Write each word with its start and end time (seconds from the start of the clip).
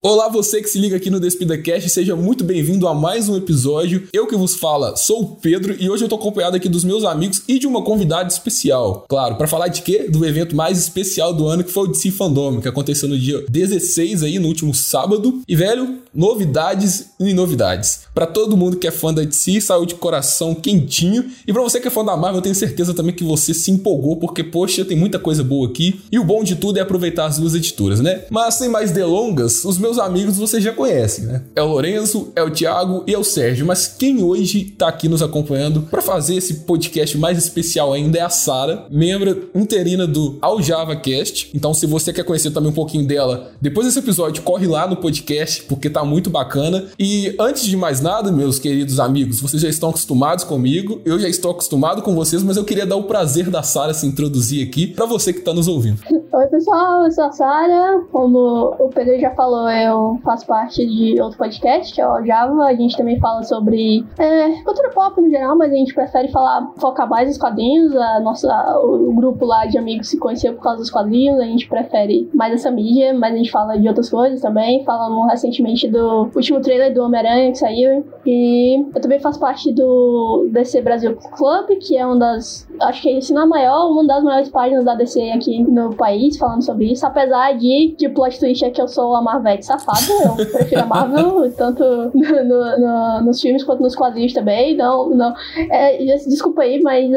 Olá, 0.00 0.28
você 0.28 0.62
que 0.62 0.68
se 0.68 0.78
liga 0.78 0.96
aqui 0.96 1.10
no 1.10 1.18
DespidaCast, 1.18 1.90
seja 1.90 2.14
muito 2.14 2.44
bem-vindo 2.44 2.86
a 2.86 2.94
mais 2.94 3.28
um 3.28 3.36
episódio. 3.36 4.06
Eu 4.12 4.28
que 4.28 4.36
vos 4.36 4.54
fala, 4.54 4.94
sou 4.94 5.22
o 5.22 5.26
Pedro 5.34 5.74
e 5.76 5.90
hoje 5.90 6.04
eu 6.04 6.08
tô 6.08 6.14
acompanhado 6.14 6.56
aqui 6.56 6.68
dos 6.68 6.84
meus 6.84 7.02
amigos 7.02 7.42
e 7.48 7.58
de 7.58 7.66
uma 7.66 7.82
convidada 7.82 8.28
especial. 8.28 9.06
Claro, 9.08 9.34
para 9.34 9.48
falar 9.48 9.66
de 9.66 9.82
quê? 9.82 10.06
Do 10.08 10.24
evento 10.24 10.54
mais 10.54 10.78
especial 10.78 11.34
do 11.34 11.48
ano 11.48 11.64
que 11.64 11.72
foi 11.72 11.82
o 11.82 11.86
DC 11.88 12.12
Fandom, 12.12 12.60
que 12.60 12.68
aconteceu 12.68 13.08
no 13.08 13.18
dia 13.18 13.44
16 13.48 14.22
aí, 14.22 14.38
no 14.38 14.46
último 14.46 14.72
sábado. 14.72 15.42
E 15.48 15.56
velho, 15.56 15.98
novidades 16.14 17.10
e 17.18 17.34
novidades. 17.34 18.02
Para 18.14 18.26
todo 18.26 18.56
mundo 18.56 18.76
que 18.76 18.86
é 18.86 18.92
fã 18.92 19.12
da 19.12 19.22
DC, 19.22 19.60
saiu 19.60 19.84
de 19.84 19.96
coração 19.96 20.54
quentinho. 20.54 21.24
E 21.44 21.52
para 21.52 21.62
você 21.62 21.80
que 21.80 21.88
é 21.88 21.90
fã 21.90 22.04
da 22.04 22.16
Marvel, 22.16 22.38
eu 22.38 22.42
tenho 22.42 22.54
certeza 22.54 22.94
também 22.94 23.14
que 23.14 23.24
você 23.24 23.52
se 23.52 23.72
empolgou, 23.72 24.16
porque 24.16 24.44
poxa, 24.44 24.84
tem 24.84 24.96
muita 24.96 25.18
coisa 25.18 25.42
boa 25.42 25.68
aqui. 25.68 26.00
E 26.10 26.20
o 26.20 26.24
bom 26.24 26.44
de 26.44 26.54
tudo 26.54 26.78
é 26.78 26.82
aproveitar 26.82 27.26
as 27.26 27.38
duas 27.38 27.56
editoras, 27.56 28.00
né? 28.00 28.24
Mas 28.30 28.54
sem 28.54 28.68
mais 28.68 28.92
delongas, 28.92 29.64
os 29.64 29.76
meus 29.76 29.87
amigos 29.96 30.36
vocês 30.36 30.60
já 30.60 30.72
conhecem, 30.72 31.26
né? 31.26 31.42
É 31.54 31.62
o 31.62 31.68
Lourenço, 31.68 32.32
é 32.34 32.42
o 32.42 32.50
Thiago 32.50 33.04
e 33.06 33.14
é 33.14 33.18
o 33.18 33.22
Sérgio. 33.22 33.64
Mas 33.64 33.86
quem 33.86 34.24
hoje 34.24 34.64
tá 34.76 34.88
aqui 34.88 35.08
nos 35.08 35.22
acompanhando 35.22 35.82
para 35.82 36.02
fazer 36.02 36.34
esse 36.34 36.54
podcast 36.64 37.16
mais 37.16 37.38
especial 37.38 37.92
ainda 37.92 38.18
é 38.18 38.22
a 38.22 38.28
Sara, 38.28 38.86
membro 38.90 39.50
interina 39.54 40.04
do 40.06 40.36
Aljava 40.42 40.96
Cast. 40.96 41.50
Então, 41.54 41.72
se 41.72 41.86
você 41.86 42.12
quer 42.12 42.24
conhecer 42.24 42.50
também 42.50 42.70
um 42.70 42.74
pouquinho 42.74 43.06
dela, 43.06 43.52
depois 43.60 43.86
desse 43.86 44.00
episódio, 44.00 44.42
corre 44.42 44.66
lá 44.66 44.88
no 44.88 44.96
podcast, 44.96 45.62
porque 45.62 45.88
tá 45.88 46.04
muito 46.04 46.28
bacana. 46.30 46.86
E 46.98 47.36
antes 47.38 47.64
de 47.64 47.76
mais 47.76 48.00
nada, 48.00 48.32
meus 48.32 48.58
queridos 48.58 48.98
amigos, 48.98 49.40
vocês 49.40 49.62
já 49.62 49.68
estão 49.68 49.90
acostumados 49.90 50.42
comigo, 50.42 51.00
eu 51.04 51.18
já 51.18 51.28
estou 51.28 51.52
acostumado 51.52 52.02
com 52.02 52.14
vocês, 52.14 52.42
mas 52.42 52.56
eu 52.56 52.64
queria 52.64 52.86
dar 52.86 52.96
o 52.96 53.04
prazer 53.04 53.48
da 53.50 53.62
Sara 53.62 53.94
se 53.94 54.06
introduzir 54.06 54.66
aqui 54.66 54.86
para 54.86 55.06
você 55.06 55.32
que 55.32 55.40
tá 55.40 55.52
nos 55.52 55.68
ouvindo. 55.68 56.00
Oi, 56.32 56.46
pessoal, 56.48 57.04
eu 57.04 57.10
sou 57.10 57.24
a 57.24 57.32
Sara. 57.32 58.02
Como 58.10 58.76
o 58.78 58.88
Pedro 58.94 59.18
já 59.20 59.30
falou, 59.34 59.68
eu 59.84 60.18
faço 60.24 60.46
parte 60.46 60.84
de 60.86 61.20
outro 61.20 61.38
podcast, 61.38 61.94
que 61.94 62.00
é 62.00 62.06
o 62.06 62.24
Java. 62.24 62.64
A 62.64 62.74
gente 62.74 62.96
também 62.96 63.18
fala 63.18 63.42
sobre 63.42 64.04
é, 64.18 64.62
cultura 64.62 64.90
pop 64.90 65.20
no 65.20 65.30
geral, 65.30 65.56
mas 65.56 65.72
a 65.72 65.74
gente 65.74 65.94
prefere 65.94 66.28
falar, 66.28 66.70
focar 66.76 67.08
mais 67.08 67.28
nos 67.28 67.38
quadrinhos. 67.38 67.94
A 67.96 68.20
nossa, 68.20 68.48
o 68.82 69.12
grupo 69.14 69.44
lá 69.44 69.66
de 69.66 69.78
amigos 69.78 70.08
se 70.08 70.18
conheceu 70.18 70.54
por 70.54 70.62
causa 70.62 70.78
dos 70.78 70.90
quadrinhos. 70.90 71.38
A 71.38 71.44
gente 71.44 71.68
prefere 71.68 72.28
mais 72.34 72.54
essa 72.54 72.70
mídia, 72.70 73.14
mas 73.14 73.34
a 73.34 73.36
gente 73.36 73.50
fala 73.50 73.78
de 73.78 73.88
outras 73.88 74.10
coisas 74.10 74.40
também. 74.40 74.84
Falamos 74.84 75.30
recentemente 75.30 75.88
do 75.88 76.30
último 76.34 76.60
trailer 76.60 76.92
do 76.92 77.02
Homem-Aranha 77.02 77.52
que 77.52 77.58
saiu. 77.58 78.04
E 78.26 78.84
eu 78.94 79.00
também 79.00 79.20
faço 79.20 79.40
parte 79.40 79.72
do 79.72 80.48
DC 80.50 80.82
Brasil 80.82 81.16
Club, 81.36 81.78
que 81.80 81.96
é 81.96 82.04
uma 82.04 82.18
das, 82.18 82.68
acho 82.82 83.02
que 83.02 83.20
se 83.20 83.32
não 83.32 83.42
a 83.42 83.46
maior, 83.46 83.90
uma 83.90 84.06
das 84.06 84.22
maiores 84.22 84.48
páginas 84.48 84.84
da 84.84 84.94
DC 84.94 85.30
aqui 85.32 85.62
no 85.62 85.94
país, 85.94 86.36
falando 86.36 86.62
sobre 86.62 86.92
isso. 86.92 87.06
Apesar 87.06 87.52
de, 87.56 87.94
de 87.96 88.08
plot 88.08 88.38
twist 88.38 88.64
é 88.64 88.70
que 88.70 88.80
eu 88.80 88.88
sou 88.88 89.14
a 89.14 89.22
Marvete 89.22 89.64
safada, 89.68 90.40
eu 90.40 90.46
prefiro 90.46 90.82
a 90.82 90.86
Marvel, 90.86 91.52
tanto 91.56 91.84
no, 92.14 92.78
no, 92.78 93.20
nos 93.22 93.40
filmes 93.40 93.64
quanto 93.64 93.82
nos 93.82 93.94
quadrinhos 93.94 94.32
também. 94.32 94.76
Não, 94.76 95.10
não. 95.10 95.34
É, 95.70 95.96
desculpa 96.26 96.62
aí, 96.62 96.82
mas 96.82 97.10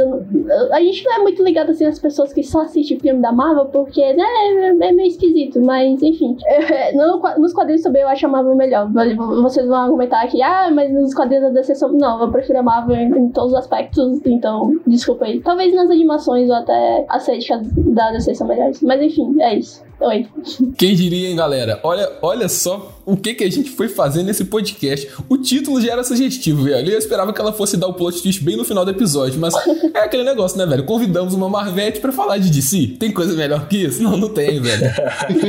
a 0.71 0.81
gente 0.81 1.03
não 1.05 1.13
é 1.15 1.19
muito 1.19 1.43
ligado 1.43 1.71
assim 1.71 1.85
às 1.85 1.99
pessoas 1.99 2.33
que 2.33 2.43
só 2.43 2.61
assistem 2.61 2.99
filme 2.99 3.21
da 3.21 3.31
Marvel, 3.31 3.65
porque 3.65 4.13
né, 4.13 4.23
é, 4.23 4.67
é 4.69 4.91
meio 4.91 5.07
esquisito, 5.07 5.61
mas 5.61 6.01
enfim. 6.01 6.37
É, 6.45 6.93
no, 6.93 7.21
nos 7.37 7.53
quadrinhos 7.53 7.81
também 7.81 8.01
eu 8.01 8.07
acho 8.07 8.25
a 8.25 8.29
Marvel 8.29 8.55
melhor. 8.55 8.89
Vocês 9.41 9.67
vão 9.67 9.77
argumentar 9.77 10.25
que, 10.27 10.41
ah, 10.41 10.69
mas 10.71 10.91
nos 10.93 11.13
quadrinhos 11.13 11.45
da 11.45 11.49
DC 11.49 11.75
são. 11.75 11.91
Não, 11.93 12.21
eu 12.21 12.31
prefiro 12.31 12.59
a 12.59 12.63
Marvel 12.63 12.95
em, 12.95 13.17
em 13.17 13.29
todos 13.29 13.51
os 13.51 13.57
aspectos, 13.57 14.21
então 14.25 14.79
desculpa 14.85 15.25
aí. 15.25 15.39
Talvez 15.41 15.73
nas 15.73 15.89
animações 15.89 16.49
ou 16.49 16.55
até 16.55 17.05
as 17.09 17.23
séries 17.23 17.47
da 17.77 18.11
DC 18.11 18.35
são 18.35 18.47
melhores. 18.47 18.81
Mas 18.81 19.01
enfim, 19.01 19.35
é 19.41 19.55
isso. 19.55 19.83
Oi. 20.01 20.27
Quem 20.79 20.95
diria, 20.95 21.29
hein, 21.29 21.35
galera? 21.35 21.79
Olha, 21.83 22.11
olha 22.23 22.49
só 22.49 22.91
o 23.05 23.15
que, 23.15 23.35
que 23.35 23.43
a 23.43 23.51
gente 23.51 23.69
foi 23.69 23.87
fazer 23.87 24.23
nesse 24.23 24.45
podcast. 24.45 25.07
O 25.29 25.37
título 25.37 25.79
já 25.79 25.91
era 25.91 26.03
sugestivo, 26.03 26.63
velho. 26.63 26.91
Eu 26.91 26.97
esperava 26.97 27.31
que 27.31 27.39
ela 27.39 27.53
fosse 27.53 27.77
dar 27.77 27.85
o 27.85 27.93
plot 27.93 28.19
twist 28.19 28.43
bem 28.43 28.57
no 28.57 28.65
final 28.65 28.83
do 28.83 28.89
episódio, 28.89 29.39
mas 29.39 29.53
é 29.93 29.99
aquele 29.99 30.23
negócio, 30.23 30.57
né, 30.57 30.65
velho? 30.65 30.85
Convidamos 30.85 31.35
uma 31.35 31.47
Marvete 31.47 31.99
para 31.99 32.11
falar 32.11 32.39
de 32.39 32.49
DC. 32.49 32.95
Tem 32.99 33.11
coisa 33.11 33.35
melhor 33.35 33.67
que 33.67 33.77
isso? 33.77 34.01
Não, 34.01 34.17
não 34.17 34.29
tem, 34.29 34.59
velho. 34.59 34.91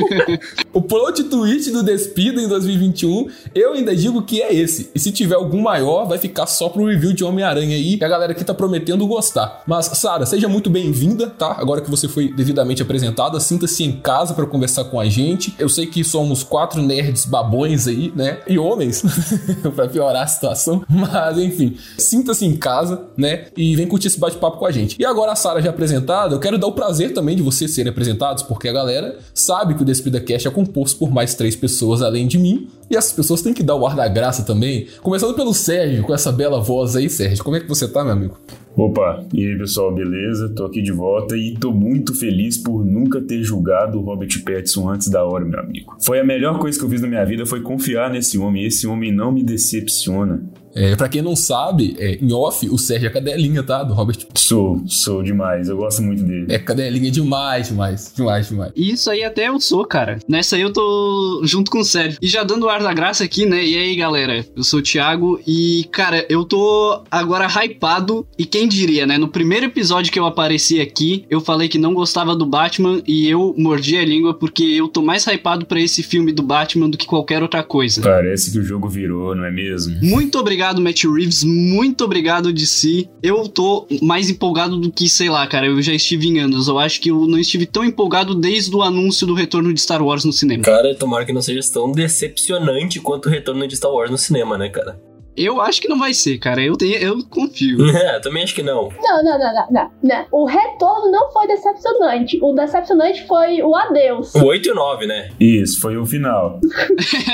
o 0.71 0.83
plot 0.83 1.25
twist 1.25 1.71
do 1.71 1.83
Despida 1.83 2.43
em 2.43 2.47
2021, 2.47 3.29
eu 3.55 3.73
ainda 3.73 3.97
digo 3.97 4.21
que 4.21 4.43
é 4.43 4.55
esse. 4.55 4.91
E 4.95 4.99
se 4.99 5.13
tiver 5.13 5.37
algum 5.37 5.63
maior, 5.63 6.07
vai 6.07 6.19
ficar 6.19 6.47
só 6.47 6.69
pro 6.69 6.85
review 6.85 7.15
de 7.15 7.25
Homem-Aranha 7.25 7.75
aí, 7.75 7.97
que 7.97 8.05
a 8.05 8.09
galera 8.09 8.33
aqui 8.33 8.45
tá 8.45 8.53
prometendo 8.53 9.07
gostar. 9.07 9.63
Mas, 9.67 9.87
Sara, 9.87 10.27
seja 10.27 10.47
muito 10.47 10.69
bem-vinda, 10.69 11.29
tá? 11.29 11.57
Agora 11.59 11.81
que 11.81 11.91
você 11.91 12.07
foi 12.07 12.31
devidamente 12.31 12.83
apresentada, 12.83 13.41
sinta-se 13.41 13.83
em 13.83 13.93
casa 13.93 14.35
para 14.43 14.51
conversar 14.51 14.85
com 14.85 14.99
a 14.99 15.09
gente. 15.09 15.55
Eu 15.59 15.69
sei 15.69 15.87
que 15.87 16.03
somos 16.03 16.43
quatro 16.43 16.83
nerds 16.83 17.25
babões 17.25 17.87
aí, 17.87 18.13
né? 18.15 18.41
E 18.47 18.59
homens, 18.59 19.03
para 19.75 19.89
piorar 19.89 20.23
a 20.23 20.27
situação. 20.27 20.85
Mas, 20.89 21.39
enfim, 21.39 21.77
sinta-se 21.97 22.45
em 22.45 22.57
casa, 22.57 23.05
né? 23.17 23.47
E 23.57 23.77
vem 23.77 23.87
curtir 23.87 24.09
esse 24.09 24.19
bate-papo 24.19 24.59
com 24.59 24.67
a 24.67 24.73
gente. 24.73 24.97
E 25.01 25.05
agora 25.05 25.33
a 25.33 25.37
Sara 25.37 25.63
já 25.63 25.71
apresentada, 25.71 26.35
eu 26.35 26.41
quero 26.41 26.59
dar 26.59 26.67
o 26.67 26.73
prazer 26.73 27.15
também 27.15 27.37
de 27.37 27.43
vocês 27.43 27.73
serem 27.75 27.91
apresentados, 27.91 28.43
porque 28.43 28.69
a 28.69 28.73
galera 28.73 29.19
sabe 29.35 29.75
que 29.75 29.83
o 29.83 29.85
Despida 29.85 30.21
Cast 30.21 30.49
é 30.49 30.51
composto 30.51 30.99
por 30.99 31.11
mais 31.11 31.35
três 31.35 31.55
pessoas 31.55 32.03
além 32.03 32.27
de 32.27 32.39
mim. 32.39 32.69
E 32.91 32.97
essas 32.97 33.13
pessoas 33.13 33.41
têm 33.41 33.55
que 33.55 33.63
dar 33.63 33.77
o 33.77 33.87
ar 33.87 33.97
da 33.97 34.07
graça 34.09 34.43
também. 34.43 34.87
Começando 35.03 35.35
pelo 35.35 35.55
Sérgio, 35.55 36.03
com 36.03 36.13
essa 36.13 36.31
bela 36.31 36.61
voz 36.61 36.95
aí, 36.97 37.09
Sérgio. 37.09 37.43
Como 37.43 37.57
é 37.57 37.61
que 37.61 37.69
você 37.69 37.89
tá, 37.89 38.05
meu 38.05 38.13
amigo? 38.13 38.37
Opa, 38.75 39.23
e 39.35 39.47
aí 39.47 39.59
pessoal, 39.59 39.95
beleza? 39.95 40.49
Tô 40.49 40.65
aqui 40.65 40.81
de 40.81 40.93
volta 40.93 41.37
e 41.37 41.55
tô 41.55 41.71
muito 41.71 42.15
feliz 42.15 42.57
por 42.57 42.85
nunca 42.85 43.21
ter 43.21 43.43
julgado 43.43 43.99
o 43.99 44.03
Robert 44.03 44.43
Pattinson 44.45 44.89
antes 44.89 45.09
da 45.09 45.23
hora, 45.25 45.45
meu 45.45 45.61
amigo. 45.61 45.95
Foi 46.01 46.19
a 46.19 46.25
melhor 46.25 46.59
coisa 46.59 46.79
que 46.79 46.85
eu 46.85 46.89
fiz 46.89 47.03
na 47.03 47.09
minha 47.09 47.25
vida, 47.25 47.45
foi 47.45 47.61
confiar 47.61 48.11
nesse 48.11 48.39
homem. 48.39 48.65
Esse 48.65 48.87
homem 48.87 49.13
não 49.13 49.31
me 49.31 49.43
decepciona. 49.43 50.43
É, 50.75 50.97
pra 50.97 51.09
quem 51.09 51.23
não 51.23 51.37
sabe, 51.37 51.95
é, 51.99 52.19
em 52.21 52.33
off, 52.33 52.69
o 52.69 52.79
Sérgio 52.79 53.07
é 53.07 53.11
cadelinha, 53.11 53.63
tá? 53.63 53.83
Do 53.83 53.95
Robert. 53.95 54.19
Sou, 54.35 54.83
sou 54.87 55.23
demais. 55.23 55.69
Eu 55.69 55.77
gosto 55.77 56.03
muito 56.03 56.23
dele. 56.23 56.47
É 56.49 56.59
cadelinha 56.59 57.11
demais, 57.11 57.69
demais. 57.69 58.13
Demais, 58.17 58.49
demais. 58.49 58.73
Isso 58.75 59.11
aí 59.11 59.23
até 59.23 59.49
eu 59.49 59.61
sou, 59.61 59.85
cara. 59.85 60.19
Nessa 60.29 60.57
aí 60.57 60.63
eu 60.63 60.73
tô 60.73 61.43
junto 61.45 61.71
com 61.71 61.81
o 61.81 61.85
Sérgio. 61.85 62.19
E 62.23 62.27
já 62.27 62.43
dando 62.43 62.65
o 62.65 62.69
ar 62.69 62.83
da 62.83 62.93
graça 62.93 63.25
aqui, 63.25 63.45
né? 63.47 63.65
E 63.65 63.77
aí, 63.77 63.97
galera? 63.97 64.45
Eu 64.57 64.63
sou 64.63 64.81
o 64.81 64.83
Thiago 64.83 65.41
e, 65.47 65.87
cara, 65.93 66.25
eu 66.29 66.45
tô 66.45 67.03
agora 67.11 67.47
hypado. 67.47 68.27
E 68.39 68.45
quem 68.45 68.67
diria, 68.67 69.07
né? 69.07 69.19
No 69.19 69.29
primeiro 69.29 69.67
episódio 69.67 70.13
que 70.13 70.19
eu 70.19 70.27
apareci 70.27 70.81
aqui, 70.81 71.25
eu 71.29 71.41
falei 71.41 71.69
que 71.69 71.79
não 71.79 71.95
gostava 71.95 72.35
do 72.35 72.47
Batman 72.47 73.03
e 73.07 73.29
eu 73.29 73.55
mordi 73.59 73.97
a 73.97 74.05
língua 74.05 74.35
porque 74.35 74.65
eu 74.65 74.89
tô 74.89 75.03
mais 75.03 75.27
hypado 75.27 75.67
pra 75.67 75.81
esse 75.81 76.03
filme 76.03 76.33
do 76.33 76.43
Batman 76.43 76.89
do 76.89 76.97
que 76.97 77.07
qualquer 77.07 77.43
outra 77.43 77.63
coisa. 77.63 78.01
Parece 78.01 78.51
que 78.51 78.59
o 78.59 78.63
jogo 78.63 78.89
virou, 78.89 79.35
não 79.35 79.45
é 79.45 79.51
mesmo? 79.51 79.99
Muito 80.03 80.39
obrigado 80.39 80.62
obrigado, 80.63 80.81
Matt 80.81 81.05
Reeves. 81.05 81.43
Muito 81.43 82.05
obrigado, 82.05 82.53
DC. 82.53 83.09
Eu 83.21 83.49
tô 83.49 83.87
mais 84.01 84.31
empolgado 84.31 84.77
do 84.77 84.93
que, 84.93 85.09
sei 85.09 85.29
lá, 85.29 85.45
cara. 85.47 85.67
Eu 85.67 85.83
já 85.83 85.93
estive 85.93 86.29
em 86.29 86.39
anos. 86.39 86.69
Eu 86.69 86.79
acho 86.79 87.01
que 87.01 87.11
eu 87.11 87.27
não 87.27 87.39
estive 87.39 87.67
tão 87.67 87.85
empolgado 87.85 88.35
desde 88.35 88.75
o 88.75 88.81
anúncio 88.83 89.27
do 89.27 89.35
retorno 89.35 89.75
de 89.75 89.81
Star 89.81 90.03
Wars 90.03 90.25
no 90.25 90.33
cinema. 90.33 90.63
Cara, 90.63 90.95
tomara 90.95 91.25
que 91.25 91.33
não 91.33 91.43
seja 91.43 91.61
tão 91.73 91.91
decepcionante 91.91 93.01
quanto 93.01 93.27
o 93.27 93.29
retorno 93.29 93.67
de 93.67 93.77
Star 93.77 93.91
Wars 93.91 94.11
no 94.11 94.19
cinema, 94.19 94.57
né, 94.57 94.69
cara? 94.69 95.01
Eu 95.37 95.61
acho 95.63 95.81
que 95.81 95.89
não 95.89 95.99
vai 95.99 96.13
ser, 96.15 96.39
cara. 96.39 96.63
Eu, 96.63 96.77
tenho, 96.77 96.97
eu 96.97 97.19
confio. 97.29 97.79
É, 97.93 98.21
também 98.21 98.45
acho 98.45 98.55
que 98.55 98.63
não. 98.63 98.91
Não, 99.03 99.25
não, 99.25 99.39
não, 99.39 99.55
não, 99.55 99.67
não, 99.71 99.91
não. 100.03 100.27
O 100.31 100.45
retorno 100.45 101.11
não 101.11 101.33
foi 101.33 101.47
decepcionante. 101.49 102.39
O 102.41 102.55
decepcionante 102.55 103.27
foi 103.27 103.63
o 103.63 103.75
adeus. 103.75 104.35
O 104.35 104.45
8 104.45 104.69
e 104.69 104.73
o 104.73 104.75
9, 104.75 105.07
né? 105.07 105.31
Isso, 105.41 105.81
foi 105.81 105.97
o 105.97 106.07
final. 106.07 106.61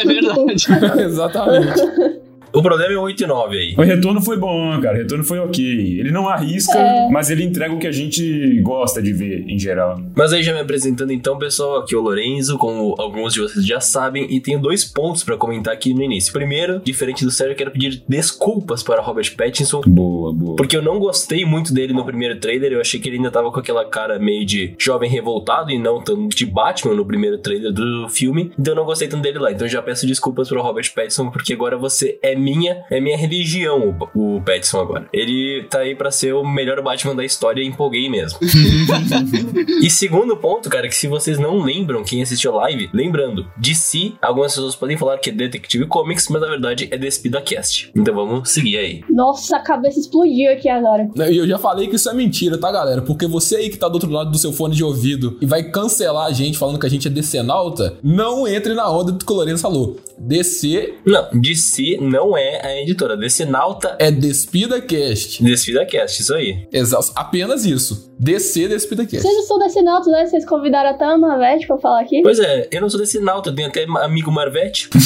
é 0.01 0.07
verdade. 0.07 0.67
Exatamente. 1.03 2.19
O 2.53 2.63
problema 2.63 2.93
é 2.93 2.97
o 2.97 3.03
8 3.03 3.23
e 3.23 3.27
9 3.27 3.57
aí. 3.57 3.75
O 3.77 3.83
retorno 3.83 4.21
foi 4.21 4.37
bom, 4.37 4.81
cara. 4.81 4.97
O 4.97 4.99
retorno 4.99 5.25
foi 5.25 5.39
ok. 5.39 6.01
Ele 6.01 6.11
não 6.11 6.29
arrisca, 6.29 6.79
é. 6.79 7.09
mas 7.11 7.31
ele 7.31 7.45
entrega 7.45 7.75
o 7.75 7.79
que 7.79 7.87
a 7.87 7.93
gente 7.93 8.61
gosta 8.63 9.03
de 9.03 9.13
ver 9.13 9.45
em 9.49 9.59
geral. 9.59 10.01
Mas 10.17 10.33
aí 10.33 10.43
já 10.43 10.53
me 10.53 10.61
apresentando 10.61 11.13
então, 11.13 11.39
pessoal, 11.39 11.81
aqui 11.81 11.95
é 11.95 11.99
o 11.99 12.01
Lorenzo, 12.01 12.59
como 12.59 12.95
alguns 12.99 13.35
de 13.35 13.41
vocês 13.41 13.67
já 13.67 13.81
sabem, 13.81 14.27
e 14.31 14.41
tenho 14.41 14.61
dois 14.61 14.85
pontos 14.85 15.23
para 15.23 15.37
comentar 15.37 15.75
aqui 15.75 15.93
no 15.93 16.03
início. 16.03 16.33
Primeiro, 16.33 16.81
diferente 16.81 17.25
do 17.25 17.31
Sérgio, 17.31 17.53
eu 17.53 17.57
quero 17.57 17.71
pedir 17.71 18.03
desculpas 18.09 18.83
para 18.83 19.01
Robert 19.01 19.35
Pattinson. 19.37 19.83
Boa, 19.87 20.33
boa. 20.33 20.57
Porque 20.57 20.77
eu 20.77 20.83
não 20.83 20.99
gostei 20.99 21.45
muito 21.45 21.73
dele 21.73 21.93
no 21.93 22.05
primeiro 22.05 22.39
trailer. 22.39 22.73
Eu 22.73 22.81
achei 22.81 22.99
que 22.99 23.09
ele 23.09 23.17
ainda 23.17 23.31
tava 23.31 23.51
com 23.51 23.61
aquela 23.61 23.85
cara 23.85 24.19
meio 24.19 24.45
de 24.45 24.75
jovem 24.79 25.11
revoltado 25.11 25.71
e 25.71 25.79
não 25.79 26.03
tanto 26.03 26.37
de 26.37 26.47
Batman 26.47 26.95
no 26.95 27.05
primeiro 27.05 27.39
trailer 27.39 27.73
do 27.73 28.09
filme. 28.09 28.53
Então 28.59 28.73
eu 28.73 28.77
não 28.77 28.85
gostei 28.85 29.09
tanto 29.09 29.23
dele 29.23 29.39
lá. 29.39 29.53
Então 29.53 29.67
eu 29.67 29.71
já 29.71 29.83
peço 29.83 30.07
desculpas 30.07 30.49
para 30.49 30.61
Robert 30.61 30.93
Pattinson, 30.95 31.31
porque 31.31 31.53
agora 31.53 31.77
você 31.77 32.19
é 32.23 32.35
minha, 32.39 32.85
é 32.91 33.01
minha 33.01 33.17
religião, 33.17 33.97
o, 34.15 34.37
o 34.37 34.43
Petson 34.43 34.81
agora. 34.81 35.09
Ele 35.13 35.67
tá 35.69 35.81
aí 35.81 35.95
pra 35.95 36.11
ser 36.11 36.33
o 36.35 36.45
melhor 36.45 36.81
Batman 36.83 37.15
da 37.15 37.25
história 37.25 37.63
e 37.63 37.67
empolguei 37.67 38.09
mesmo. 38.09 38.39
e 39.83 39.91
segundo 39.91 40.37
ponto, 40.37 40.71
cara, 40.71 40.89
que 40.89 40.95
se 40.95 41.07
vocês 41.09 41.39
não 41.39 41.61
lembram 41.61 42.05
quem 42.05 42.23
assistiu 42.23 42.53
a 42.53 42.63
live, 42.63 42.89
lembrando, 42.93 43.47
de 43.57 43.75
si, 43.75 44.15
algumas 44.23 44.55
pessoas 44.55 44.77
podem 44.77 44.97
falar 44.97 45.19
que 45.19 45.31
é 45.31 45.33
Detective 45.33 45.87
Comics, 45.87 46.29
mas 46.29 46.41
na 46.41 46.49
verdade 46.49 46.89
é 46.91 46.97
Despida 46.97 47.41
Cast. 47.41 47.91
Então 47.95 48.15
vamos 48.15 48.51
seguir 48.51 48.79
aí. 48.79 49.05
Nossa, 49.11 49.57
a 49.57 49.61
cabeça 49.61 49.99
explodiu 49.99 50.53
aqui 50.53 50.69
agora. 50.69 51.09
E 51.31 51.37
eu 51.37 51.47
já 51.47 51.59
falei 51.59 51.89
que 51.89 51.97
isso 51.97 52.09
é 52.09 52.15
mentira, 52.15 52.59
tá, 52.59 52.71
galera? 52.71 53.03
Porque 53.03 53.27
você 53.27 53.57
aí 53.57 53.71
que 53.71 53.77
tá 53.77 53.89
do 53.89 53.95
outro 53.95 54.11
lado 54.11 54.31
do 54.31 54.39
seu 54.39 54.53
fone 54.53 54.75
de 54.75 54.85
ouvido 54.85 55.37
e 55.41 55.47
vai 55.47 55.63
cancelar 55.63 56.27
a 56.27 56.33
gente 56.33 56.59
falando 56.59 56.79
que 56.79 56.87
a 56.87 56.91
gente 56.91 57.09
é 57.09 57.11
decenalta, 57.11 57.97
não 58.03 58.47
entre 58.47 58.75
na 58.75 58.91
onda 58.91 59.13
do 59.13 59.25
que 59.25 59.33
o 59.33 59.37
Lourenço 59.37 59.63
falou. 59.63 59.97
DC 60.19 60.95
Não, 61.07 61.29
DC 61.33 61.99
não 62.01 62.28
é 62.37 62.67
a 62.67 62.83
editora. 62.83 63.17
Decenalta 63.17 63.97
é 63.99 64.11
Despida 64.11 64.81
Cast. 64.81 65.43
Despida 65.43 65.87
Cast, 65.87 66.23
isso 66.23 66.35
aí. 66.35 66.67
Exato. 66.73 67.13
Apenas 67.15 67.65
isso. 67.65 68.13
DC 68.19 68.69
Despida 68.69 69.05
Cast. 69.05 69.23
Vocês 69.23 69.37
não 69.37 69.43
são 69.45 69.59
desse 69.59 69.83
nauto, 69.83 70.11
né? 70.11 70.27
Vocês 70.27 70.45
convidaram 70.45 70.91
a 70.91 70.95
Tama, 70.95 71.35
a 71.35 71.39
Vete 71.39 71.67
pra 71.67 71.79
falar 71.79 72.01
aqui. 72.01 72.21
Pois 72.23 72.39
é, 72.39 72.69
eu 72.71 72.81
não 72.81 72.91
sou 72.91 72.99
Decenalta, 72.99 73.51
eu 73.51 73.55
tenho 73.55 73.69
até 73.69 73.85
amigo 74.03 74.31
Marvete. 74.33 74.91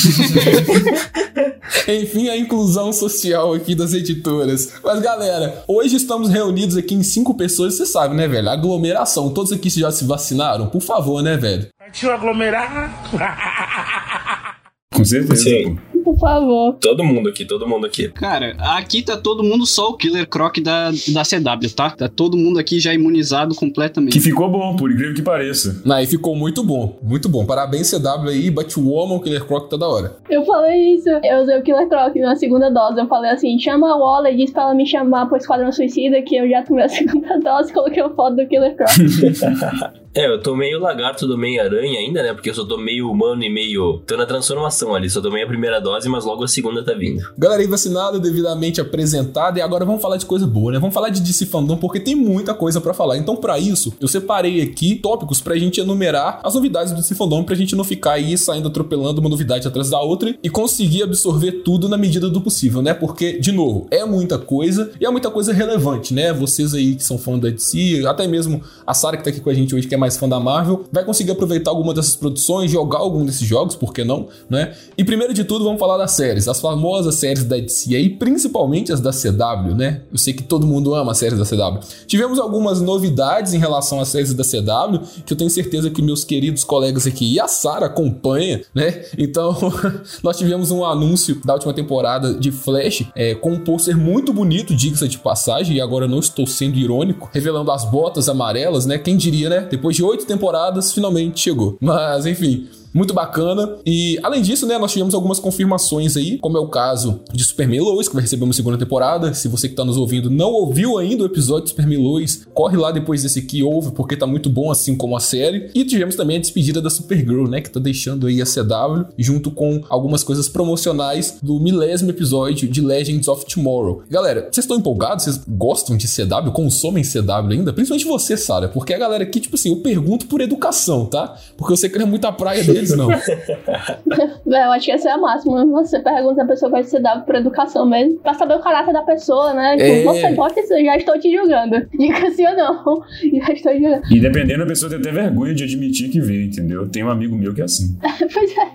Enfim, 1.89 2.29
a 2.29 2.37
inclusão 2.37 2.93
social 2.93 3.53
aqui 3.55 3.75
das 3.75 3.93
editoras. 3.93 4.75
Mas 4.83 5.01
galera, 5.01 5.65
hoje 5.67 5.97
estamos 5.97 6.31
reunidos 6.31 6.77
aqui 6.77 6.95
em 6.95 7.03
cinco 7.03 7.35
pessoas, 7.35 7.75
você 7.75 7.87
sabe, 7.87 8.15
né, 8.15 8.27
velho? 8.29 8.49
Aglomeração. 8.49 9.33
Todos 9.33 9.53
aqui 9.53 9.69
já 9.69 9.91
se 9.91 10.05
vacinaram? 10.05 10.69
Por 10.69 10.81
favor, 10.81 11.23
né, 11.23 11.37
velho? 11.37 11.69
Partiu 11.79 12.11
aglomerar. 12.13 13.03
Com 14.95 15.05
certeza. 15.05 15.43
Sim. 15.43 15.79
Por 16.03 16.19
favor. 16.19 16.75
Todo 16.81 17.05
mundo 17.05 17.29
aqui, 17.29 17.45
todo 17.45 17.67
mundo 17.67 17.87
aqui. 17.87 18.09
Cara, 18.09 18.55
aqui 18.59 19.03
tá 19.03 19.17
todo 19.17 19.43
mundo 19.43 19.67
só 19.67 19.91
o 19.91 19.97
Killer 19.97 20.27
Croc 20.27 20.59
da, 20.59 20.91
da 20.91 21.23
CW, 21.23 21.71
tá? 21.75 21.91
Tá 21.91 22.09
todo 22.09 22.37
mundo 22.37 22.59
aqui 22.59 22.81
já 22.81 22.93
imunizado 22.93 23.55
completamente. 23.55 24.13
Que 24.13 24.21
ficou 24.21 24.51
bom, 24.51 24.77
por 24.77 24.91
incrível 24.91 25.15
que 25.15 25.23
pareça. 25.23 25.83
Aí 25.91 26.07
ficou 26.07 26.35
muito 26.35 26.63
bom, 26.63 26.99
muito 27.03 27.29
bom. 27.29 27.45
Parabéns, 27.47 27.91
CW 27.91 28.29
aí, 28.29 28.51
Batwoman, 28.51 29.21
Killer 29.21 29.45
Croc 29.45 29.69
tá 29.69 29.77
da 29.77 29.89
hora. 29.89 30.17
Eu 30.29 30.45
falei 30.45 30.95
isso. 30.95 31.09
Eu 31.09 31.43
usei 31.43 31.59
o 31.59 31.63
Killer 31.63 31.89
Croc 31.89 32.15
na 32.17 32.37
segunda 32.37 32.71
dose. 32.71 32.99
Eu 33.01 33.07
falei 33.07 33.31
assim: 33.31 33.59
chama 33.59 33.91
a 33.93 33.97
Walla 33.97 34.31
e 34.31 34.37
diz 34.37 34.51
pra 34.51 34.63
ela 34.63 34.75
me 34.75 34.87
chamar 34.87 35.27
pro 35.27 35.37
Esquadrão 35.37 35.71
Suicida, 35.73 36.21
que 36.23 36.37
eu 36.37 36.49
já 36.49 36.63
tomei 36.63 36.85
a 36.85 36.89
segunda 36.91 37.39
dose 37.39 37.71
e 37.71 37.75
coloquei 37.75 38.03
uma 38.03 38.15
foto 38.15 38.37
do 38.37 38.47
Killer 38.47 38.77
Croc. 38.77 38.91
É, 40.15 40.27
eu 40.27 40.43
tô 40.43 40.55
meio 40.55 40.79
lagarto 40.79 41.27
do 41.27 41.39
meio 41.39 41.63
aranha 41.63 41.99
ainda, 41.99 42.23
né? 42.23 42.35
Porque 42.35 42.51
eu 42.51 42.55
só 42.55 42.67
tô 42.67 42.77
meio 42.77 43.11
humano 43.11 43.43
e 43.43 43.49
meio. 43.49 44.03
tô 44.07 44.15
na 44.15 44.27
transformação 44.27 44.95
ali. 44.95 45.09
Só 45.09 45.23
tomei 45.23 45.43
a 45.43 45.47
primeira 45.47 45.81
dose, 45.81 45.92
mas 46.09 46.25
logo 46.25 46.45
a 46.45 46.49
segunda 46.49 46.85
tá 46.85 46.93
vindo. 46.93 47.23
Galera 47.37 47.67
vacinada, 47.69 48.19
devidamente 48.19 48.81
apresentada. 48.81 49.59
E 49.59 49.63
agora 49.63 49.85
vamos 49.85 50.03
falar 50.03 50.17
de 50.17 50.27
coisa 50.27 50.47
boa, 50.47 50.73
né? 50.73 50.79
Vamos 50.79 50.95
falar 50.95 51.09
de 51.09 51.21
DC 51.21 51.47
Fandom, 51.47 51.77
porque 51.77 52.01
tem 52.01 52.15
muita 52.15 52.55
coisa 52.55 52.81
pra 52.81 52.93
falar. 52.93 53.17
Então, 53.17 53.37
pra 53.37 53.59
isso, 53.59 53.93
eu 54.01 54.09
separei 54.09 54.61
aqui 54.61 54.97
tópicos 54.97 55.41
pra 55.41 55.57
gente 55.57 55.81
enumerar 55.81 56.41
as 56.43 56.55
novidades 56.55 56.93
do 56.93 57.01
DC 57.01 57.15
Fandom, 57.15 57.43
pra 57.45 57.55
gente 57.55 57.75
não 57.75 57.85
ficar 57.85 58.13
aí 58.13 58.37
saindo 58.37 58.69
atropelando 58.69 59.21
uma 59.21 59.31
novidade 59.31 59.67
atrás 59.67 59.91
da 59.91 60.01
outra 60.01 60.35
e 60.43 60.51
conseguir 60.51 61.03
absorver 61.03 61.63
tudo 61.65 61.89
na 61.89 61.97
medida 61.97 62.29
do 62.29 62.41
possível, 62.41 62.83
né? 62.83 62.95
Porque, 62.95 63.39
de 63.39 63.53
novo, 63.53 63.87
é 63.91 64.05
muita 64.05 64.39
coisa 64.39 64.91
e 65.01 65.07
é 65.07 65.11
muita 65.11 65.31
coisa 65.31 65.53
relevante, 65.53 66.13
né? 66.15 66.33
Vocês 66.33 66.75
aí 66.75 66.95
que 66.95 67.05
são 67.05 67.19
fã 67.19 67.39
da 67.39 67.49
DC, 67.49 68.05
até 68.07 68.27
mesmo 68.27 68.63
a 68.87 68.95
Sara 68.95 69.17
que 69.17 69.25
tá 69.25 69.31
aqui 69.31 69.41
com 69.41 69.51
a 69.51 69.55
gente 69.55 69.75
hoje, 69.75 69.87
que 69.87 69.95
é 69.95 69.99
mais 69.99 70.17
fã 70.17 70.29
da 70.29 70.41
Marvel, 70.41 70.85
vai 70.91 71.05
conseguir 71.05 71.33
aproveitar 71.33 71.71
alguma 71.71 71.95
dessas 71.95 72.17
produções, 72.17 72.71
jogar 72.71 72.99
algum 72.99 73.25
desses 73.25 73.47
jogos, 73.47 73.75
por 73.75 73.93
que 73.93 74.05
não, 74.05 74.29
né? 74.49 74.75
E 74.97 75.05
primeiro 75.05 75.33
de 75.35 75.45
tudo, 75.45 75.65
vamos 75.65 75.81
falar 75.83 75.99
das 75.99 76.13
séries, 76.13 76.47
as 76.47 76.61
famosas 76.61 77.17
séries 77.17 77.43
da 77.43 77.57
DC 77.57 77.97
aí, 77.97 78.09
principalmente 78.09 78.93
as 78.93 79.01
da 79.01 79.11
CW, 79.11 79.75
né? 79.75 80.03
Eu 80.13 80.17
sei 80.17 80.33
que 80.33 80.45
todo 80.45 80.65
mundo 80.65 80.95
ama 80.95 81.11
as 81.11 81.19
séries 81.19 81.37
da 81.37 81.45
CW. 81.45 81.81
Tivemos 82.07 82.39
algumas 82.39 82.81
novidades 82.81 83.53
em 83.53 83.59
relação 83.59 83.99
às 83.99 84.07
séries 84.07 84.33
da 84.33 84.45
CW, 84.45 85.01
que 85.27 85.33
eu 85.33 85.37
tenho 85.37 85.51
certeza 85.51 85.91
que 85.91 86.01
meus 86.01 86.23
queridos 86.23 86.63
colegas 86.63 87.05
aqui 87.05 87.35
e 87.35 87.41
a 87.41 87.49
Sara 87.49 87.87
acompanha, 87.87 88.63
né? 88.73 89.07
Então, 89.19 89.57
nós 90.23 90.39
tivemos 90.39 90.71
um 90.71 90.85
anúncio 90.85 91.41
da 91.45 91.55
última 91.55 91.75
temporada 91.75 92.33
de 92.33 92.53
Flash, 92.53 93.05
é, 93.17 93.35
com 93.35 93.55
um 93.55 93.59
pôster 93.59 93.99
muito 93.99 94.33
bonito, 94.33 94.77
diga-se 94.77 95.09
de 95.09 95.19
passagem, 95.19 95.79
e 95.79 95.81
agora 95.81 96.07
não 96.07 96.21
estou 96.21 96.47
sendo 96.47 96.79
irônico, 96.79 97.29
revelando 97.33 97.73
as 97.73 97.85
botas 97.85 98.29
amarelas, 98.29 98.87
né? 98.87 98.99
Quem 98.99 99.17
diria, 99.17 99.49
né? 99.49 99.67
Depois 99.69 99.97
de 99.97 100.05
oito 100.05 100.27
temporadas, 100.27 100.93
finalmente 100.93 101.41
chegou. 101.41 101.77
Mas, 101.81 102.25
enfim. 102.25 102.69
Muito 102.93 103.15
bacana. 103.15 103.77
E 103.87 104.19
além 104.23 104.43
disso, 104.43 104.67
né, 104.67 104.79
nós 104.79 104.93
tivemos 104.93 105.15
algumas 105.15 105.39
confirmações 105.39 106.17
aí, 106.17 106.39
como 106.39 106.57
é 106.57 106.61
o 106.61 106.69
caso 106.69 107.21
de 107.33 107.43
Superman 107.45 107.81
Lois, 107.81 108.09
que 108.09 108.15
vai 108.15 108.23
receber 108.23 108.45
uma 108.45 108.53
segunda 108.53 108.77
temporada. 108.77 109.33
Se 109.35 109.49
você 109.49 109.69
que 109.69 109.75
tá 109.75 109.85
nos 109.85 109.97
ouvindo 109.97 110.31
não 110.31 110.53
ouviu 110.53 110.99
ainda 110.99 111.23
o 111.23 111.27
episódio 111.27 111.65
de 111.65 111.71
Superman 111.71 111.99
Lois, 111.99 112.47
corre 112.55 112.77
lá 112.77 112.91
depois 112.91 113.23
desse 113.23 113.39
aqui, 113.39 113.63
ouve, 113.63 113.93
porque 113.93 114.17
tá 114.17 114.27
muito 114.27 114.51
bom, 114.51 114.71
assim 114.71 114.97
como 114.97 115.17
a 115.17 115.21
série. 115.21 115.71
E 115.75 115.85
tivemos 115.85 116.17
também 116.17 116.37
a 116.37 116.41
despedida 116.41 116.81
da 116.81 116.91
Supergirl, 116.91 117.49
né, 117.49 117.61
que 117.61 117.71
tá 117.71 117.81
deixando 117.81 118.27
aí 118.27 118.41
a 118.43 118.45
CW, 118.45 119.13
junto 119.19 119.51
com 119.51 119.83
algumas 119.89 120.23
coisas 120.23 120.49
promocionais 120.49 121.39
do 121.43 121.59
milésimo 121.59 122.11
episódio 122.11 122.69
de 122.69 122.81
Legends 122.81 123.29
of 123.29 123.45
Tomorrow. 123.47 124.03
Galera, 124.11 124.49
vocês 124.51 124.65
estão 124.65 124.77
empolgados? 124.77 125.25
Vocês 125.25 125.41
gostam 125.49 125.97
de 125.97 126.07
CW? 126.07 126.53
Consomem 126.53 127.03
CW 127.03 127.53
ainda? 127.53 127.73
Principalmente 127.73 128.07
você, 128.07 128.37
Sara, 128.37 128.69
porque 128.69 128.93
a 128.93 128.99
galera 128.99 129.25
aqui, 129.25 129.41
tipo 129.41 129.57
assim, 129.57 129.71
eu 129.71 129.77
pergunto 129.77 130.27
por 130.27 130.41
educação, 130.41 131.07
tá? 131.07 131.37
Porque 131.57 131.73
eu 131.73 131.77
sei 131.77 131.89
que 131.89 131.99
não 131.99 132.07
é 132.07 132.09
muita 132.09 132.31
praia 132.33 132.63
deles, 132.91 132.97
não. 132.97 133.09
É, 134.53 134.67
eu 134.67 134.73
acho 134.73 134.85
que 134.87 134.93
essa 134.93 135.09
é 135.09 135.13
a 135.13 135.19
máxima. 135.19 135.65
Você 135.67 135.99
pergunta 136.01 136.35
se 136.35 136.41
a 136.43 136.47
pessoa 136.47 136.71
vai 136.71 136.85
se 136.85 137.01
dar 137.01 137.25
por 137.25 137.35
educação 137.35 137.87
mesmo. 137.87 138.19
Pra 138.19 138.35
saber 138.35 138.55
o 138.55 138.61
caráter 138.61 138.93
da 138.93 139.03
pessoa, 139.03 139.55
né? 139.55 139.77
Tipo, 139.77 139.87
É. 139.87 140.03
Você 140.05 140.33
gosta 140.35 140.61
disso, 140.61 140.75
eu 140.75 140.85
já 140.85 140.97
estou 140.97 141.19
te 141.19 141.35
julgando. 141.35 141.87
Diga 141.99 142.31
sim 142.33 142.47
ou 142.47 142.57
não. 142.57 142.83
Já 143.47 143.53
estou 143.53 143.73
te 143.73 143.81
julgando. 143.81 144.03
E 144.11 144.21
dependendo, 144.21 144.63
a 144.63 144.67
pessoa 144.67 144.91
tem 144.91 144.99
até 144.99 145.11
vergonha 145.11 145.55
de 145.55 145.65
admitir 145.65 146.11
que 146.11 146.21
vê, 146.21 146.45
entendeu? 146.45 146.89
Tem 146.89 147.03
um 147.03 147.11
amigo 147.11 147.35
meu 147.37 147.55
que 147.55 147.63
é 147.63 147.65
assim. 147.65 147.97
pois 148.33 148.57
é. 148.59 148.69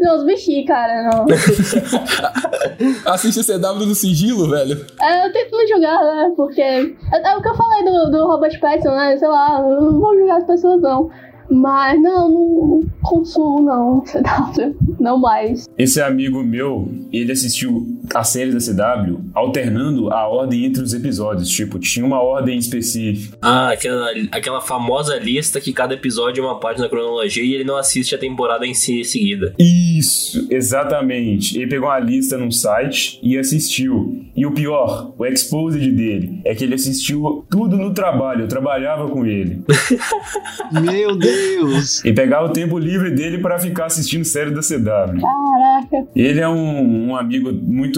Não, 0.00 0.16
os 0.16 0.24
bichinhos, 0.24 0.66
cara, 0.66 1.10
não. 1.10 1.26
Assiste 3.06 3.40
a 3.40 3.44
CW 3.58 3.86
no 3.86 3.94
sigilo, 3.94 4.48
velho. 4.50 4.84
É, 5.00 5.26
eu 5.26 5.32
tento 5.32 5.52
não 5.52 5.66
julgar, 5.66 6.04
né? 6.04 6.32
Porque. 6.36 6.60
É, 6.60 7.30
é 7.32 7.36
o 7.36 7.42
que 7.42 7.48
eu 7.48 7.54
falei 7.54 7.84
do, 7.84 8.10
do 8.10 8.26
Robert 8.26 8.58
Pattinson, 8.60 8.94
né? 8.94 9.16
Sei 9.16 9.28
lá, 9.28 9.60
eu 9.60 9.80
não 9.80 10.00
vou 10.00 10.16
julgar 10.16 10.38
as 10.38 10.46
pessoas, 10.46 10.80
não. 10.82 11.10
Mas 11.50 12.00
não, 12.00 12.28
não 12.28 12.86
consumo, 13.02 13.62
não. 13.62 14.00
CW. 14.06 14.76
Não 15.00 15.18
mais. 15.18 15.66
Esse 15.78 16.00
amigo 16.00 16.42
meu, 16.42 16.88
ele 17.12 17.32
assistiu 17.32 17.97
a 18.14 18.24
série 18.24 18.52
da 18.52 18.58
CW 18.58 19.30
alternando 19.34 20.12
a 20.12 20.26
ordem 20.26 20.64
entre 20.64 20.82
os 20.82 20.92
episódios. 20.92 21.48
Tipo, 21.48 21.78
tinha 21.78 22.04
uma 22.04 22.20
ordem 22.20 22.58
específica. 22.58 23.36
Ah, 23.40 23.70
aquela, 23.70 24.10
aquela 24.32 24.60
famosa 24.60 25.16
lista 25.16 25.60
que 25.60 25.72
cada 25.72 25.94
episódio 25.94 26.42
é 26.42 26.46
uma 26.46 26.60
página 26.60 26.84
da 26.84 26.90
cronologia 26.90 27.42
e 27.42 27.54
ele 27.54 27.64
não 27.64 27.76
assiste 27.76 28.14
a 28.14 28.18
temporada 28.18 28.66
em 28.66 28.74
si 28.74 29.04
seguida. 29.04 29.54
Isso, 29.58 30.46
exatamente. 30.50 31.56
Ele 31.56 31.66
pegou 31.66 31.88
uma 31.88 31.98
lista 31.98 32.36
num 32.36 32.50
site 32.50 33.18
e 33.22 33.38
assistiu. 33.38 34.24
E 34.36 34.46
o 34.46 34.52
pior, 34.52 35.14
o 35.18 35.26
exposed 35.26 35.90
dele, 35.92 36.40
é 36.44 36.54
que 36.54 36.64
ele 36.64 36.74
assistiu 36.74 37.44
tudo 37.50 37.76
no 37.76 37.92
trabalho. 37.92 38.44
Eu 38.44 38.48
trabalhava 38.48 39.08
com 39.08 39.26
ele. 39.26 39.62
Meu 40.72 41.16
Deus! 41.16 42.04
E 42.04 42.12
pegava 42.12 42.46
o 42.46 42.52
tempo 42.52 42.78
livre 42.78 43.10
dele 43.10 43.38
pra 43.38 43.58
ficar 43.58 43.86
assistindo 43.86 44.24
série 44.24 44.50
da 44.50 44.60
CW. 44.60 45.20
Caraca. 45.20 46.08
Ele 46.14 46.40
é 46.40 46.48
um, 46.48 47.08
um 47.08 47.16
amigo 47.16 47.52
muito 47.52 47.97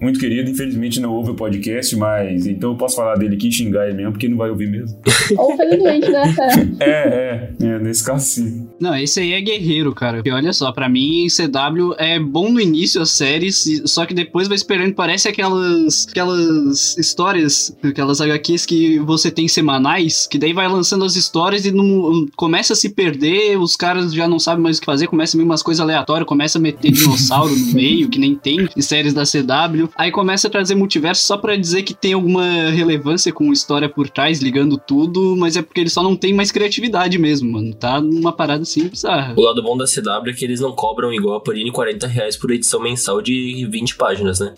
muito 0.00 0.18
querido, 0.18 0.50
infelizmente 0.50 1.00
não 1.00 1.12
ouve 1.12 1.30
o 1.30 1.34
podcast, 1.34 1.94
mas 1.96 2.46
então 2.46 2.70
eu 2.72 2.76
posso 2.76 2.96
falar 2.96 3.14
dele 3.16 3.36
aqui 3.36 3.48
e 3.48 3.52
xingar 3.52 3.86
ele 3.88 3.96
mesmo, 3.96 4.12
porque 4.12 4.28
não 4.28 4.36
vai 4.36 4.50
ouvir 4.50 4.68
mesmo. 4.70 4.98
Ou 5.38 5.56
felizmente, 5.56 6.10
né? 6.10 6.34
É. 6.80 6.84
É, 6.92 7.52
é, 7.62 7.66
é 7.66 7.78
nesse 7.78 8.04
caso 8.04 8.24
sim. 8.24 8.66
Não, 8.80 8.94
esse 8.96 9.20
aí 9.20 9.32
é 9.32 9.40
guerreiro, 9.40 9.94
cara. 9.94 10.18
Porque 10.18 10.30
olha 10.30 10.52
só, 10.52 10.72
pra 10.72 10.88
mim, 10.88 11.26
CW 11.28 11.94
é 11.98 12.18
bom 12.18 12.50
no 12.50 12.60
início 12.60 13.00
as 13.00 13.10
séries, 13.10 13.64
e- 13.66 13.86
só 13.86 14.04
que 14.06 14.14
depois 14.14 14.48
vai 14.48 14.56
esperando. 14.56 14.94
Parece 14.94 15.28
aquelas, 15.28 16.06
aquelas 16.10 16.96
histórias, 16.98 17.76
aquelas 17.82 18.20
HQs 18.20 18.66
que 18.66 18.98
você 18.98 19.30
tem 19.30 19.48
semanais, 19.48 20.26
que 20.26 20.38
daí 20.38 20.52
vai 20.52 20.68
lançando 20.68 21.04
as 21.04 21.16
histórias 21.16 21.64
e 21.64 21.70
não, 21.72 22.26
começa 22.36 22.72
a 22.72 22.76
se 22.76 22.88
perder, 22.90 23.58
os 23.58 23.76
caras 23.76 24.12
já 24.12 24.26
não 24.28 24.38
sabem 24.38 24.62
mais 24.62 24.78
o 24.78 24.80
que 24.80 24.86
fazer, 24.86 25.06
começa 25.06 25.36
a 25.36 25.38
vir 25.38 25.44
umas 25.44 25.62
coisas 25.62 25.80
aleatórias, 25.80 26.26
começa 26.26 26.58
a 26.58 26.60
meter 26.60 26.90
dinossauro 26.90 27.54
no 27.56 27.66
meio, 27.74 28.08
que 28.08 28.18
nem 28.18 28.34
tem 28.34 28.68
em 28.76 28.80
séries 28.82 29.14
da 29.14 29.21
CW. 29.24 29.88
Aí 29.96 30.10
começa 30.10 30.48
a 30.48 30.50
trazer 30.50 30.74
multiverso 30.74 31.22
só 31.22 31.36
pra 31.36 31.56
dizer 31.56 31.82
que 31.82 31.94
tem 31.94 32.12
alguma 32.12 32.70
relevância 32.70 33.32
com 33.32 33.52
história 33.52 33.88
por 33.88 34.08
trás, 34.08 34.40
ligando 34.40 34.78
tudo, 34.78 35.34
mas 35.36 35.56
é 35.56 35.62
porque 35.62 35.80
ele 35.80 35.90
só 35.90 36.02
não 36.02 36.16
tem 36.16 36.32
mais 36.32 36.50
criatividade 36.50 37.18
mesmo, 37.18 37.52
mano. 37.52 37.74
Tá 37.74 38.00
numa 38.00 38.32
parada 38.32 38.62
assim, 38.62 38.88
bizarra. 38.88 39.34
O 39.36 39.40
lado 39.40 39.62
bom 39.62 39.76
da 39.76 39.84
CW 39.84 40.30
é 40.30 40.32
que 40.32 40.44
eles 40.44 40.60
não 40.60 40.72
cobram 40.72 41.12
igual 41.12 41.36
a 41.36 41.40
Panini 41.40 41.70
40 41.70 42.06
reais 42.06 42.36
por 42.36 42.50
edição 42.50 42.80
mensal 42.80 43.20
de 43.20 43.66
20 43.70 43.96
páginas, 43.96 44.40
né? 44.40 44.52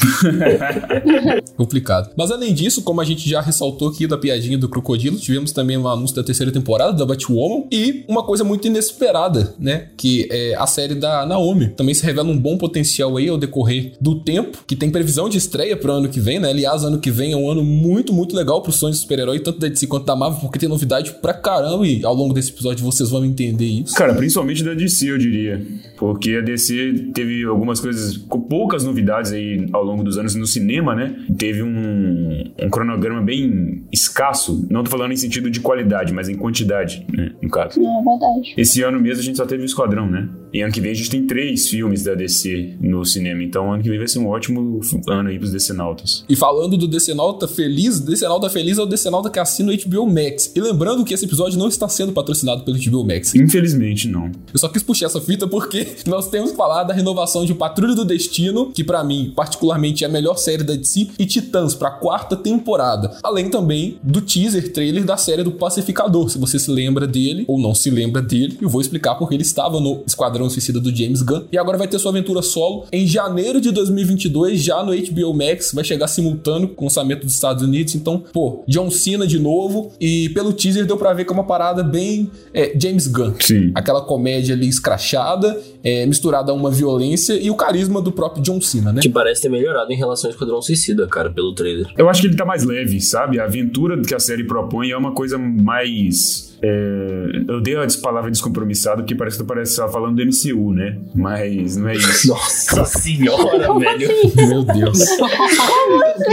Complicado. 1.56 2.10
Mas 2.16 2.30
além 2.30 2.52
disso, 2.52 2.82
como 2.82 3.00
a 3.00 3.04
gente 3.04 3.28
já 3.28 3.40
ressaltou 3.40 3.88
aqui 3.88 4.06
da 4.06 4.18
piadinha 4.18 4.58
do 4.58 4.68
crocodilo, 4.68 5.18
tivemos 5.18 5.52
também 5.52 5.76
um 5.76 5.88
anúncio 5.88 6.16
da 6.16 6.22
terceira 6.22 6.52
temporada 6.52 6.92
da 6.92 7.06
Batwoman 7.06 7.66
e 7.70 8.04
uma 8.08 8.22
coisa 8.22 8.44
muito 8.44 8.66
inesperada, 8.66 9.54
né? 9.58 9.88
Que 9.96 10.28
é 10.30 10.54
a 10.56 10.66
série 10.66 10.94
da 10.94 11.24
Naomi. 11.26 11.68
Também 11.68 11.94
se 11.94 12.04
revela 12.04 12.28
um 12.28 12.38
bom 12.38 12.56
potencial 12.56 13.16
aí 13.16 13.28
ao 13.28 13.38
decorrer 13.38 13.92
do 14.00 14.20
tempo, 14.20 14.53
que 14.66 14.76
tem 14.76 14.90
previsão 14.90 15.28
de 15.28 15.38
estreia 15.38 15.76
pro 15.76 15.92
ano 15.92 16.08
que 16.08 16.20
vem, 16.20 16.38
né? 16.38 16.50
Aliás, 16.50 16.84
ano 16.84 16.98
que 16.98 17.10
vem 17.10 17.32
é 17.32 17.36
um 17.36 17.50
ano 17.50 17.64
muito, 17.64 18.12
muito 18.12 18.34
legal 18.34 18.62
pro 18.62 18.72
sonho 18.72 18.92
de 18.92 18.98
super-herói, 18.98 19.40
tanto 19.40 19.58
da 19.58 19.68
DC 19.68 19.86
quanto 19.86 20.06
da 20.06 20.16
Marvel, 20.16 20.40
porque 20.40 20.58
tem 20.58 20.68
novidade 20.68 21.12
pra 21.20 21.34
caramba 21.34 21.86
e 21.86 22.04
ao 22.04 22.14
longo 22.14 22.34
desse 22.34 22.50
episódio 22.50 22.84
vocês 22.84 23.10
vão 23.10 23.24
entender 23.24 23.66
isso. 23.66 23.94
Cara, 23.94 24.14
principalmente 24.14 24.62
da 24.62 24.74
DC, 24.74 25.10
eu 25.10 25.18
diria. 25.18 25.64
Porque 25.96 26.36
a 26.36 26.40
DC 26.40 27.10
teve 27.14 27.44
algumas 27.44 27.80
coisas, 27.80 28.16
com 28.16 28.40
poucas 28.40 28.84
novidades 28.84 29.32
aí 29.32 29.66
ao 29.72 29.84
longo 29.84 30.02
dos 30.02 30.18
anos 30.18 30.34
no 30.34 30.46
cinema, 30.46 30.94
né? 30.94 31.16
Teve 31.36 31.62
um, 31.62 32.52
um 32.62 32.70
cronograma 32.70 33.22
bem 33.22 33.84
escasso. 33.92 34.66
Não 34.70 34.82
tô 34.84 34.90
falando 34.90 35.12
em 35.12 35.16
sentido 35.16 35.50
de 35.50 35.60
qualidade, 35.60 36.12
mas 36.12 36.28
em 36.28 36.34
quantidade, 36.34 37.06
né? 37.12 37.32
No 37.42 37.48
caso. 37.48 37.80
É 37.80 38.02
verdade. 38.02 38.54
Esse 38.56 38.82
ano 38.82 39.00
mesmo 39.00 39.20
a 39.20 39.24
gente 39.24 39.36
só 39.36 39.46
teve 39.46 39.62
o 39.62 39.66
Esquadrão, 39.66 40.10
né? 40.10 40.28
E 40.54 40.62
ano 40.62 40.72
que 40.72 40.80
vem 40.80 40.92
a 40.92 40.94
gente 40.94 41.10
tem 41.10 41.26
três 41.26 41.68
filmes 41.68 42.04
da 42.04 42.14
DC 42.14 42.76
no 42.80 43.04
cinema. 43.04 43.42
Então 43.42 43.72
ano 43.72 43.82
que 43.82 43.88
vem 43.88 43.98
vai 43.98 44.06
ser 44.06 44.20
um 44.20 44.28
ótimo 44.28 44.80
ano 45.08 45.28
aí 45.28 45.36
pros 45.36 45.50
Decenautas. 45.50 46.24
E 46.28 46.36
falando 46.36 46.76
do 46.76 46.86
Decenalta 46.86 47.48
Feliz, 47.48 47.98
Decenalta 47.98 48.48
Feliz 48.48 48.78
é 48.78 48.82
o 48.82 48.86
Decenalta 48.86 49.28
que 49.28 49.40
assina 49.40 49.72
o 49.72 49.76
HBO 49.76 50.06
Max. 50.06 50.52
E 50.54 50.60
lembrando 50.60 51.04
que 51.04 51.12
esse 51.12 51.24
episódio 51.24 51.58
não 51.58 51.66
está 51.66 51.88
sendo 51.88 52.12
patrocinado 52.12 52.62
pelo 52.62 52.78
HBO 52.78 53.04
Max. 53.04 53.34
Infelizmente, 53.34 54.06
não. 54.06 54.30
Eu 54.52 54.60
só 54.60 54.68
quis 54.68 54.80
puxar 54.80 55.06
essa 55.06 55.20
fita 55.20 55.48
porque 55.48 55.88
nós 56.06 56.28
temos 56.28 56.52
que 56.52 56.56
falar 56.56 56.84
da 56.84 56.94
renovação 56.94 57.44
de 57.44 57.52
Patrulha 57.52 57.96
do 57.96 58.04
Destino, 58.04 58.70
que 58.70 58.84
pra 58.84 59.02
mim, 59.02 59.32
particularmente, 59.34 60.04
é 60.04 60.06
a 60.06 60.10
melhor 60.10 60.36
série 60.36 60.62
da 60.62 60.76
DC, 60.76 61.08
e 61.18 61.26
Titãs 61.26 61.74
pra 61.74 61.90
quarta 61.90 62.36
temporada. 62.36 63.16
Além 63.24 63.50
também 63.50 63.98
do 64.04 64.20
teaser 64.20 64.72
trailer 64.72 65.04
da 65.04 65.16
série 65.16 65.42
do 65.42 65.50
Pacificador. 65.50 66.28
Se 66.28 66.38
você 66.38 66.60
se 66.60 66.70
lembra 66.70 67.08
dele 67.08 67.44
ou 67.48 67.58
não 67.58 67.74
se 67.74 67.90
lembra 67.90 68.22
dele, 68.22 68.56
eu 68.60 68.68
vou 68.68 68.80
explicar 68.80 69.16
porque 69.16 69.34
ele 69.34 69.42
estava 69.42 69.80
no 69.80 70.04
Esquadrão 70.06 70.43
Suicida 70.50 70.80
do 70.80 70.94
James 70.94 71.22
Gunn 71.22 71.44
e 71.52 71.58
agora 71.58 71.78
vai 71.78 71.88
ter 71.88 71.98
sua 71.98 72.10
aventura 72.10 72.42
solo 72.42 72.86
em 72.92 73.06
janeiro 73.06 73.60
de 73.60 73.70
2022, 73.70 74.62
já 74.62 74.82
no 74.82 74.92
HBO 74.94 75.34
Max, 75.34 75.72
vai 75.72 75.84
chegar 75.84 76.08
simultâneo 76.08 76.68
com 76.68 76.84
o 76.84 76.88
lançamento 76.88 77.24
dos 77.24 77.34
Estados 77.34 77.62
Unidos. 77.62 77.94
Então, 77.94 78.22
pô, 78.32 78.64
John 78.66 78.90
Cena 78.90 79.26
de 79.26 79.38
novo 79.38 79.92
e 80.00 80.28
pelo 80.30 80.52
teaser 80.52 80.86
deu 80.86 80.96
pra 80.96 81.12
ver 81.12 81.24
que 81.24 81.30
é 81.30 81.34
uma 81.34 81.44
parada 81.44 81.82
bem 81.82 82.30
é, 82.52 82.72
James 82.78 83.06
Gunn. 83.06 83.34
Sim. 83.40 83.72
Aquela 83.74 84.00
comédia 84.02 84.54
ali 84.54 84.68
escrachada, 84.68 85.60
é, 85.82 86.06
misturada 86.06 86.52
a 86.52 86.54
uma 86.54 86.70
violência 86.70 87.34
e 87.34 87.50
o 87.50 87.54
carisma 87.54 88.00
do 88.00 88.12
próprio 88.12 88.42
John 88.42 88.60
Cena, 88.60 88.92
né? 88.92 89.00
Que 89.00 89.08
parece 89.08 89.42
ter 89.42 89.48
melhorado 89.48 89.92
em 89.92 89.96
relação 89.96 90.28
ao 90.28 90.32
Esquadrão 90.32 90.60
Suicida, 90.62 91.06
cara, 91.06 91.30
pelo 91.30 91.54
trailer. 91.54 91.86
Eu 91.96 92.08
acho 92.08 92.20
que 92.20 92.26
ele 92.26 92.36
tá 92.36 92.44
mais 92.44 92.64
leve, 92.64 93.00
sabe? 93.00 93.38
A 93.38 93.44
aventura 93.44 94.00
que 94.00 94.14
a 94.14 94.18
série 94.18 94.44
propõe 94.44 94.90
é 94.90 94.96
uma 94.96 95.12
coisa 95.12 95.38
mais. 95.38 96.53
É, 96.66 97.44
Eu 97.48 97.60
dei 97.60 97.76
a 97.76 97.86
palavra 98.02 98.30
descompromissado 98.30 99.02
porque 99.02 99.14
parece 99.14 99.36
que 99.36 99.42
tu 99.44 99.46
parece 99.46 99.72
estar 99.72 99.88
falando 99.88 100.16
do 100.16 100.22
MCU, 100.24 100.72
né? 100.72 100.98
Mas 101.14 101.76
não 101.76 101.88
é 101.88 101.96
isso. 101.96 102.28
Nossa 102.28 102.84
senhora, 102.86 103.66
Como 103.66 103.80
velho. 103.80 104.10
assim? 104.10 104.46
Meu 104.48 104.62
Deus. 104.64 104.98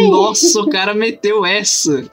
Nossa, 0.09 0.61
o 0.61 0.69
cara 0.69 0.93
meteu 0.93 1.45
essa. 1.45 2.03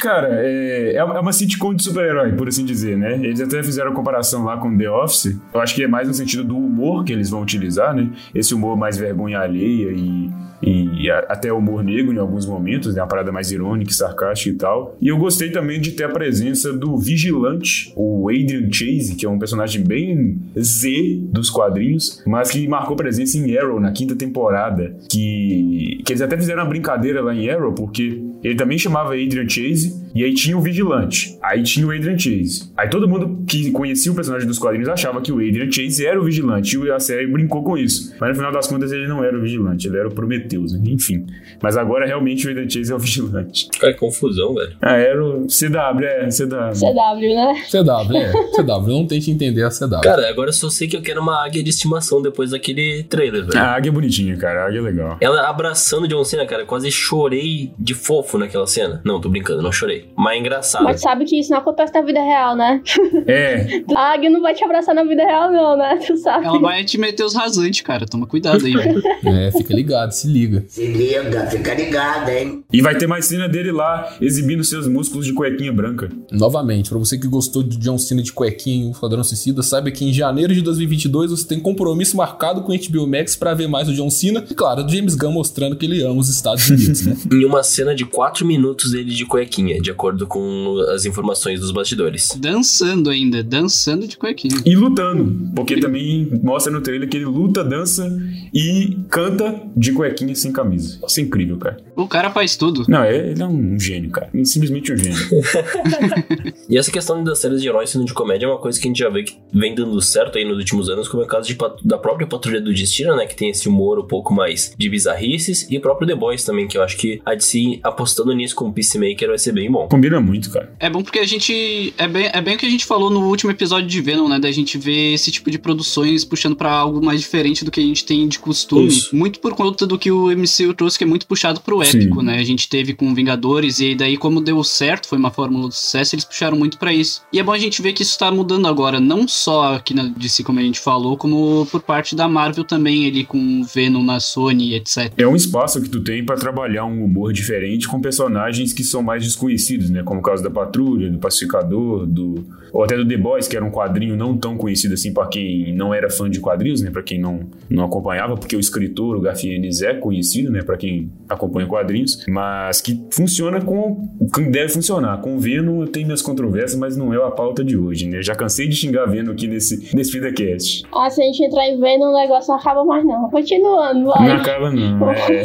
Cara, 0.00 0.28
é, 0.42 0.94
é 0.96 1.04
uma 1.04 1.32
sitcom 1.32 1.74
de 1.74 1.82
super-herói, 1.82 2.32
por 2.32 2.48
assim 2.48 2.64
dizer, 2.64 2.96
né? 2.96 3.14
Eles 3.22 3.40
até 3.40 3.62
fizeram 3.62 3.92
a 3.92 3.94
comparação 3.94 4.44
lá 4.44 4.56
com 4.56 4.76
The 4.76 4.90
Office. 4.90 5.36
Eu 5.52 5.60
acho 5.60 5.74
que 5.74 5.82
é 5.82 5.88
mais 5.88 6.08
no 6.08 6.14
sentido 6.14 6.44
do 6.44 6.56
humor 6.56 7.04
que 7.04 7.12
eles 7.12 7.30
vão 7.30 7.42
utilizar, 7.42 7.94
né? 7.94 8.08
Esse 8.34 8.54
humor 8.54 8.76
mais 8.76 8.96
vergonha 8.96 9.40
alheia 9.40 9.92
e, 9.92 10.30
e 10.62 11.10
a- 11.10 11.26
até 11.28 11.52
humor 11.52 11.82
negro 11.84 12.12
em 12.14 12.18
alguns 12.18 12.46
momentos, 12.46 12.94
né? 12.94 13.02
Uma 13.02 13.08
parada 13.08 13.30
mais 13.32 13.50
irônica, 13.50 13.92
sarcástica 13.92 14.50
e 14.50 14.58
tal. 14.58 14.96
E 15.00 15.08
eu 15.08 15.16
gostei 15.18 15.50
também 15.50 15.80
de 15.80 15.92
ter 15.92 16.04
a 16.04 16.08
presença 16.08 16.72
do 16.72 16.96
Vigilante, 17.26 17.92
o 17.96 18.28
Adrian 18.28 18.70
Chase, 18.70 19.16
que 19.16 19.26
é 19.26 19.28
um 19.28 19.38
personagem 19.38 19.82
bem 19.82 20.38
Z 20.58 21.20
dos 21.32 21.50
quadrinhos, 21.50 22.22
mas 22.26 22.50
que 22.50 22.66
marcou 22.68 22.96
presença 22.96 23.36
em 23.36 23.56
Arrow 23.56 23.80
na 23.80 23.92
quinta 23.92 24.14
temporada. 24.14 24.96
Que, 25.10 26.00
que 26.04 26.12
eles 26.12 26.22
até 26.22 26.36
fizeram 26.36 26.62
uma 26.62 26.68
brincadeira 26.68 27.20
lá 27.20 27.34
em 27.34 27.50
Arrow, 27.50 27.72
porque 27.72 28.22
ele 28.42 28.54
também 28.54 28.78
chamava 28.78 29.14
Adrian 29.14 29.48
Chase, 29.48 30.05
e 30.16 30.24
aí 30.24 30.32
tinha 30.32 30.56
o 30.56 30.62
Vigilante. 30.62 31.36
Aí 31.42 31.62
tinha 31.62 31.86
o 31.86 31.90
Adrian 31.90 32.18
Chase. 32.18 32.72
Aí 32.74 32.88
todo 32.88 33.06
mundo 33.06 33.44
que 33.46 33.70
conhecia 33.70 34.10
o 34.10 34.14
personagem 34.14 34.48
dos 34.48 34.58
quadrinhos 34.58 34.88
achava 34.88 35.20
que 35.20 35.30
o 35.30 35.36
Adrian 35.36 35.70
Chase 35.70 36.06
era 36.06 36.18
o 36.18 36.24
Vigilante, 36.24 36.78
e 36.78 36.90
a 36.90 36.98
série 36.98 37.26
brincou 37.26 37.62
com 37.62 37.76
isso. 37.76 38.14
Mas 38.18 38.30
no 38.30 38.34
final 38.36 38.50
das 38.50 38.66
contas 38.66 38.92
ele 38.92 39.06
não 39.06 39.22
era 39.22 39.36
o 39.36 39.42
Vigilante, 39.42 39.86
ele 39.86 39.98
era 39.98 40.08
o 40.08 40.10
Prometheus, 40.10 40.72
né? 40.72 40.80
enfim. 40.86 41.26
Mas 41.62 41.76
agora 41.76 42.06
realmente 42.06 42.46
o 42.46 42.50
Adrian 42.50 42.68
Chase 42.68 42.90
é 42.90 42.94
o 42.94 42.98
Vigilante. 43.06 43.68
Cara, 43.78 43.92
que 43.92 43.98
confusão, 43.98 44.54
velho. 44.54 44.74
Ah, 44.80 44.96
era 44.96 45.22
o 45.22 45.46
CW, 45.46 46.04
é, 46.04 46.28
CW. 46.28 46.80
CW, 46.80 47.34
né? 47.34 47.62
CW, 47.70 48.16
é. 48.16 48.32
CW, 48.62 48.88
não 48.88 49.06
tente 49.06 49.30
entender 49.30 49.64
a 49.64 49.68
CW. 49.68 50.00
Cara, 50.02 50.30
agora 50.30 50.48
eu 50.48 50.54
só 50.54 50.70
sei 50.70 50.88
que 50.88 50.96
eu 50.96 51.02
quero 51.02 51.20
uma 51.20 51.44
águia 51.44 51.62
de 51.62 51.68
estimação 51.68 52.22
depois 52.22 52.52
daquele 52.52 53.02
trailer, 53.04 53.44
velho. 53.44 53.58
A 53.58 53.74
águia 53.74 53.90
é 53.90 53.92
bonitinha, 53.92 54.36
cara, 54.38 54.64
a 54.64 54.68
águia 54.68 54.78
é 54.78 54.82
legal. 54.82 55.18
Ela 55.20 55.48
abraçando 55.48 56.08
John 56.08 56.24
Cena, 56.24 56.46
cara, 56.46 56.64
quase 56.64 56.90
chorei 56.90 57.72
de 57.78 57.94
fofo 57.94 58.38
naquela 58.38 58.66
cena. 58.66 59.00
Não, 59.04 59.20
tô 59.20 59.28
brincando, 59.28 59.62
não 59.62 59.72
chorei. 59.72 60.05
Mas 60.16 60.36
é 60.36 60.38
engraçado. 60.38 60.84
Mas 60.84 61.00
sabe 61.00 61.24
que 61.24 61.38
isso 61.38 61.50
não 61.50 61.58
acontece 61.58 61.92
na 61.94 62.02
vida 62.02 62.20
real, 62.20 62.56
né? 62.56 62.82
É, 63.26 63.82
A 63.96 64.12
águia 64.12 64.30
não 64.30 64.40
vai 64.40 64.54
te 64.54 64.62
abraçar 64.62 64.94
na 64.94 65.02
vida 65.02 65.24
real, 65.24 65.50
não, 65.50 65.76
né? 65.76 65.98
Tu 66.06 66.16
sabe. 66.16 66.46
Ela 66.46 66.60
vai 66.60 66.84
te 66.84 66.96
meter 66.98 67.24
os 67.24 67.34
rasantes, 67.34 67.80
cara. 67.80 68.06
Toma 68.06 68.26
cuidado 68.26 68.64
aí, 68.64 68.72
velho. 68.72 69.02
É, 69.26 69.50
fica 69.50 69.74
ligado, 69.74 70.12
se 70.12 70.28
liga. 70.28 70.64
Se 70.68 70.86
liga, 70.86 71.46
fica 71.46 71.74
ligado, 71.74 72.28
hein? 72.28 72.64
e 72.72 72.80
vai 72.80 72.96
ter 72.96 73.06
mais 73.06 73.24
cena 73.24 73.48
dele 73.48 73.72
lá 73.72 74.16
exibindo 74.20 74.62
seus 74.62 74.86
músculos 74.86 75.26
de 75.26 75.32
cuequinha 75.32 75.72
branca. 75.72 76.08
Novamente, 76.30 76.90
pra 76.90 76.98
você 76.98 77.18
que 77.18 77.26
gostou 77.26 77.62
de 77.62 77.76
John 77.78 77.98
Cena 77.98 78.22
de 78.22 78.32
cuequinha 78.32 78.84
em 78.84 78.88
O 78.88 78.92
Esquadrão 78.92 79.24
Suicida, 79.24 79.62
saiba 79.62 79.90
que 79.90 80.04
em 80.04 80.12
janeiro 80.12 80.54
de 80.54 80.60
2022 80.62 81.30
você 81.30 81.46
tem 81.46 81.58
compromisso 81.58 82.16
marcado 82.16 82.62
com 82.62 82.72
o 82.72 82.78
HBO 82.78 83.06
Max 83.06 83.34
pra 83.34 83.54
ver 83.54 83.68
mais 83.68 83.88
o 83.88 83.94
John 83.94 84.10
Cena 84.10 84.44
e, 84.48 84.54
claro, 84.54 84.84
o 84.84 84.88
James 84.88 85.14
Gunn 85.14 85.32
mostrando 85.32 85.76
que 85.76 85.86
ele 85.86 86.02
ama 86.02 86.20
os 86.20 86.28
Estados 86.28 86.68
Unidos, 86.68 87.04
né? 87.06 87.16
Em 87.32 87.44
uma 87.44 87.62
cena 87.62 87.94
de 87.94 88.04
4 88.04 88.46
minutos 88.46 88.92
dele 88.92 89.10
de 89.10 89.24
cuequinha, 89.24 89.80
de 89.80 89.90
acordo 89.96 90.26
com 90.26 90.76
as 90.94 91.04
informações 91.06 91.60
dos 91.60 91.70
bastidores. 91.72 92.36
Dançando 92.38 93.10
ainda, 93.10 93.42
dançando 93.42 94.06
de 94.06 94.16
cuequinha. 94.16 94.56
E 94.64 94.76
lutando, 94.76 95.50
porque 95.54 95.78
também 95.80 96.28
mostra 96.42 96.72
no 96.72 96.80
trailer 96.80 97.08
que 97.08 97.16
ele 97.16 97.24
luta, 97.26 97.64
dança 97.64 98.06
e 98.54 98.96
canta 99.10 99.62
de 99.76 99.92
cuequinha 99.92 100.34
sem 100.34 100.52
camisa. 100.52 100.98
Isso 101.06 101.20
é 101.20 101.22
incrível, 101.22 101.56
cara. 101.56 101.78
O 101.96 102.06
cara 102.06 102.30
faz 102.30 102.56
tudo. 102.56 102.84
Não, 102.88 103.02
é- 103.02 103.30
ele 103.30 103.42
é 103.42 103.46
um 103.46 103.78
gênio, 103.78 104.10
cara. 104.10 104.28
Ele 104.32 104.42
é 104.42 104.46
simplesmente 104.46 104.92
um 104.92 104.96
gênio. 104.96 105.16
E 106.68 106.76
essa 106.76 106.90
questão 106.90 107.22
das 107.22 107.38
séries 107.38 107.62
de 107.62 107.68
heróis 107.68 107.90
sendo 107.90 108.04
de 108.04 108.12
comédia 108.12 108.46
é 108.46 108.48
uma 108.48 108.58
coisa 108.58 108.78
que 108.80 108.86
a 108.86 108.90
gente 108.90 108.98
já 108.98 109.08
vê 109.08 109.22
que 109.22 109.36
vem 109.52 109.72
dando 109.74 110.00
certo 110.02 110.36
aí 110.36 110.44
nos 110.44 110.58
últimos 110.58 110.88
anos, 110.88 111.06
como 111.06 111.22
é 111.22 111.26
o 111.26 111.28
caso 111.28 111.46
de 111.46 111.56
da 111.84 111.96
própria 111.96 112.26
Patrulha 112.26 112.60
do 112.60 112.72
Destino, 112.74 113.14
né? 113.14 113.24
Que 113.24 113.36
tem 113.36 113.50
esse 113.50 113.68
humor 113.68 114.00
um 114.00 114.06
pouco 114.06 114.34
mais 114.34 114.72
de 114.76 114.88
bizarrices, 114.88 115.66
e 115.70 115.78
o 115.78 115.80
próprio 115.80 116.08
The 116.08 116.14
Boys 116.16 116.44
também, 116.44 116.66
que 116.66 116.76
eu 116.76 116.82
acho 116.82 116.96
que 116.96 117.20
a 117.24 117.34
DC 117.34 117.78
apostando 117.84 118.32
nisso 118.34 118.56
com 118.56 118.66
o 118.68 118.72
Peacemaker 118.72 119.28
vai 119.28 119.38
ser 119.38 119.52
bem 119.52 119.70
bom. 119.70 119.85
Combina 119.88 120.20
muito, 120.20 120.50
cara. 120.50 120.72
É 120.78 120.88
bom 120.90 121.02
porque 121.02 121.18
a 121.18 121.26
gente. 121.26 121.94
É 121.96 122.08
bem, 122.08 122.30
é 122.32 122.40
bem 122.40 122.56
o 122.56 122.58
que 122.58 122.66
a 122.66 122.70
gente 122.70 122.84
falou 122.84 123.10
no 123.10 123.26
último 123.26 123.50
episódio 123.50 123.88
de 123.88 124.00
Venom, 124.00 124.28
né? 124.28 124.38
Da 124.38 124.50
gente 124.50 124.78
ver 124.78 125.14
esse 125.14 125.30
tipo 125.30 125.50
de 125.50 125.58
produções 125.58 126.24
puxando 126.24 126.56
pra 126.56 126.70
algo 126.70 127.04
mais 127.04 127.20
diferente 127.20 127.64
do 127.64 127.70
que 127.70 127.80
a 127.80 127.82
gente 127.82 128.04
tem 128.04 128.26
de 128.28 128.38
costume. 128.38 128.88
Isso. 128.88 129.14
Muito 129.14 129.40
por 129.40 129.54
conta 129.54 129.86
do 129.86 129.98
que 129.98 130.10
o 130.10 130.28
MCU 130.28 130.74
trouxe, 130.74 130.98
que 130.98 131.04
é 131.04 131.06
muito 131.06 131.26
puxado 131.26 131.60
pro 131.60 131.84
Sim. 131.84 131.98
épico, 131.98 132.22
né? 132.22 132.38
A 132.38 132.44
gente 132.44 132.68
teve 132.68 132.94
com 132.94 133.14
Vingadores, 133.14 133.80
e 133.80 133.86
aí 133.86 133.94
daí, 133.94 134.16
como 134.16 134.40
deu 134.40 134.62
certo, 134.62 135.08
foi 135.08 135.18
uma 135.18 135.30
fórmula 135.30 135.68
do 135.68 135.74
sucesso, 135.74 136.14
eles 136.14 136.24
puxaram 136.24 136.56
muito 136.56 136.78
pra 136.78 136.92
isso. 136.92 137.22
E 137.32 137.38
é 137.38 137.42
bom 137.42 137.52
a 137.52 137.58
gente 137.58 137.80
ver 137.82 137.92
que 137.92 138.02
isso 138.02 138.18
tá 138.18 138.30
mudando 138.30 138.66
agora, 138.66 139.00
não 139.00 139.26
só 139.26 139.74
aqui 139.74 139.94
na 139.94 140.04
DC, 140.04 140.42
como 140.42 140.58
a 140.58 140.62
gente 140.62 140.80
falou, 140.80 141.16
como 141.16 141.66
por 141.70 141.82
parte 141.82 142.14
da 142.14 142.28
Marvel 142.28 142.64
também, 142.64 143.06
ali 143.06 143.24
com 143.24 143.62
Venom 143.64 144.02
na 144.02 144.20
Sony, 144.20 144.74
etc. 144.74 145.12
É 145.16 145.26
um 145.26 145.36
espaço 145.36 145.80
que 145.80 145.88
tu 145.88 146.02
tem 146.02 146.24
pra 146.24 146.36
trabalhar 146.36 146.84
um 146.84 147.04
humor 147.04 147.32
diferente 147.32 147.88
com 147.88 148.00
personagens 148.00 148.72
que 148.72 148.84
são 148.84 149.02
mais 149.02 149.22
desconhecidos, 149.22 149.65
né? 149.90 150.02
Como 150.02 150.20
o 150.20 150.22
caso 150.22 150.42
da 150.42 150.50
Patrulha, 150.50 151.10
do 151.10 151.18
Pacificador, 151.18 152.06
do 152.06 152.44
ou 152.72 152.84
até 152.84 152.96
do 152.96 153.06
The 153.06 153.16
Boys, 153.16 153.48
que 153.48 153.56
era 153.56 153.64
um 153.64 153.70
quadrinho 153.70 154.16
não 154.16 154.36
tão 154.36 154.56
conhecido 154.56 154.94
assim 154.94 155.12
pra 155.12 155.26
quem 155.26 155.74
não 155.74 155.94
era 155.94 156.10
fã 156.10 156.28
de 156.28 156.40
quadrinhos, 156.40 156.82
né? 156.82 156.90
Pra 156.90 157.02
quem 157.02 157.18
não, 157.18 157.40
não 157.70 157.84
acompanhava, 157.84 158.36
porque 158.36 158.54
o 158.54 158.60
escritor, 158.60 159.16
o 159.16 159.20
Garfienes, 159.20 159.80
é 159.82 159.94
conhecido, 159.94 160.50
né? 160.50 160.62
Pra 160.62 160.76
quem 160.76 161.10
acompanha 161.28 161.66
quadrinhos, 161.66 162.24
mas 162.28 162.80
que 162.80 163.02
funciona 163.10 163.60
com 163.60 164.10
o 164.20 164.30
que 164.30 164.42
deve 164.42 164.68
funcionar. 164.68 165.20
Com 165.22 165.36
o 165.36 165.38
Venom 165.38 165.80
eu 165.80 165.88
tenho 165.88 166.06
minhas 166.06 166.22
controvérsias, 166.22 166.78
mas 166.78 166.96
não 166.96 167.14
é 167.14 167.16
a 167.16 167.30
pauta 167.30 167.64
de 167.64 167.76
hoje, 167.76 168.06
né? 168.06 168.22
Já 168.22 168.34
cansei 168.34 168.68
de 168.68 168.76
xingar 168.76 169.06
Venom 169.06 169.32
aqui 169.32 169.46
nesse, 169.46 169.94
nesse 169.94 170.12
VidaCast. 170.12 170.84
Ah, 170.94 171.08
se 171.08 171.22
a 171.22 171.24
gente 171.24 171.42
entrar 171.44 171.66
em 171.66 171.80
Venom, 171.80 172.10
o 172.10 172.20
negócio 172.20 172.50
não 172.50 172.58
acaba 172.58 172.84
mais, 172.84 173.04
não. 173.04 173.30
Continuando, 173.30 174.04
vai. 174.06 174.28
Não 174.28 174.36
acaba 174.36 174.70
não, 174.70 175.10
é... 175.10 175.44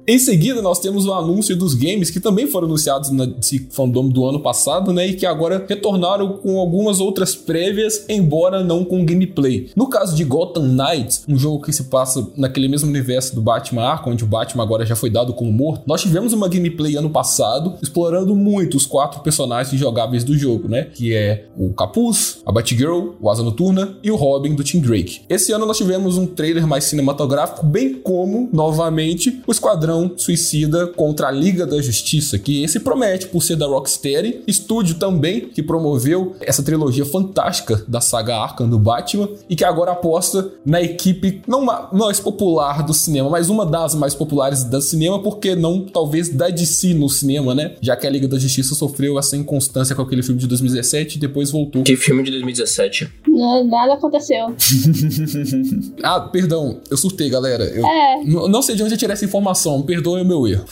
Em 0.05 0.19
seguida, 0.19 0.61
nós 0.61 0.79
temos 0.79 1.05
o 1.05 1.13
anúncio 1.13 1.55
dos 1.55 1.73
games 1.73 2.09
que 2.09 2.19
também 2.19 2.45
foram 2.45 2.67
anunciados 2.67 3.09
DC 3.09 3.67
Fandom 3.69 4.09
do 4.09 4.25
ano 4.25 4.41
passado, 4.41 4.91
né? 4.91 5.07
E 5.07 5.13
que 5.13 5.25
agora 5.25 5.65
retornaram 5.67 6.33
com 6.33 6.59
algumas 6.59 6.99
outras 6.99 7.35
prévias, 7.35 8.03
embora 8.09 8.61
não 8.61 8.83
com 8.83 9.05
gameplay. 9.05 9.69
No 9.77 9.87
caso 9.87 10.13
de 10.13 10.25
Gotham 10.25 10.63
Knights, 10.63 11.23
um 11.27 11.37
jogo 11.37 11.63
que 11.63 11.71
se 11.71 11.85
passa 11.85 12.27
naquele 12.35 12.67
mesmo 12.67 12.89
universo 12.89 13.33
do 13.33 13.41
Batman 13.41 13.83
Arkham, 13.83 14.11
onde 14.11 14.25
o 14.25 14.27
Batman 14.27 14.63
agora 14.63 14.85
já 14.85 14.95
foi 14.95 15.09
dado 15.09 15.33
como 15.33 15.53
morto, 15.53 15.83
nós 15.85 16.01
tivemos 16.01 16.33
uma 16.33 16.49
gameplay 16.49 16.97
ano 16.97 17.09
passado 17.09 17.75
explorando 17.81 18.35
muito 18.35 18.75
os 18.75 18.85
quatro 18.85 19.21
personagens 19.21 19.79
jogáveis 19.79 20.25
do 20.25 20.37
jogo, 20.37 20.67
né? 20.67 20.89
Que 20.93 21.15
é 21.15 21.47
o 21.57 21.73
Capuz, 21.73 22.39
a 22.45 22.51
Batgirl, 22.51 23.11
o 23.21 23.29
Asa 23.29 23.41
Noturna 23.41 23.95
e 24.03 24.11
o 24.11 24.17
Robin 24.17 24.53
do 24.53 24.65
Tim 24.65 24.81
Drake. 24.81 25.21
Esse 25.29 25.53
ano 25.53 25.65
nós 25.65 25.77
tivemos 25.77 26.17
um 26.17 26.25
trailer 26.25 26.67
mais 26.67 26.83
cinematográfico, 26.83 27.65
bem 27.65 27.93
como, 27.93 28.49
novamente, 28.51 29.41
o 29.47 29.51
Esquadrão 29.51 29.92
Suicida 30.17 30.87
contra 30.87 31.27
a 31.27 31.31
Liga 31.31 31.65
da 31.65 31.81
Justiça, 31.81 32.37
que 32.39 32.63
esse 32.63 32.79
promete 32.79 33.27
por 33.27 33.41
ser 33.41 33.55
da 33.55 33.65
Rocksteady, 33.67 34.41
estúdio 34.47 34.95
também 34.95 35.41
que 35.49 35.61
promoveu 35.61 36.35
essa 36.41 36.63
trilogia 36.63 37.05
fantástica 37.05 37.83
da 37.87 38.01
saga 38.01 38.35
Arkham 38.37 38.69
do 38.69 38.79
Batman 38.79 39.29
e 39.49 39.55
que 39.55 39.63
agora 39.63 39.91
aposta 39.91 40.51
na 40.65 40.81
equipe 40.81 41.41
não 41.47 41.65
mais 41.91 42.19
popular 42.19 42.83
do 42.83 42.93
cinema, 42.93 43.29
mas 43.29 43.49
uma 43.49 43.65
das 43.65 43.95
mais 43.95 44.13
populares 44.15 44.63
do 44.63 44.81
cinema, 44.81 45.21
porque 45.21 45.55
não 45.55 45.85
talvez 45.85 46.29
da 46.29 46.49
DC 46.49 46.93
no 46.93 47.09
cinema, 47.09 47.53
né? 47.55 47.75
Já 47.81 47.95
que 47.95 48.07
a 48.07 48.09
Liga 48.09 48.27
da 48.27 48.37
Justiça 48.37 48.75
sofreu 48.75 49.17
essa 49.19 49.35
inconstância 49.37 49.95
com 49.95 50.01
aquele 50.01 50.23
filme 50.23 50.39
de 50.39 50.47
2017 50.47 51.17
e 51.17 51.19
depois 51.19 51.51
voltou. 51.51 51.83
Que 51.83 51.95
filme 51.95 52.23
de 52.23 52.31
2017? 52.31 53.09
Não, 53.27 53.63
nada 53.65 53.93
aconteceu. 53.93 54.53
ah, 56.03 56.19
perdão, 56.19 56.79
eu 56.89 56.97
surtei, 56.97 57.29
galera. 57.29 57.63
Eu 57.65 57.85
É. 57.85 58.23
não 58.25 58.61
sei 58.61 58.75
de 58.75 58.83
onde 58.83 58.93
eu 58.93 58.97
tirei 58.97 59.13
essa 59.13 59.25
informação, 59.25 59.81
perdoe 59.83 60.21
o 60.21 60.25
meu 60.25 60.47
erro. 60.47 60.65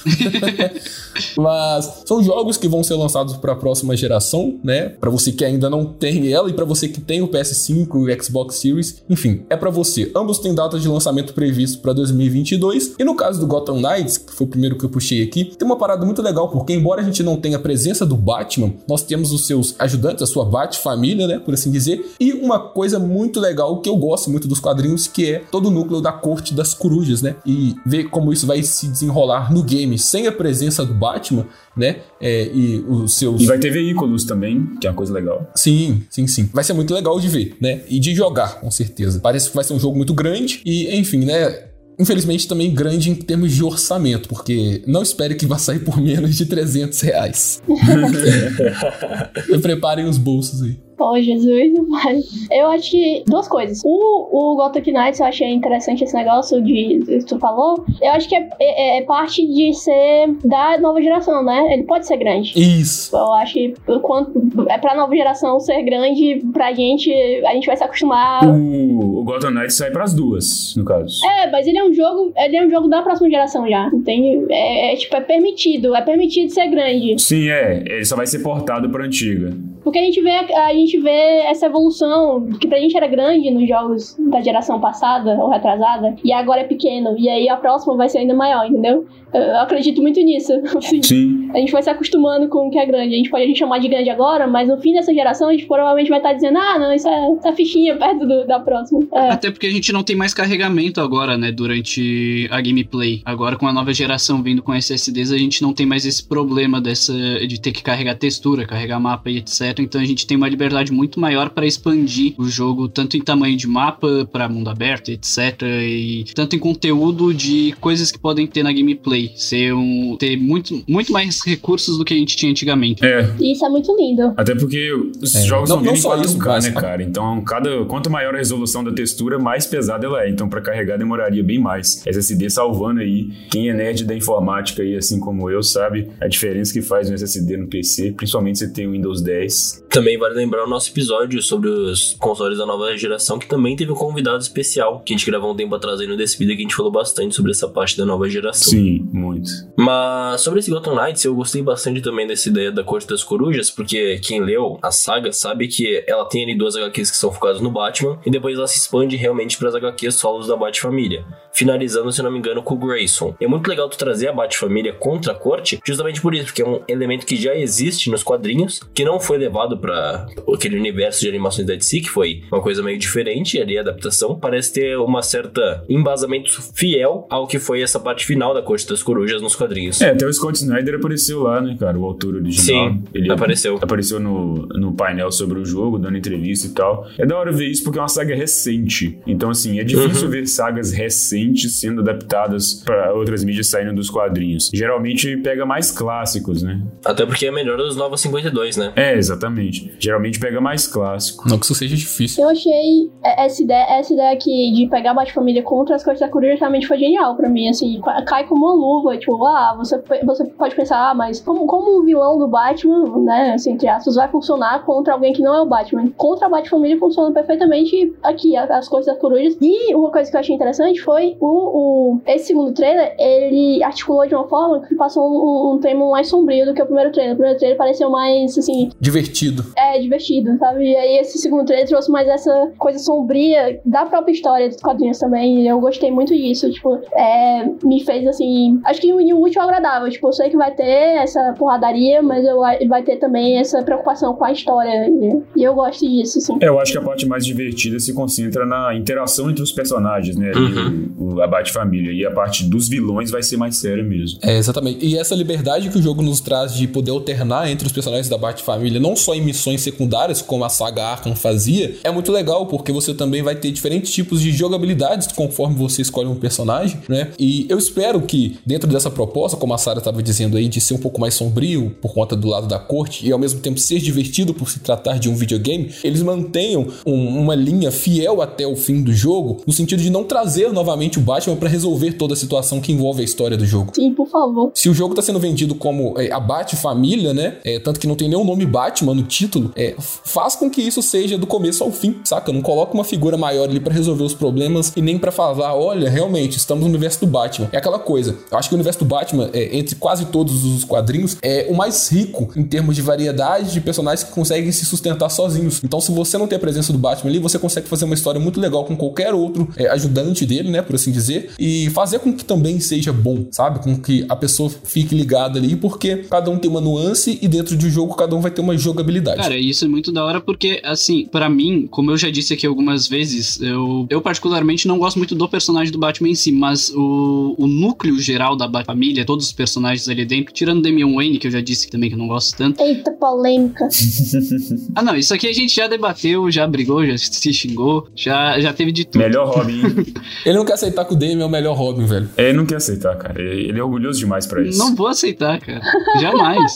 Mas 1.37 2.03
são 2.05 2.23
jogos 2.23 2.57
que 2.57 2.67
vão 2.67 2.83
ser 2.83 2.95
lançados 2.95 3.35
para 3.37 3.53
a 3.53 3.55
próxima 3.55 3.95
geração, 3.95 4.59
né? 4.63 4.89
Para 4.89 5.09
você 5.09 5.31
que 5.31 5.45
ainda 5.45 5.69
não 5.69 5.85
tem 5.85 6.31
ela 6.31 6.49
e 6.49 6.53
para 6.53 6.65
você 6.65 6.87
que 6.87 7.01
tem 7.01 7.21
o 7.21 7.27
PS5 7.27 8.09
e 8.09 8.13
o 8.13 8.23
Xbox 8.23 8.55
Series, 8.55 9.03
enfim, 9.09 9.43
é 9.49 9.55
para 9.55 9.69
você. 9.69 10.11
Ambos 10.15 10.39
têm 10.39 10.53
data 10.53 10.79
de 10.79 10.87
lançamento 10.87 11.33
previsto 11.33 11.79
para 11.79 11.93
2022. 11.93 12.95
E 12.99 13.03
no 13.03 13.15
caso 13.15 13.39
do 13.39 13.47
Gotham 13.47 13.79
Knights, 13.79 14.17
que 14.17 14.33
foi 14.33 14.47
o 14.47 14.49
primeiro 14.49 14.77
que 14.77 14.85
eu 14.85 14.89
puxei 14.89 15.23
aqui, 15.23 15.45
tem 15.45 15.65
uma 15.65 15.77
parada 15.77 16.05
muito 16.05 16.21
legal, 16.21 16.49
porque 16.49 16.73
embora 16.73 17.01
a 17.01 17.03
gente 17.03 17.23
não 17.23 17.37
tenha 17.37 17.57
a 17.57 17.59
presença 17.59 18.05
do 18.05 18.15
Batman, 18.15 18.73
nós 18.87 19.03
temos 19.03 19.31
os 19.31 19.45
seus 19.45 19.75
ajudantes, 19.79 20.21
a 20.21 20.27
sua 20.27 20.45
Bat-família, 20.45 21.27
né, 21.27 21.39
por 21.39 21.53
assim 21.53 21.71
dizer, 21.71 22.05
e 22.19 22.33
uma 22.33 22.59
coisa 22.59 22.99
muito 22.99 23.39
legal 23.39 23.79
que 23.79 23.89
eu 23.89 23.95
gosto 23.95 24.29
muito 24.29 24.47
dos 24.47 24.59
quadrinhos, 24.59 25.07
que 25.07 25.31
é 25.31 25.39
todo 25.51 25.67
o 25.67 25.71
núcleo 25.71 26.01
da 26.01 26.11
corte 26.11 26.53
das 26.53 26.73
corujas, 26.73 27.21
né? 27.21 27.35
E 27.45 27.75
ver 27.85 28.05
como 28.05 28.31
isso 28.31 28.45
vai 28.47 28.61
se 28.63 28.87
desenrolar 29.01 29.51
no 29.51 29.63
game 29.63 29.97
sem 29.97 30.27
a 30.27 30.31
presença 30.31 30.85
do 30.85 30.93
Batman, 30.93 31.47
né? 31.75 31.97
É, 32.19 32.49
e 32.53 32.83
os 32.87 33.15
seus 33.15 33.41
E 33.41 33.45
vai 33.45 33.59
ter 33.59 33.71
veículos 33.71 34.23
também, 34.23 34.65
que 34.79 34.87
é 34.87 34.89
uma 34.89 34.95
coisa 34.95 35.13
legal. 35.13 35.49
Sim, 35.55 36.03
sim, 36.09 36.27
sim. 36.27 36.49
Vai 36.53 36.63
ser 36.63 36.73
muito 36.73 36.93
legal 36.93 37.19
de 37.19 37.27
ver, 37.27 37.55
né? 37.59 37.81
E 37.89 37.99
de 37.99 38.13
jogar, 38.13 38.59
com 38.59 38.69
certeza. 38.69 39.19
Parece 39.19 39.49
que 39.49 39.55
vai 39.55 39.63
ser 39.63 39.73
um 39.73 39.79
jogo 39.79 39.97
muito 39.97 40.13
grande 40.13 40.61
e, 40.65 40.95
enfim, 40.95 41.25
né? 41.25 41.67
Infelizmente 41.99 42.47
também 42.47 42.73
grande 42.73 43.11
em 43.11 43.15
termos 43.15 43.51
de 43.53 43.63
orçamento, 43.63 44.27
porque 44.27 44.81
não 44.87 45.03
espere 45.03 45.35
que 45.35 45.45
vá 45.45 45.57
sair 45.57 45.79
por 45.79 46.01
menos 46.01 46.35
de 46.35 46.45
300 46.45 46.99
reais. 47.01 47.61
Preparem 49.61 50.05
os 50.05 50.17
bolsos 50.17 50.63
aí. 50.63 50.79
Pô, 51.01 51.19
Jesus, 51.19 51.73
mas 51.89 52.47
eu 52.51 52.67
acho 52.67 52.91
que 52.91 53.23
duas 53.27 53.47
coisas. 53.47 53.81
O, 53.83 54.51
o 54.51 54.55
Gotham 54.55 54.81
Knights, 54.93 55.19
eu 55.19 55.25
achei 55.25 55.47
interessante 55.51 56.03
esse 56.03 56.13
negócio 56.15 56.61
de, 56.61 56.99
de 56.99 57.17
que 57.19 57.25
tu 57.25 57.39
falou. 57.39 57.83
Eu 57.99 58.11
acho 58.11 58.29
que 58.29 58.35
é, 58.35 58.47
é- 58.59 58.97
é 58.99 59.01
parte 59.01 59.43
de 59.47 59.73
ser 59.73 60.27
da 60.45 60.77
nova 60.79 61.01
geração, 61.01 61.43
né? 61.43 61.73
Ele 61.73 61.83
pode 61.83 62.05
ser 62.05 62.17
grande. 62.17 62.53
Isso. 62.55 63.15
Eu 63.15 63.33
acho 63.33 63.53
que 63.55 63.73
quanto 64.03 64.39
é 64.69 64.77
pra 64.77 64.95
nova 64.95 65.15
geração 65.15 65.59
ser 65.59 65.81
grande, 65.81 66.43
pra 66.53 66.71
gente, 66.71 67.11
a 67.47 67.53
gente 67.55 67.65
vai 67.65 67.75
se 67.77 67.83
acostumar. 67.83 68.45
O, 68.45 69.21
o 69.21 69.23
Gotham 69.23 69.49
Knights 69.51 69.77
sai 69.77 69.89
pras 69.89 70.13
duas, 70.13 70.75
no 70.77 70.85
caso. 70.85 71.15
É, 71.25 71.49
mas 71.49 71.65
ele 71.65 71.79
é 71.79 71.83
um 71.83 71.91
jogo, 71.93 72.31
ele 72.37 72.57
é 72.57 72.63
um 72.65 72.69
jogo 72.69 72.87
da 72.87 73.01
próxima 73.01 73.27
geração 73.27 73.67
já, 73.67 73.89
entende? 73.91 74.45
É, 74.51 74.93
é, 74.93 74.95
tipo, 74.95 75.15
é 75.15 75.21
permitido, 75.21 75.95
é 75.95 76.01
permitido 76.01 76.49
ser 76.51 76.67
grande. 76.67 77.15
Sim, 77.19 77.49
é. 77.49 77.83
Ele 77.87 78.05
só 78.05 78.15
vai 78.15 78.27
ser 78.27 78.39
portado 78.43 78.87
pra 78.91 79.03
antiga. 79.03 79.49
Porque 79.83 79.97
a 79.97 80.03
gente 80.03 80.21
vê 80.21 80.29
a 80.29 80.71
gente 80.75 80.90
vê 80.99 81.41
essa 81.45 81.65
evolução, 81.65 82.47
que 82.59 82.67
pra 82.67 82.79
gente 82.79 82.95
era 82.95 83.07
grande 83.07 83.49
nos 83.51 83.67
jogos 83.67 84.15
da 84.19 84.41
geração 84.41 84.79
passada 84.79 85.35
ou 85.39 85.49
retrasada, 85.49 86.15
e 86.23 86.31
agora 86.33 86.61
é 86.61 86.65
pequeno, 86.65 87.15
e 87.17 87.29
aí 87.29 87.49
a 87.49 87.57
próxima 87.57 87.95
vai 87.95 88.09
ser 88.09 88.19
ainda 88.19 88.33
maior, 88.33 88.65
entendeu? 88.65 89.05
Eu 89.33 89.41
eu 89.51 89.59
acredito 89.61 90.01
muito 90.01 90.19
nisso. 90.19 90.51
assim. 90.77 91.01
Sim. 91.01 91.49
A 91.53 91.57
gente 91.57 91.71
vai 91.71 91.81
se 91.81 91.89
acostumando 91.89 92.49
com 92.49 92.67
o 92.67 92.69
que 92.71 92.77
é 92.77 92.85
grande. 92.85 93.13
A 93.13 93.17
gente 93.17 93.29
pode 93.29 93.43
a 93.43 93.47
gente 93.47 93.57
chamar 93.59 93.79
de 93.79 93.87
grande 93.87 94.09
agora, 94.09 94.45
mas 94.45 94.67
no 94.67 94.77
fim 94.77 94.93
dessa 94.93 95.13
geração 95.13 95.47
a 95.47 95.51
gente 95.53 95.65
provavelmente 95.67 96.09
vai 96.09 96.19
estar 96.19 96.33
dizendo: 96.33 96.57
ah, 96.57 96.77
não, 96.77 96.93
isso 96.93 97.07
é, 97.07 97.33
isso 97.33 97.47
é 97.47 97.53
fichinha 97.53 97.95
perto 97.95 98.25
do- 98.27 98.45
da 98.45 98.59
próxima. 98.59 98.99
É. 99.13 99.29
Até 99.29 99.49
porque 99.51 99.67
a 99.67 99.71
gente 99.71 99.91
não 99.93 100.03
tem 100.03 100.15
mais 100.17 100.33
carregamento 100.33 100.99
agora, 100.99 101.37
né, 101.37 101.51
durante 101.51 102.47
a 102.51 102.59
gameplay. 102.61 103.21
Agora 103.25 103.55
com 103.55 103.67
a 103.67 103.73
nova 103.73 103.93
geração 103.93 104.41
vindo 104.43 104.61
com 104.61 104.73
SSDs, 104.73 105.31
a 105.31 105.37
gente 105.37 105.61
não 105.61 105.73
tem 105.73 105.85
mais 105.85 106.05
esse 106.05 106.27
problema 106.27 106.81
dessa 106.81 107.13
de 107.47 107.59
ter 107.59 107.71
que 107.71 107.81
carregar 107.83 108.15
textura, 108.15 108.65
carregar 108.65 108.99
mapa 108.99 109.29
e 109.29 109.37
etc. 109.37 109.79
Então 109.79 110.01
a 110.01 110.05
gente 110.05 110.27
tem 110.27 110.35
uma 110.37 110.49
liberdade 110.49 110.70
muito 110.91 111.19
maior 111.19 111.49
para 111.49 111.65
expandir 111.65 112.33
o 112.37 112.45
jogo 112.47 112.87
tanto 112.87 113.17
em 113.17 113.21
tamanho 113.21 113.55
de 113.57 113.67
mapa 113.67 114.27
para 114.31 114.47
mundo 114.49 114.69
aberto, 114.69 115.09
etc. 115.09 115.61
e 115.63 116.25
tanto 116.33 116.55
em 116.55 116.59
conteúdo 116.59 117.33
de 117.33 117.73
coisas 117.79 118.11
que 118.11 118.19
podem 118.19 118.47
ter 118.47 118.63
na 118.63 118.71
gameplay, 118.71 119.31
ser 119.35 119.73
um 119.73 120.15
ter 120.19 120.37
muito 120.37 120.81
muito 120.87 121.11
mais 121.11 121.41
recursos 121.45 121.97
do 121.97 122.05
que 122.05 122.13
a 122.13 122.17
gente 122.17 122.35
tinha 122.35 122.51
antigamente. 122.51 123.03
É. 123.05 123.29
E 123.39 123.51
isso 123.53 123.65
é 123.65 123.69
muito 123.69 123.95
lindo. 123.95 124.33
Até 124.37 124.55
porque 124.55 124.91
os 125.21 125.35
É, 125.35 125.41
jogos 125.43 125.69
não- 125.69 125.77
não, 125.77 125.83
não 125.83 125.95
só 125.95 126.09
4K, 126.15 126.25
isso, 126.25 126.37
mas- 126.39 126.65
né, 126.65 126.71
cara? 126.71 127.03
Então, 127.03 127.41
cada, 127.43 127.85
quanto 127.85 128.09
maior 128.09 128.33
a 128.35 128.37
resolução 128.37 128.83
da 128.83 128.91
textura, 128.91 129.37
mais 129.39 129.65
pesada 129.65 130.05
ela 130.05 130.23
é. 130.23 130.29
Então, 130.29 130.47
pra 130.49 130.61
carregar 130.61 130.97
demoraria 130.97 131.43
bem 131.43 131.59
mais. 131.59 132.05
SSD 132.05 132.49
salvando 132.49 133.01
aí. 133.01 133.29
Quem 133.49 133.69
é 133.69 133.73
nerd 133.73 134.03
da 134.03 134.15
informática 134.15 134.81
aí, 134.81 134.95
assim 134.95 135.19
como 135.19 135.49
eu, 135.49 135.61
sabe 135.63 136.07
a 136.19 136.27
diferença 136.27 136.71
que 136.73 136.81
faz 136.81 137.09
um 137.09 137.13
SSD 137.13 137.57
no 137.57 137.67
PC, 137.67 138.11
principalmente 138.13 138.59
se 138.59 138.73
tem 138.73 138.87
o 138.87 138.91
Windows 138.91 139.21
10. 139.21 139.83
Também 139.89 140.17
vale 140.17 140.35
lembrar 140.35 140.60
o 140.63 140.69
nosso 140.69 140.89
episódio 140.89 141.41
sobre 141.41 141.69
os 141.69 142.15
consoles 142.19 142.57
da 142.57 142.65
nova 142.65 142.95
geração, 142.97 143.39
que 143.39 143.47
também 143.47 143.75
teve 143.75 143.91
um 143.91 143.95
convidado 143.95 144.39
especial, 144.39 145.01
que 145.05 145.13
a 145.13 145.17
gente 145.17 145.25
gravou 145.25 145.51
um 145.51 145.55
tempo 145.55 145.73
atrás 145.75 145.99
aí 145.99 146.07
no 146.07 146.17
Despida, 146.17 146.53
que 146.53 146.59
a 146.59 146.63
gente 146.63 146.75
falou 146.75 146.91
bastante 146.91 147.35
sobre 147.35 147.51
essa 147.51 147.67
parte 147.67 147.97
da 147.97 148.05
nova 148.05 148.29
geração. 148.29 148.71
Sim, 148.71 149.07
muito. 149.11 149.49
Mas 149.77 150.41
sobre 150.41 150.59
esse 150.59 150.71
Gotham 150.71 150.95
Knights, 150.95 151.23
eu 151.25 151.35
gostei 151.35 151.61
bastante 151.61 152.01
também 152.01 152.27
dessa 152.27 152.49
ideia 152.49 152.71
da 152.71 152.83
Corte 152.83 153.07
das 153.07 153.23
Corujas, 153.23 153.69
porque 153.69 154.19
quem 154.19 154.41
leu 154.41 154.77
a 154.81 154.91
saga 154.91 155.31
sabe 155.31 155.67
que 155.67 156.03
ela 156.07 156.25
tem 156.25 156.43
ali 156.43 156.55
duas 156.55 156.75
HQs 156.75 157.11
que 157.11 157.17
são 157.17 157.31
focadas 157.31 157.61
no 157.61 157.71
Batman, 157.71 158.19
e 158.25 158.31
depois 158.31 158.57
ela 158.57 158.67
se 158.67 158.77
expande 158.77 159.15
realmente 159.15 159.57
para 159.57 159.69
as 159.69 159.75
HQs 159.75 160.15
solos 160.15 160.47
da 160.47 160.55
Bat-Família, 160.55 161.25
finalizando, 161.53 162.11
se 162.11 162.21
não 162.21 162.31
me 162.31 162.37
engano, 162.39 162.61
com 162.63 162.75
o 162.75 162.77
Grayson. 162.77 163.35
E 163.39 163.45
é 163.45 163.47
muito 163.47 163.67
legal 163.67 163.89
tu 163.89 163.97
trazer 163.97 164.27
a 164.29 164.33
Bat-Família 164.33 164.93
contra 164.93 165.31
a 165.33 165.35
Corte, 165.35 165.79
justamente 165.85 166.21
por 166.21 166.33
isso, 166.33 166.45
porque 166.45 166.61
é 166.61 166.67
um 166.67 166.81
elemento 166.87 167.25
que 167.25 167.35
já 167.35 167.55
existe 167.55 168.09
nos 168.09 168.23
quadrinhos, 168.23 168.79
que 168.93 169.03
não 169.03 169.19
foi 169.19 169.37
levado 169.37 169.77
para 169.77 170.27
aquele 170.53 170.77
universo 170.77 171.21
de 171.21 171.29
animações 171.29 171.67
da 171.67 171.75
DC, 171.75 172.01
que 172.01 172.09
foi 172.09 172.43
uma 172.51 172.61
coisa 172.61 172.81
meio 172.81 172.97
diferente 172.97 173.59
ali, 173.59 173.77
a 173.77 173.81
adaptação, 173.81 174.35
parece 174.39 174.73
ter 174.73 174.97
uma 174.97 175.21
certa 175.21 175.83
embasamento 175.89 176.51
fiel 176.73 177.27
ao 177.29 177.47
que 177.47 177.59
foi 177.59 177.81
essa 177.81 177.99
parte 177.99 178.25
final 178.25 178.53
da 178.53 178.61
Corte 178.61 178.87
das 178.87 179.03
Corujas 179.03 179.41
nos 179.41 179.55
quadrinhos. 179.55 180.01
É, 180.01 180.11
até 180.11 180.25
o 180.25 180.33
Scott 180.33 180.57
Snyder 180.57 180.95
apareceu 180.95 181.41
lá, 181.43 181.61
né, 181.61 181.75
cara? 181.79 181.97
O 181.97 182.05
autor 182.05 182.35
original. 182.35 182.89
Sim, 182.91 183.03
Ele 183.13 183.31
apareceu. 183.31 183.77
Apareceu 183.81 184.19
no, 184.19 184.67
no 184.67 184.93
painel 184.93 185.31
sobre 185.31 185.59
o 185.59 185.65
jogo, 185.65 185.97
dando 185.99 186.17
entrevista 186.17 186.67
e 186.67 186.71
tal. 186.71 187.07
É 187.17 187.25
da 187.25 187.37
hora 187.37 187.51
ver 187.51 187.67
isso 187.67 187.83
porque 187.83 187.99
é 187.99 188.01
uma 188.01 188.07
saga 188.07 188.35
recente. 188.35 189.19
Então, 189.27 189.49
assim, 189.49 189.79
é 189.79 189.83
difícil 189.83 190.25
Uhum. 190.25 190.31
ver 190.31 190.47
sagas 190.47 190.91
recentes 190.91 191.40
sendo 191.69 192.01
adaptadas 192.01 192.73
pra 192.85 193.13
outras 193.13 193.43
mídias 193.43 193.67
saindo 193.67 193.93
dos 193.93 194.09
quadrinhos. 194.09 194.69
Geralmente 194.73 195.37
pega 195.37 195.65
mais 195.65 195.91
clássicos, 195.91 196.61
né? 196.63 196.81
Até 197.05 197.25
porque 197.25 197.45
é 197.47 197.51
melhor 197.51 197.77
dos 197.77 197.95
Novos 197.95 198.21
52, 198.21 198.77
né? 198.77 198.93
É, 198.95 199.15
exatamente. 199.17 199.91
Geralmente 199.99 200.39
pega 200.39 200.59
mais 200.61 200.87
clássico. 200.87 201.47
Não 201.49 201.57
que 201.57 201.65
isso 201.65 201.75
seja 201.75 201.95
difícil. 201.95 202.43
Eu 202.43 202.49
achei 202.49 203.09
essa 203.23 203.61
ideia, 203.63 203.85
essa 203.99 204.13
ideia 204.13 204.31
aqui 204.33 204.71
de 204.73 204.87
pegar 204.87 205.11
a 205.11 205.13
Bat-Família 205.13 205.63
contra 205.63 205.95
as 205.95 206.03
coisas 206.03 206.19
da 206.19 206.27
coruja 206.29 206.55
realmente 206.59 206.87
foi 206.87 206.97
genial 206.97 207.35
pra 207.35 207.49
mim, 207.49 207.69
assim, 207.69 207.99
ca- 208.01 208.21
cai 208.23 208.45
como 208.47 208.65
uma 208.65 208.73
luva, 208.73 209.17
tipo, 209.17 209.43
ah, 209.45 209.75
você, 209.77 210.01
você 210.25 210.45
pode 210.45 210.75
pensar, 210.75 211.09
ah, 211.11 211.13
mas 211.13 211.39
como, 211.39 211.65
como 211.65 211.99
o 212.01 212.05
vilão 212.05 212.37
do 212.37 212.47
Batman, 212.47 213.19
né, 213.23 213.53
assim, 213.55 213.71
entre 213.71 213.87
aspas, 213.87 214.15
vai 214.15 214.27
funcionar 214.29 214.83
contra 214.85 215.13
alguém 215.13 215.33
que 215.33 215.41
não 215.41 215.55
é 215.55 215.61
o 215.61 215.65
Batman? 215.65 216.09
Contra 216.17 216.45
a 216.47 216.49
Bat-Família 216.49 216.97
funciona 216.97 217.31
perfeitamente 217.31 218.13
aqui, 218.23 218.55
as 218.57 218.87
coisas 218.87 219.07
das 219.11 219.19
corujas. 219.21 219.57
E 219.61 219.93
uma 219.95 220.11
coisa 220.11 220.29
que 220.29 220.35
eu 220.35 220.39
achei 220.39 220.55
interessante 220.55 221.01
foi 221.01 221.30
o, 221.39 222.15
o 222.15 222.21
esse 222.27 222.47
segundo 222.47 222.73
trailer, 222.73 223.15
ele 223.17 223.83
articulou 223.83 224.27
de 224.27 224.35
uma 224.35 224.47
forma 224.47 224.81
que 224.81 224.95
passou 224.95 225.23
um, 225.23 225.71
um, 225.71 225.75
um 225.75 225.79
tema 225.79 226.09
mais 226.09 226.27
sombrio 226.27 226.65
do 226.65 226.73
que 226.73 226.81
o 226.81 226.85
primeiro 226.85 227.11
trailer. 227.11 227.33
O 227.33 227.37
primeiro 227.37 227.59
trailer 227.59 227.77
pareceu 227.77 228.09
mais, 228.09 228.57
assim, 228.57 228.89
Divertido. 228.99 229.65
É, 229.77 229.99
divertido, 229.99 230.57
sabe? 230.57 230.91
E 230.91 230.95
aí 230.95 231.17
esse 231.19 231.37
segundo 231.37 231.65
trailer 231.65 231.87
trouxe 231.87 232.11
mais 232.11 232.27
essa 232.27 232.71
coisa 232.77 232.99
sombria 232.99 233.79
da 233.85 234.05
própria 234.05 234.31
história 234.31 234.67
dos 234.67 234.77
quadrinhos 234.77 235.19
também. 235.19 235.63
E 235.63 235.67
eu 235.67 235.79
gostei 235.79 236.11
muito 236.11 236.35
disso. 236.35 236.69
Tipo, 236.71 236.99
é, 237.15 237.65
me 237.83 238.03
fez 238.03 238.27
assim. 238.27 238.79
Acho 238.85 239.01
que 239.01 239.11
o 239.11 239.41
útil 239.41 239.61
agradável. 239.61 240.09
Tipo, 240.09 240.27
eu 240.27 240.33
sei 240.33 240.49
que 240.49 240.57
vai 240.57 240.71
ter 240.71 240.83
essa 240.83 241.53
porradaria, 241.57 242.21
mas 242.21 242.45
eu, 242.45 242.59
vai 242.87 243.03
ter 243.03 243.17
também 243.17 243.57
essa 243.57 243.83
preocupação 243.83 244.33
com 244.35 244.45
a 244.45 244.51
história. 244.51 245.09
E, 245.09 245.61
e 245.61 245.63
eu 245.63 245.73
gosto 245.73 246.07
disso, 246.07 246.37
assim. 246.39 246.57
É, 246.61 246.67
eu 246.67 246.79
acho 246.79 246.91
que 246.91 246.97
a 246.97 247.01
parte 247.01 247.25
mais 247.27 247.45
divertida 247.45 247.99
se 247.99 248.13
concentra 248.13 248.65
na 248.65 248.95
interação 248.95 249.49
entre 249.49 249.63
os 249.63 249.71
personagens, 249.71 250.35
né? 250.35 250.51
Uhum. 250.55 251.11
O, 251.21 251.35
o, 251.35 251.41
a 251.41 251.47
Bat-Família. 251.47 252.11
E 252.11 252.25
a 252.25 252.31
parte 252.31 252.63
dos 252.63 252.87
vilões 252.87 253.29
vai 253.29 253.43
ser 253.43 253.57
mais 253.57 253.77
séria 253.77 254.03
mesmo. 254.03 254.39
É, 254.41 254.57
exatamente. 254.57 255.05
E 255.05 255.17
essa 255.17 255.35
liberdade 255.35 255.89
que 255.89 255.97
o 255.97 256.01
jogo 256.01 256.21
nos 256.21 256.39
traz 256.39 256.73
de 256.73 256.87
poder 256.87 257.11
alternar 257.11 257.69
entre 257.69 257.85
os 257.85 257.93
personagens 257.93 258.27
da 258.27 258.37
Bat-Família, 258.37 258.99
não 258.99 259.15
só 259.15 259.33
em 259.33 259.41
missões 259.41 259.81
secundárias, 259.81 260.41
como 260.41 260.63
a 260.63 260.69
saga 260.69 261.03
Arkham 261.03 261.35
fazia, 261.35 261.95
é 262.03 262.11
muito 262.11 262.31
legal, 262.31 262.65
porque 262.65 262.91
você 262.91 263.13
também 263.13 263.41
vai 263.41 263.55
ter 263.55 263.71
diferentes 263.71 264.11
tipos 264.11 264.41
de 264.41 264.51
jogabilidades 264.51 265.27
conforme 265.27 265.75
você 265.75 266.01
escolhe 266.01 266.27
um 266.27 266.35
personagem, 266.35 266.99
né? 267.07 267.29
E 267.39 267.65
eu 267.69 267.77
espero 267.77 268.21
que, 268.21 268.57
dentro 268.65 268.89
dessa 268.89 269.09
proposta, 269.09 269.57
como 269.57 269.73
a 269.73 269.77
Sarah 269.77 269.99
estava 269.99 270.21
dizendo 270.21 270.57
aí, 270.57 270.67
de 270.67 270.81
ser 270.81 270.93
um 270.93 270.97
pouco 270.97 271.19
mais 271.19 271.33
sombrio 271.33 271.95
por 272.01 272.13
conta 272.13 272.35
do 272.35 272.47
lado 272.47 272.67
da 272.67 272.79
corte 272.79 273.25
e 273.25 273.31
ao 273.31 273.39
mesmo 273.39 273.59
tempo 273.59 273.79
ser 273.79 273.99
divertido 273.99 274.53
por 274.53 274.69
se 274.69 274.79
tratar 274.79 275.19
de 275.19 275.29
um 275.29 275.35
videogame, 275.35 275.91
eles 276.03 276.21
mantenham 276.21 276.87
um, 277.05 277.39
uma 277.39 277.55
linha 277.55 277.91
fiel 277.91 278.41
até 278.41 278.65
o 278.65 278.75
fim 278.75 279.01
do 279.01 279.13
jogo, 279.13 279.61
no 279.65 279.73
sentido 279.73 280.01
de 280.01 280.09
não 280.09 280.23
trazer 280.23 280.71
novamente 280.71 281.10
o 281.19 281.21
Batman 281.21 281.55
para 281.55 281.69
resolver 281.69 282.13
toda 282.13 282.33
a 282.33 282.37
situação 282.37 282.79
que 282.79 282.91
envolve 282.91 283.21
a 283.21 283.25
história 283.25 283.57
do 283.57 283.65
jogo. 283.65 283.91
Sim, 283.95 284.13
por 284.13 284.27
favor. 284.27 284.71
Se 284.73 284.89
o 284.89 284.93
jogo 284.93 285.13
está 285.13 285.21
sendo 285.21 285.39
vendido 285.39 285.75
como 285.75 286.19
é, 286.19 286.31
a 286.31 286.39
Bat-família, 286.39 287.33
né? 287.33 287.57
É, 287.63 287.79
tanto 287.79 287.99
que 287.99 288.07
não 288.07 288.15
tem 288.15 288.27
nenhum 288.27 288.43
nome 288.43 288.65
Batman 288.65 289.13
no 289.13 289.23
título, 289.23 289.71
é, 289.75 289.95
faz 289.99 290.55
com 290.55 290.69
que 290.69 290.81
isso 290.81 291.01
seja 291.01 291.37
do 291.37 291.47
começo 291.47 291.83
ao 291.83 291.91
fim, 291.91 292.17
saca? 292.23 292.51
Não 292.51 292.61
coloca 292.61 292.93
uma 292.93 293.03
figura 293.03 293.37
maior 293.37 293.69
ali 293.69 293.79
para 293.79 293.93
resolver 293.93 294.23
os 294.23 294.33
problemas 294.33 294.91
e 294.95 295.01
nem 295.01 295.17
para 295.17 295.31
falar, 295.31 295.75
olha, 295.75 296.09
realmente, 296.09 296.57
estamos 296.57 296.83
no 296.83 296.89
universo 296.89 297.19
do 297.21 297.27
Batman. 297.27 297.69
É 297.71 297.77
aquela 297.77 297.99
coisa. 297.99 298.37
Eu 298.51 298.57
acho 298.57 298.69
que 298.69 298.75
o 298.75 298.77
universo 298.77 298.99
do 298.99 299.05
Batman, 299.05 299.49
é, 299.53 299.77
entre 299.77 299.95
quase 299.95 300.25
todos 300.25 300.63
os 300.63 300.83
quadrinhos, 300.83 301.37
é 301.41 301.67
o 301.69 301.75
mais 301.75 302.11
rico 302.11 302.49
em 302.55 302.63
termos 302.63 302.95
de 302.95 303.01
variedade 303.01 303.71
de 303.71 303.81
personagens 303.81 304.27
que 304.27 304.33
conseguem 304.33 304.71
se 304.71 304.85
sustentar 304.85 305.29
sozinhos. 305.29 305.81
Então, 305.83 305.99
se 305.99 306.11
você 306.11 306.37
não 306.37 306.47
tem 306.47 306.55
a 306.55 306.59
presença 306.59 306.91
do 306.91 306.99
Batman 306.99 307.29
ali, 307.29 307.39
você 307.39 307.57
consegue 307.57 307.87
fazer 307.87 308.05
uma 308.05 308.13
história 308.13 308.39
muito 308.39 308.59
legal 308.59 308.85
com 308.85 308.95
qualquer 308.95 309.33
outro 309.33 309.67
é, 309.77 309.87
ajudante 309.87 310.45
dele, 310.45 310.69
né, 310.69 310.81
por 310.81 310.95
assim 311.01 311.11
dizer, 311.11 311.51
e 311.59 311.89
fazer 311.89 312.19
com 312.19 312.33
que 312.33 312.45
também 312.45 312.79
seja 312.79 313.11
bom, 313.11 313.47
sabe? 313.51 313.79
Com 313.79 313.97
que 313.97 314.25
a 314.29 314.35
pessoa 314.35 314.69
fique 314.69 315.15
ligada 315.15 315.59
ali, 315.59 315.75
porque 315.75 316.17
cada 316.29 316.49
um 316.49 316.57
tem 316.57 316.69
uma 316.69 316.81
nuance 316.81 317.39
e 317.41 317.47
dentro 317.47 317.75
de 317.75 317.87
um 317.87 317.89
jogo 317.89 318.15
cada 318.15 318.35
um 318.35 318.41
vai 318.41 318.51
ter 318.51 318.61
uma 318.61 318.77
jogabilidade. 318.77 319.41
Cara, 319.41 319.57
isso 319.57 319.85
é 319.85 319.87
muito 319.87 320.11
da 320.11 320.23
hora 320.23 320.39
porque, 320.39 320.81
assim, 320.83 321.25
para 321.25 321.49
mim, 321.49 321.87
como 321.89 322.11
eu 322.11 322.17
já 322.17 322.29
disse 322.29 322.53
aqui 322.53 322.65
algumas 322.65 323.07
vezes, 323.07 323.59
eu, 323.61 324.05
eu 324.09 324.21
particularmente 324.21 324.87
não 324.87 324.97
gosto 324.97 325.17
muito 325.17 325.35
do 325.35 325.49
personagem 325.49 325.91
do 325.91 325.97
Batman 325.97 326.29
em 326.29 326.35
si, 326.35 326.51
mas 326.51 326.89
o, 326.89 327.55
o 327.57 327.67
núcleo 327.67 328.19
geral 328.19 328.55
da 328.55 328.83
família, 328.83 329.25
todos 329.25 329.47
os 329.47 329.51
personagens 329.51 330.07
ali 330.07 330.25
dentro, 330.25 330.53
tirando 330.53 330.81
Damian 330.81 331.13
Wayne, 331.13 331.37
que 331.37 331.47
eu 331.47 331.51
já 331.51 331.61
disse 331.61 331.89
também 331.89 332.09
que 332.09 332.15
eu 332.15 332.19
não 332.19 332.27
gosto 332.27 332.55
tanto. 332.55 332.81
Eita, 332.81 333.11
polêmica. 333.11 333.87
ah, 334.95 335.01
não, 335.01 335.15
isso 335.15 335.33
aqui 335.33 335.47
a 335.47 335.53
gente 335.53 335.75
já 335.75 335.87
debateu, 335.87 336.49
já 336.51 336.67
brigou, 336.67 337.05
já 337.05 337.17
se 337.17 337.53
xingou, 337.53 338.07
já, 338.15 338.59
já 338.59 338.73
teve 338.73 338.91
de 338.91 339.05
tudo. 339.05 339.21
Melhor 339.21 339.47
Robin. 339.47 339.81
ele 340.45 340.57
não 340.57 340.65
quer 340.65 340.77
aceitar 340.91 341.05
que 341.05 341.13
o 341.13 341.15
Damian 341.15 341.41
é 341.41 341.45
o 341.45 341.49
melhor 341.49 341.75
Robin, 341.75 342.05
velho. 342.05 342.29
É, 342.37 342.49
ele 342.49 342.57
não 342.57 342.65
quer 342.65 342.75
aceitar, 342.75 343.15
cara. 343.17 343.41
Ele 343.41 343.79
é 343.79 343.83
orgulhoso 343.83 344.19
demais 344.19 344.45
para 344.45 344.61
isso. 344.61 344.77
Não 344.77 344.95
vou 344.95 345.07
aceitar, 345.07 345.59
cara. 345.59 345.81
Jamais. 346.19 346.73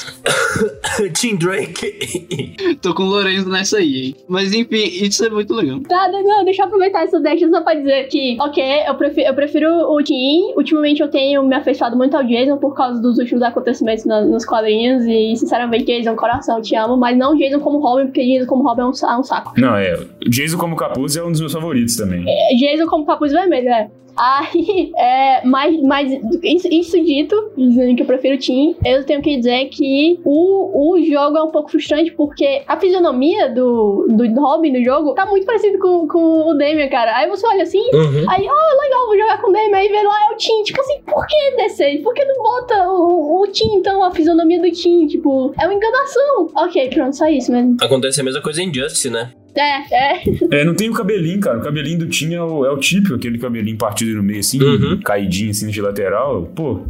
Tim 1.13 1.35
Drake. 1.35 2.77
Tô 2.81 2.93
com 2.93 3.03
o 3.03 3.07
Lorenzo 3.07 3.49
nessa 3.49 3.77
aí, 3.77 4.07
hein? 4.07 4.15
Mas 4.27 4.53
enfim, 4.53 4.83
isso 5.05 5.25
é 5.25 5.29
muito 5.29 5.53
legal. 5.53 5.79
Tá, 5.81 6.09
não, 6.09 6.45
deixa 6.45 6.63
eu 6.63 6.67
aproveitar 6.67 7.03
essa 7.03 7.19
deixa 7.19 7.49
só 7.49 7.61
pra 7.61 7.73
dizer 7.73 8.07
que, 8.07 8.37
ok, 8.39 8.63
eu 8.87 8.95
prefiro, 8.95 9.27
eu 9.27 9.33
prefiro 9.33 9.69
o 9.91 10.01
Tim. 10.01 10.53
Ultimamente 10.55 11.01
eu 11.01 11.09
tenho 11.09 11.43
me 11.43 11.55
afeiçoado 11.55 11.97
muito 11.97 12.15
ao 12.15 12.23
Jason 12.23 12.57
por 12.57 12.73
causa 12.73 13.01
dos 13.01 13.17
últimos 13.17 13.43
acontecimentos 13.43 14.05
na, 14.05 14.21
nos 14.21 14.45
quadrinhos. 14.45 15.03
E, 15.05 15.35
sinceramente, 15.35 15.85
Jason, 15.85 16.15
coração, 16.15 16.61
te 16.61 16.75
amo. 16.75 16.95
Mas 16.97 17.17
não 17.17 17.35
Jason 17.35 17.59
como 17.59 17.79
Robin, 17.79 18.05
porque 18.05 18.25
Jason 18.25 18.47
como 18.47 18.63
Robin 18.63 18.81
é 18.81 18.85
um, 18.85 18.91
é 18.91 19.17
um 19.17 19.23
saco. 19.23 19.53
Não, 19.59 19.75
é. 19.75 19.99
Jason 20.29 20.57
como 20.57 20.75
capuz 20.75 21.15
é 21.15 21.23
um 21.23 21.31
dos 21.31 21.41
meus 21.41 21.53
favoritos 21.53 21.95
também. 21.95 22.23
É, 22.27 22.55
Jason 22.55 22.87
como 22.87 23.05
capuz 23.05 23.31
vermelho, 23.31 23.69
é. 23.69 23.89
Aí, 24.17 24.91
é, 24.97 25.45
mas, 25.45 25.81
mas 25.81 26.11
isso, 26.43 26.67
isso 26.71 27.03
dito, 27.03 27.51
dizendo 27.57 27.95
que 27.95 28.01
eu 28.01 28.07
prefiro 28.07 28.35
o 28.35 28.39
Team, 28.39 28.75
eu 28.85 29.03
tenho 29.05 29.21
que 29.21 29.37
dizer 29.37 29.65
que 29.65 30.19
o, 30.23 30.93
o 30.93 31.03
jogo 31.03 31.37
é 31.37 31.43
um 31.43 31.51
pouco 31.51 31.71
frustrante 31.71 32.11
porque 32.11 32.63
a 32.67 32.79
fisionomia 32.79 33.49
do, 33.49 34.07
do 34.09 34.41
Robin 34.41 34.71
do 34.71 34.83
jogo 34.83 35.13
tá 35.13 35.25
muito 35.25 35.45
parecido 35.45 35.77
com, 35.79 36.07
com 36.07 36.49
o 36.49 36.53
Damian, 36.57 36.87
cara. 36.89 37.17
Aí 37.17 37.29
você 37.29 37.45
olha 37.45 37.63
assim, 37.63 37.81
uhum. 37.93 38.25
aí, 38.29 38.47
ó, 38.47 38.53
oh, 38.53 38.81
legal, 38.81 39.05
vou 39.07 39.17
jogar 39.17 39.41
com 39.41 39.49
o 39.49 39.53
Damian, 39.53 39.77
aí 39.77 39.89
vê 39.89 40.01
lá, 40.01 40.29
é 40.29 40.33
o 40.33 40.37
Team. 40.37 40.63
Tipo 40.63 40.81
assim, 40.81 41.01
por 41.05 41.25
que 41.27 41.55
descer? 41.57 42.01
Por 42.01 42.13
que 42.13 42.23
não 42.25 42.41
bota 42.41 42.89
o, 42.89 43.41
o 43.41 43.47
Team, 43.47 43.77
então, 43.77 44.03
a 44.03 44.11
fisionomia 44.11 44.61
do 44.61 44.71
Team? 44.71 45.07
Tipo, 45.07 45.53
é 45.59 45.65
uma 45.65 45.73
enganação. 45.73 46.49
Ok, 46.55 46.89
pronto, 46.89 47.15
só 47.15 47.27
isso 47.27 47.51
mesmo. 47.51 47.77
Acontece 47.81 48.21
a 48.21 48.23
mesma 48.23 48.41
coisa 48.41 48.61
em 48.61 48.73
Justice, 48.73 49.09
né? 49.09 49.31
É, 49.55 49.85
é. 49.93 50.23
É, 50.51 50.65
não 50.65 50.75
tem 50.75 50.89
o 50.89 50.93
cabelinho, 50.93 51.39
cara. 51.39 51.57
O 51.57 51.61
cabelinho 51.61 51.99
do 51.99 52.07
Tim 52.07 52.33
é 52.33 52.41
o, 52.41 52.65
é 52.65 52.71
o 52.71 52.77
típico, 52.77 53.15
aquele 53.15 53.37
cabelinho 53.37 53.77
partido 53.77 54.15
no 54.15 54.23
meio, 54.23 54.39
assim, 54.39 54.61
uhum. 54.61 54.99
caidinho, 54.99 55.51
assim, 55.51 55.69
de 55.69 55.81
lateral. 55.81 56.43
Pô, 56.53 56.81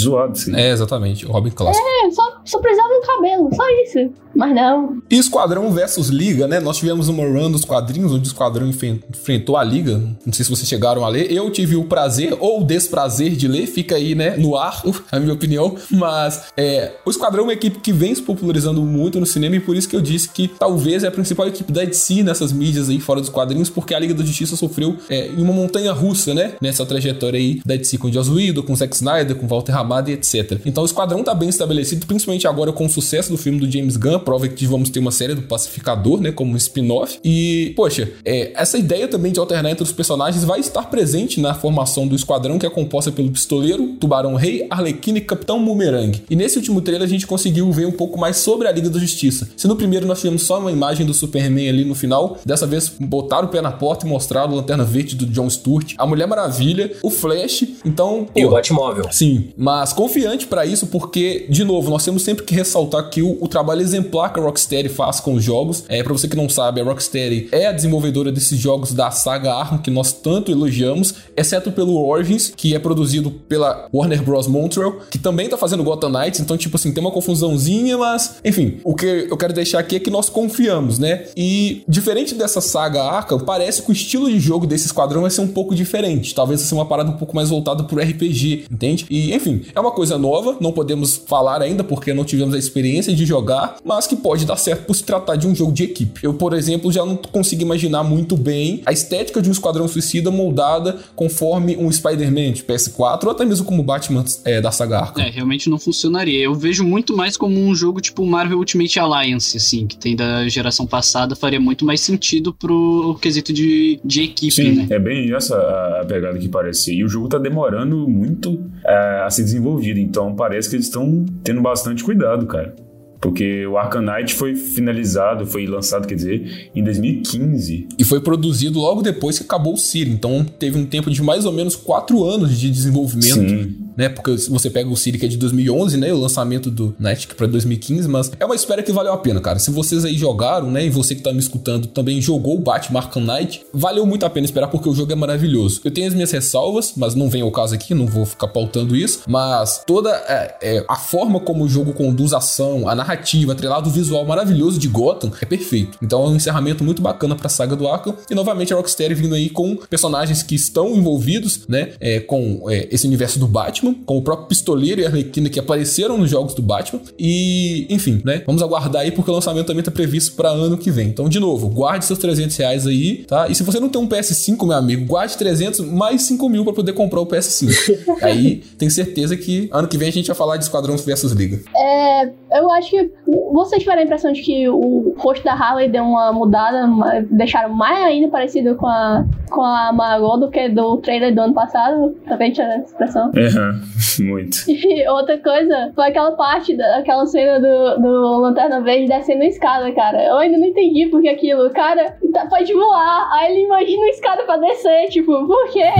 zoado, 0.00 0.32
assim. 0.32 0.54
É, 0.54 0.70
exatamente. 0.70 1.26
O 1.26 1.32
Robin 1.32 1.50
clássico. 1.50 1.86
É, 1.86 2.10
só, 2.10 2.40
só 2.44 2.58
precisava 2.60 2.88
um 2.88 3.02
cabelo, 3.02 3.50
só 3.54 3.64
isso. 3.82 4.12
Mas 4.34 4.54
não. 4.54 5.02
E 5.10 5.18
Esquadrão 5.18 5.70
versus 5.70 6.08
Liga, 6.08 6.48
né? 6.48 6.58
Nós 6.58 6.78
tivemos 6.78 7.08
uma 7.08 7.24
run 7.24 7.50
dos 7.50 7.64
quadrinhos, 7.64 8.12
onde 8.12 8.28
o 8.28 8.30
Esquadrão 8.30 8.66
enfrentou 8.66 9.56
a 9.56 9.64
Liga. 9.64 9.98
Não 10.24 10.32
sei 10.32 10.44
se 10.44 10.50
vocês 10.50 10.68
chegaram 10.68 11.04
a 11.04 11.08
ler. 11.08 11.30
Eu 11.30 11.50
tive 11.50 11.76
o 11.76 11.84
prazer 11.84 12.36
ou 12.40 12.62
o 12.62 12.64
desprazer 12.64 13.32
de 13.32 13.46
ler, 13.46 13.66
fica 13.66 13.96
aí, 13.96 14.14
né, 14.14 14.36
no 14.36 14.56
ar, 14.56 14.82
a 15.12 15.20
minha 15.20 15.34
opinião. 15.34 15.76
Mas 15.90 16.44
é, 16.56 16.92
o 17.04 17.10
Esquadrão 17.10 17.42
é 17.42 17.46
uma 17.48 17.52
equipe 17.52 17.78
que 17.80 17.92
vem 17.92 18.14
se 18.14 18.22
popularizando 18.22 18.82
muito 18.82 19.20
no 19.20 19.26
cinema 19.26 19.56
e 19.56 19.60
por 19.60 19.76
isso 19.76 19.88
que 19.88 19.96
eu 19.96 20.00
disse 20.00 20.28
que 20.28 20.48
talvez 20.48 21.04
é 21.04 21.08
a 21.08 21.10
principal 21.10 21.46
equipe 21.46 21.72
da 21.72 21.84
DC 21.84 22.22
nessas 22.22 22.52
mídias 22.52 22.88
aí 22.88 23.00
fora 23.00 23.20
dos 23.20 23.28
quadrinhos, 23.28 23.68
porque 23.68 23.94
a 23.94 23.98
Liga 23.98 24.14
da 24.14 24.24
Justiça 24.24 24.56
sofreu 24.56 24.96
é, 25.08 25.28
em 25.28 25.42
uma 25.42 25.52
montanha 25.52 25.92
russa, 25.92 26.32
né? 26.32 26.54
Nessa 26.60 26.86
trajetória 26.86 27.38
aí 27.38 27.60
da 27.64 27.76
DC 27.76 27.98
com 27.98 28.08
o 28.08 28.12
Joss 28.12 28.30
Whedon, 28.30 28.62
com 28.62 28.72
o 28.72 28.76
Zack 28.76 28.94
Snyder, 28.94 29.36
com 29.36 29.46
o 29.46 29.48
Walter 29.48 29.72
E 29.82 30.12
etc. 30.12 30.60
Então 30.64 30.82
o 30.82 30.86
Esquadrão 30.86 31.22
tá 31.22 31.34
bem 31.34 31.48
estabelecido, 31.48 32.06
principalmente 32.06 32.46
agora 32.46 32.72
com 32.72 32.86
o 32.86 32.88
sucesso 32.88 33.30
do 33.30 33.36
filme 33.36 33.58
do 33.58 33.70
James 33.70 33.96
Gunn, 33.96 34.18
prova 34.18 34.48
que 34.48 34.66
vamos 34.66 34.90
ter 34.90 34.98
uma 34.98 35.10
série 35.10 35.34
do 35.34 35.42
Pacificador, 35.42 36.20
né, 36.20 36.32
como 36.32 36.52
um 36.52 36.56
spin-off. 36.56 37.18
E, 37.24 37.72
poxa, 37.76 38.10
é, 38.24 38.52
essa 38.54 38.78
ideia 38.78 39.08
também 39.08 39.32
de 39.32 39.40
alternar 39.40 39.70
entre 39.70 39.82
os 39.82 39.92
personagens 39.92 40.44
vai 40.44 40.60
estar 40.60 40.84
presente 40.84 41.40
na 41.40 41.54
formação 41.54 42.06
do 42.06 42.14
esquadrão, 42.14 42.58
que 42.58 42.66
é 42.66 42.70
composta 42.70 43.10
pelo 43.10 43.30
Pistoleiro, 43.30 43.96
Tubarão 44.00 44.34
Rei, 44.34 44.66
Arlequina 44.70 45.18
e 45.18 45.20
Capitão 45.20 45.64
Boomerang. 45.64 46.22
E 46.28 46.36
nesse 46.36 46.58
último 46.58 46.80
trailer 46.80 47.06
a 47.06 47.10
gente 47.10 47.26
conseguiu 47.26 47.70
ver 47.72 47.86
um 47.86 47.92
pouco 47.92 48.18
mais 48.18 48.36
sobre 48.36 48.68
a 48.68 48.72
Liga 48.72 48.90
da 48.90 48.98
Justiça. 48.98 49.48
Se 49.56 49.66
no 49.66 49.76
primeiro 49.76 50.06
nós 50.06 50.20
tivemos 50.20 50.42
só 50.42 50.58
uma 50.58 50.72
imagem 50.72 51.06
do 51.06 51.14
Superman 51.14 51.68
ali 51.68 51.84
no 51.84 51.94
final, 51.94 52.38
dessa 52.44 52.66
vez 52.66 52.92
botaram 53.00 53.48
o 53.48 53.50
pé 53.50 53.60
na 53.60 53.72
porta 53.72 54.06
e 54.06 54.08
mostraram 54.08 54.52
a 54.52 54.56
Lanterna 54.56 54.84
Verde 54.84 55.16
do 55.16 55.26
John 55.26 55.48
Stewart, 55.48 55.94
a 55.98 56.06
Mulher 56.06 56.26
Maravilha, 56.26 56.92
o 57.02 57.10
Flash, 57.10 57.64
então... 57.84 58.26
Pô, 58.32 58.38
e 58.38 58.44
o 58.44 58.50
Batmóvel. 58.50 59.06
Sim, 59.10 59.50
mas 59.56 59.71
confiante 59.92 60.46
para 60.46 60.66
isso 60.66 60.86
porque, 60.86 61.46
de 61.48 61.64
novo, 61.64 61.90
nós 61.90 62.04
temos 62.04 62.22
sempre 62.22 62.44
que 62.44 62.54
ressaltar 62.54 63.08
que 63.10 63.22
o, 63.22 63.38
o 63.40 63.48
trabalho 63.48 63.80
exemplar 63.80 64.32
que 64.32 64.40
a 64.40 64.42
Rocksteady 64.42 64.88
faz 64.88 65.20
com 65.20 65.34
os 65.34 65.44
jogos. 65.44 65.84
É, 65.88 66.02
para 66.02 66.12
você 66.12 66.28
que 66.28 66.36
não 66.36 66.48
sabe, 66.48 66.80
a 66.80 66.84
Rocksteady 66.84 67.48
é 67.52 67.66
a 67.66 67.72
desenvolvedora 67.72 68.30
desses 68.30 68.58
jogos 68.58 68.92
da 68.92 69.10
saga 69.10 69.52
Arkham 69.52 69.78
que 69.78 69.90
nós 69.90 70.12
tanto 70.12 70.50
elogiamos, 70.50 71.14
exceto 71.36 71.72
pelo 71.72 71.96
Origins, 71.96 72.52
que 72.54 72.74
é 72.74 72.78
produzido 72.78 73.30
pela 73.30 73.88
Warner 73.92 74.22
Bros. 74.22 74.46
Montreal, 74.46 74.98
que 75.10 75.18
também 75.18 75.48
tá 75.48 75.56
fazendo 75.56 75.82
Gotham 75.82 76.10
Knights, 76.10 76.40
então 76.40 76.56
tipo 76.56 76.76
assim, 76.76 76.92
tem 76.92 77.02
uma 77.02 77.10
confusãozinha, 77.10 77.96
mas 77.96 78.36
enfim, 78.44 78.78
o 78.84 78.94
que 78.94 79.26
eu 79.30 79.36
quero 79.36 79.52
deixar 79.52 79.78
aqui 79.78 79.96
é 79.96 80.00
que 80.00 80.10
nós 80.10 80.28
confiamos, 80.28 80.98
né? 80.98 81.26
E 81.36 81.82
diferente 81.88 82.34
dessa 82.34 82.60
saga 82.60 83.02
Arkham, 83.02 83.40
parece 83.40 83.82
que 83.82 83.90
o 83.90 83.92
estilo 83.92 84.30
de 84.30 84.38
jogo 84.38 84.66
desse 84.66 84.86
esquadrão 84.86 85.22
vai 85.22 85.30
ser 85.30 85.40
um 85.40 85.48
pouco 85.48 85.74
diferente, 85.74 86.34
talvez 86.34 86.60
ser 86.60 86.74
uma 86.74 86.86
parada 86.86 87.10
um 87.10 87.16
pouco 87.16 87.34
mais 87.34 87.48
voltada 87.48 87.84
pro 87.84 88.00
RPG, 88.00 88.66
entende? 88.70 89.06
E 89.08 89.34
enfim, 89.34 89.61
é 89.74 89.80
uma 89.80 89.90
coisa 89.90 90.18
nova, 90.18 90.56
não 90.60 90.72
podemos 90.72 91.16
falar 91.26 91.62
ainda 91.62 91.84
porque 91.84 92.12
não 92.12 92.24
tivemos 92.24 92.54
a 92.54 92.58
experiência 92.58 93.14
de 93.14 93.24
jogar, 93.24 93.76
mas 93.84 94.06
que 94.06 94.16
pode 94.16 94.44
dar 94.44 94.56
certo 94.56 94.86
por 94.86 94.94
se 94.94 95.04
tratar 95.04 95.36
de 95.36 95.46
um 95.46 95.54
jogo 95.54 95.72
de 95.72 95.84
equipe. 95.84 96.24
Eu, 96.24 96.34
por 96.34 96.54
exemplo, 96.54 96.92
já 96.92 97.04
não 97.04 97.16
consigo 97.16 97.62
imaginar 97.62 98.02
muito 98.02 98.36
bem 98.36 98.82
a 98.84 98.92
estética 98.92 99.40
de 99.40 99.48
um 99.48 99.52
Esquadrão 99.52 99.86
Suicida 99.86 100.30
moldada 100.30 100.98
conforme 101.14 101.76
um 101.76 101.90
Spider-Man 101.90 102.52
de 102.52 102.62
PS4 102.62 103.24
ou 103.24 103.30
até 103.30 103.44
mesmo 103.44 103.64
como 103.64 103.82
Batman 103.82 104.24
é, 104.44 104.60
da 104.60 104.70
saga 104.70 105.00
Arkham. 105.00 105.22
É, 105.22 105.30
realmente 105.30 105.68
não 105.68 105.78
funcionaria. 105.78 106.42
Eu 106.42 106.54
vejo 106.54 106.84
muito 106.84 107.16
mais 107.16 107.36
como 107.36 107.58
um 107.58 107.74
jogo 107.74 108.00
tipo 108.00 108.24
Marvel 108.24 108.58
Ultimate 108.58 108.98
Alliance, 108.98 109.56
assim, 109.56 109.86
que 109.86 109.96
tem 109.96 110.16
da 110.16 110.48
geração 110.48 110.86
passada, 110.86 111.34
faria 111.36 111.60
muito 111.60 111.84
mais 111.84 112.00
sentido 112.00 112.52
pro 112.52 113.18
quesito 113.20 113.52
de, 113.52 114.00
de 114.04 114.22
equipe, 114.22 114.52
Sim, 114.52 114.72
né? 114.72 114.86
É 114.90 114.98
bem 114.98 115.34
essa 115.34 115.56
a 116.00 116.04
pegada 116.04 116.38
que 116.38 116.48
parece. 116.48 116.94
E 116.94 117.04
o 117.04 117.08
jogo 117.08 117.28
tá 117.28 117.38
demorando 117.38 118.08
muito 118.08 118.58
é, 118.84 119.22
a 119.24 119.30
ser 119.30 119.42
desenvolvido, 119.52 120.00
então 120.00 120.34
parece 120.34 120.68
que 120.68 120.76
eles 120.76 120.86
estão 120.86 121.24
tendo 121.44 121.60
bastante 121.60 122.02
cuidado, 122.02 122.46
cara. 122.46 122.74
Porque 123.22 123.64
o 123.68 123.78
Arcanite 123.78 124.34
foi 124.34 124.56
finalizado, 124.56 125.46
foi 125.46 125.64
lançado, 125.64 126.08
quer 126.08 126.16
dizer, 126.16 126.70
em 126.74 126.82
2015. 126.82 127.86
E 127.96 128.04
foi 128.04 128.20
produzido 128.20 128.80
logo 128.80 129.00
depois 129.00 129.38
que 129.38 129.44
acabou 129.44 129.74
o 129.74 129.76
Siri. 129.76 130.10
Então 130.10 130.44
teve 130.44 130.76
um 130.76 130.84
tempo 130.84 131.08
de 131.08 131.22
mais 131.22 131.44
ou 131.44 131.52
menos 131.52 131.76
quatro 131.76 132.24
anos 132.24 132.58
de 132.58 132.68
desenvolvimento. 132.68 133.48
Sim. 133.48 133.76
Né? 133.96 134.08
Porque 134.08 134.36
você 134.48 134.70
pega 134.70 134.88
o 134.88 134.96
Siri 134.96 135.18
que 135.18 135.26
é 135.26 135.28
de 135.28 135.36
2011, 135.36 135.96
né? 135.96 136.12
O 136.12 136.18
lançamento 136.18 136.70
do 136.70 136.94
Niantic 136.98 137.34
para 137.34 137.46
2015, 137.46 138.08
mas 138.08 138.30
é 138.38 138.44
uma 138.44 138.54
espera 138.54 138.82
que 138.82 138.92
valeu 138.92 139.12
a 139.12 139.18
pena, 139.18 139.40
cara. 139.40 139.58
Se 139.58 139.70
vocês 139.70 140.04
aí 140.04 140.16
jogaram, 140.16 140.70
né? 140.70 140.86
E 140.86 140.90
você 140.90 141.14
que 141.14 141.22
tá 141.22 141.32
me 141.32 141.38
escutando 141.38 141.86
também 141.86 142.20
jogou 142.20 142.56
o 142.56 142.60
Batman 142.60 143.00
Arkham 143.00 143.22
Knight, 143.22 143.64
valeu 143.72 144.06
muito 144.06 144.24
a 144.26 144.30
pena 144.30 144.44
esperar 144.44 144.68
porque 144.68 144.88
o 144.88 144.94
jogo 144.94 145.12
é 145.12 145.14
maravilhoso. 145.14 145.80
Eu 145.84 145.90
tenho 145.90 146.08
as 146.08 146.14
minhas 146.14 146.30
ressalvas, 146.30 146.92
mas 146.96 147.14
não 147.14 147.28
vem 147.28 147.42
ao 147.42 147.50
caso 147.50 147.74
aqui, 147.74 147.94
não 147.94 148.06
vou 148.06 148.24
ficar 148.24 148.48
pautando 148.48 148.96
isso. 148.96 149.22
Mas 149.26 149.82
toda 149.86 150.10
é, 150.10 150.56
é, 150.60 150.84
a 150.88 150.96
forma 150.96 151.40
como 151.40 151.64
o 151.64 151.68
jogo 151.68 151.92
conduz 151.92 152.32
a 152.32 152.38
ação, 152.38 152.88
a 152.88 152.94
narrativa, 152.94 153.52
atrelado 153.52 153.88
ao 153.88 153.94
visual 153.94 154.24
maravilhoso 154.24 154.78
de 154.78 154.88
Gotham, 154.88 155.30
é 155.40 155.44
perfeito. 155.44 155.98
Então 156.02 156.24
é 156.24 156.28
um 156.28 156.36
encerramento 156.36 156.84
muito 156.84 157.02
bacana 157.02 157.34
pra 157.34 157.48
saga 157.48 157.76
do 157.76 157.88
Arkham. 157.88 158.14
E 158.30 158.34
novamente 158.34 158.72
a 158.72 158.76
Rocksteady 158.76 159.14
vindo 159.14 159.34
aí 159.34 159.48
com 159.48 159.76
personagens 159.76 160.42
que 160.42 160.54
estão 160.54 160.94
envolvidos, 160.94 161.60
né? 161.68 161.92
é, 162.00 162.20
com 162.20 162.68
é, 162.68 162.88
esse 162.90 163.06
universo 163.06 163.38
do 163.38 163.46
Batman, 163.46 163.81
com 164.06 164.18
o 164.18 164.22
próprio 164.22 164.48
Pistoleiro 164.48 165.00
e 165.00 165.04
a 165.04 165.08
Arlequina 165.08 165.48
que 165.48 165.58
apareceram 165.58 166.18
nos 166.18 166.30
jogos 166.30 166.54
do 166.54 166.62
Batman. 166.62 167.00
E, 167.18 167.86
enfim, 167.88 168.20
né? 168.24 168.42
Vamos 168.46 168.62
aguardar 168.62 169.02
aí 169.02 169.10
porque 169.10 169.30
o 169.30 169.34
lançamento 169.34 169.66
também 169.66 169.82
tá 169.82 169.90
previsto 169.90 170.36
para 170.36 170.50
ano 170.50 170.76
que 170.78 170.90
vem. 170.90 171.08
Então, 171.08 171.28
de 171.28 171.40
novo, 171.40 171.68
guarde 171.68 172.04
seus 172.04 172.18
300 172.18 172.56
reais 172.56 172.86
aí, 172.86 173.24
tá? 173.24 173.48
E 173.48 173.54
se 173.54 173.62
você 173.62 173.80
não 173.80 173.88
tem 173.88 174.00
um 174.00 174.08
PS5, 174.08 174.66
meu 174.66 174.76
amigo, 174.76 175.06
guarde 175.06 175.36
300 175.36 175.80
mais 175.80 176.22
5 176.22 176.48
mil 176.48 176.64
pra 176.64 176.72
poder 176.72 176.92
comprar 176.92 177.20
o 177.20 177.26
PS5. 177.26 177.72
aí, 178.22 178.62
tem 178.78 178.88
certeza 178.90 179.36
que 179.36 179.68
ano 179.72 179.88
que 179.88 179.98
vem 179.98 180.08
a 180.08 180.12
gente 180.12 180.26
vai 180.26 180.36
falar 180.36 180.56
de 180.56 180.64
Esquadrão 180.64 180.96
versus 180.96 181.32
Liga. 181.32 181.60
É, 181.76 182.30
eu 182.54 182.70
acho 182.70 182.90
que 182.90 183.10
vocês 183.52 183.82
tiveram 183.82 184.02
a 184.02 184.04
impressão 184.04 184.32
de 184.32 184.42
que 184.42 184.68
o 184.68 185.14
rosto 185.18 185.44
da 185.44 185.52
Harley 185.52 185.88
deu 185.88 186.04
uma 186.04 186.32
mudada, 186.32 186.88
deixaram 187.30 187.74
mais 187.74 188.04
ainda 188.04 188.28
parecido 188.28 188.74
com 188.76 188.86
a, 188.86 189.24
com 189.50 189.62
a 189.62 189.92
Margot 189.92 190.38
do 190.38 190.50
que 190.50 190.68
do 190.68 190.96
trailer 190.98 191.34
do 191.34 191.40
ano 191.40 191.54
passado. 191.54 192.14
Também 192.28 192.52
tinha 192.52 192.66
essa 192.66 192.92
expressão. 192.92 193.30
Aham, 193.36 193.80
muito. 194.20 194.58
E 194.92 195.08
outra 195.08 195.38
coisa 195.38 195.92
foi 195.94 196.08
aquela 196.08 196.32
parte, 196.32 196.76
da, 196.76 196.98
aquela 196.98 197.24
cena 197.24 197.60
do, 197.60 198.02
do 198.02 198.40
Lanterna 198.40 198.80
Verde 198.80 199.06
descendo 199.06 199.42
a 199.42 199.46
escada, 199.46 199.90
cara. 199.92 200.22
Eu 200.22 200.36
ainda 200.36 200.58
não 200.58 200.66
entendi 200.66 201.06
porque 201.06 201.28
aquilo. 201.28 201.66
O 201.66 201.70
cara 201.70 202.16
tá, 202.32 202.46
pode 202.46 202.72
voar, 202.72 203.30
aí 203.32 203.52
ele 203.52 203.64
imagina 203.64 204.04
a 204.04 204.08
escada 204.08 204.42
pra 204.44 204.56
descer, 204.56 205.08
tipo, 205.08 205.46
por 205.46 205.70
quê? 205.70 205.82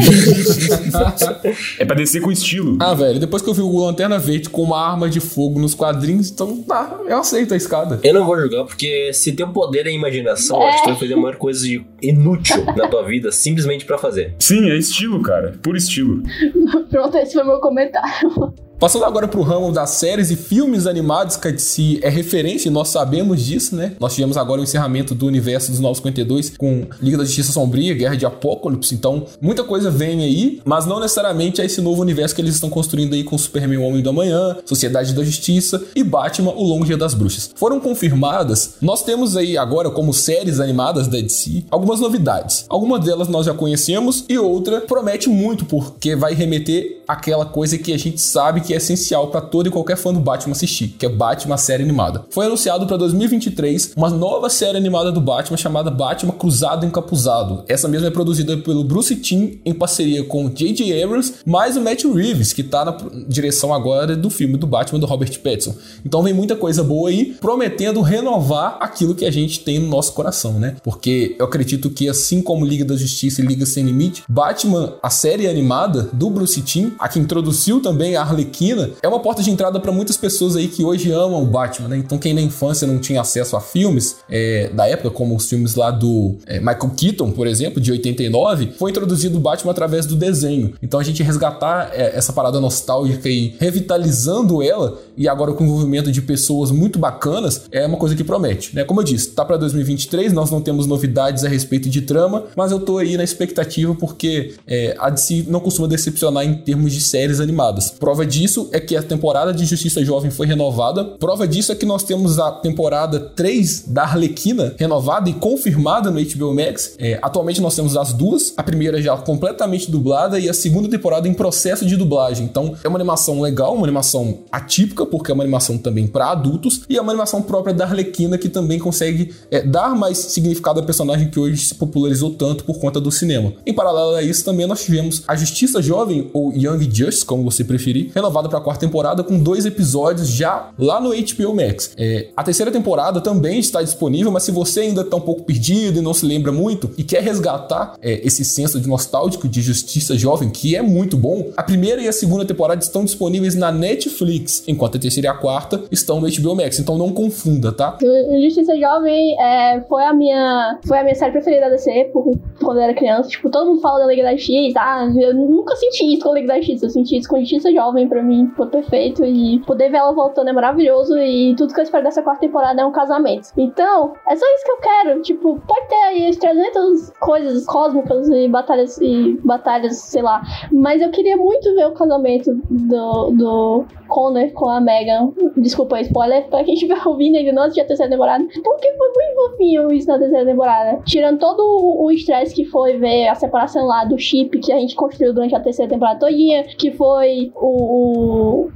É 1.78 1.84
pra 1.84 1.96
descer 1.96 2.20
com 2.20 2.30
estilo. 2.30 2.76
Ah, 2.80 2.94
velho, 2.94 3.18
depois 3.18 3.42
que 3.42 3.48
eu 3.48 3.54
vi 3.54 3.62
o 3.62 3.84
Lanterna 3.84 4.18
Verde 4.18 4.48
com 4.48 4.62
uma 4.62 4.78
arma 4.78 5.08
de 5.08 5.20
fogo 5.20 5.58
nos 5.58 5.74
quadrinhos, 5.74 6.30
então 6.44 6.62
tá, 6.62 7.00
eu 7.06 7.18
aceito 7.18 7.54
a 7.54 7.56
escada. 7.56 8.00
Eu 8.02 8.14
não 8.14 8.24
vou 8.24 8.38
jogar 8.38 8.64
porque 8.64 9.12
se 9.12 9.32
teu 9.32 9.48
poder 9.48 9.86
é 9.86 9.90
a 9.90 9.92
imaginação, 9.92 10.60
eu 10.60 10.68
acho 10.68 10.78
que 10.78 10.84
tu 10.84 10.90
vai 10.90 10.98
fazer 10.98 11.14
a 11.14 11.16
maior 11.16 11.36
coisa 11.36 11.60
de 11.60 11.84
inútil 12.00 12.64
na 12.76 12.88
tua 12.88 13.02
vida 13.04 13.30
simplesmente 13.32 13.84
pra 13.84 13.98
fazer. 13.98 14.34
Sim, 14.38 14.70
é 14.70 14.76
estilo, 14.76 15.22
cara. 15.22 15.54
Puro 15.62 15.76
estilo. 15.76 16.22
Pronto, 16.90 17.16
esse 17.16 17.34
foi 17.34 17.44
meu 17.44 17.60
comentário. 17.60 18.54
Passando 18.82 19.04
agora 19.04 19.28
pro 19.28 19.42
ramo 19.42 19.70
das 19.70 19.90
séries 19.90 20.32
e 20.32 20.34
filmes 20.34 20.88
animados, 20.88 21.36
que 21.36 21.52
DC 21.52 22.00
é 22.02 22.08
referência, 22.08 22.68
e 22.68 22.72
nós 22.72 22.88
sabemos 22.88 23.40
disso, 23.40 23.76
né? 23.76 23.92
Nós 24.00 24.12
tivemos 24.12 24.36
agora 24.36 24.60
o 24.60 24.64
encerramento 24.64 25.14
do 25.14 25.24
universo 25.24 25.70
dos 25.70 25.78
952 25.78 26.56
com 26.58 26.88
Liga 27.00 27.16
da 27.16 27.24
Justiça 27.24 27.52
Sombria, 27.52 27.94
Guerra 27.94 28.16
de 28.16 28.26
Apocalipse, 28.26 28.92
então 28.92 29.24
muita 29.40 29.62
coisa 29.62 29.88
vem 29.88 30.24
aí, 30.24 30.60
mas 30.64 30.84
não 30.84 30.98
necessariamente 30.98 31.60
é 31.60 31.64
esse 31.64 31.80
novo 31.80 32.02
universo 32.02 32.34
que 32.34 32.40
eles 32.40 32.54
estão 32.54 32.68
construindo 32.68 33.14
aí 33.14 33.22
com 33.22 33.38
Superman 33.38 33.78
o 33.78 33.82
Homem 33.84 34.02
do 34.02 34.10
Amanhã, 34.10 34.56
Sociedade 34.64 35.14
da 35.14 35.22
Justiça 35.22 35.80
e 35.94 36.02
Batman 36.02 36.50
o 36.50 36.64
Longo 36.64 36.84
Dia 36.84 36.96
das 36.96 37.14
Bruxas. 37.14 37.50
Foram 37.54 37.78
confirmadas, 37.78 38.78
nós 38.82 39.04
temos 39.04 39.36
aí 39.36 39.56
agora 39.56 39.90
como 39.90 40.12
séries 40.12 40.58
animadas 40.58 41.06
da 41.06 41.20
DC 41.20 41.66
algumas 41.70 42.00
novidades. 42.00 42.64
Algumas 42.68 43.04
delas 43.04 43.28
nós 43.28 43.46
já 43.46 43.54
conhecemos 43.54 44.24
e 44.28 44.36
outra 44.36 44.80
promete 44.80 45.28
muito 45.28 45.64
porque 45.64 46.16
vai 46.16 46.34
remeter 46.34 47.01
àquela 47.12 47.44
coisa 47.44 47.78
que 47.78 47.92
a 47.92 47.98
gente 47.98 48.20
sabe 48.20 48.60
que 48.60 48.72
é 48.72 48.76
essencial 48.76 49.28
para 49.28 49.40
todo 49.40 49.68
e 49.68 49.70
qualquer 49.70 49.96
fã 49.96 50.12
do 50.12 50.20
Batman 50.20 50.52
assistir, 50.52 50.88
que 50.98 51.06
é 51.06 51.08
Batman 51.08 51.56
série 51.56 51.82
animada. 51.82 52.24
Foi 52.30 52.46
anunciado 52.46 52.86
para 52.86 52.96
2023 52.96 53.92
uma 53.96 54.10
nova 54.10 54.48
série 54.48 54.76
animada 54.76 55.12
do 55.12 55.20
Batman 55.20 55.56
chamada 55.56 55.90
Batman 55.90 56.32
Cruzado 56.32 56.84
Encapuzado. 56.84 57.64
Essa 57.68 57.88
mesma 57.88 58.08
é 58.08 58.10
produzida 58.10 58.56
pelo 58.58 58.84
Bruce 58.84 59.14
Timm 59.16 59.60
em 59.64 59.72
parceria 59.72 60.24
com 60.24 60.48
J.J. 60.48 61.02
Abrams, 61.02 61.34
mais 61.46 61.76
o 61.76 61.80
Matt 61.80 62.04
Reeves, 62.04 62.52
que 62.52 62.62
tá 62.62 62.84
na 62.84 62.96
direção 63.28 63.72
agora 63.72 64.16
do 64.16 64.30
filme 64.30 64.56
do 64.56 64.66
Batman 64.66 64.98
do 64.98 65.06
Robert 65.06 65.38
Pattinson. 65.40 65.74
Então 66.04 66.22
vem 66.22 66.32
muita 66.32 66.56
coisa 66.56 66.82
boa 66.82 67.08
aí, 67.08 67.36
prometendo 67.40 68.00
renovar 68.00 68.78
aquilo 68.80 69.14
que 69.14 69.24
a 69.24 69.30
gente 69.30 69.60
tem 69.60 69.78
no 69.78 69.88
nosso 69.88 70.12
coração, 70.12 70.58
né? 70.58 70.76
Porque 70.82 71.36
eu 71.38 71.46
acredito 71.46 71.90
que 71.90 72.08
assim 72.08 72.42
como 72.42 72.64
Liga 72.64 72.84
da 72.84 72.96
Justiça 72.96 73.42
e 73.42 73.46
Liga 73.46 73.66
Sem 73.66 73.84
Limite, 73.84 74.24
Batman, 74.28 74.94
a 75.02 75.10
série 75.10 75.46
animada 75.46 76.08
do 76.12 76.30
Bruce 76.30 76.60
Timm, 76.62 76.92
a 77.02 77.08
que 77.08 77.18
introduziu 77.18 77.82
também 77.82 78.14
a 78.14 78.22
Arlequina, 78.22 78.90
é 79.02 79.08
uma 79.08 79.18
porta 79.18 79.42
de 79.42 79.50
entrada 79.50 79.80
para 79.80 79.90
muitas 79.90 80.16
pessoas 80.16 80.54
aí 80.54 80.68
que 80.68 80.84
hoje 80.84 81.10
amam 81.10 81.42
o 81.42 81.46
Batman, 81.46 81.88
né? 81.88 81.96
Então 81.96 82.16
quem 82.16 82.32
na 82.32 82.40
infância 82.40 82.86
não 82.86 83.00
tinha 83.00 83.20
acesso 83.20 83.56
a 83.56 83.60
filmes 83.60 84.18
é, 84.30 84.70
da 84.72 84.86
época, 84.86 85.10
como 85.10 85.34
os 85.34 85.48
filmes 85.48 85.74
lá 85.74 85.90
do 85.90 86.36
é, 86.46 86.60
Michael 86.60 86.90
Keaton, 86.96 87.32
por 87.32 87.48
exemplo, 87.48 87.80
de 87.80 87.90
89, 87.90 88.74
foi 88.78 88.92
introduzido 88.92 89.36
o 89.36 89.40
Batman 89.40 89.72
através 89.72 90.06
do 90.06 90.14
desenho. 90.14 90.74
Então 90.80 91.00
a 91.00 91.02
gente 91.02 91.24
resgatar 91.24 91.90
é, 91.92 92.16
essa 92.16 92.32
parada 92.32 92.60
nostálgica 92.60 93.28
e 93.28 93.56
revitalizando 93.58 94.62
ela, 94.62 95.00
e 95.16 95.28
agora 95.28 95.52
com 95.54 95.64
o 95.64 95.66
envolvimento 95.66 96.12
de 96.12 96.22
pessoas 96.22 96.70
muito 96.70 97.00
bacanas, 97.00 97.62
é 97.72 97.84
uma 97.84 97.96
coisa 97.96 98.14
que 98.14 98.22
promete, 98.22 98.76
né? 98.76 98.84
Como 98.84 99.00
eu 99.00 99.04
disse, 99.04 99.30
tá 99.30 99.44
para 99.44 99.56
2023, 99.56 100.32
nós 100.32 100.52
não 100.52 100.60
temos 100.60 100.86
novidades 100.86 101.42
a 101.42 101.48
respeito 101.48 101.90
de 101.90 102.02
trama, 102.02 102.44
mas 102.56 102.70
eu 102.70 102.78
tô 102.78 102.98
aí 102.98 103.16
na 103.16 103.24
expectativa 103.24 103.92
porque 103.92 104.54
é, 104.68 104.94
a 105.00 105.10
DC 105.10 105.46
não 105.48 105.58
costuma 105.58 105.88
decepcionar 105.88 106.44
em 106.44 106.54
termos 106.54 106.81
de 106.90 107.00
séries 107.00 107.40
animadas. 107.40 107.90
Prova 107.90 108.24
disso 108.24 108.68
é 108.72 108.80
que 108.80 108.96
a 108.96 109.02
temporada 109.02 109.52
de 109.52 109.66
Justiça 109.66 110.02
Jovem 110.04 110.30
foi 110.30 110.46
renovada. 110.46 111.04
Prova 111.04 111.46
disso 111.46 111.72
é 111.72 111.74
que 111.74 111.84
nós 111.84 112.02
temos 112.02 112.38
a 112.38 112.50
temporada 112.50 113.20
3 113.20 113.84
da 113.88 114.04
Arlequina 114.04 114.74
renovada 114.78 115.28
e 115.28 115.34
confirmada 115.34 116.10
no 116.10 116.18
HBO 116.18 116.54
Max. 116.54 116.94
É, 116.98 117.18
atualmente 117.20 117.60
nós 117.60 117.76
temos 117.76 117.96
as 117.96 118.12
duas, 118.12 118.54
a 118.56 118.62
primeira 118.62 119.02
já 119.02 119.16
completamente 119.16 119.90
dublada 119.90 120.38
e 120.38 120.48
a 120.48 120.54
segunda 120.54 120.88
temporada 120.88 121.28
em 121.28 121.34
processo 121.34 121.84
de 121.84 121.96
dublagem. 121.96 122.46
Então 122.46 122.74
é 122.82 122.88
uma 122.88 122.98
animação 122.98 123.40
legal, 123.40 123.74
uma 123.74 123.84
animação 123.84 124.38
atípica, 124.50 125.04
porque 125.04 125.30
é 125.30 125.34
uma 125.34 125.42
animação 125.42 125.76
também 125.76 126.06
para 126.06 126.30
adultos, 126.30 126.82
e 126.88 126.96
é 126.96 127.00
uma 127.00 127.12
animação 127.12 127.42
própria 127.42 127.74
da 127.74 127.84
Arlequina 127.84 128.38
que 128.38 128.48
também 128.48 128.78
consegue 128.78 129.34
é, 129.50 129.62
dar 129.62 129.94
mais 129.94 130.18
significado 130.18 130.80
ao 130.80 130.86
personagem 130.86 131.28
que 131.30 131.38
hoje 131.38 131.56
se 131.58 131.74
popularizou 131.74 132.30
tanto 132.30 132.64
por 132.64 132.78
conta 132.78 133.00
do 133.00 133.10
cinema. 133.10 133.52
Em 133.66 133.72
paralelo 133.72 134.14
a 134.14 134.22
isso, 134.22 134.44
também 134.44 134.66
nós 134.66 134.84
tivemos 134.84 135.22
a 135.26 135.36
Justiça 135.36 135.82
Jovem, 135.82 136.30
ou 136.32 136.52
Young 136.52 136.71
Justice, 136.80 137.24
como 137.24 137.42
você 137.42 137.64
preferir, 137.64 138.10
renovada 138.14 138.48
para 138.48 138.58
a 138.58 138.60
quarta 138.60 138.86
temporada 138.86 139.22
com 139.22 139.38
dois 139.38 139.66
episódios 139.66 140.28
já 140.28 140.70
lá 140.78 141.00
no 141.00 141.10
HBO 141.10 141.54
Max. 141.54 141.94
É, 141.96 142.28
a 142.36 142.42
terceira 142.42 142.70
temporada 142.70 143.20
também 143.20 143.58
está 143.58 143.82
disponível, 143.82 144.30
mas 144.30 144.42
se 144.42 144.50
você 144.50 144.80
ainda 144.80 145.02
está 145.02 145.16
um 145.16 145.20
pouco 145.20 145.42
perdido 145.44 145.98
e 145.98 146.02
não 146.02 146.14
se 146.14 146.26
lembra 146.26 146.52
muito 146.52 146.90
e 146.96 147.04
quer 147.04 147.22
resgatar 147.22 147.94
é, 148.00 148.20
esse 148.26 148.44
senso 148.44 148.80
de 148.80 148.88
nostálgico 148.88 149.48
de 149.48 149.60
Justiça 149.60 150.16
Jovem, 150.16 150.50
que 150.50 150.76
é 150.76 150.82
muito 150.82 151.16
bom, 151.16 151.50
a 151.56 151.62
primeira 151.62 152.00
e 152.02 152.08
a 152.08 152.12
segunda 152.12 152.44
temporada 152.44 152.82
estão 152.82 153.04
disponíveis 153.04 153.54
na 153.54 153.72
Netflix, 153.72 154.64
enquanto 154.66 154.96
a 154.96 155.00
terceira 155.00 155.28
e 155.28 155.30
a 155.30 155.34
quarta 155.34 155.82
estão 155.90 156.20
no 156.20 156.28
HBO 156.28 156.56
Max. 156.56 156.78
Então 156.78 156.96
não 156.96 157.12
confunda, 157.12 157.72
tá? 157.72 157.98
Justiça 158.42 158.78
Jovem 158.78 159.40
é, 159.40 159.80
foi 159.88 160.04
a 160.04 160.12
minha 160.12 160.78
foi 160.86 160.98
a 160.98 161.02
minha 161.02 161.14
série 161.14 161.32
preferida 161.32 161.70
da 161.70 161.76
por, 162.12 162.38
quando 162.62 162.78
eu 162.78 162.84
era 162.84 162.94
criança. 162.94 163.28
Tipo, 163.28 163.50
todo 163.50 163.66
mundo 163.66 163.80
fala 163.80 164.00
da 164.00 164.06
Liga 164.06 164.22
da 164.22 164.36
X, 164.36 164.74
ah, 164.76 165.08
eu 165.16 165.34
nunca 165.34 165.76
senti 165.76 166.14
isso 166.14 166.22
com 166.22 166.30
a 166.30 166.34
Liga 166.34 166.48
da 166.48 166.61
X, 166.62 166.82
eu 166.82 166.90
senti 166.90 167.16
isso 167.16 167.28
com 167.28 167.38
Justiça 167.38 167.72
Jovem, 167.72 168.08
pra 168.08 168.22
mim 168.22 168.50
foi 168.56 168.66
perfeito. 168.68 169.24
E 169.24 169.58
poder 169.60 169.90
ver 169.90 169.98
ela 169.98 170.12
voltando 170.12 170.48
é 170.48 170.52
maravilhoso. 170.52 171.16
E 171.18 171.54
tudo 171.56 171.74
que 171.74 171.80
eu 171.80 171.84
espero 171.84 172.04
dessa 172.04 172.22
quarta 172.22 172.40
temporada 172.40 172.80
é 172.80 172.84
um 172.84 172.92
casamento. 172.92 173.48
Então, 173.56 174.14
é 174.28 174.36
só 174.36 174.46
isso 174.54 174.64
que 174.64 174.70
eu 174.70 174.78
quero. 174.78 175.22
Tipo, 175.22 175.60
pode 175.66 175.88
ter 175.88 175.94
aí 175.94 176.26
as 176.26 176.36
300 176.36 177.10
coisas 177.20 177.66
cósmicas 177.66 178.28
e 178.28 178.48
batalhas 178.48 178.98
e 179.00 179.38
batalhas, 179.44 179.96
sei 179.96 180.22
lá. 180.22 180.42
Mas 180.72 181.02
eu 181.02 181.10
queria 181.10 181.36
muito 181.36 181.74
ver 181.74 181.86
o 181.86 181.92
casamento 181.92 182.54
do, 182.70 183.30
do 183.30 183.84
Connor 184.08 184.50
com 184.52 184.68
a 184.68 184.80
Megan. 184.80 185.32
Desculpa, 185.56 186.00
spoiler, 186.00 186.48
pra 186.48 186.64
quem 186.64 186.74
estiver 186.74 187.00
ouvindo 187.06 187.36
ainda 187.36 187.52
não 187.52 187.62
assistiu 187.62 187.84
a 187.84 187.86
terceira 187.86 188.10
temporada. 188.10 188.44
Porque 188.62 188.92
foi 188.92 189.08
muito 189.08 189.34
fofinho 189.34 189.92
isso 189.92 190.08
na 190.08 190.18
terceira 190.18 190.44
temporada. 190.44 191.00
Tirando 191.04 191.38
todo 191.38 191.62
o 191.62 192.10
estresse 192.10 192.54
que 192.54 192.64
foi 192.64 192.98
ver 192.98 193.28
a 193.28 193.34
separação 193.34 193.86
lá 193.86 194.04
do 194.04 194.18
chip 194.18 194.58
que 194.60 194.72
a 194.72 194.78
gente 194.78 194.94
construiu 194.94 195.32
durante 195.32 195.54
a 195.54 195.60
terceira 195.60 195.90
temporada 195.90 196.20
todinha, 196.20 196.51
que 196.78 196.90
foi 196.92 197.52
o. 197.56 198.66
o- 198.66 198.70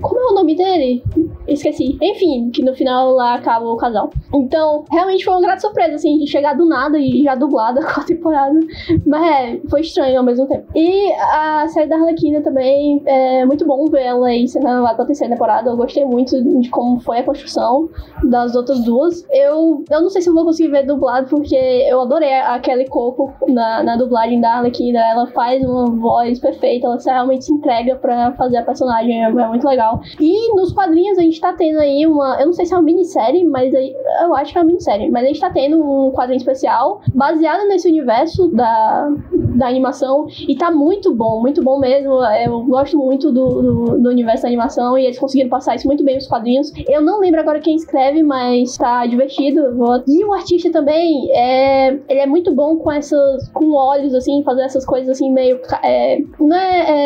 Como 0.00 0.20
é 0.20 0.32
o 0.32 0.34
nome 0.34 0.54
dele? 0.56 1.02
esqueci. 1.46 1.98
Enfim, 2.00 2.50
que 2.50 2.62
no 2.64 2.74
final 2.74 3.10
lá 3.12 3.34
acaba 3.34 3.66
o 3.66 3.76
casal. 3.76 4.08
Então, 4.34 4.84
realmente 4.90 5.22
foi 5.26 5.34
uma 5.34 5.42
grande 5.42 5.60
surpresa, 5.60 5.94
assim, 5.96 6.18
de 6.18 6.26
chegar 6.26 6.54
do 6.54 6.64
nada 6.64 6.98
e 6.98 7.22
já 7.22 7.34
dublada 7.34 7.82
com 7.84 8.00
a 8.00 8.04
temporada. 8.04 8.58
Mas 9.06 9.22
é, 9.30 9.60
foi 9.68 9.82
estranho 9.82 10.18
ao 10.18 10.24
mesmo 10.24 10.46
tempo. 10.46 10.64
E 10.74 11.12
a 11.12 11.66
série 11.68 11.86
da 11.86 11.96
Arlequina 11.96 12.40
também, 12.40 13.02
é 13.04 13.44
muito 13.44 13.66
bom 13.66 13.84
ver 13.90 14.04
ela 14.04 14.26
aí 14.28 14.48
sendo 14.48 14.66
renovada 14.66 14.96
pra 14.96 15.04
terceira 15.04 15.34
temporada. 15.34 15.68
Eu 15.68 15.76
gostei 15.76 16.04
muito 16.06 16.42
de 16.42 16.68
como 16.70 16.98
foi 17.00 17.18
a 17.18 17.22
construção 17.22 17.90
das 18.30 18.56
outras 18.56 18.82
duas. 18.82 19.22
Eu, 19.30 19.84
eu 19.90 20.00
não 20.00 20.08
sei 20.08 20.22
se 20.22 20.30
eu 20.30 20.34
vou 20.34 20.44
conseguir 20.46 20.70
ver 20.70 20.86
dublado, 20.86 21.28
porque 21.28 21.54
eu 21.54 22.00
adorei 22.00 22.32
a 22.32 22.58
Kelly 22.58 22.88
Coco 22.88 23.34
na, 23.52 23.82
na 23.82 23.96
dublagem 23.96 24.40
da 24.40 24.54
Arlequina. 24.54 24.98
Ela 24.98 25.26
faz 25.26 25.62
uma 25.62 25.90
voz 25.90 26.38
perfeita, 26.40 26.86
ela 26.86 26.98
realmente 27.14 27.44
se 27.44 27.52
entrega 27.52 27.96
pra 27.96 28.32
fazer 28.32 28.58
a 28.58 28.62
personagem, 28.62 29.24
é, 29.24 29.28
é 29.28 29.48
muito 29.48 29.66
legal. 29.66 30.00
E 30.20 30.54
nos 30.54 30.72
quadrinhos 30.72 31.18
a 31.18 31.22
gente 31.22 31.40
tá 31.40 31.52
tendo 31.52 31.78
aí 31.78 32.06
uma. 32.06 32.36
Eu 32.40 32.46
não 32.46 32.52
sei 32.52 32.66
se 32.66 32.74
é 32.74 32.76
uma 32.76 32.82
minissérie, 32.82 33.44
mas 33.44 33.74
aí, 33.74 33.94
eu 34.22 34.34
acho 34.34 34.52
que 34.52 34.58
é 34.58 34.60
uma 34.60 34.66
minissérie. 34.66 35.10
Mas 35.10 35.24
a 35.24 35.26
gente 35.26 35.40
tá 35.40 35.50
tendo 35.50 35.80
um 35.80 36.10
quadrinho 36.12 36.38
especial 36.38 37.00
baseado 37.14 37.66
nesse 37.68 37.88
universo 37.88 38.48
da, 38.48 39.08
da 39.56 39.68
animação. 39.68 40.26
E 40.48 40.56
tá 40.56 40.70
muito 40.70 41.14
bom, 41.14 41.40
muito 41.40 41.62
bom 41.62 41.78
mesmo. 41.78 42.12
Eu 42.44 42.62
gosto 42.64 42.98
muito 42.98 43.30
do, 43.32 43.62
do, 43.62 44.00
do 44.00 44.08
universo 44.08 44.42
da 44.42 44.48
animação 44.48 44.98
e 44.98 45.04
eles 45.04 45.18
conseguiram 45.18 45.50
passar 45.50 45.74
isso 45.74 45.86
muito 45.86 46.04
bem 46.04 46.16
nos 46.16 46.26
quadrinhos. 46.26 46.72
Eu 46.88 47.02
não 47.02 47.20
lembro 47.20 47.40
agora 47.40 47.60
quem 47.60 47.76
escreve, 47.76 48.22
mas 48.22 48.76
tá 48.76 49.06
divertido. 49.06 49.74
E 50.06 50.24
o 50.24 50.32
artista 50.32 50.70
também, 50.70 51.30
é, 51.32 51.88
ele 52.08 52.20
é 52.20 52.26
muito 52.26 52.54
bom 52.54 52.76
com 52.76 52.90
essas. 52.90 53.48
com 53.50 53.72
olhos, 53.72 54.14
assim, 54.14 54.42
fazer 54.42 54.62
essas 54.62 54.84
coisas 54.84 55.10
assim, 55.10 55.30
meio. 55.32 55.60
É, 55.82 56.18
não 56.38 56.56
é, 56.56 56.84
é, 56.88 57.03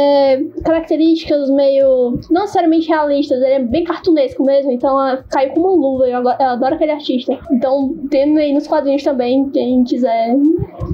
características 0.65 1.51
meio. 1.51 2.19
não 2.31 2.43
necessariamente 2.43 2.89
realistas, 2.89 3.41
ele 3.43 3.55
é 3.55 3.59
bem 3.61 3.85
cartunesco 3.85 4.45
mesmo, 4.45 4.73
então 4.73 5.07
é, 5.07 5.23
caiu 5.31 5.51
como 5.53 5.77
luva. 5.77 6.07
Eu, 6.07 6.23
eu 6.23 6.47
adoro 6.47 6.75
aquele 6.75 6.93
artista. 6.93 7.39
Então, 7.51 7.97
tendo 8.11 8.39
aí 8.39 8.53
nos 8.53 8.67
quadrinhos 8.67 9.03
também, 9.03 9.49
quem 9.51 9.85
quiser 9.85 10.35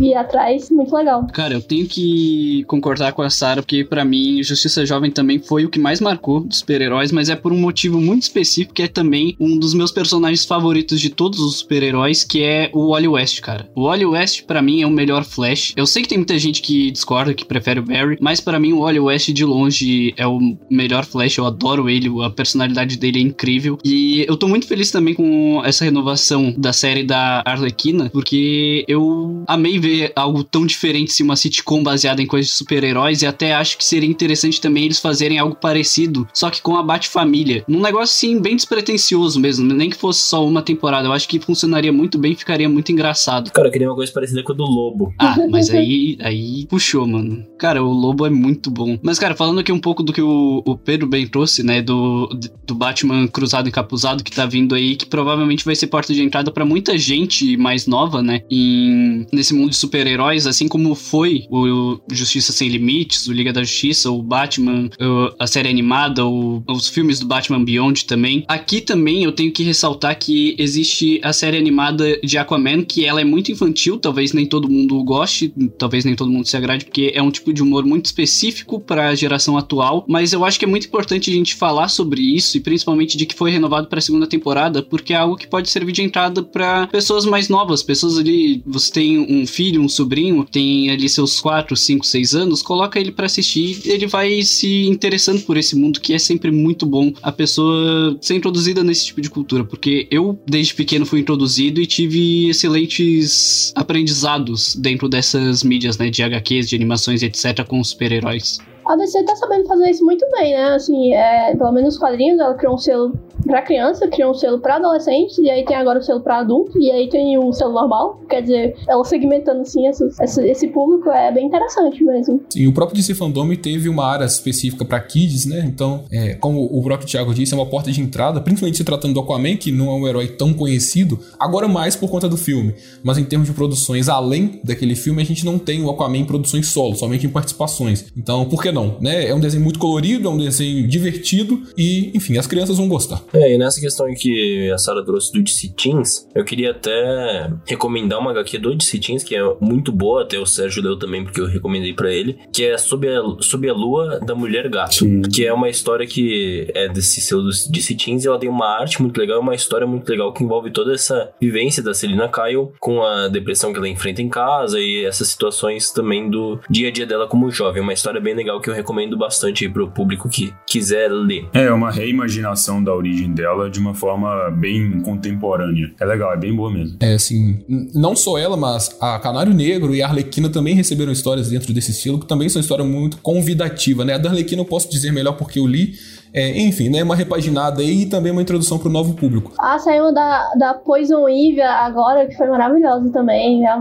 ir 0.00 0.14
atrás, 0.14 0.70
muito 0.70 0.94
legal. 0.94 1.26
Cara, 1.32 1.54
eu 1.54 1.62
tenho 1.62 1.86
que 1.86 2.64
concordar 2.66 3.12
com 3.12 3.22
a 3.22 3.30
Sarah, 3.30 3.62
porque 3.62 3.84
para 3.84 4.04
mim, 4.04 4.42
Justiça 4.42 4.84
Jovem 4.84 5.10
também 5.10 5.38
foi 5.38 5.64
o 5.64 5.70
que 5.70 5.78
mais 5.78 6.00
marcou 6.00 6.40
dos 6.40 6.58
super-heróis, 6.58 7.12
mas 7.12 7.28
é 7.28 7.36
por 7.36 7.52
um 7.52 7.58
motivo 7.58 8.00
muito 8.00 8.22
específico, 8.22 8.74
que 8.74 8.82
é 8.82 8.88
também 8.88 9.36
um 9.38 9.58
dos 9.58 9.74
meus 9.74 9.92
personagens 9.92 10.44
favoritos 10.44 11.00
de 11.00 11.10
todos 11.10 11.40
os 11.40 11.58
super-heróis, 11.58 12.24
que 12.24 12.42
é 12.42 12.70
o 12.72 12.90
Wally 12.90 13.08
West, 13.08 13.40
cara. 13.40 13.68
O 13.74 13.84
Wally 13.84 14.06
West, 14.06 14.44
para 14.44 14.62
mim, 14.62 14.82
é 14.82 14.86
o 14.86 14.90
melhor 14.90 15.24
Flash. 15.24 15.72
Eu 15.76 15.86
sei 15.86 16.02
que 16.02 16.08
tem 16.08 16.18
muita 16.18 16.38
gente 16.38 16.62
que 16.62 16.90
discorda, 16.90 17.34
que 17.34 17.44
prefere 17.44 17.80
o 17.80 17.82
Barry, 17.82 18.16
mas 18.20 18.40
para 18.40 18.58
mim, 18.58 18.72
o 18.72 18.80
Wally 18.80 18.93
West, 18.98 19.30
de 19.30 19.44
longe, 19.44 20.14
é 20.16 20.26
o 20.26 20.56
melhor 20.70 21.04
Flash. 21.04 21.38
Eu 21.38 21.46
adoro 21.46 21.88
ele, 21.88 22.08
a 22.22 22.30
personalidade 22.30 22.96
dele 22.96 23.18
é 23.18 23.22
incrível. 23.22 23.78
E 23.84 24.24
eu 24.28 24.36
tô 24.36 24.48
muito 24.48 24.66
feliz 24.66 24.90
também 24.90 25.14
com 25.14 25.62
essa 25.64 25.84
renovação 25.84 26.54
da 26.56 26.72
série 26.72 27.04
da 27.04 27.42
Arlequina, 27.44 28.10
porque 28.10 28.84
eu 28.88 29.44
amei 29.46 29.78
ver 29.78 30.12
algo 30.14 30.44
tão 30.44 30.66
diferente 30.66 31.12
se 31.12 31.22
uma 31.22 31.36
sitcom 31.36 31.82
baseada 31.82 32.22
em 32.22 32.26
coisas 32.26 32.50
de 32.50 32.56
super-heróis 32.56 33.22
e 33.22 33.26
até 33.26 33.54
acho 33.54 33.76
que 33.78 33.84
seria 33.84 34.08
interessante 34.08 34.60
também 34.60 34.84
eles 34.84 35.00
fazerem 35.00 35.38
algo 35.38 35.56
parecido, 35.56 36.26
só 36.32 36.50
que 36.50 36.62
com 36.62 36.76
a 36.76 36.82
Bat-Família. 36.82 37.64
Num 37.68 37.80
negócio 37.80 38.14
assim, 38.14 38.40
bem 38.40 38.56
despretensioso 38.56 39.40
mesmo, 39.40 39.66
nem 39.72 39.90
que 39.90 39.96
fosse 39.96 40.20
só 40.20 40.46
uma 40.46 40.62
temporada. 40.62 41.08
Eu 41.08 41.12
acho 41.12 41.28
que 41.28 41.40
funcionaria 41.40 41.92
muito 41.92 42.18
bem, 42.18 42.34
ficaria 42.34 42.68
muito 42.68 42.92
engraçado. 42.92 43.50
Cara, 43.50 43.68
eu 43.68 43.72
queria 43.72 43.88
uma 43.88 43.96
coisa 43.96 44.12
parecida 44.12 44.42
com 44.42 44.52
a 44.52 44.54
do 44.54 44.64
Lobo. 44.64 45.14
Ah, 45.18 45.36
mas 45.50 45.70
aí, 45.70 46.16
aí 46.20 46.66
puxou, 46.66 47.06
mano. 47.06 47.44
Cara, 47.58 47.82
o 47.82 47.92
Lobo 47.92 48.26
é 48.26 48.30
muito 48.30 48.70
bom. 48.70 48.83
Mas, 49.02 49.18
cara, 49.18 49.34
falando 49.34 49.60
aqui 49.60 49.72
um 49.72 49.78
pouco 49.78 50.02
do 50.02 50.12
que 50.12 50.22
o, 50.22 50.62
o 50.64 50.76
Pedro 50.76 51.06
bem 51.06 51.26
trouxe, 51.26 51.62
né, 51.62 51.82
do, 51.82 52.28
do 52.66 52.74
Batman 52.74 53.26
cruzado 53.28 53.68
encapuzado 53.68 54.22
que 54.22 54.30
tá 54.30 54.46
vindo 54.46 54.74
aí, 54.74 54.96
que 54.96 55.06
provavelmente 55.06 55.64
vai 55.64 55.74
ser 55.74 55.86
porta 55.86 56.12
de 56.12 56.22
entrada 56.22 56.50
para 56.50 56.64
muita 56.64 56.96
gente 56.98 57.56
mais 57.56 57.86
nova, 57.86 58.22
né, 58.22 58.42
em, 58.50 59.26
nesse 59.32 59.54
mundo 59.54 59.70
de 59.70 59.76
super-heróis, 59.76 60.46
assim 60.46 60.68
como 60.68 60.94
foi 60.94 61.46
o 61.50 62.00
Justiça 62.10 62.52
Sem 62.52 62.68
Limites, 62.68 63.26
o 63.26 63.32
Liga 63.32 63.52
da 63.52 63.62
Justiça, 63.62 64.10
o 64.10 64.22
Batman, 64.22 64.90
a 65.38 65.46
série 65.46 65.68
animada, 65.68 66.26
o, 66.26 66.62
os 66.68 66.88
filmes 66.88 67.18
do 67.18 67.26
Batman 67.26 67.64
Beyond 67.64 68.06
também. 68.06 68.44
Aqui 68.48 68.80
também 68.80 69.24
eu 69.24 69.32
tenho 69.32 69.52
que 69.52 69.62
ressaltar 69.62 70.18
que 70.18 70.54
existe 70.58 71.20
a 71.22 71.32
série 71.32 71.56
animada 71.56 72.18
de 72.22 72.38
Aquaman, 72.38 72.82
que 72.82 73.04
ela 73.04 73.20
é 73.20 73.24
muito 73.24 73.50
infantil, 73.52 73.98
talvez 73.98 74.32
nem 74.32 74.46
todo 74.46 74.68
mundo 74.68 75.02
goste, 75.02 75.52
talvez 75.78 76.04
nem 76.04 76.14
todo 76.14 76.30
mundo 76.30 76.46
se 76.46 76.56
agrade, 76.56 76.84
porque 76.84 77.12
é 77.14 77.22
um 77.22 77.30
tipo 77.30 77.52
de 77.52 77.62
humor 77.62 77.84
muito 77.84 78.06
específico 78.06 78.73
para 78.80 79.08
a 79.08 79.14
geração 79.14 79.56
atual, 79.56 80.04
mas 80.08 80.32
eu 80.32 80.44
acho 80.44 80.58
que 80.58 80.64
é 80.64 80.68
muito 80.68 80.86
importante 80.86 81.30
a 81.30 81.34
gente 81.34 81.54
falar 81.54 81.88
sobre 81.88 82.20
isso 82.20 82.56
e 82.56 82.60
principalmente 82.60 83.16
de 83.16 83.26
que 83.26 83.34
foi 83.34 83.50
renovado 83.50 83.88
para 83.88 83.98
a 83.98 84.02
segunda 84.02 84.26
temporada, 84.26 84.82
porque 84.82 85.12
é 85.12 85.16
algo 85.16 85.36
que 85.36 85.46
pode 85.46 85.68
servir 85.70 85.92
de 85.92 86.02
entrada 86.02 86.42
para 86.42 86.86
pessoas 86.88 87.24
mais 87.24 87.48
novas, 87.48 87.82
pessoas 87.82 88.18
ali, 88.18 88.62
você 88.66 88.92
tem 88.92 89.18
um 89.18 89.46
filho, 89.46 89.82
um 89.82 89.88
sobrinho, 89.88 90.44
tem 90.44 90.90
ali 90.90 91.08
seus 91.08 91.40
4, 91.40 91.76
5, 91.76 92.06
6 92.06 92.34
anos, 92.34 92.62
coloca 92.62 92.98
ele 92.98 93.12
para 93.12 93.26
assistir, 93.26 93.80
ele 93.84 94.06
vai 94.06 94.42
se 94.42 94.86
interessando 94.86 95.42
por 95.42 95.56
esse 95.56 95.76
mundo 95.76 96.00
que 96.00 96.12
é 96.12 96.18
sempre 96.18 96.50
muito 96.50 96.86
bom 96.86 97.12
a 97.22 97.32
pessoa 97.32 98.16
ser 98.20 98.34
introduzida 98.34 98.82
nesse 98.82 99.06
tipo 99.06 99.20
de 99.20 99.30
cultura, 99.30 99.64
porque 99.64 100.06
eu 100.10 100.38
desde 100.46 100.74
pequeno 100.74 101.06
fui 101.06 101.20
introduzido 101.20 101.80
e 101.80 101.86
tive 101.86 102.48
excelentes 102.48 103.72
aprendizados 103.74 104.74
dentro 104.76 105.08
dessas 105.08 105.62
mídias, 105.62 105.98
né, 105.98 106.10
de 106.10 106.22
HQs, 106.22 106.68
de 106.68 106.76
animações, 106.76 107.22
etc, 107.22 107.64
com 107.66 107.82
super-heróis. 107.82 108.58
A 108.86 108.96
DC 108.96 109.22
tá 109.24 109.34
sabendo 109.36 109.66
fazer 109.66 109.90
isso 109.90 110.04
muito 110.04 110.26
bem, 110.32 110.52
né? 110.52 110.74
Assim, 110.74 111.14
é, 111.14 111.54
pelo 111.56 111.72
menos 111.72 111.94
nos 111.94 111.98
quadrinhos, 111.98 112.38
ela 112.38 112.54
criou 112.54 112.74
um 112.74 112.78
selo 112.78 113.12
pra 113.46 113.62
criança, 113.62 114.08
criou 114.08 114.30
um 114.30 114.34
selo 114.34 114.58
pra 114.58 114.76
adolescentes, 114.76 115.38
e 115.38 115.50
aí 115.50 115.64
tem 115.64 115.76
agora 115.76 115.98
o 115.98 116.02
selo 116.02 116.20
pra 116.20 116.40
adulto, 116.40 116.78
e 116.78 116.90
aí 116.90 117.08
tem 117.08 117.38
o 117.38 117.52
selo 117.52 117.72
normal. 117.72 118.20
Quer 118.28 118.42
dizer, 118.42 118.76
ela 118.88 119.04
segmentando 119.04 119.60
assim 119.60 119.86
esse, 119.86 120.04
esse 120.42 120.68
público 120.68 121.10
é 121.10 121.32
bem 121.32 121.46
interessante 121.46 122.02
mesmo. 122.02 122.40
Sim, 122.50 122.66
o 122.66 122.72
próprio 122.72 122.96
DC 122.96 123.14
Fandom 123.14 123.54
teve 123.56 123.88
uma 123.88 124.06
área 124.06 124.24
específica 124.24 124.84
pra 124.84 125.00
kids, 125.00 125.46
né? 125.46 125.62
Então, 125.66 126.04
é, 126.10 126.34
como 126.34 126.64
o 126.64 126.82
próprio 126.82 127.08
Thiago 127.08 127.34
disse, 127.34 127.54
é 127.54 127.56
uma 127.56 127.66
porta 127.66 127.90
de 127.90 128.00
entrada, 128.00 128.40
principalmente 128.40 128.78
se 128.78 128.84
tratando 128.84 129.14
do 129.14 129.20
Aquaman, 129.20 129.56
que 129.56 129.70
não 129.70 129.90
é 129.90 129.94
um 129.94 130.08
herói 130.08 130.28
tão 130.28 130.52
conhecido, 130.52 131.18
agora 131.38 131.68
mais 131.68 131.96
por 131.96 132.10
conta 132.10 132.28
do 132.28 132.36
filme. 132.36 132.74
Mas 133.02 133.18
em 133.18 133.24
termos 133.24 133.48
de 133.48 133.54
produções 133.54 134.08
além 134.08 134.60
daquele 134.64 134.94
filme, 134.94 135.22
a 135.22 135.24
gente 135.24 135.44
não 135.44 135.58
tem 135.58 135.82
o 135.82 135.90
Aquaman 135.90 136.18
em 136.18 136.24
produções 136.24 136.66
solo, 136.68 136.94
somente 136.94 137.26
em 137.26 137.30
participações. 137.30 138.06
Então, 138.16 138.44
por 138.46 138.62
que 138.62 138.72
não? 138.74 138.98
Né? 139.00 139.28
É 139.28 139.34
um 139.34 139.40
desenho 139.40 139.62
muito 139.62 139.78
colorido, 139.78 140.28
é 140.28 140.30
um 140.30 140.38
desenho 140.38 140.86
divertido 140.86 141.62
e, 141.76 142.10
enfim, 142.14 142.36
as 142.36 142.46
crianças 142.46 142.76
vão 142.76 142.88
gostar. 142.88 143.22
É, 143.32 143.54
e 143.54 143.58
nessa 143.58 143.80
questão 143.80 144.06
que 144.14 144.70
a 144.70 144.78
Sarah 144.78 145.02
trouxe 145.02 145.32
do 145.32 145.42
DC 145.42 145.72
Teens, 145.76 146.28
eu 146.34 146.44
queria 146.44 146.72
até 146.72 147.50
recomendar 147.66 148.18
uma 148.18 148.30
HQ 148.32 148.58
do 148.58 148.74
DC 148.74 148.98
Teens, 148.98 149.22
que 149.22 149.34
é 149.34 149.42
muito 149.60 149.92
boa, 149.92 150.22
até 150.22 150.38
o 150.38 150.46
Sérgio 150.46 150.82
leu 150.82 150.98
também, 150.98 151.24
porque 151.24 151.40
eu 151.40 151.46
recomendei 151.46 151.92
para 151.94 152.12
ele, 152.12 152.38
que 152.52 152.64
é 152.64 152.76
Sob 152.76 153.08
a, 153.08 153.20
Sob 153.40 153.68
a 153.68 153.72
Lua 153.72 154.20
da 154.20 154.34
Mulher 154.34 154.68
Gato, 154.68 154.94
Sim. 154.94 155.22
que 155.22 155.46
é 155.46 155.52
uma 155.52 155.68
história 155.68 156.06
que 156.06 156.70
é 156.74 156.88
desse 156.88 157.20
seu 157.20 157.42
DC 157.42 157.94
Teens 157.94 158.24
e 158.24 158.28
ela 158.28 158.38
tem 158.38 158.48
uma 158.48 158.66
arte 158.66 159.00
muito 159.00 159.18
legal, 159.18 159.40
uma 159.40 159.54
história 159.54 159.86
muito 159.86 160.08
legal 160.08 160.32
que 160.32 160.42
envolve 160.42 160.70
toda 160.70 160.92
essa 160.92 161.32
vivência 161.40 161.82
da 161.82 161.94
Selina 161.94 162.28
Kyle 162.28 162.68
com 162.80 163.02
a 163.02 163.28
depressão 163.28 163.72
que 163.72 163.78
ela 163.78 163.88
enfrenta 163.88 164.22
em 164.22 164.28
casa 164.28 164.80
e 164.80 165.04
essas 165.04 165.28
situações 165.28 165.90
também 165.90 166.28
do 166.28 166.58
dia 166.68 166.88
a 166.88 166.90
dia 166.92 167.06
dela 167.06 167.26
como 167.26 167.50
jovem. 167.50 167.82
Uma 167.82 167.92
história 167.92 168.20
bem 168.20 168.34
legal 168.34 168.60
que 168.64 168.70
eu 168.70 168.74
recomendo 168.74 169.14
bastante 169.14 169.66
aí 169.66 169.70
pro 169.70 169.90
público 169.90 170.26
que 170.26 170.54
quiser 170.66 171.08
ler. 171.12 171.46
É, 171.52 171.70
uma 171.70 171.90
reimaginação 171.90 172.82
da 172.82 172.94
origem 172.94 173.30
dela 173.30 173.68
de 173.68 173.78
uma 173.78 173.92
forma 173.92 174.50
bem 174.50 175.02
contemporânea. 175.02 175.92
É 176.00 176.04
legal, 176.06 176.32
é 176.32 176.36
bem 176.38 176.54
boa 176.54 176.72
mesmo. 176.72 176.96
É, 177.00 177.12
assim, 177.12 177.62
não 177.94 178.16
só 178.16 178.38
ela, 178.38 178.56
mas 178.56 178.96
a 178.98 179.18
Canário 179.18 179.52
Negro 179.52 179.94
e 179.94 180.00
a 180.00 180.06
Arlequina 180.06 180.48
também 180.48 180.74
receberam 180.74 181.12
histórias 181.12 181.50
dentro 181.50 181.74
desse 181.74 181.90
estilo, 181.90 182.18
que 182.18 182.26
também 182.26 182.48
são 182.48 182.58
histórias 182.58 182.88
muito 182.88 183.18
convidativas, 183.18 184.06
né? 184.06 184.14
A 184.14 184.18
da 184.18 184.30
Arlequina 184.30 184.62
eu 184.62 184.66
posso 184.66 184.90
dizer 184.90 185.12
melhor 185.12 185.34
porque 185.34 185.58
eu 185.58 185.66
li, 185.66 185.94
é, 186.34 186.60
enfim, 186.60 186.88
né, 186.88 187.00
uma 187.04 187.14
repaginada 187.14 187.80
aí 187.80 188.02
e 188.02 188.06
também 188.06 188.32
uma 188.32 188.42
introdução 188.42 188.76
para 188.76 188.88
o 188.88 188.92
novo 188.92 189.14
público. 189.14 189.52
Ah, 189.56 189.78
saiu 189.78 190.12
da, 190.12 190.52
da 190.58 190.74
Poison 190.74 191.28
Ivy 191.28 191.60
agora, 191.60 192.26
que 192.26 192.36
foi 192.36 192.48
maravilhosa 192.48 193.08
também, 193.10 193.60
né? 193.60 193.80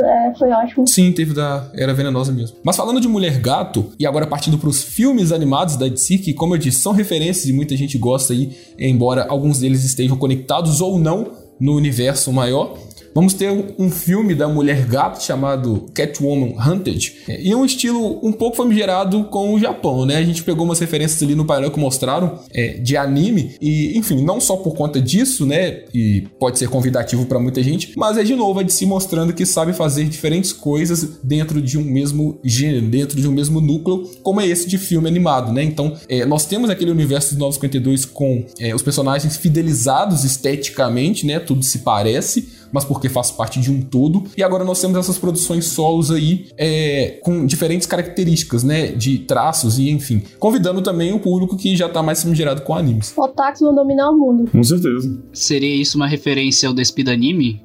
É, 0.00 0.32
foi 0.38 0.50
ótimo. 0.50 0.86
Sim, 0.86 1.12
teve 1.12 1.34
da 1.34 1.70
Era 1.74 1.92
Venenosa 1.92 2.32
mesmo. 2.32 2.56
Mas 2.64 2.76
falando 2.76 2.98
de 2.98 3.06
Mulher 3.06 3.38
Gato, 3.38 3.92
e 3.98 4.06
agora 4.06 4.26
partindo 4.26 4.56
para 4.56 4.70
os 4.70 4.82
filmes 4.82 5.32
animados 5.32 5.76
da 5.76 5.86
DC, 5.86 6.16
que 6.18 6.32
como 6.32 6.54
eu 6.54 6.58
disse, 6.58 6.80
são 6.80 6.92
referências 6.92 7.46
e 7.46 7.52
muita 7.52 7.76
gente 7.76 7.98
gosta 7.98 8.32
aí, 8.32 8.56
embora 8.78 9.26
alguns 9.28 9.58
deles 9.58 9.84
estejam 9.84 10.16
conectados 10.16 10.80
ou 10.80 10.98
não 10.98 11.42
no 11.60 11.76
universo 11.76 12.32
maior, 12.32 12.74
Vamos 13.14 13.34
ter 13.34 13.50
um 13.78 13.90
filme 13.90 14.34
da 14.34 14.48
Mulher 14.48 14.86
Gato 14.86 15.22
chamado 15.22 15.86
Catwoman 15.92 16.54
Hunted 16.58 17.14
é, 17.28 17.42
e 17.42 17.54
um 17.54 17.64
estilo 17.64 18.18
um 18.22 18.32
pouco 18.32 18.56
famigerado 18.56 19.24
com 19.24 19.54
o 19.54 19.60
Japão, 19.60 20.06
né? 20.06 20.16
A 20.16 20.22
gente 20.22 20.42
pegou 20.42 20.64
umas 20.64 20.78
referências 20.78 21.22
ali 21.22 21.34
no 21.34 21.44
painel 21.44 21.70
que 21.70 21.78
mostraram 21.78 22.38
é, 22.52 22.74
de 22.78 22.96
anime 22.96 23.54
e, 23.60 23.98
enfim, 23.98 24.22
não 24.22 24.40
só 24.40 24.56
por 24.56 24.74
conta 24.74 25.00
disso, 25.00 25.44
né? 25.44 25.82
E 25.92 26.26
pode 26.38 26.58
ser 26.58 26.68
convidativo 26.68 27.26
para 27.26 27.38
muita 27.38 27.62
gente, 27.62 27.92
mas 27.96 28.16
é 28.16 28.24
de 28.24 28.34
novo 28.34 28.60
a 28.60 28.62
de 28.62 28.72
se 28.72 28.86
mostrando 28.86 29.34
que 29.34 29.44
sabe 29.44 29.74
fazer 29.74 30.04
diferentes 30.04 30.52
coisas 30.52 31.18
dentro 31.22 31.60
de 31.60 31.78
um 31.78 31.84
mesmo 31.84 32.38
gênero, 32.42 32.86
dentro 32.86 33.20
de 33.20 33.28
um 33.28 33.32
mesmo 33.32 33.60
núcleo, 33.60 34.08
como 34.22 34.40
é 34.40 34.46
esse 34.46 34.66
de 34.66 34.78
filme 34.78 35.06
animado, 35.06 35.52
né? 35.52 35.62
Então, 35.62 35.94
é, 36.08 36.24
nós 36.24 36.46
temos 36.46 36.70
aquele 36.70 36.90
universo 36.90 37.30
dos 37.30 37.38
952 37.38 38.06
com 38.06 38.46
é, 38.58 38.74
os 38.74 38.82
personagens 38.82 39.36
fidelizados 39.36 40.24
esteticamente, 40.24 41.26
né? 41.26 41.38
Tudo 41.38 41.62
se 41.62 41.80
parece 41.80 42.61
mas 42.72 42.84
porque 42.84 43.08
faz 43.08 43.30
parte 43.30 43.60
de 43.60 43.70
um 43.70 43.82
todo. 43.82 44.24
E 44.36 44.42
agora 44.42 44.64
nós 44.64 44.80
temos 44.80 44.96
essas 44.98 45.18
produções 45.18 45.66
solos 45.66 46.10
aí 46.10 46.46
é, 46.56 47.20
com 47.22 47.46
diferentes 47.46 47.86
características, 47.86 48.64
né? 48.64 48.88
De 48.88 49.18
traços 49.18 49.78
e 49.78 49.90
enfim. 49.90 50.22
Convidando 50.38 50.82
também 50.82 51.12
o 51.12 51.20
público 51.20 51.56
que 51.56 51.76
já 51.76 51.88
tá 51.88 52.02
mais 52.02 52.22
familiarizado 52.22 52.62
com 52.62 52.74
animes. 52.74 53.12
Otakus 53.16 53.60
vão 53.60 53.74
dominar 53.74 54.10
o 54.10 54.18
mundo. 54.18 54.50
Com 54.50 54.62
certeza. 54.62 55.22
Seria 55.32 55.74
isso 55.74 55.96
uma 55.96 56.06
referência 56.06 56.68
ao 56.68 56.74
Despida 56.74 57.12
Anime? 57.12 57.62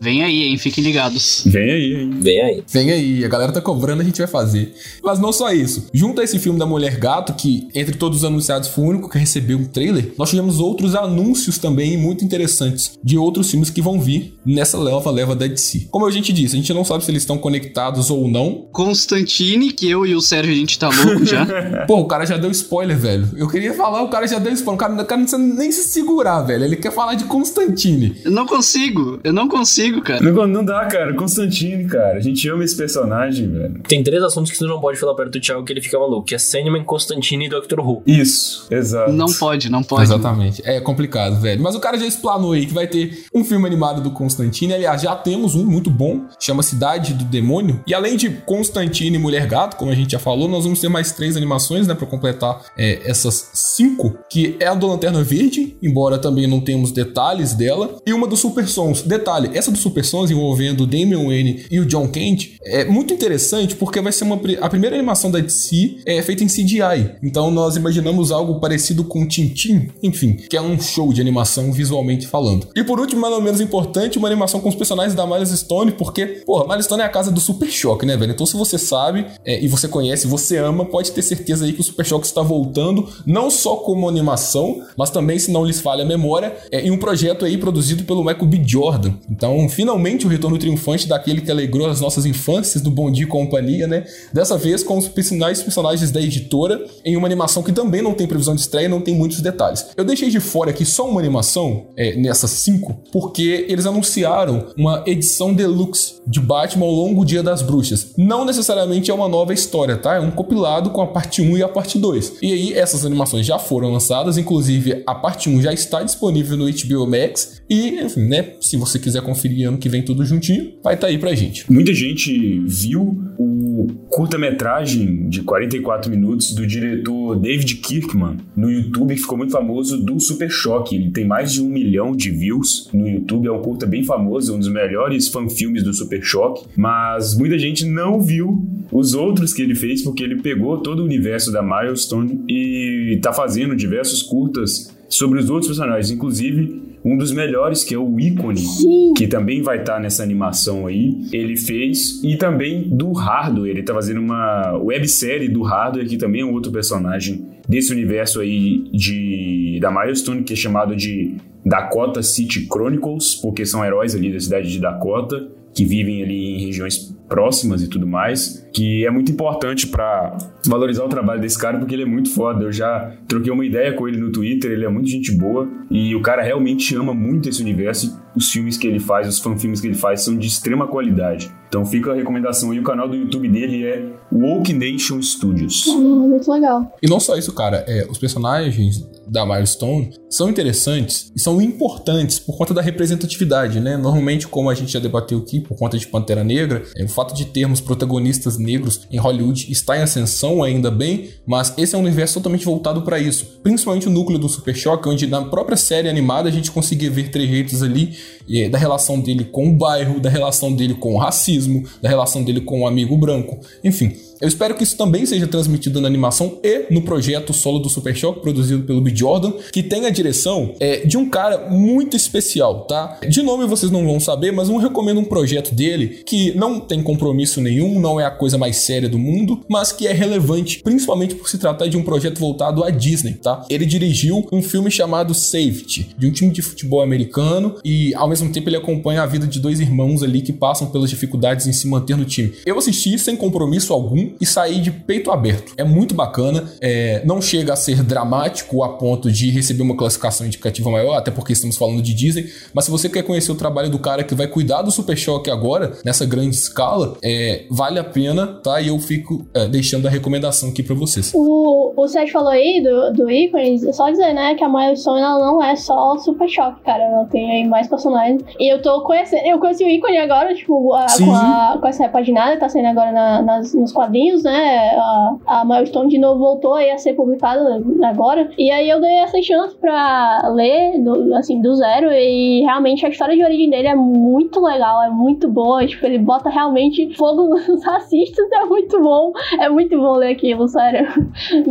Vem 0.00 0.22
aí, 0.22 0.44
hein? 0.44 0.58
Fiquem 0.58 0.84
ligados. 0.84 1.42
Vem 1.46 1.70
aí, 1.70 1.94
hein? 1.94 2.10
Vem 2.20 2.40
aí. 2.40 2.64
Vem 2.70 2.90
aí, 2.90 3.24
a 3.24 3.28
galera 3.28 3.52
tá 3.52 3.60
cobrando, 3.60 4.02
a 4.02 4.04
gente 4.04 4.18
vai 4.18 4.26
fazer. 4.26 4.74
Mas 5.02 5.18
não 5.18 5.32
só 5.32 5.52
isso. 5.52 5.88
Junto 5.92 6.20
a 6.20 6.24
esse 6.24 6.38
filme 6.38 6.58
da 6.58 6.66
Mulher 6.66 6.96
Gato, 6.98 7.34
que 7.34 7.68
entre 7.74 7.96
todos 7.96 8.18
os 8.18 8.24
anunciados 8.24 8.68
foi 8.68 8.84
o 8.84 8.88
único 8.88 9.08
que 9.08 9.18
recebeu 9.18 9.58
um 9.58 9.64
trailer, 9.64 10.12
nós 10.18 10.30
tivemos 10.30 10.60
outros 10.60 10.94
anúncios 10.94 11.58
também 11.58 11.96
muito 11.96 12.24
interessantes 12.24 12.98
de 13.02 13.16
outros 13.16 13.50
filmes 13.50 13.70
que 13.70 13.82
vão 13.82 14.00
vir 14.00 14.34
nessa 14.44 14.78
leva 14.78 15.10
leva 15.10 15.34
da 15.34 15.46
DC. 15.46 15.88
Como 15.90 16.06
a 16.06 16.10
gente 16.10 16.32
disse, 16.32 16.54
a 16.54 16.58
gente 16.58 16.72
não 16.74 16.84
sabe 16.84 17.04
se 17.04 17.10
eles 17.10 17.22
estão 17.22 17.38
conectados 17.38 18.10
ou 18.10 18.28
não. 18.28 18.68
Constantine, 18.72 19.72
que 19.72 19.90
eu 19.90 20.06
e 20.06 20.14
o 20.14 20.20
Sérgio 20.20 20.52
a 20.52 20.56
gente 20.56 20.78
tá 20.78 20.88
louco 20.88 21.24
já. 21.24 21.46
Pô, 21.86 22.00
o 22.00 22.06
cara 22.06 22.24
já 22.24 22.36
deu 22.36 22.50
spoiler, 22.50 22.98
velho. 22.98 23.28
Eu 23.36 23.48
queria 23.48 23.72
falar, 23.74 24.02
o 24.02 24.08
cara 24.08 24.26
já 24.26 24.38
deu 24.38 24.52
spoiler. 24.52 24.76
O 24.76 24.78
cara, 24.78 25.02
o 25.02 25.06
cara 25.06 25.20
não 25.20 25.28
precisa 25.28 25.54
nem 25.54 25.72
se 25.72 25.88
segurar, 25.88 26.42
velho. 26.42 26.64
Ele 26.64 26.76
quer 26.76 26.92
falar 26.92 27.14
de 27.14 27.24
Constantine. 27.24 28.20
eu 28.24 28.30
não 28.30 28.46
consigo, 28.46 29.20
eu 29.22 29.32
não 29.32 29.48
consigo, 29.48 29.85
cara. 30.02 30.20
Não, 30.20 30.46
não 30.46 30.64
dá, 30.64 30.84
cara. 30.86 31.14
Constantine, 31.14 31.84
cara. 31.86 32.18
A 32.18 32.20
gente 32.20 32.48
ama 32.48 32.64
esse 32.64 32.76
personagem, 32.76 33.48
velho. 33.50 33.80
Tem 33.88 34.02
três 34.02 34.22
assuntos 34.22 34.52
que 34.52 34.58
tu 34.58 34.66
não 34.66 34.80
pode 34.80 34.98
falar 34.98 35.14
perto 35.14 35.32
do 35.32 35.40
Thiago 35.40 35.64
que 35.64 35.72
ele 35.72 35.80
fica 35.80 35.98
maluco, 35.98 36.26
que 36.26 36.34
é 36.34 36.38
Sandman, 36.38 36.84
Constantine 36.84 37.46
e 37.46 37.48
Doctor 37.48 37.80
Who. 37.80 38.02
Isso, 38.06 38.66
exato. 38.70 39.12
Não 39.12 39.26
pode, 39.26 39.70
não 39.70 39.82
pode. 39.82 40.02
Exatamente. 40.04 40.62
É 40.64 40.80
complicado, 40.80 41.40
velho. 41.40 41.62
Mas 41.62 41.74
o 41.74 41.80
cara 41.80 41.98
já 41.98 42.06
explanou 42.06 42.52
aí 42.52 42.66
que 42.66 42.74
vai 42.74 42.86
ter 42.86 43.24
um 43.34 43.44
filme 43.44 43.66
animado 43.66 44.02
do 44.02 44.10
Constantine. 44.10 44.74
Aliás, 44.74 45.02
já 45.02 45.14
temos 45.14 45.54
um 45.54 45.64
muito 45.64 45.90
bom, 45.90 46.26
chama 46.40 46.62
Cidade 46.62 47.14
do 47.14 47.24
Demônio. 47.24 47.80
E 47.86 47.94
além 47.94 48.16
de 48.16 48.30
Constantine 48.30 49.16
e 49.16 49.20
Mulher 49.20 49.46
Gato, 49.46 49.76
como 49.76 49.90
a 49.90 49.94
gente 49.94 50.12
já 50.12 50.18
falou, 50.18 50.48
nós 50.48 50.64
vamos 50.64 50.80
ter 50.80 50.88
mais 50.88 51.12
três 51.12 51.36
animações, 51.36 51.86
né, 51.86 51.94
pra 51.94 52.06
completar 52.06 52.60
é, 52.76 53.00
essas 53.04 53.50
cinco, 53.54 54.18
que 54.30 54.56
é 54.60 54.66
a 54.66 54.74
do 54.74 54.86
Lanterna 54.86 55.22
Verde, 55.22 55.76
embora 55.82 56.18
também 56.18 56.46
não 56.46 56.60
temos 56.60 56.92
detalhes 56.92 57.54
dela, 57.54 57.96
e 58.06 58.12
uma 58.12 58.26
do 58.26 58.36
Super 58.36 58.66
Sons. 58.66 59.02
Detalhe, 59.02 59.50
essa 59.54 59.70
do 59.70 59.75
Super 59.76 60.04
Sons 60.04 60.30
envolvendo 60.30 60.82
o 60.82 60.86
Damian 60.86 61.24
Wayne 61.24 61.66
e 61.70 61.80
o 61.80 61.86
John 61.86 62.08
Kent 62.08 62.56
é 62.62 62.84
muito 62.84 63.12
interessante 63.12 63.76
porque 63.76 64.00
vai 64.00 64.12
ser 64.12 64.24
uma, 64.24 64.40
a 64.60 64.68
primeira 64.68 64.96
animação 64.96 65.30
da 65.30 65.38
DC 65.38 65.98
é 66.06 66.20
feita 66.22 66.44
em 66.44 66.46
CGI. 66.46 67.16
Então 67.22 67.50
nós 67.50 67.76
imaginamos 67.76 68.30
algo 68.30 68.60
parecido 68.60 69.04
com 69.04 69.26
Tintin, 69.26 69.88
enfim, 70.02 70.34
que 70.34 70.56
é 70.56 70.62
um 70.62 70.80
show 70.80 71.12
de 71.12 71.20
animação 71.20 71.72
visualmente 71.72 72.26
falando. 72.26 72.68
E 72.74 72.82
por 72.82 72.98
último, 72.98 73.20
mas 73.20 73.30
não 73.30 73.40
menos 73.40 73.60
importante, 73.60 74.18
uma 74.18 74.28
animação 74.28 74.60
com 74.60 74.68
os 74.68 74.74
personagens 74.74 75.14
da 75.14 75.26
Miles 75.26 75.50
Stone, 75.50 75.92
porque, 75.92 76.42
porra, 76.44 76.66
Miles 76.68 76.84
Stone 76.86 77.02
é 77.02 77.04
a 77.04 77.08
casa 77.08 77.30
do 77.30 77.40
Super 77.40 77.70
Choque, 77.70 78.06
né, 78.06 78.16
velho? 78.16 78.32
Então 78.32 78.46
se 78.46 78.56
você 78.56 78.78
sabe 78.78 79.26
é, 79.44 79.62
e 79.62 79.68
você 79.68 79.88
conhece, 79.88 80.26
você 80.26 80.56
ama, 80.58 80.84
pode 80.84 81.12
ter 81.12 81.22
certeza 81.22 81.64
aí 81.64 81.72
que 81.72 81.80
o 81.80 81.84
Super 81.84 82.04
Choque 82.04 82.26
está 82.26 82.42
voltando, 82.42 83.08
não 83.24 83.50
só 83.50 83.76
como 83.76 84.08
animação, 84.08 84.82
mas 84.96 85.10
também, 85.10 85.38
se 85.38 85.50
não 85.50 85.64
lhes 85.64 85.80
falha 85.80 86.02
a 86.02 86.06
memória, 86.06 86.56
é, 86.70 86.80
em 86.80 86.90
um 86.90 86.98
projeto 86.98 87.44
aí 87.44 87.56
produzido 87.56 88.04
pelo 88.04 88.24
Michael 88.24 88.46
B. 88.46 88.62
Jordan. 88.66 89.14
Então, 89.30 89.65
finalmente 89.68 90.26
o 90.26 90.28
retorno 90.28 90.58
triunfante 90.58 91.06
daquele 91.06 91.40
que 91.40 91.50
alegrou 91.50 91.88
as 91.88 92.00
nossas 92.00 92.26
infâncias 92.26 92.82
do 92.82 92.90
Bom 92.90 93.10
Dia 93.10 93.24
e 93.24 93.28
Companhia, 93.28 93.86
né? 93.86 94.04
Dessa 94.32 94.56
vez 94.56 94.82
com 94.82 94.96
os 94.98 95.08
principais 95.08 95.62
personagens 95.62 96.10
da 96.10 96.20
editora 96.20 96.84
em 97.04 97.16
uma 97.16 97.26
animação 97.26 97.62
que 97.62 97.72
também 97.72 98.02
não 98.02 98.14
tem 98.14 98.26
previsão 98.26 98.54
de 98.54 98.60
estreia 98.60 98.88
não 98.88 99.00
tem 99.00 99.14
muitos 99.14 99.40
detalhes. 99.40 99.86
Eu 99.96 100.04
deixei 100.04 100.30
de 100.30 100.40
fora 100.40 100.70
aqui 100.70 100.84
só 100.84 101.08
uma 101.08 101.20
animação 101.20 101.88
é, 101.96 102.16
nessas 102.16 102.50
cinco, 102.50 103.00
porque 103.12 103.66
eles 103.68 103.86
anunciaram 103.86 104.66
uma 104.76 105.02
edição 105.06 105.54
deluxe 105.54 106.16
de 106.26 106.40
Batman 106.40 106.86
ao 106.86 106.92
longo 106.92 107.24
Dia 107.24 107.42
das 107.42 107.62
Bruxas. 107.62 108.12
Não 108.16 108.44
necessariamente 108.44 109.10
é 109.10 109.14
uma 109.14 109.28
nova 109.28 109.52
história, 109.52 109.96
tá? 109.96 110.14
É 110.14 110.20
um 110.20 110.30
compilado 110.30 110.90
com 110.90 111.00
a 111.00 111.06
parte 111.06 111.42
1 111.42 111.56
e 111.58 111.62
a 111.62 111.68
parte 111.68 111.98
2. 111.98 112.34
E 112.42 112.52
aí 112.52 112.72
essas 112.74 113.04
animações 113.04 113.46
já 113.46 113.58
foram 113.58 113.92
lançadas, 113.92 114.38
inclusive 114.38 115.02
a 115.06 115.14
parte 115.14 115.48
1 115.48 115.62
já 115.62 115.72
está 115.72 116.02
disponível 116.02 116.56
no 116.56 116.66
HBO 116.66 117.06
Max 117.06 117.62
e, 117.68 118.00
enfim, 118.00 118.22
né, 118.22 118.54
se 118.60 118.76
você 118.76 118.98
quiser 118.98 119.22
conferir 119.22 119.55
ano 119.64 119.78
que 119.78 119.88
vem 119.88 120.02
tudo 120.02 120.24
juntinho, 120.24 120.72
vai 120.82 120.94
estar 120.94 121.06
tá 121.06 121.12
aí 121.12 121.18
pra 121.18 121.34
gente. 121.34 121.70
Muita 121.70 121.92
gente 121.92 122.60
viu 122.60 123.18
o 123.38 123.88
curta-metragem 124.08 125.28
de 125.28 125.42
44 125.42 126.10
minutos 126.10 126.54
do 126.54 126.66
diretor 126.66 127.36
David 127.36 127.76
Kirkman 127.76 128.38
no 128.56 128.70
YouTube, 128.70 129.14
que 129.14 129.20
ficou 129.20 129.36
muito 129.36 129.52
famoso, 129.52 130.02
do 130.02 130.18
Super 130.18 130.50
Choque. 130.50 130.96
Ele 130.96 131.10
tem 131.10 131.26
mais 131.26 131.52
de 131.52 131.62
um 131.62 131.68
milhão 131.68 132.16
de 132.16 132.30
views 132.30 132.88
no 132.92 133.06
YouTube, 133.06 133.46
é 133.46 133.52
um 133.52 133.60
curta 133.60 133.86
bem 133.86 134.04
famoso, 134.04 134.54
um 134.54 134.58
dos 134.58 134.68
melhores 134.68 135.28
fanfilmes 135.28 135.82
do 135.82 135.92
Super 135.92 136.22
Choque, 136.22 136.66
mas 136.76 137.36
muita 137.36 137.58
gente 137.58 137.84
não 137.84 138.20
viu 138.20 138.66
os 138.90 139.14
outros 139.14 139.52
que 139.52 139.62
ele 139.62 139.74
fez, 139.74 140.02
porque 140.02 140.22
ele 140.22 140.40
pegou 140.40 140.78
todo 140.78 141.00
o 141.00 141.04
universo 141.04 141.52
da 141.52 141.62
Milestone 141.62 142.40
e 142.48 143.18
tá 143.20 143.32
fazendo 143.32 143.76
diversos 143.76 144.22
curtas 144.22 144.94
sobre 145.08 145.38
os 145.38 145.50
outros 145.50 145.68
personagens, 145.68 146.10
inclusive 146.10 146.85
um 147.06 147.16
dos 147.16 147.30
melhores, 147.30 147.84
que 147.84 147.94
é 147.94 147.98
o 147.98 148.18
ícone, 148.18 148.58
Sim. 148.58 149.14
que 149.16 149.28
também 149.28 149.62
vai 149.62 149.78
estar 149.78 150.00
nessa 150.00 150.24
animação 150.24 150.88
aí, 150.88 151.16
ele 151.32 151.56
fez, 151.56 152.20
e 152.24 152.36
também 152.36 152.82
do 152.82 153.12
Hardware, 153.12 153.70
ele 153.70 153.84
tá 153.84 153.94
fazendo 153.94 154.20
uma 154.20 154.76
websérie 154.76 155.48
do 155.48 155.62
Hardware, 155.62 156.08
que 156.08 156.16
também 156.16 156.40
é 156.40 156.44
um 156.44 156.52
outro 156.52 156.72
personagem 156.72 157.46
desse 157.68 157.92
universo 157.92 158.40
aí 158.40 158.90
de 158.92 159.78
da 159.80 159.88
Milestone, 159.88 160.42
que 160.42 160.54
é 160.54 160.56
chamado 160.56 160.96
de 160.96 161.36
Dakota 161.64 162.24
City 162.24 162.66
Chronicles, 162.66 163.36
porque 163.36 163.64
são 163.64 163.84
heróis 163.84 164.16
ali 164.16 164.32
da 164.32 164.40
cidade 164.40 164.72
de 164.72 164.80
Dakota, 164.80 165.48
que 165.72 165.84
vivem 165.84 166.24
ali 166.24 166.54
em 166.54 166.66
regiões 166.66 167.14
próximas 167.28 167.82
e 167.82 167.88
tudo 167.88 168.06
mais, 168.06 168.66
que 168.72 169.04
é 169.04 169.10
muito 169.10 169.30
importante 169.30 169.86
para 169.86 170.36
valorizar 170.66 171.04
o 171.04 171.08
trabalho 171.08 171.40
desse 171.40 171.58
cara, 171.58 171.78
porque 171.78 171.94
ele 171.94 172.02
é 172.02 172.06
muito 172.06 172.30
foda. 172.30 172.64
Eu 172.64 172.72
já 172.72 173.12
troquei 173.28 173.52
uma 173.52 173.64
ideia 173.64 173.92
com 173.92 174.08
ele 174.08 174.16
no 174.16 174.30
Twitter, 174.30 174.70
ele 174.70 174.84
é 174.84 174.88
muito 174.88 175.08
gente 175.08 175.32
boa 175.32 175.68
e 175.90 176.14
o 176.14 176.22
cara 176.22 176.42
realmente 176.42 176.94
ama 176.94 177.14
muito 177.14 177.48
esse 177.48 177.62
universo. 177.62 178.20
Os 178.34 178.50
filmes 178.50 178.76
que 178.76 178.86
ele 178.86 179.00
faz, 179.00 179.28
os 179.28 179.38
fanfilmes 179.38 179.80
que 179.80 179.86
ele 179.86 179.94
faz 179.94 180.22
são 180.22 180.36
de 180.36 180.46
extrema 180.46 180.86
qualidade. 180.86 181.50
Então 181.68 181.84
fica 181.84 182.12
a 182.12 182.14
recomendação 182.14 182.70
aí, 182.70 182.78
o 182.78 182.82
canal 182.82 183.08
do 183.08 183.16
YouTube 183.16 183.48
dele 183.48 183.84
é 183.84 184.04
Woke 184.32 184.72
Nation 184.72 185.20
Studios. 185.22 185.86
Hum, 185.86 186.28
muito 186.28 186.50
legal. 186.50 186.94
E 187.02 187.08
não 187.08 187.18
só 187.18 187.36
isso, 187.36 187.52
cara, 187.52 187.84
é, 187.86 188.06
os 188.10 188.18
personagens 188.18 189.06
da 189.26 189.44
Milestone 189.44 190.12
são 190.30 190.48
interessantes 190.48 191.32
e 191.34 191.40
são 191.40 191.60
importantes 191.60 192.38
por 192.38 192.56
conta 192.56 192.72
da 192.72 192.80
representatividade, 192.80 193.80
né? 193.80 193.96
Normalmente, 193.96 194.46
como 194.46 194.70
a 194.70 194.74
gente 194.74 194.92
já 194.92 195.00
debateu 195.00 195.38
aqui, 195.38 195.60
por 195.60 195.76
conta 195.76 195.98
de 195.98 196.06
Pantera 196.06 196.44
Negra, 196.44 196.82
é, 196.96 197.04
o 197.04 197.08
fato 197.08 197.34
de 197.34 197.46
termos 197.46 197.80
protagonistas 197.80 198.58
negros 198.58 199.06
em 199.10 199.18
Hollywood 199.18 199.70
está 199.70 199.96
em 199.96 200.02
ascensão 200.02 200.62
ainda 200.62 200.90
bem, 200.90 201.30
mas 201.46 201.74
esse 201.76 201.94
é 201.94 201.98
um 201.98 202.02
universo 202.02 202.34
totalmente 202.34 202.64
voltado 202.64 203.02
para 203.02 203.18
isso. 203.18 203.60
Principalmente 203.62 204.08
o 204.08 204.10
núcleo 204.10 204.38
do 204.38 204.48
Super 204.48 204.74
Choque, 204.74 205.08
onde 205.08 205.26
na 205.26 205.44
própria 205.44 205.75
série 205.76 206.08
animada 206.08 206.48
a 206.48 206.52
gente 206.52 206.70
conseguia 206.70 207.10
ver 207.10 207.30
trejeitos 207.30 207.82
ali 207.82 208.16
é, 208.48 208.68
da 208.68 208.78
relação 208.78 209.20
dele 209.20 209.44
com 209.44 209.68
o 209.68 209.72
bairro, 209.72 210.20
da 210.20 210.30
relação 210.30 210.72
dele 210.72 210.94
com 210.94 211.14
o 211.14 211.18
racismo, 211.18 211.84
da 212.00 212.08
relação 212.08 212.42
dele 212.42 212.60
com 212.60 212.82
o 212.82 212.86
amigo 212.86 213.16
branco, 213.16 213.58
enfim. 213.82 214.16
Eu 214.40 214.48
espero 214.48 214.74
que 214.74 214.82
isso 214.82 214.96
também 214.96 215.24
seja 215.24 215.46
transmitido 215.46 216.00
na 216.00 216.08
animação 216.08 216.58
e 216.62 216.86
no 216.90 217.02
projeto 217.02 217.52
solo 217.52 217.78
do 217.78 217.88
Super 217.88 218.14
Choque, 218.14 218.40
produzido 218.40 218.82
pelo 218.82 219.00
B. 219.00 219.12
Jordan, 219.14 219.52
que 219.72 219.82
tem 219.82 220.06
a 220.06 220.10
direção 220.10 220.74
é, 220.78 221.06
de 221.06 221.16
um 221.16 221.28
cara 221.28 221.70
muito 221.70 222.16
especial, 222.16 222.86
tá? 222.86 223.18
De 223.28 223.42
nome 223.42 223.66
vocês 223.66 223.90
não 223.90 224.04
vão 224.04 224.20
saber, 224.20 224.52
mas 224.52 224.68
eu 224.68 224.76
recomendo 224.76 225.20
um 225.20 225.24
projeto 225.24 225.74
dele 225.74 226.22
que 226.26 226.54
não 226.54 226.78
tem 226.80 227.02
compromisso 227.02 227.60
nenhum, 227.60 227.98
não 227.98 228.20
é 228.20 228.26
a 228.26 228.30
coisa 228.30 228.58
mais 228.58 228.76
séria 228.76 229.08
do 229.08 229.18
mundo, 229.18 229.60
mas 229.68 229.90
que 229.90 230.06
é 230.06 230.12
relevante, 230.12 230.80
principalmente 230.82 231.34
por 231.34 231.48
se 231.48 231.58
tratar 231.58 231.86
de 231.88 231.96
um 231.96 232.02
projeto 232.02 232.38
voltado 232.38 232.84
à 232.84 232.90
Disney, 232.90 233.34
tá? 233.34 233.64
Ele 233.70 233.86
dirigiu 233.86 234.46
um 234.52 234.62
filme 234.62 234.90
chamado 234.90 235.32
safety 235.34 236.14
de 236.16 236.26
um 236.26 236.30
time 236.30 236.50
de 236.50 236.60
futebol 236.60 237.00
americano 237.00 237.76
e 237.84 238.14
ao 238.14 238.28
mesmo 238.28 238.50
tempo 238.50 238.68
ele 238.68 238.76
acompanha 238.76 239.22
a 239.22 239.26
vida 239.26 239.46
de 239.46 239.58
dois 239.58 239.80
irmãos 239.80 240.22
ali 240.22 240.42
que 240.42 240.52
passam 240.52 240.88
pelas 240.88 241.08
dificuldades 241.08 241.66
em 241.66 241.72
se 241.72 241.88
manter 241.88 242.16
no 242.16 242.24
time. 242.24 242.52
Eu 242.66 242.78
assisti 242.78 243.18
sem 243.18 243.36
compromisso 243.36 243.92
algum 243.92 244.25
e 244.40 244.46
saí 244.46 244.80
de 244.80 244.90
peito 244.90 245.30
aberto. 245.30 245.72
É 245.76 245.84
muito 245.84 246.14
bacana, 246.14 246.64
é, 246.80 247.22
não 247.24 247.40
chega 247.40 247.72
a 247.72 247.76
ser 247.76 248.02
dramático 248.02 248.82
a 248.82 248.96
ponto 248.96 249.30
de 249.30 249.50
receber 249.50 249.82
uma 249.82 249.96
classificação 249.96 250.46
indicativa 250.46 250.90
maior, 250.90 251.16
até 251.16 251.30
porque 251.30 251.52
estamos 251.52 251.76
falando 251.76 252.02
de 252.02 252.14
Disney, 252.14 252.50
mas 252.72 252.84
se 252.84 252.90
você 252.90 253.08
quer 253.08 253.22
conhecer 253.22 253.52
o 253.52 253.54
trabalho 253.54 253.90
do 253.90 253.98
cara 253.98 254.24
que 254.24 254.34
vai 254.34 254.46
cuidar 254.46 254.82
do 254.82 254.90
Super 254.90 255.16
Choque 255.16 255.50
agora, 255.50 255.98
nessa 256.04 256.24
grande 256.24 256.56
escala, 256.56 257.16
é, 257.22 257.64
vale 257.70 257.98
a 257.98 258.04
pena, 258.04 258.46
tá? 258.62 258.80
E 258.80 258.88
eu 258.88 258.98
fico 258.98 259.46
é, 259.54 259.66
deixando 259.66 260.06
a 260.06 260.10
recomendação 260.10 260.70
aqui 260.70 260.82
para 260.82 260.94
vocês. 260.94 261.32
O, 261.34 261.92
o 261.96 262.08
Sérgio 262.08 262.32
falou 262.32 262.50
aí 262.50 262.82
do, 262.82 263.12
do 263.12 263.30
ícones, 263.30 263.84
é 263.84 263.92
só 263.92 264.10
dizer, 264.10 264.32
né, 264.32 264.54
que 264.54 264.64
a 264.64 264.68
Milestone 264.68 265.20
ela 265.20 265.38
não 265.38 265.62
é 265.62 265.76
só 265.76 266.16
Super 266.18 266.48
Choque, 266.48 266.82
cara, 266.82 267.02
ela 267.02 267.24
tem 267.26 267.50
aí 267.50 267.68
mais 267.68 267.88
personagens. 267.88 268.42
E 268.58 268.72
eu 268.72 268.80
tô 268.82 269.02
conhecendo, 269.02 269.46
eu 269.46 269.58
conheci 269.58 269.84
o 269.84 269.88
ícone 269.88 270.18
agora, 270.18 270.54
tipo, 270.54 270.94
a, 270.94 271.06
com, 271.18 271.34
a, 271.34 271.78
com 271.80 271.88
essa 271.88 272.02
repaginada, 272.02 272.58
tá 272.58 272.68
saindo 272.68 272.88
agora 272.88 273.12
na, 273.12 273.42
nas, 273.42 273.74
nos 273.74 273.92
quadrinhos, 273.92 274.06
né, 274.42 274.96
a, 274.96 275.36
a 275.46 275.64
Milestone 275.64 276.08
de 276.08 276.18
novo 276.18 276.38
voltou 276.38 276.74
aí 276.74 276.90
a 276.90 276.98
ser 276.98 277.14
publicada 277.14 277.82
agora. 278.04 278.50
E 278.58 278.70
aí 278.70 278.88
eu 278.88 279.00
dei 279.00 279.16
essa 279.16 279.40
chance 279.42 279.76
pra 279.76 280.48
ler, 280.52 280.98
do, 281.02 281.34
assim, 281.34 281.60
do 281.60 281.74
zero, 281.74 282.10
e 282.12 282.62
realmente 282.62 283.04
a 283.04 283.08
história 283.08 283.34
de 283.34 283.42
origem 283.42 283.70
dele 283.70 283.88
é 283.88 283.94
muito 283.94 284.60
legal, 284.60 285.02
é 285.02 285.10
muito 285.10 285.48
boa, 285.48 285.86
tipo, 285.86 286.04
ele 286.06 286.18
bota 286.18 286.48
realmente 286.48 287.14
fogo 287.16 287.48
nos 287.68 287.84
racistas, 287.84 288.50
é 288.52 288.64
muito 288.64 289.00
bom, 289.00 289.32
é 289.60 289.68
muito 289.68 289.98
bom 289.98 290.16
ler 290.16 290.32
aquilo, 290.32 290.68
sério. 290.68 291.06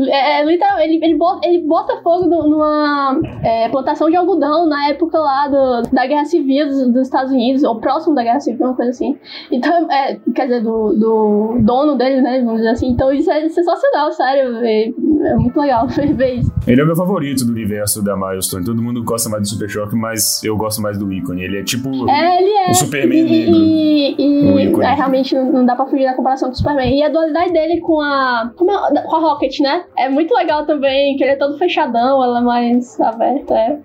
É, 0.07 0.39
é 0.39 0.45
literalmente, 0.45 0.95
ele, 0.95 1.05
ele, 1.05 1.15
bota, 1.15 1.47
ele 1.47 1.59
bota 1.59 2.01
fogo 2.01 2.25
numa 2.25 3.19
é, 3.43 3.69
plantação 3.69 4.09
de 4.09 4.15
algodão 4.15 4.65
na 4.65 4.89
época 4.89 5.17
lá 5.17 5.47
do, 5.47 5.89
da 5.91 6.05
Guerra 6.05 6.25
Civil 6.25 6.67
dos, 6.67 6.87
dos, 6.87 7.01
Estados 7.03 7.31
Unidos, 7.31 7.63
ou 7.63 7.79
próximo 7.79 8.15
da 8.15 8.23
Guerra 8.23 8.39
Civil, 8.39 8.65
uma 8.65 8.75
coisa 8.75 8.91
assim. 8.91 9.17
Então, 9.51 9.89
é, 9.91 10.17
quer 10.33 10.43
dizer, 10.43 10.63
do, 10.63 10.93
do 10.93 11.57
dono 11.61 11.95
dele, 11.95 12.21
né, 12.21 12.34
vamos 12.43 12.57
dizer 12.57 12.71
assim. 12.71 12.89
Então 12.89 13.11
isso 13.13 13.31
é 13.31 13.47
sensacional, 13.49 14.11
sério, 14.11 14.57
é, 14.57 14.87
é 14.87 15.35
muito 15.35 15.59
legal 15.59 15.87
ver 16.15 16.35
isso. 16.35 16.53
Ele 16.67 16.81
é 16.81 16.83
o 16.83 16.87
meu 16.87 16.95
favorito 16.95 17.45
do 17.45 17.51
universo 17.51 18.03
da 18.03 18.15
Milestone. 18.15 18.65
Todo 18.65 18.81
mundo 18.81 19.03
gosta 19.03 19.29
mais 19.29 19.43
do 19.43 19.49
Super 19.49 19.69
Choque, 19.69 19.95
mas 19.95 20.43
eu 20.43 20.57
gosto 20.57 20.81
mais 20.81 20.97
do 20.97 21.11
ícone. 21.11 21.43
Ele 21.43 21.59
é 21.59 21.63
tipo 21.63 21.89
é, 22.09 22.41
ele 22.41 22.49
é. 22.49 22.71
o 22.71 22.73
Superman 22.73 23.19
e, 23.19 23.29
negro. 23.29 23.55
E, 23.55 24.15
e 24.17 24.83
é, 24.83 24.93
realmente 24.93 25.35
não 25.35 25.65
dá 25.65 25.75
pra 25.75 25.85
fugir 25.85 26.05
da 26.05 26.15
comparação 26.15 26.49
com 26.49 26.55
o 26.55 26.57
Superman. 26.57 26.97
E 26.97 27.03
a 27.03 27.09
dualidade 27.09 27.53
dele 27.53 27.79
com 27.79 28.01
a, 28.01 28.51
com 28.55 28.69
a, 28.71 29.01
com 29.01 29.15
a 29.15 29.19
Rocket, 29.19 29.59
né? 29.59 29.85
É 29.97 30.09
muito 30.09 30.33
legal 30.33 30.65
também, 30.65 31.15
que 31.15 31.23
ele 31.23 31.31
é 31.31 31.35
todo 31.35 31.57
fechadão, 31.57 32.23
ela 32.23 32.39
é 32.39 32.43
mais 32.43 32.99
aberta. 32.99 33.53
É. 33.53 33.79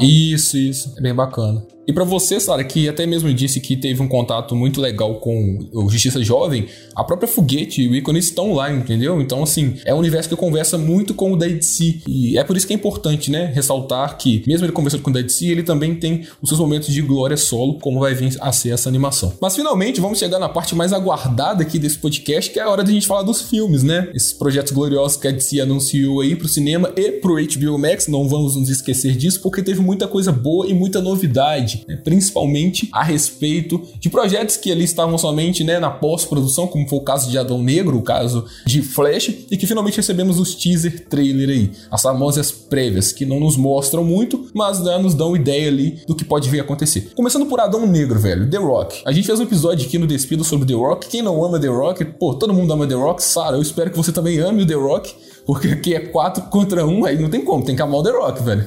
Isso, 0.00 0.56
isso. 0.56 0.94
É 0.98 1.02
bem 1.02 1.14
bacana. 1.14 1.71
E 1.86 1.92
para 1.92 2.04
você, 2.04 2.38
Sara, 2.38 2.62
que 2.62 2.88
até 2.88 3.04
mesmo 3.06 3.32
disse 3.34 3.60
que 3.60 3.76
teve 3.76 4.00
um 4.00 4.08
contato 4.08 4.54
muito 4.54 4.80
legal 4.80 5.16
com 5.16 5.58
o 5.72 5.90
Justiça 5.90 6.22
Jovem, 6.22 6.66
a 6.94 7.02
própria 7.02 7.28
Foguete 7.28 7.82
e 7.82 7.88
o 7.88 7.96
ícone 7.96 8.20
estão 8.20 8.52
lá, 8.54 8.72
entendeu? 8.72 9.20
Então, 9.20 9.42
assim, 9.42 9.74
é 9.84 9.92
um 9.92 9.98
universo 9.98 10.28
que 10.28 10.36
conversa 10.36 10.78
muito 10.78 11.12
com 11.12 11.32
o 11.32 11.36
da 11.36 11.46
DC. 11.46 12.02
E 12.06 12.38
é 12.38 12.44
por 12.44 12.56
isso 12.56 12.66
que 12.66 12.72
é 12.72 12.76
importante, 12.76 13.30
né, 13.30 13.50
ressaltar 13.52 14.16
que, 14.16 14.44
mesmo 14.46 14.64
ele 14.64 14.72
conversando 14.72 15.02
com 15.02 15.10
o 15.10 15.12
da 15.12 15.20
DC, 15.20 15.46
ele 15.46 15.64
também 15.64 15.94
tem 15.96 16.24
os 16.40 16.48
seus 16.48 16.60
momentos 16.60 16.92
de 16.92 17.02
glória 17.02 17.36
solo, 17.36 17.78
como 17.80 17.98
vai 17.98 18.14
vir 18.14 18.36
a 18.40 18.52
ser 18.52 18.70
essa 18.70 18.88
animação. 18.88 19.32
Mas 19.40 19.56
finalmente 19.56 20.00
vamos 20.00 20.20
chegar 20.20 20.38
na 20.38 20.48
parte 20.48 20.76
mais 20.76 20.92
aguardada 20.92 21.62
aqui 21.62 21.80
desse 21.80 21.98
podcast, 21.98 22.50
que 22.52 22.60
é 22.60 22.62
a 22.62 22.70
hora 22.70 22.84
de 22.84 22.92
a 22.92 22.94
gente 22.94 23.08
falar 23.08 23.22
dos 23.22 23.42
filmes, 23.42 23.82
né? 23.82 24.08
Esses 24.14 24.32
projetos 24.32 24.72
gloriosos 24.72 25.16
que 25.16 25.26
a 25.26 25.32
DC 25.32 25.60
anunciou 25.60 26.20
aí 26.20 26.36
pro 26.36 26.48
cinema 26.48 26.92
e 26.96 27.10
pro 27.12 27.34
HBO 27.34 27.76
Max, 27.76 28.06
não 28.06 28.28
vamos 28.28 28.54
nos 28.54 28.68
esquecer 28.68 29.16
disso, 29.16 29.40
porque 29.40 29.62
teve 29.62 29.80
muita 29.80 30.06
coisa 30.06 30.30
boa 30.30 30.68
e 30.68 30.74
muita 30.74 31.00
novidade 31.00 31.71
né, 31.86 31.96
principalmente 31.96 32.88
a 32.92 33.02
respeito 33.02 33.82
de 33.98 34.08
projetos 34.08 34.56
que 34.56 34.70
ali 34.70 34.84
estavam 34.84 35.16
somente 35.18 35.64
né, 35.64 35.78
na 35.78 35.90
pós-produção, 35.90 36.66
como 36.66 36.88
foi 36.88 36.98
o 36.98 37.02
caso 37.02 37.30
de 37.30 37.38
Adão 37.38 37.62
Negro, 37.62 37.96
o 37.96 38.02
caso 38.02 38.44
de 38.66 38.82
Flash, 38.82 39.28
e 39.50 39.56
que 39.56 39.66
finalmente 39.66 39.96
recebemos 39.96 40.38
os 40.38 40.54
teaser 40.54 41.06
trailer 41.08 41.48
aí, 41.48 41.70
as 41.90 42.02
famosas 42.02 42.50
prévias, 42.50 43.12
que 43.12 43.24
não 43.24 43.40
nos 43.40 43.56
mostram 43.56 44.04
muito, 44.04 44.46
mas 44.54 44.80
né, 44.80 44.98
nos 44.98 45.14
dão 45.14 45.36
ideia 45.36 45.68
ali 45.68 46.00
do 46.06 46.14
que 46.14 46.24
pode 46.24 46.48
vir 46.48 46.60
a 46.60 46.62
acontecer. 46.62 47.10
Começando 47.14 47.46
por 47.46 47.60
Adão 47.60 47.86
Negro, 47.86 48.18
velho, 48.18 48.48
The 48.48 48.58
Rock. 48.58 49.02
A 49.04 49.12
gente 49.12 49.26
fez 49.26 49.38
um 49.40 49.44
episódio 49.44 49.86
aqui 49.86 49.98
no 49.98 50.06
Despido 50.06 50.44
sobre 50.44 50.66
The 50.66 50.74
Rock. 50.74 51.08
Quem 51.08 51.22
não 51.22 51.42
ama 51.44 51.58
The 51.58 51.68
Rock, 51.68 52.04
pô, 52.04 52.34
todo 52.34 52.52
mundo 52.52 52.72
ama 52.72 52.86
The 52.86 52.94
Rock. 52.94 53.22
Sara, 53.22 53.56
eu 53.56 53.62
espero 53.62 53.90
que 53.90 53.96
você 53.96 54.12
também 54.12 54.38
ame 54.38 54.62
o 54.62 54.66
The 54.66 54.74
Rock. 54.74 55.14
Porque 55.46 55.68
aqui 55.68 55.94
é 55.94 56.00
4 56.00 56.44
contra 56.44 56.86
1, 56.86 57.04
aí 57.04 57.20
não 57.20 57.28
tem 57.28 57.44
como, 57.44 57.64
tem 57.64 57.74
que 57.74 57.82
amar 57.82 58.00
o 58.00 58.02
The 58.02 58.10
Rock, 58.10 58.42
velho. 58.42 58.64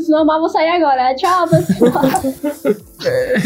Se 0.00 0.10
não 0.10 0.20
amar, 0.20 0.40
vou 0.40 0.48
sair 0.48 0.70
agora. 0.70 1.14
Tchau, 1.14 1.48
pessoal. 1.48 2.02
é. 3.04 3.36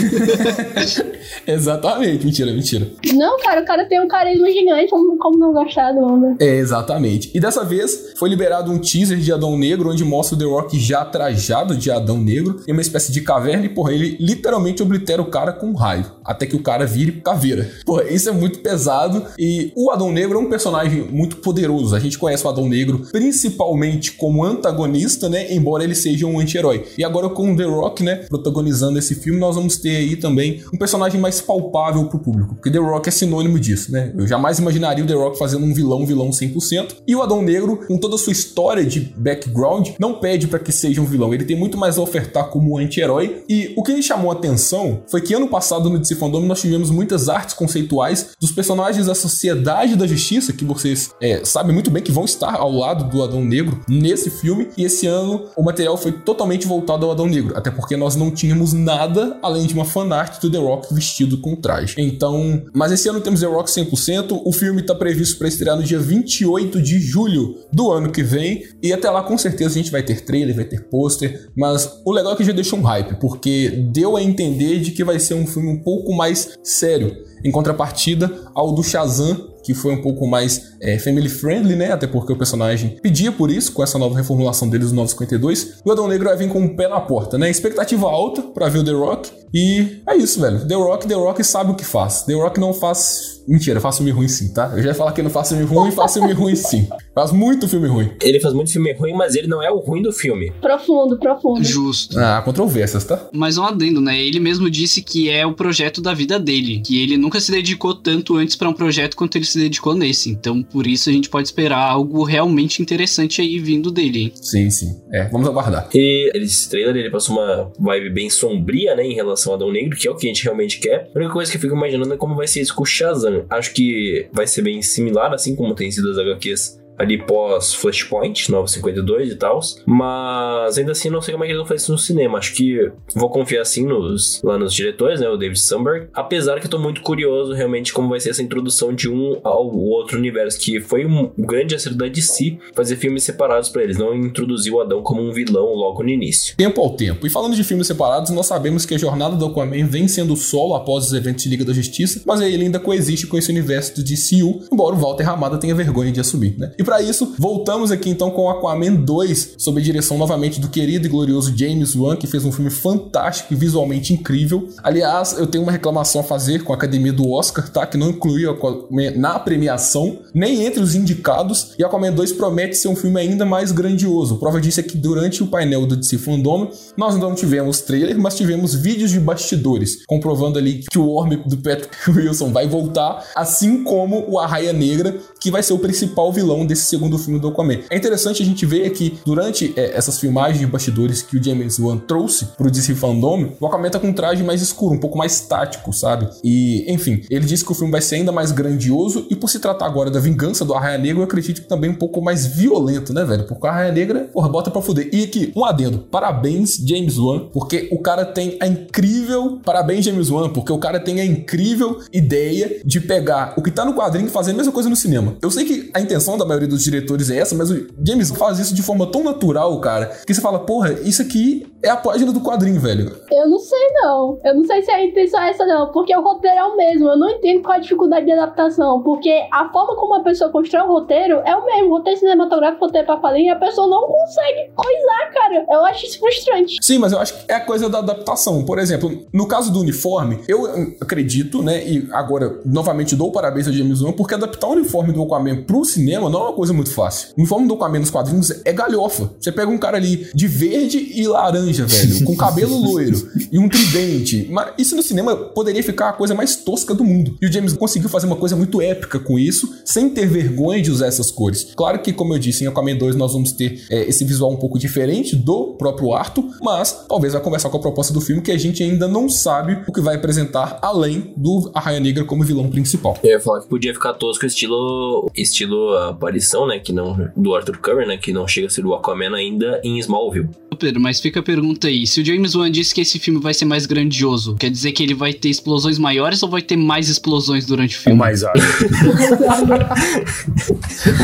exatamente, 1.52 2.24
mentira, 2.24 2.52
mentira. 2.52 2.86
Não, 3.14 3.38
cara, 3.38 3.62
o 3.62 3.64
cara 3.64 3.84
tem 3.86 4.00
um 4.00 4.08
carisma 4.08 4.50
gigante, 4.50 4.90
como, 4.90 5.16
como 5.18 5.38
não 5.38 5.52
gostar 5.52 5.92
do 5.92 6.00
homem? 6.00 6.36
É, 6.40 6.56
exatamente. 6.56 7.30
E 7.34 7.40
dessa 7.40 7.64
vez 7.64 8.12
foi 8.16 8.28
liberado 8.28 8.70
um 8.70 8.78
teaser 8.78 9.18
de 9.18 9.32
Adão 9.32 9.56
Negro, 9.56 9.90
onde 9.90 10.04
mostra 10.04 10.36
o 10.36 10.38
The 10.38 10.44
Rock 10.44 10.78
já 10.78 11.04
trajado 11.04 11.76
de 11.76 11.90
Adão 11.90 12.18
Negro, 12.18 12.60
em 12.66 12.72
uma 12.72 12.80
espécie 12.80 13.10
de 13.12 13.20
caverna, 13.20 13.66
e 13.66 13.68
porra, 13.68 13.92
ele 13.92 14.16
literalmente 14.20 14.82
oblitera 14.82 15.20
o 15.20 15.30
cara 15.30 15.52
com 15.52 15.66
um 15.66 15.74
raio, 15.74 16.06
até 16.24 16.46
que 16.46 16.56
o 16.56 16.62
cara 16.62 16.86
vire 16.86 17.20
caveira. 17.20 17.68
Porra, 17.84 18.04
isso 18.04 18.28
é 18.28 18.32
muito 18.32 18.60
pesado, 18.60 19.24
e 19.38 19.72
o 19.74 19.90
Adão 19.90 20.12
Negro 20.12 20.38
é 20.38 20.40
um 20.40 20.48
personagem 20.48 21.02
muito 21.10 21.36
poderoso. 21.38 21.96
A 21.96 22.00
gente 22.00 22.18
conhece 22.18 22.46
o 22.46 22.48
Adão 22.48 22.68
Negro 22.68 23.02
principalmente 23.10 24.12
como 24.12 24.44
antagonista, 24.44 25.28
né, 25.28 25.52
embora 25.52 25.82
ele 25.82 25.94
seja 25.94 26.26
um 26.26 26.38
anti-herói. 26.38 26.84
E 26.96 27.04
agora 27.04 27.28
com 27.28 27.52
o 27.52 27.56
The 27.56 27.64
Rock, 27.64 28.02
né, 28.02 28.16
protagonizando 28.28 28.98
esse 28.98 29.14
filme, 29.14 29.39
nós 29.40 29.56
vamos 29.56 29.76
ter 29.76 29.96
aí 29.96 30.16
também 30.16 30.62
um 30.72 30.78
personagem 30.78 31.20
mais 31.20 31.40
palpável 31.40 32.06
pro 32.06 32.18
público, 32.18 32.54
porque 32.54 32.70
The 32.70 32.78
Rock 32.78 33.08
é 33.08 33.12
sinônimo 33.12 33.58
disso, 33.58 33.90
né? 33.90 34.12
Eu 34.16 34.26
jamais 34.26 34.58
imaginaria 34.58 35.02
o 35.02 35.06
The 35.06 35.14
Rock 35.14 35.38
fazendo 35.38 35.64
um 35.64 35.74
vilão, 35.74 36.06
vilão 36.06 36.30
100%. 36.30 36.96
E 37.06 37.16
o 37.16 37.22
Adão 37.22 37.42
Negro, 37.42 37.80
com 37.88 37.98
toda 37.98 38.14
a 38.14 38.18
sua 38.18 38.32
história 38.32 38.84
de 38.84 39.00
background, 39.16 39.90
não 39.98 40.14
pede 40.14 40.46
para 40.46 40.58
que 40.58 40.72
seja 40.72 41.00
um 41.00 41.04
vilão, 41.04 41.34
ele 41.34 41.44
tem 41.44 41.56
muito 41.56 41.76
mais 41.76 41.98
a 41.98 42.02
ofertar 42.02 42.48
como 42.50 42.78
anti-herói. 42.78 43.42
E 43.48 43.72
o 43.76 43.82
que 43.82 43.92
me 43.92 44.02
chamou 44.02 44.30
a 44.30 44.34
atenção 44.34 45.02
foi 45.10 45.20
que 45.20 45.34
ano 45.34 45.48
passado 45.48 45.88
no 45.88 45.98
DC 45.98 46.14
Fandom 46.16 46.40
nós 46.40 46.60
tivemos 46.60 46.90
muitas 46.90 47.28
artes 47.28 47.54
conceituais 47.54 48.30
dos 48.40 48.52
personagens 48.52 49.06
da 49.06 49.14
Sociedade 49.14 49.96
da 49.96 50.06
Justiça, 50.06 50.52
que 50.52 50.64
vocês 50.64 51.10
é, 51.20 51.44
sabem 51.44 51.72
muito 51.72 51.90
bem 51.90 52.02
que 52.02 52.12
vão 52.12 52.24
estar 52.24 52.54
ao 52.54 52.70
lado 52.70 53.04
do 53.10 53.22
Adão 53.22 53.44
Negro 53.44 53.80
nesse 53.88 54.30
filme. 54.30 54.68
E 54.76 54.84
esse 54.84 55.06
ano 55.06 55.46
o 55.56 55.62
material 55.62 55.96
foi 55.96 56.12
totalmente 56.12 56.66
voltado 56.66 57.06
ao 57.06 57.12
Adão 57.12 57.26
Negro, 57.26 57.56
até 57.56 57.70
porque 57.70 57.96
nós 57.96 58.16
não 58.16 58.30
tínhamos 58.30 58.72
nada 58.72 59.29
além 59.42 59.66
de 59.66 59.74
uma 59.74 59.84
fanart 59.84 60.40
do 60.40 60.50
The 60.50 60.58
Rock 60.58 60.94
vestido 60.94 61.38
com 61.38 61.56
traje. 61.56 61.94
Então, 61.98 62.62
mas 62.74 62.92
esse 62.92 63.08
ano 63.08 63.20
temos 63.20 63.40
The 63.40 63.46
Rock 63.46 63.70
100%. 63.70 64.42
O 64.44 64.52
filme 64.52 64.80
está 64.80 64.94
previsto 64.94 65.38
para 65.38 65.48
estrear 65.48 65.76
no 65.76 65.82
dia 65.82 65.98
28 65.98 66.80
de 66.80 66.98
julho 67.00 67.58
do 67.72 67.90
ano 67.90 68.10
que 68.10 68.22
vem. 68.22 68.64
E 68.82 68.92
até 68.92 69.10
lá, 69.10 69.22
com 69.22 69.36
certeza, 69.36 69.70
a 69.70 69.78
gente 69.78 69.90
vai 69.90 70.02
ter 70.02 70.22
trailer, 70.22 70.54
vai 70.54 70.64
ter 70.64 70.84
pôster. 70.84 71.48
Mas 71.56 72.00
o 72.04 72.12
legal 72.12 72.32
é 72.32 72.36
que 72.36 72.44
já 72.44 72.52
deixou 72.52 72.78
um 72.78 72.82
hype, 72.82 73.18
porque 73.20 73.68
deu 73.92 74.16
a 74.16 74.22
entender 74.22 74.80
de 74.80 74.90
que 74.90 75.04
vai 75.04 75.18
ser 75.18 75.34
um 75.34 75.46
filme 75.46 75.68
um 75.68 75.82
pouco 75.82 76.12
mais 76.14 76.58
sério. 76.62 77.16
Em 77.44 77.50
contrapartida 77.50 78.30
ao 78.54 78.72
do 78.72 78.82
Shazam, 78.82 79.49
que 79.62 79.74
foi 79.74 79.92
um 79.92 80.02
pouco 80.02 80.26
mais 80.26 80.72
é, 80.80 80.98
family 80.98 81.28
friendly, 81.28 81.76
né? 81.76 81.92
Até 81.92 82.06
porque 82.06 82.32
o 82.32 82.36
personagem 82.36 82.96
pedia 83.02 83.32
por 83.32 83.50
isso, 83.50 83.72
com 83.72 83.82
essa 83.82 83.98
nova 83.98 84.16
reformulação 84.16 84.68
deles 84.68 84.90
no 84.90 84.96
952. 84.96 85.80
O 85.84 85.90
Adão 85.90 86.08
Negro 86.08 86.28
vai 86.28 86.36
vir 86.36 86.48
com 86.48 86.60
o 86.60 86.64
um 86.64 86.76
pé 86.76 86.88
na 86.88 87.00
porta, 87.00 87.38
né? 87.38 87.50
Expectativa 87.50 88.06
alta 88.06 88.42
para 88.42 88.68
ver 88.68 88.78
o 88.78 88.84
The 88.84 88.92
Rock. 88.92 89.30
E 89.52 90.02
é 90.08 90.16
isso, 90.16 90.40
velho. 90.40 90.66
The 90.66 90.74
Rock, 90.74 91.06
The 91.08 91.14
Rock 91.14 91.42
sabe 91.42 91.72
o 91.72 91.74
que 91.74 91.84
faz. 91.84 92.22
The 92.22 92.34
Rock 92.34 92.60
não 92.60 92.72
faz. 92.72 93.39
Mentira, 93.50 93.80
faz 93.80 93.96
filme 93.96 94.12
ruim 94.12 94.28
sim, 94.28 94.54
tá? 94.54 94.72
Eu 94.76 94.80
já 94.80 94.90
ia 94.90 94.94
falar 94.94 95.10
que 95.10 95.20
não 95.20 95.28
faz 95.28 95.48
filme 95.48 95.64
ruim, 95.64 95.90
faz 95.90 96.12
filme 96.12 96.32
ruim 96.32 96.54
sim. 96.54 96.88
Faz 97.12 97.32
muito 97.32 97.66
filme 97.66 97.88
ruim. 97.88 98.08
Ele 98.22 98.38
faz 98.38 98.54
muito 98.54 98.70
filme 98.70 98.92
ruim, 98.92 99.12
mas 99.12 99.34
ele 99.34 99.48
não 99.48 99.60
é 99.60 99.68
o 99.68 99.78
ruim 99.78 100.02
do 100.02 100.12
filme. 100.12 100.52
Profundo, 100.60 101.18
profundo. 101.18 101.64
Justo. 101.64 102.16
Ah, 102.16 102.40
controvérsias, 102.44 103.02
tá? 103.02 103.28
Mas 103.32 103.58
um 103.58 103.64
adendo, 103.64 104.00
né? 104.00 104.22
Ele 104.22 104.38
mesmo 104.38 104.70
disse 104.70 105.02
que 105.02 105.28
é 105.28 105.44
o 105.44 105.52
projeto 105.52 106.00
da 106.00 106.14
vida 106.14 106.38
dele. 106.38 106.80
Que 106.86 107.02
ele 107.02 107.16
nunca 107.16 107.40
se 107.40 107.50
dedicou 107.50 107.92
tanto 107.92 108.36
antes 108.36 108.54
para 108.54 108.68
um 108.68 108.72
projeto 108.72 109.16
quanto 109.16 109.34
ele 109.34 109.44
se 109.44 109.58
dedicou 109.58 109.96
nesse. 109.96 110.30
Então, 110.30 110.62
por 110.62 110.86
isso 110.86 111.10
a 111.10 111.12
gente 111.12 111.28
pode 111.28 111.48
esperar 111.48 111.90
algo 111.90 112.22
realmente 112.22 112.80
interessante 112.80 113.40
aí 113.40 113.58
vindo 113.58 113.90
dele, 113.90 114.20
hein? 114.20 114.32
Sim, 114.36 114.70
sim. 114.70 114.94
É, 115.12 115.24
vamos 115.24 115.48
aguardar. 115.48 115.88
E 115.92 116.30
esse 116.36 116.70
trailer, 116.70 116.94
ele 116.94 117.10
passou 117.10 117.36
uma 117.36 117.72
vibe 117.80 118.10
bem 118.10 118.30
sombria, 118.30 118.94
né? 118.94 119.04
Em 119.04 119.14
relação 119.14 119.52
a 119.52 119.56
Adão 119.56 119.72
Negro, 119.72 119.98
que 119.98 120.06
é 120.06 120.10
o 120.12 120.14
que 120.14 120.26
a 120.26 120.28
gente 120.28 120.44
realmente 120.44 120.78
quer. 120.78 121.10
A 121.12 121.18
única 121.18 121.32
coisa 121.32 121.50
que 121.50 121.56
eu 121.56 121.60
fico 121.60 121.74
imaginando 121.74 122.14
é 122.14 122.16
como 122.16 122.36
vai 122.36 122.46
ser 122.46 122.60
isso 122.60 122.76
com 122.76 122.84
o 122.84 122.86
Shazam. 122.86 123.39
Acho 123.48 123.72
que 123.72 124.28
vai 124.32 124.46
ser 124.46 124.62
bem 124.62 124.82
similar, 124.82 125.32
assim 125.32 125.54
como 125.54 125.74
tem 125.74 125.90
sido 125.90 126.10
as 126.10 126.18
HQs 126.18 126.79
ali 127.00 127.16
pós 127.16 127.74
Flashpoint, 127.74 128.50
952 128.50 129.32
e 129.32 129.36
tal. 129.36 129.58
Mas 129.86 130.76
ainda 130.76 130.92
assim, 130.92 131.08
não 131.08 131.22
sei 131.22 131.32
como 131.32 131.44
é 131.44 131.46
que 131.46 131.52
eles 131.52 131.60
vão 131.60 131.66
fazer 131.66 131.82
isso 131.82 131.92
no 131.92 131.98
cinema. 131.98 132.38
Acho 132.38 132.54
que 132.54 132.92
vou 133.14 133.30
confiar 133.30 133.62
assim 133.62 133.86
nos, 133.86 134.42
lá 134.42 134.58
nos 134.58 134.74
diretores, 134.74 135.20
né? 135.20 135.28
O 135.28 135.36
David 135.38 135.58
Sandberg. 135.58 136.08
Apesar 136.12 136.60
que 136.60 136.66
eu 136.66 136.70
tô 136.70 136.78
muito 136.78 137.00
curioso 137.00 137.54
realmente 137.54 137.92
como 137.92 138.10
vai 138.10 138.20
ser 138.20 138.30
essa 138.30 138.42
introdução 138.42 138.94
de 138.94 139.08
um 139.08 139.40
ao 139.42 139.74
outro 139.74 140.18
universo, 140.18 140.60
que 140.60 140.78
foi 140.80 141.06
um 141.06 141.32
grande 141.38 141.74
acerto 141.74 141.96
da 141.96 142.06
DC 142.06 142.58
fazer 142.74 142.96
filmes 142.96 143.24
separados 143.24 143.70
para 143.70 143.82
eles, 143.82 143.96
não 143.96 144.14
introduzir 144.14 144.72
o 144.72 144.80
Adão 144.80 145.02
como 145.02 145.22
um 145.22 145.32
vilão 145.32 145.72
logo 145.74 146.02
no 146.02 146.10
início. 146.10 146.54
Tempo 146.56 146.82
ao 146.82 146.90
tempo. 146.90 147.26
E 147.26 147.30
falando 147.30 147.56
de 147.56 147.64
filmes 147.64 147.86
separados, 147.86 148.30
nós 148.30 148.46
sabemos 148.46 148.84
que 148.84 148.94
a 148.94 148.98
jornada 148.98 149.36
do 149.36 149.46
Aquaman 149.46 149.86
vem 149.86 150.06
sendo 150.06 150.36
solo 150.36 150.74
após 150.74 151.06
os 151.06 151.12
eventos 151.14 151.44
de 151.44 151.48
Liga 151.48 151.64
da 151.64 151.72
Justiça, 151.72 152.22
mas 152.26 152.42
ele 152.42 152.64
ainda 152.64 152.78
coexiste 152.78 153.26
com 153.26 153.38
esse 153.38 153.50
universo 153.50 153.94
do 153.96 154.04
DCU, 154.04 154.66
embora 154.70 154.94
o 154.94 154.98
Walter 154.98 155.24
Ramada 155.24 155.56
tenha 155.56 155.74
vergonha 155.74 156.12
de 156.12 156.20
assumir, 156.20 156.56
né? 156.58 156.72
E 156.78 156.84
para 156.90 157.00
isso, 157.00 157.36
voltamos 157.38 157.92
aqui 157.92 158.10
então 158.10 158.32
com 158.32 158.50
Aquaman 158.50 158.96
2, 158.96 159.54
sob 159.58 159.80
a 159.80 159.84
direção 159.84 160.18
novamente 160.18 160.60
do 160.60 160.68
querido 160.68 161.06
e 161.06 161.08
glorioso 161.08 161.56
James 161.56 161.94
Wan, 161.94 162.16
que 162.16 162.26
fez 162.26 162.44
um 162.44 162.50
filme 162.50 162.68
fantástico 162.68 163.54
e 163.54 163.56
visualmente 163.56 164.12
incrível. 164.12 164.68
Aliás, 164.82 165.38
eu 165.38 165.46
tenho 165.46 165.62
uma 165.62 165.70
reclamação 165.70 166.20
a 166.20 166.24
fazer 166.24 166.64
com 166.64 166.72
a 166.72 166.74
academia 166.74 167.12
do 167.12 167.30
Oscar, 167.30 167.68
tá? 167.68 167.86
Que 167.86 167.96
não 167.96 168.10
incluiu 168.10 168.50
Aquaman 168.50 169.12
na 169.14 169.38
premiação, 169.38 170.18
nem 170.34 170.64
entre 170.64 170.82
os 170.82 170.96
indicados, 170.96 171.74
e 171.78 171.84
Aquaman 171.84 172.10
2 172.10 172.32
promete 172.32 172.76
ser 172.76 172.88
um 172.88 172.96
filme 172.96 173.20
ainda 173.20 173.46
mais 173.46 173.70
grandioso. 173.70 174.38
Prova 174.38 174.60
disso 174.60 174.80
é 174.80 174.82
que 174.82 174.98
durante 174.98 175.44
o 175.44 175.46
painel 175.46 175.86
do 175.86 175.94
DC 175.94 176.18
Fandom, 176.18 176.72
nós 176.96 177.16
não 177.16 177.36
tivemos 177.36 177.82
trailer, 177.82 178.18
mas 178.18 178.36
tivemos 178.36 178.74
vídeos 178.74 179.12
de 179.12 179.20
bastidores, 179.20 180.04
comprovando 180.06 180.58
ali 180.58 180.84
que 180.90 180.98
o 180.98 181.08
Orm 181.08 181.36
do 181.46 181.56
Patrick 181.58 181.96
Wilson 182.10 182.50
vai 182.50 182.66
voltar, 182.66 183.24
assim 183.36 183.84
como 183.84 184.24
o 184.28 184.40
Arraia 184.40 184.72
Negra, 184.72 185.16
que 185.38 185.52
vai 185.52 185.62
ser 185.62 185.72
o 185.72 185.78
principal 185.78 186.32
vilão 186.32 186.66
desse 186.66 186.79
segundo 186.82 187.18
filme 187.18 187.38
do 187.38 187.48
Aquaman. 187.48 187.80
É 187.90 187.96
interessante 187.96 188.42
a 188.42 188.46
gente 188.46 188.64
ver 188.66 188.90
que 188.90 189.18
durante 189.24 189.72
é, 189.76 189.96
essas 189.96 190.18
filmagens 190.18 190.58
de 190.58 190.66
bastidores 190.66 191.22
que 191.22 191.36
o 191.36 191.42
James 191.42 191.78
Wan 191.78 191.98
trouxe 191.98 192.46
pro 192.56 192.70
DC 192.70 192.94
Fandom, 192.94 193.52
o 193.60 193.66
Aquaman 193.66 193.90
tá 193.90 193.98
com 193.98 194.08
um 194.08 194.12
traje 194.12 194.42
mais 194.42 194.62
escuro, 194.62 194.94
um 194.94 195.00
pouco 195.00 195.18
mais 195.18 195.40
tático, 195.40 195.92
sabe? 195.92 196.28
E, 196.42 196.90
enfim, 196.92 197.22
ele 197.30 197.44
disse 197.44 197.64
que 197.64 197.72
o 197.72 197.74
filme 197.74 197.92
vai 197.92 198.00
ser 198.00 198.16
ainda 198.16 198.32
mais 198.32 198.52
grandioso 198.52 199.26
e 199.30 199.36
por 199.36 199.48
se 199.48 199.58
tratar 199.58 199.86
agora 199.86 200.10
da 200.10 200.20
vingança 200.20 200.64
do 200.64 200.74
Arraia 200.74 200.98
Negra, 200.98 201.20
eu 201.20 201.24
acredito 201.24 201.62
que 201.62 201.68
também 201.68 201.90
um 201.90 201.94
pouco 201.94 202.22
mais 202.22 202.46
violento, 202.46 203.12
né, 203.12 203.24
velho? 203.24 203.46
Porque 203.46 203.66
o 203.66 203.68
Arraia 203.68 203.92
Negra, 203.92 204.30
porra, 204.32 204.48
bota 204.48 204.70
pra 204.70 204.82
fuder. 204.82 205.08
E 205.12 205.24
aqui, 205.24 205.52
um 205.56 205.64
adendo. 205.64 205.98
Parabéns, 206.10 206.76
James 206.76 207.18
Wan, 207.18 207.48
porque 207.52 207.88
o 207.90 207.98
cara 207.98 208.24
tem 208.24 208.56
a 208.60 208.66
incrível. 208.66 209.60
Parabéns, 209.64 210.04
James 210.04 210.30
Wan, 210.30 210.50
porque 210.50 210.72
o 210.72 210.78
cara 210.78 211.00
tem 211.00 211.20
a 211.20 211.24
incrível 211.24 212.00
ideia 212.12 212.80
de 212.84 213.00
pegar 213.00 213.54
o 213.56 213.62
que 213.62 213.70
tá 213.70 213.84
no 213.84 213.94
quadrinho 213.94 214.26
e 214.26 214.30
fazer 214.30 214.52
a 214.52 214.54
mesma 214.54 214.72
coisa 214.72 214.88
no 214.88 214.96
cinema. 214.96 215.36
Eu 215.42 215.50
sei 215.50 215.64
que 215.64 215.90
a 215.94 216.00
intenção 216.00 216.36
da 216.36 216.44
maioria 216.44 216.59
dos 216.66 216.82
diretores 216.82 217.30
é 217.30 217.38
essa, 217.38 217.54
mas 217.54 217.70
o 217.70 217.86
James 218.06 218.30
faz 218.30 218.58
isso 218.58 218.74
de 218.74 218.82
forma 218.82 219.06
tão 219.06 219.22
natural, 219.24 219.78
cara, 219.80 220.06
que 220.26 220.32
você 220.32 220.40
fala, 220.40 220.60
porra, 220.60 220.92
isso 221.02 221.22
aqui 221.22 221.66
é 221.82 221.88
a 221.88 221.96
página 221.96 222.32
do 222.32 222.40
quadrinho, 222.40 222.80
velho. 222.80 223.16
Eu 223.30 223.48
não 223.48 223.58
sei, 223.58 223.88
não. 223.94 224.38
Eu 224.44 224.54
não 224.54 224.64
sei 224.64 224.82
se 224.82 224.90
a 224.90 225.04
intenção 225.04 225.40
é 225.40 225.50
essa, 225.50 225.64
não. 225.64 225.90
Porque 225.92 226.14
o 226.14 226.22
roteiro 226.22 226.58
é 226.58 226.64
o 226.64 226.76
mesmo. 226.76 227.08
Eu 227.08 227.18
não 227.18 227.30
entendo 227.30 227.62
qual 227.62 227.76
a 227.76 227.80
dificuldade 227.80 228.26
de 228.26 228.32
adaptação. 228.32 229.02
Porque 229.02 229.30
a 229.52 229.68
forma 229.70 229.96
como 229.96 230.14
a 230.14 230.22
pessoa 230.22 230.50
constrói 230.50 230.82
o 230.82 230.88
roteiro 230.88 231.40
é 231.44 231.56
o 231.56 231.64
mesmo. 231.64 231.90
Roteiro 231.90 232.18
cinematográfico, 232.18 232.84
roteiro 232.84 233.06
pra 233.06 233.20
falinha, 233.20 233.52
e 233.52 233.54
a 233.54 233.56
pessoa 233.56 233.86
não 233.86 234.06
consegue 234.06 234.70
coisar, 234.74 235.32
cara. 235.32 235.64
Eu 235.70 235.84
acho 235.86 236.06
isso 236.06 236.18
frustrante. 236.18 236.76
Sim, 236.82 236.98
mas 236.98 237.12
eu 237.12 237.18
acho 237.18 237.34
que 237.34 237.50
é 237.50 237.54
a 237.54 237.64
coisa 237.64 237.88
da 237.88 237.98
adaptação. 237.98 238.64
Por 238.64 238.78
exemplo, 238.78 239.10
no 239.32 239.48
caso 239.48 239.72
do 239.72 239.80
uniforme, 239.80 240.40
eu 240.46 240.66
acredito, 241.00 241.62
né? 241.62 241.82
E 241.86 242.08
agora, 242.12 242.60
novamente, 242.64 243.16
dou 243.16 243.32
parabéns 243.32 243.66
ao 243.66 243.72
James 243.72 244.02
Wan, 244.02 244.12
porque 244.12 244.34
adaptar 244.34 244.68
o 244.68 244.72
uniforme 244.72 245.12
do 245.12 245.22
Aquaman 245.22 245.62
pro 245.62 245.84
cinema 245.84 246.28
não 246.28 246.46
é 246.46 246.49
uma 246.50 246.56
coisa 246.56 246.72
muito 246.72 246.92
fácil. 246.92 247.28
O 247.36 247.40
uniforme 247.40 247.68
do 247.68 247.74
Aquaman 247.74 248.00
nos 248.00 248.10
quadrinhos 248.10 248.50
é 248.64 248.72
galhofa. 248.72 249.30
Você 249.38 249.52
pega 249.52 249.70
um 249.70 249.78
cara 249.78 249.96
ali 249.96 250.28
de 250.34 250.46
verde 250.46 251.12
e 251.14 251.26
laranja, 251.26 251.86
velho, 251.86 252.24
com 252.24 252.36
cabelo 252.36 252.76
loiro 252.76 253.28
e 253.50 253.58
um 253.58 253.68
tridente. 253.68 254.48
Mas 254.50 254.72
isso 254.76 254.96
no 254.96 255.02
cinema 255.02 255.36
poderia 255.36 255.82
ficar 255.82 256.10
a 256.10 256.12
coisa 256.12 256.34
mais 256.34 256.56
tosca 256.56 256.94
do 256.94 257.04
mundo. 257.04 257.36
E 257.40 257.46
o 257.46 257.52
James 257.52 257.72
conseguiu 257.72 258.08
fazer 258.08 258.26
uma 258.26 258.36
coisa 258.36 258.56
muito 258.56 258.80
épica 258.80 259.18
com 259.18 259.38
isso, 259.38 259.68
sem 259.84 260.10
ter 260.10 260.26
vergonha 260.26 260.82
de 260.82 260.90
usar 260.90 261.06
essas 261.06 261.30
cores. 261.30 261.68
Claro 261.76 262.00
que, 262.00 262.12
como 262.12 262.34
eu 262.34 262.38
disse, 262.38 262.64
em 262.64 262.66
Aquaman 262.66 262.96
2 262.96 263.16
nós 263.16 263.32
vamos 263.32 263.52
ter 263.52 263.84
é, 263.90 264.08
esse 264.08 264.24
visual 264.24 264.50
um 264.50 264.56
pouco 264.56 264.78
diferente 264.78 265.36
do 265.36 265.74
próprio 265.78 266.12
Arthur, 266.12 266.44
mas 266.60 267.04
talvez 267.08 267.32
vai 267.32 267.42
conversar 267.42 267.70
com 267.70 267.76
a 267.76 267.80
proposta 267.80 268.12
do 268.12 268.20
filme 268.20 268.42
que 268.42 268.50
a 268.50 268.58
gente 268.58 268.82
ainda 268.82 269.06
não 269.06 269.28
sabe 269.28 269.82
o 269.86 269.92
que 269.92 270.00
vai 270.00 270.16
apresentar 270.16 270.78
além 270.82 271.32
do 271.36 271.70
Arraia 271.74 272.00
Negra 272.00 272.24
como 272.24 272.44
vilão 272.44 272.68
principal. 272.68 273.16
Eu 273.22 273.30
ia 273.30 273.40
falar 273.40 273.60
que 273.60 273.68
podia 273.68 273.94
ficar 273.94 274.14
tosco 274.14 274.46
estilo 274.46 275.30
estilo 275.36 275.94
aparição, 276.40 276.66
né, 276.66 276.78
que 276.78 276.92
não 276.92 277.30
do 277.36 277.54
Arthur 277.54 277.78
Curry, 277.78 278.06
né, 278.06 278.16
que 278.16 278.32
não 278.32 278.48
chega 278.48 278.66
a 278.66 278.70
ser 278.70 278.84
o 278.84 278.94
Aquaman 278.94 279.36
ainda 279.36 279.80
em 279.84 279.98
Smallville. 279.98 280.48
Pedro, 280.80 281.00
mas 281.00 281.20
fica 281.20 281.40
a 281.40 281.42
pergunta 281.42 281.88
aí. 281.88 282.06
Se 282.06 282.20
o 282.20 282.24
James 282.24 282.54
Wan 282.54 282.70
disse 282.70 282.94
que 282.94 283.00
esse 283.02 283.18
filme 283.18 283.38
vai 283.40 283.52
ser 283.54 283.64
mais 283.66 283.84
grandioso, 283.86 284.54
quer 284.56 284.70
dizer 284.70 284.92
que 284.92 285.02
ele 285.02 285.14
vai 285.14 285.32
ter 285.32 285.48
explosões 285.50 285.98
maiores 285.98 286.42
ou 286.42 286.48
vai 286.48 286.62
ter 286.62 286.76
mais 286.76 287.08
explosões 287.08 287.66
durante 287.66 287.96
o 287.96 287.98
Ou 287.98 288.02
filme? 288.04 288.18
mais 288.18 288.42
água. 288.42 288.60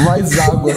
Mais 0.05 0.39
água. 0.39 0.75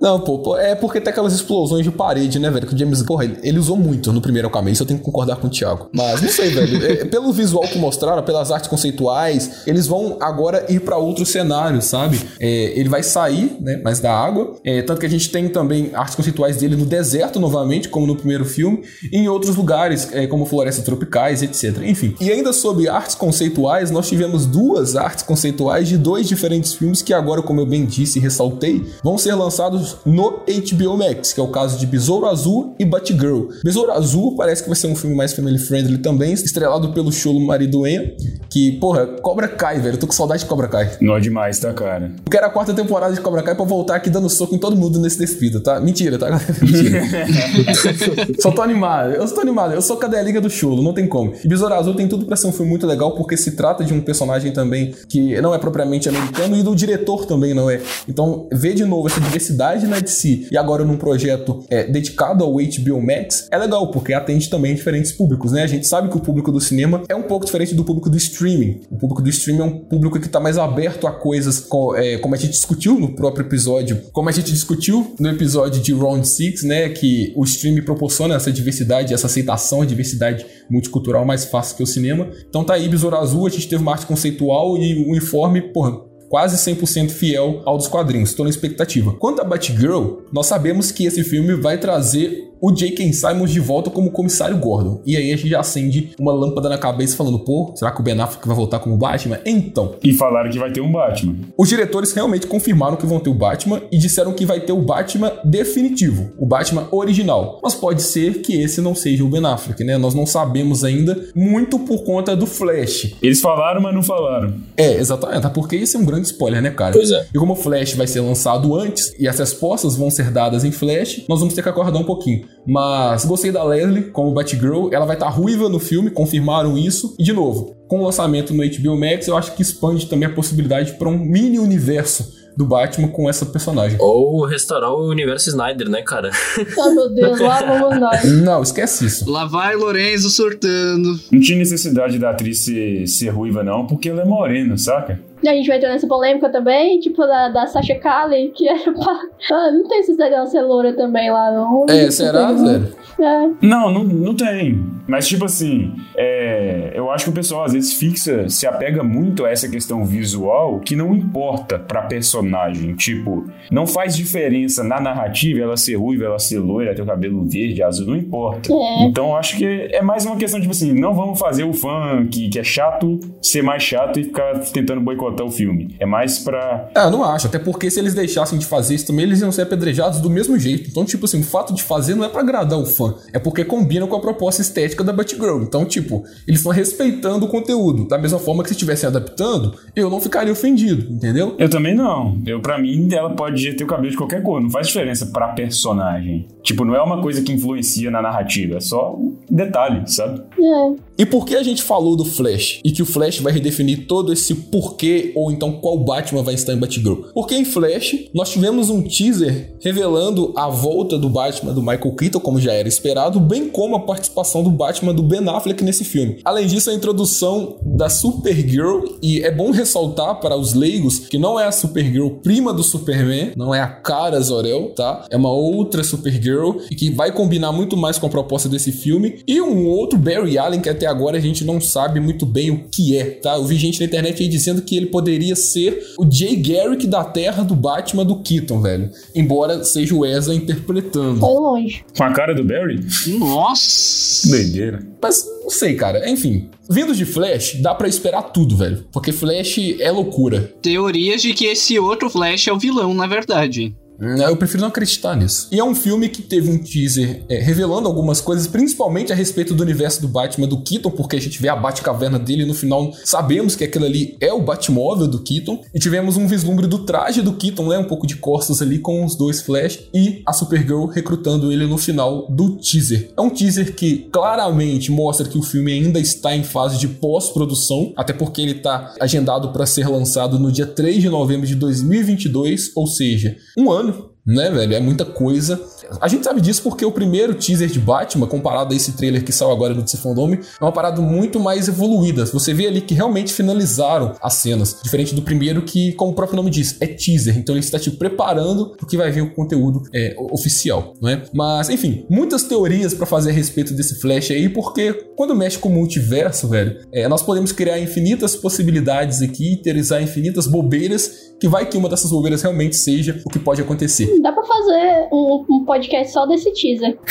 Não, 0.00 0.20
pô, 0.20 0.38
pô, 0.40 0.58
é 0.58 0.74
porque 0.74 1.00
tem 1.00 1.10
aquelas 1.10 1.32
explosões 1.32 1.84
de 1.84 1.90
parede, 1.90 2.38
né, 2.38 2.50
velho? 2.50 2.66
Que 2.66 2.74
o 2.74 2.78
James, 2.78 3.02
porra, 3.02 3.24
ele, 3.24 3.38
ele 3.42 3.58
usou 3.58 3.76
muito 3.76 4.12
no 4.12 4.20
primeiro 4.20 4.48
Aquaman, 4.48 4.70
isso 4.70 4.82
eu 4.82 4.86
tenho 4.86 4.98
que 4.98 5.04
concordar 5.04 5.36
com 5.36 5.46
o 5.46 5.50
Thiago. 5.50 5.88
Mas 5.92 6.20
não 6.20 6.28
sei, 6.28 6.50
velho. 6.50 6.84
É, 6.84 7.04
pelo 7.06 7.32
visual 7.32 7.62
que 7.64 7.78
mostraram, 7.78 8.22
pelas 8.22 8.50
artes 8.50 8.68
conceituais, 8.68 9.62
eles 9.66 9.86
vão 9.86 10.18
agora 10.20 10.66
ir 10.68 10.80
pra 10.80 10.98
outro 10.98 11.24
cenário, 11.24 11.80
sabe? 11.80 12.20
É, 12.38 12.78
ele 12.78 12.88
vai 12.88 13.02
sair, 13.02 13.56
né, 13.60 13.80
mais 13.82 14.00
da 14.00 14.12
água. 14.12 14.56
É, 14.64 14.82
tanto 14.82 15.00
que 15.00 15.06
a 15.06 15.10
gente 15.10 15.30
tem 15.30 15.48
também 15.48 15.90
artes 15.94 16.14
conceituais 16.14 16.58
dele 16.58 16.76
no 16.76 16.84
deserto 16.84 17.40
novamente, 17.40 17.88
como 17.94 18.08
no 18.08 18.16
primeiro 18.16 18.44
filme, 18.44 18.82
e 19.12 19.16
em 19.16 19.28
outros 19.28 19.54
lugares, 19.54 20.08
é, 20.12 20.26
como 20.26 20.44
florestas 20.44 20.84
tropicais, 20.84 21.44
etc. 21.44 21.78
Enfim. 21.84 22.16
E 22.20 22.28
ainda 22.28 22.52
sobre 22.52 22.88
artes 22.88 23.14
conceituais, 23.14 23.92
nós 23.92 24.08
tivemos 24.08 24.46
duas 24.46 24.96
artes 24.96 25.22
conceituais 25.22 25.86
de 25.86 25.96
dois 25.96 26.26
diferentes 26.26 26.74
filmes 26.74 27.02
que 27.02 27.14
agora, 27.14 27.40
como 27.40 27.60
eu 27.60 27.66
bem 27.66 27.84
disse 27.84 28.18
e 28.18 28.22
ressaltei, 28.22 28.84
vão 29.04 29.16
ser 29.16 29.36
lançados 29.36 29.98
no 30.04 30.40
HBO 30.40 30.98
Max, 30.98 31.32
que 31.32 31.38
é 31.38 31.42
o 31.42 31.52
caso 31.52 31.78
de 31.78 31.86
Besouro 31.86 32.26
Azul 32.26 32.74
e 32.80 32.84
Batgirl. 32.84 33.46
Besouro 33.62 33.92
Azul 33.92 34.34
parece 34.34 34.64
que 34.64 34.68
vai 34.68 34.76
ser 34.76 34.88
um 34.88 34.96
filme 34.96 35.14
mais 35.14 35.32
family 35.32 35.58
friendly 35.58 35.98
também, 35.98 36.32
estrelado 36.32 36.92
pelo 36.92 37.12
Cholo 37.12 37.38
Maridoen, 37.38 38.16
que, 38.50 38.72
porra, 38.72 39.06
Cobra 39.06 39.46
Kai, 39.46 39.78
velho. 39.78 39.94
Eu 39.94 39.98
tô 39.98 40.08
com 40.08 40.12
saudade 40.12 40.42
de 40.42 40.48
Cobra 40.48 40.66
Kai. 40.66 40.90
Nó 41.00 41.16
demais, 41.20 41.60
tá, 41.60 41.72
cara? 41.72 42.10
Eu 42.26 42.30
quero 42.30 42.46
a 42.46 42.50
quarta 42.50 42.74
temporada 42.74 43.14
de 43.14 43.20
Cobra 43.20 43.42
Kai 43.42 43.54
pra 43.54 43.64
voltar 43.64 43.94
aqui 43.94 44.10
dando 44.10 44.28
soco 44.28 44.52
em 44.56 44.58
todo 44.58 44.74
mundo 44.74 44.98
nesse 44.98 45.18
despido, 45.18 45.60
tá? 45.60 45.78
Mentira, 45.78 46.18
tá? 46.18 46.28
Mentira. 46.60 47.02
só 48.40 48.50
tô 48.50 48.62
animado. 48.62 49.12
Eu 49.12 49.26
tô 49.34 49.40
animado. 49.40 49.74
Eu 49.74 49.82
sou 49.82 49.96
cadelinha 49.96 50.40
do 50.40 50.50
chulo, 50.50 50.82
não 50.82 50.92
tem 50.92 51.06
como. 51.06 51.32
E 51.44 51.48
Besouro 51.48 51.74
Azul 51.74 51.94
tem 51.94 52.06
tudo 52.08 52.26
pra 52.26 52.36
ser 52.36 52.46
um 52.46 52.52
filme 52.52 52.70
muito 52.70 52.86
legal, 52.86 53.14
porque 53.14 53.36
se 53.36 53.52
trata 53.52 53.84
de 53.84 53.92
um 53.92 54.00
personagem 54.00 54.52
também 54.52 54.94
que 55.08 55.40
não 55.40 55.54
é 55.54 55.58
propriamente 55.58 56.08
americano 56.08 56.56
e 56.56 56.62
do 56.62 56.74
diretor 56.74 57.26
também 57.26 57.54
não 57.54 57.68
é. 57.70 57.80
Então, 58.08 58.48
ver 58.52 58.74
de 58.74 58.84
novo 58.84 59.06
essa 59.08 59.20
diversidade 59.20 59.86
na 59.86 59.98
DC 60.00 60.48
e 60.50 60.56
agora 60.56 60.84
num 60.84 60.96
projeto 60.96 61.64
é, 61.70 61.84
dedicado 61.84 62.44
ao 62.44 62.52
HBO 62.54 63.00
Max 63.00 63.48
é 63.50 63.58
legal, 63.58 63.90
porque 63.90 64.12
atende 64.12 64.48
também 64.48 64.74
diferentes 64.74 65.12
públicos, 65.12 65.52
né? 65.52 65.62
A 65.62 65.66
gente 65.66 65.86
sabe 65.86 66.08
que 66.08 66.16
o 66.16 66.20
público 66.20 66.50
do 66.52 66.60
cinema 66.60 67.02
é 67.08 67.14
um 67.14 67.22
pouco 67.22 67.44
diferente 67.46 67.74
do 67.74 67.84
público 67.84 68.08
do 68.10 68.16
streaming. 68.16 68.80
O 68.90 68.96
público 68.96 69.22
do 69.22 69.28
streaming 69.28 69.60
é 69.60 69.64
um 69.64 69.78
público 69.78 70.18
que 70.20 70.28
tá 70.28 70.40
mais 70.40 70.58
aberto 70.58 71.06
a 71.06 71.12
coisas 71.12 71.60
co- 71.60 71.94
é, 71.96 72.18
como 72.18 72.34
a 72.34 72.38
gente 72.38 72.52
discutiu 72.52 72.98
no 72.98 73.14
próprio 73.14 73.46
episódio, 73.46 74.00
como 74.12 74.28
a 74.28 74.32
gente 74.32 74.52
discutiu 74.52 75.14
no 75.18 75.28
episódio 75.28 75.80
de 75.82 75.92
Round 75.92 76.26
6, 76.26 76.62
né? 76.64 76.88
Que 76.90 77.32
o 77.36 77.44
streaming 77.44 77.63
proporciona 77.82 78.34
essa 78.34 78.52
diversidade, 78.52 79.14
essa 79.14 79.26
aceitação, 79.26 79.82
a 79.82 79.86
diversidade 79.86 80.44
multicultural 80.70 81.24
mais 81.24 81.44
fácil 81.44 81.76
que 81.76 81.82
o 81.82 81.86
cinema. 81.86 82.30
Então 82.48 82.64
tá 82.64 82.74
aí, 82.74 82.88
Besouro 82.88 83.16
Azul, 83.16 83.46
a 83.46 83.50
gente 83.50 83.68
teve 83.68 83.82
uma 83.82 83.92
arte 83.92 84.06
conceitual 84.06 84.76
e 84.76 84.94
o 85.04 85.10
uniforme, 85.10 85.60
porra, 85.60 85.92
quase 86.28 86.56
100% 86.56 87.10
fiel 87.10 87.62
ao 87.64 87.76
dos 87.76 87.86
quadrinhos. 87.86 88.30
Estou 88.30 88.44
na 88.44 88.50
expectativa. 88.50 89.12
Quanto 89.12 89.40
a 89.40 89.44
Batgirl, 89.44 90.22
nós 90.32 90.46
sabemos 90.46 90.90
que 90.90 91.06
esse 91.06 91.22
filme 91.22 91.54
vai 91.54 91.78
trazer 91.78 92.53
o 92.66 92.72
J.K. 92.72 93.12
Simons 93.12 93.50
de 93.50 93.60
volta 93.60 93.90
como 93.90 94.10
comissário 94.10 94.56
Gordon. 94.56 95.02
E 95.04 95.18
aí 95.18 95.30
a 95.32 95.36
gente 95.36 95.50
já 95.50 95.60
acende 95.60 96.12
uma 96.18 96.32
lâmpada 96.32 96.66
na 96.70 96.78
cabeça 96.78 97.14
falando, 97.14 97.38
pô, 97.40 97.72
será 97.76 97.90
que 97.90 98.00
o 98.00 98.02
Ben 98.02 98.18
Affleck 98.18 98.46
vai 98.46 98.56
voltar 98.56 98.78
como 98.78 98.96
Batman? 98.96 99.38
Então, 99.44 99.96
E 100.02 100.14
falaram 100.14 100.48
que 100.50 100.58
vai 100.58 100.72
ter 100.72 100.80
um 100.80 100.90
Batman. 100.90 101.36
os 101.58 101.68
diretores 101.68 102.12
realmente 102.12 102.46
confirmaram 102.46 102.96
que 102.96 103.04
vão 103.04 103.20
ter 103.20 103.28
o 103.28 103.34
Batman 103.34 103.82
e 103.92 103.98
disseram 103.98 104.32
que 104.32 104.46
vai 104.46 104.60
ter 104.60 104.72
o 104.72 104.80
Batman 104.80 105.32
definitivo, 105.44 106.30
o 106.38 106.46
Batman 106.46 106.88
original. 106.90 107.60
Mas 107.62 107.74
pode 107.74 108.00
ser 108.02 108.40
que 108.40 108.54
esse 108.62 108.80
não 108.80 108.94
seja 108.94 109.22
o 109.24 109.28
Ben 109.28 109.44
Affleck, 109.44 109.84
né? 109.84 109.98
Nós 109.98 110.14
não 110.14 110.24
sabemos 110.24 110.84
ainda 110.84 111.28
muito 111.34 111.78
por 111.80 112.02
conta 112.04 112.34
do 112.34 112.46
Flash. 112.46 113.14
Eles 113.22 113.40
falaram, 113.42 113.82
mas 113.82 113.94
não 113.94 114.02
falaram. 114.02 114.54
É, 114.76 114.94
exatamente, 114.94 115.48
porque 115.50 115.76
isso 115.76 115.96
é 115.96 116.00
um 116.00 116.04
grande 116.04 116.28
spoiler, 116.28 116.62
né, 116.62 116.70
cara? 116.70 116.92
Pois 116.92 117.10
é. 117.10 117.26
E 117.34 117.38
como 117.38 117.52
o 117.52 117.56
Flash 117.56 117.92
vai 117.94 118.06
ser 118.06 118.20
lançado 118.20 118.74
antes 118.74 119.14
e 119.18 119.28
as 119.28 119.38
respostas 119.38 119.96
vão 119.96 120.10
ser 120.10 120.30
dadas 120.30 120.64
em 120.64 120.70
Flash, 120.72 121.24
nós 121.28 121.40
vamos 121.40 121.54
ter 121.54 121.62
que 121.62 121.68
aguardar 121.68 122.00
um 122.00 122.04
pouquinho. 122.04 122.53
Mas 122.66 123.24
gostei 123.24 123.52
da 123.52 123.62
Leslie 123.62 124.04
como 124.04 124.32
Batgirl, 124.32 124.88
ela 124.92 125.04
vai 125.04 125.16
estar 125.16 125.28
ruiva 125.28 125.68
no 125.68 125.78
filme, 125.78 126.10
confirmaram 126.10 126.78
isso. 126.78 127.14
E 127.18 127.22
de 127.22 127.32
novo, 127.32 127.76
com 127.88 128.00
o 128.00 128.04
lançamento 128.04 128.54
no 128.54 128.62
HBO 128.64 128.98
Max, 128.98 129.28
eu 129.28 129.36
acho 129.36 129.54
que 129.54 129.62
expande 129.62 130.06
também 130.06 130.28
a 130.28 130.32
possibilidade 130.32 130.92
para 130.94 131.08
um 131.08 131.18
mini 131.18 131.58
universo 131.58 132.44
do 132.56 132.64
Batman 132.64 133.08
com 133.08 133.28
essa 133.28 133.44
personagem. 133.44 133.98
Ou 134.00 134.44
restaurar 134.46 134.90
o 134.92 135.08
universo 135.08 135.50
Snyder, 135.50 135.88
né, 135.88 136.02
cara? 136.02 136.30
Ah, 136.78 136.90
meu 136.90 137.14
Deus, 137.14 137.40
lá 137.40 137.62
vamos 137.62 138.00
nós. 138.00 138.24
Não, 138.24 138.62
esquece 138.62 139.06
isso. 139.06 139.30
Lá 139.30 139.44
vai 139.46 139.74
Lorenzo 139.74 140.28
surtando. 140.30 141.18
Não 141.30 141.40
tinha 141.40 141.58
necessidade 141.58 142.18
da 142.18 142.30
atriz 142.30 142.60
ser, 142.60 143.06
ser 143.06 143.28
ruiva, 143.30 143.62
não, 143.62 143.86
porque 143.86 144.08
ela 144.08 144.22
é 144.22 144.24
morena, 144.24 144.76
saca? 144.76 145.20
A 145.48 145.54
gente 145.54 145.66
vai 145.66 145.76
entrar 145.76 145.90
nessa 145.90 146.06
polêmica 146.06 146.48
também, 146.48 146.98
tipo, 147.00 147.26
da, 147.26 147.48
da 147.48 147.66
Sasha 147.66 147.94
Kali, 147.96 148.52
que 148.54 148.68
era 148.68 148.92
pra... 148.92 149.20
Ah, 149.52 149.70
não 149.70 149.86
tem 149.88 150.00
esse 150.00 150.16
dela 150.16 150.46
ser 150.46 150.62
loura 150.62 150.92
também 150.94 151.30
lá, 151.30 151.50
não. 151.50 151.86
É, 151.88 152.10
será, 152.10 152.52
velho? 152.52 152.94
É. 153.18 153.50
Não, 153.62 153.92
não, 153.92 154.04
não 154.04 154.34
tem. 154.34 154.82
Mas, 155.06 155.28
tipo 155.28 155.44
assim, 155.44 155.92
é, 156.16 156.92
eu 156.94 157.10
acho 157.10 157.24
que 157.24 157.30
o 157.30 157.34
pessoal 157.34 157.64
às 157.64 157.72
vezes 157.72 157.94
fixa, 157.94 158.48
se 158.48 158.66
apega 158.66 159.02
muito 159.02 159.44
a 159.44 159.50
essa 159.50 159.68
questão 159.68 160.04
visual 160.04 160.80
que 160.80 160.96
não 160.96 161.14
importa 161.14 161.78
pra 161.78 162.02
personagem. 162.02 162.94
Tipo, 162.94 163.44
não 163.70 163.86
faz 163.86 164.16
diferença 164.16 164.82
na 164.82 165.00
narrativa 165.00 165.60
ela 165.60 165.76
ser 165.76 165.96
ruiva, 165.96 166.24
ela 166.24 166.38
ser 166.38 166.58
loira, 166.58 166.94
ter 166.94 167.02
o 167.02 167.06
cabelo 167.06 167.44
verde, 167.44 167.82
azul, 167.82 168.06
não 168.08 168.16
importa. 168.16 168.72
É. 168.72 169.04
Então, 169.04 169.28
eu 169.28 169.36
acho 169.36 169.56
que 169.56 169.64
é 169.64 170.02
mais 170.02 170.24
uma 170.24 170.36
questão, 170.36 170.60
tipo 170.60 170.72
assim, 170.72 170.92
não 170.92 171.14
vamos 171.14 171.38
fazer 171.38 171.64
o 171.64 171.72
fã 171.72 172.26
que, 172.30 172.48
que 172.48 172.58
é 172.58 172.64
chato 172.64 173.20
ser 173.40 173.62
mais 173.62 173.82
chato 173.82 174.18
e 174.18 174.24
ficar 174.24 174.58
tentando 174.72 175.00
boicotar 175.00 175.33
o 175.42 175.50
filme. 175.50 175.96
É 175.98 176.06
mais 176.06 176.38
pra. 176.38 176.90
Ah, 176.94 177.04
eu 177.04 177.10
não 177.10 177.24
acho. 177.24 177.46
Até 177.46 177.58
porque 177.58 177.90
se 177.90 177.98
eles 177.98 178.14
deixassem 178.14 178.58
de 178.58 178.66
fazer 178.66 178.94
isso 178.94 179.06
também, 179.06 179.24
eles 179.24 179.40
iam 179.40 179.50
ser 179.50 179.62
apedrejados 179.62 180.20
do 180.20 180.30
mesmo 180.30 180.58
jeito. 180.58 180.90
Então, 180.90 181.04
tipo 181.04 181.24
assim, 181.24 181.40
o 181.40 181.44
fato 181.44 181.74
de 181.74 181.82
fazer 181.82 182.14
não 182.14 182.24
é 182.24 182.28
pra 182.28 182.40
agradar 182.40 182.78
o 182.78 182.86
fã. 182.86 183.14
É 183.32 183.38
porque 183.38 183.64
combina 183.64 184.06
com 184.06 184.16
a 184.16 184.20
proposta 184.20 184.60
estética 184.60 185.02
da 185.02 185.12
Batgirl. 185.12 185.62
Então, 185.62 185.84
tipo, 185.84 186.24
eles 186.46 186.60
estão 186.60 186.72
respeitando 186.72 187.46
o 187.46 187.48
conteúdo. 187.48 188.06
Da 188.06 188.18
mesma 188.18 188.38
forma 188.38 188.62
que 188.62 188.68
se 188.68 188.74
estivessem 188.74 189.08
adaptando, 189.08 189.74
eu 189.96 190.10
não 190.10 190.20
ficaria 190.20 190.52
ofendido, 190.52 191.10
entendeu? 191.10 191.54
Eu 191.58 191.68
também 191.68 191.94
não. 191.94 192.38
Eu, 192.46 192.60
para 192.60 192.78
mim, 192.78 193.08
ela 193.12 193.30
pode 193.30 193.72
ter 193.74 193.84
o 193.84 193.86
cabelo 193.86 194.10
de 194.10 194.16
qualquer 194.16 194.42
cor. 194.42 194.60
Não 194.60 194.70
faz 194.70 194.88
diferença 194.88 195.26
pra 195.26 195.48
personagem. 195.48 196.46
Tipo, 196.62 196.84
não 196.84 196.94
é 196.94 197.02
uma 197.02 197.20
coisa 197.22 197.42
que 197.42 197.52
influencia 197.52 198.10
na 198.10 198.20
narrativa. 198.20 198.76
É 198.76 198.80
só 198.80 199.14
um 199.14 199.36
detalhe, 199.50 200.02
sabe? 200.06 200.42
É. 200.58 200.94
E 201.18 201.26
por 201.26 201.46
que 201.46 201.54
a 201.54 201.62
gente 201.62 201.82
falou 201.82 202.16
do 202.16 202.24
Flash? 202.24 202.80
E 202.84 202.90
que 202.90 203.02
o 203.02 203.06
Flash 203.06 203.38
vai 203.38 203.52
redefinir 203.52 204.06
todo 204.06 204.32
esse 204.32 204.54
porquê 204.54 205.23
ou 205.34 205.50
então 205.50 205.72
qual 205.72 205.98
Batman 205.98 206.42
vai 206.42 206.54
estar 206.54 206.72
em 206.72 206.78
Batgirl? 206.78 207.28
Porque 207.32 207.54
em 207.54 207.64
Flash 207.64 208.28
nós 208.34 208.50
tivemos 208.50 208.90
um 208.90 209.02
teaser 209.02 209.74
revelando 209.80 210.52
a 210.56 210.68
volta 210.68 211.18
do 211.18 211.28
Batman 211.28 211.72
do 211.72 211.80
Michael 211.80 212.14
Keaton, 212.16 212.40
como 212.40 212.60
já 212.60 212.72
era 212.72 212.88
esperado, 212.88 213.40
bem 213.40 213.68
como 213.68 213.96
a 213.96 214.00
participação 214.00 214.62
do 214.62 214.70
Batman 214.70 215.14
do 215.14 215.22
Ben 215.22 215.48
Affleck 215.48 215.82
nesse 215.84 216.04
filme. 216.04 216.40
Além 216.44 216.66
disso, 216.66 216.90
a 216.90 216.94
introdução 216.94 217.76
da 217.82 218.08
Supergirl, 218.08 219.04
e 219.22 219.40
é 219.40 219.50
bom 219.50 219.70
ressaltar 219.70 220.40
para 220.40 220.56
os 220.56 220.74
leigos 220.74 221.18
que 221.18 221.38
não 221.38 221.58
é 221.58 221.66
a 221.66 221.72
Supergirl 221.72 222.28
prima 222.42 222.72
do 222.72 222.82
Superman, 222.82 223.52
não 223.56 223.74
é 223.74 223.80
a 223.80 223.88
cara 223.88 224.40
Zor-El, 224.40 224.90
tá? 224.90 225.26
É 225.30 225.36
uma 225.36 225.52
outra 225.52 226.02
Supergirl 226.02 226.78
e 226.90 226.94
que 226.94 227.10
vai 227.10 227.32
combinar 227.32 227.72
muito 227.72 227.96
mais 227.96 228.18
com 228.18 228.26
a 228.26 228.30
proposta 228.30 228.68
desse 228.68 228.92
filme. 228.92 229.42
E 229.46 229.60
um 229.60 229.86
outro 229.86 230.18
Barry 230.18 230.58
Allen 230.58 230.80
que 230.80 230.88
até 230.88 231.06
agora 231.06 231.36
a 231.36 231.40
gente 231.40 231.64
não 231.64 231.80
sabe 231.80 232.20
muito 232.20 232.46
bem 232.46 232.70
o 232.70 232.88
que 232.88 233.16
é, 233.16 233.24
tá? 233.24 233.56
Eu 233.56 233.64
vi 233.64 233.76
gente 233.76 234.00
na 234.00 234.06
internet 234.06 234.42
aí 234.42 234.48
dizendo 234.48 234.82
que 234.82 234.96
ele 234.96 235.03
poderia 235.06 235.56
ser 235.56 236.14
o 236.18 236.30
Jay 236.30 236.56
Garrick 236.56 237.06
da 237.06 237.24
Terra 237.24 237.62
do 237.62 237.74
Batman 237.74 238.24
do 238.24 238.40
Keaton, 238.42 238.80
velho. 238.80 239.10
Embora 239.34 239.84
seja 239.84 240.14
o 240.14 240.24
Ezra 240.24 240.54
interpretando. 240.54 241.40
Foi 241.40 241.48
longe. 241.48 242.04
Com 242.16 242.24
a 242.24 242.32
cara 242.32 242.54
do 242.54 242.64
Barry? 242.64 243.00
Nossa! 243.38 244.48
Doideira. 244.48 245.06
Mas 245.22 245.46
não 245.62 245.70
sei, 245.70 245.94
cara. 245.94 246.28
Enfim, 246.28 246.68
vindo 246.88 247.14
de 247.14 247.24
Flash, 247.24 247.80
dá 247.80 247.94
pra 247.94 248.08
esperar 248.08 248.42
tudo, 248.42 248.76
velho. 248.76 249.06
Porque 249.12 249.32
Flash 249.32 249.78
é 249.98 250.10
loucura. 250.10 250.72
Teorias 250.82 251.40
de 251.42 251.54
que 251.54 251.66
esse 251.66 251.98
outro 251.98 252.28
Flash 252.28 252.68
é 252.68 252.72
o 252.72 252.78
vilão, 252.78 253.14
na 253.14 253.26
verdade. 253.26 253.94
Hum, 254.20 254.36
Eu 254.36 254.56
prefiro 254.56 254.80
não 254.80 254.88
acreditar 254.88 255.36
nisso. 255.36 255.68
E 255.72 255.78
é 255.78 255.84
um 255.84 255.94
filme 255.94 256.28
que 256.28 256.42
teve 256.42 256.70
um 256.70 256.78
teaser 256.78 257.42
é, 257.48 257.58
revelando 257.60 258.06
algumas 258.08 258.40
coisas, 258.40 258.66
principalmente 258.66 259.32
a 259.32 259.36
respeito 259.36 259.74
do 259.74 259.82
universo 259.82 260.20
do 260.20 260.28
Batman 260.28 260.68
do 260.68 260.82
Keaton, 260.82 261.10
porque 261.10 261.36
a 261.36 261.40
gente 261.40 261.60
vê 261.60 261.68
a 261.68 261.76
Batcaverna 261.76 262.38
dele 262.38 262.62
e 262.62 262.66
no 262.66 262.74
final 262.74 263.12
sabemos 263.24 263.74
que 263.74 263.84
aquilo 263.84 264.04
ali 264.04 264.36
é 264.40 264.52
o 264.52 264.62
Batmóvel 264.62 265.26
do 265.26 265.40
Keaton. 265.42 265.82
E 265.94 265.98
tivemos 265.98 266.36
um 266.36 266.46
vislumbre 266.46 266.86
do 266.86 267.00
traje 267.00 267.42
do 267.42 267.52
Keaton, 267.54 267.88
né? 267.88 267.98
Um 267.98 268.04
pouco 268.04 268.26
de 268.26 268.36
costas 268.36 268.80
ali 268.80 268.98
com 268.98 269.24
os 269.24 269.34
dois 269.34 269.60
Flash 269.62 270.00
e 270.12 270.42
a 270.46 270.52
Supergirl 270.52 271.06
recrutando 271.06 271.72
ele 271.72 271.86
no 271.86 271.98
final 271.98 272.46
do 272.48 272.76
teaser. 272.76 273.30
É 273.36 273.40
um 273.40 273.50
teaser 273.50 273.94
que 273.94 274.28
claramente 274.32 275.10
mostra 275.10 275.48
que 275.48 275.58
o 275.58 275.62
filme 275.62 275.92
ainda 275.92 276.18
está 276.18 276.54
em 276.54 276.62
fase 276.62 276.98
de 276.98 277.08
pós-produção, 277.08 278.12
até 278.16 278.32
porque 278.32 278.60
ele 278.60 278.72
está 278.72 279.14
agendado 279.20 279.72
para 279.72 279.86
ser 279.86 280.08
lançado 280.08 280.58
no 280.58 280.70
dia 280.70 280.86
3 280.86 281.22
de 281.22 281.28
novembro 281.28 281.66
de 281.66 281.74
2022, 281.74 282.92
ou 282.94 283.06
seja, 283.06 283.56
um 283.76 283.90
ano 283.90 284.13
né, 284.46 284.70
velho? 284.70 284.94
É 284.94 285.00
muita 285.00 285.24
coisa. 285.24 285.80
A 286.20 286.28
gente 286.28 286.44
sabe 286.44 286.60
disso 286.60 286.82
porque 286.82 287.04
o 287.04 287.12
primeiro 287.12 287.54
teaser 287.54 287.88
de 287.88 287.98
Batman, 287.98 288.46
comparado 288.46 288.92
a 288.92 288.96
esse 288.96 289.12
trailer 289.12 289.44
que 289.44 289.52
saiu 289.52 289.70
agora 289.70 289.94
no 289.94 290.02
DC 290.02 290.18
Fandome, 290.18 290.60
é 290.80 290.84
uma 290.84 290.92
parada 290.92 291.20
muito 291.20 291.60
mais 291.60 291.88
evoluída. 291.88 292.44
Você 292.46 292.72
vê 292.72 292.86
ali 292.86 293.00
que 293.00 293.14
realmente 293.14 293.52
finalizaram 293.52 294.34
as 294.42 294.54
cenas. 294.54 294.96
Diferente 295.02 295.34
do 295.34 295.42
primeiro 295.42 295.82
que, 295.82 296.12
como 296.12 296.32
o 296.32 296.34
próprio 296.34 296.56
nome 296.56 296.70
diz, 296.70 296.96
é 297.00 297.06
teaser. 297.06 297.58
Então 297.58 297.74
ele 297.74 297.84
está 297.84 297.98
te 297.98 298.10
preparando 298.10 298.90
pro 298.96 299.06
que 299.06 299.16
vai 299.16 299.30
vir 299.30 299.42
o 299.42 299.54
conteúdo 299.54 300.02
é, 300.14 300.34
oficial, 300.52 301.14
não 301.20 301.28
é? 301.28 301.42
Mas, 301.52 301.88
enfim, 301.88 302.26
muitas 302.28 302.64
teorias 302.64 303.14
para 303.14 303.26
fazer 303.26 303.50
a 303.50 303.52
respeito 303.52 303.94
desse 303.94 304.20
Flash 304.20 304.50
aí, 304.50 304.68
porque 304.68 305.12
quando 305.36 305.54
mexe 305.54 305.78
com 305.78 305.88
o 305.88 305.92
multiverso, 305.92 306.68
velho, 306.68 306.98
é, 307.12 307.28
nós 307.28 307.42
podemos 307.42 307.72
criar 307.72 307.98
infinitas 307.98 308.56
possibilidades 308.56 309.42
aqui, 309.42 309.76
teorizar 309.76 310.22
infinitas 310.22 310.66
bobeiras, 310.66 311.54
que 311.60 311.68
vai 311.68 311.86
que 311.86 311.96
uma 311.96 312.08
dessas 312.08 312.30
bobeiras 312.30 312.62
realmente 312.62 312.96
seja 312.96 313.40
o 313.44 313.50
que 313.50 313.58
pode 313.58 313.80
acontecer. 313.80 314.40
Dá 314.40 314.52
pra 314.52 314.62
fazer 314.64 315.28
um, 315.32 315.64
um 315.70 315.84
podcast 315.94 316.32
só 316.32 316.46
desse 316.46 316.72
teaser. 316.72 317.16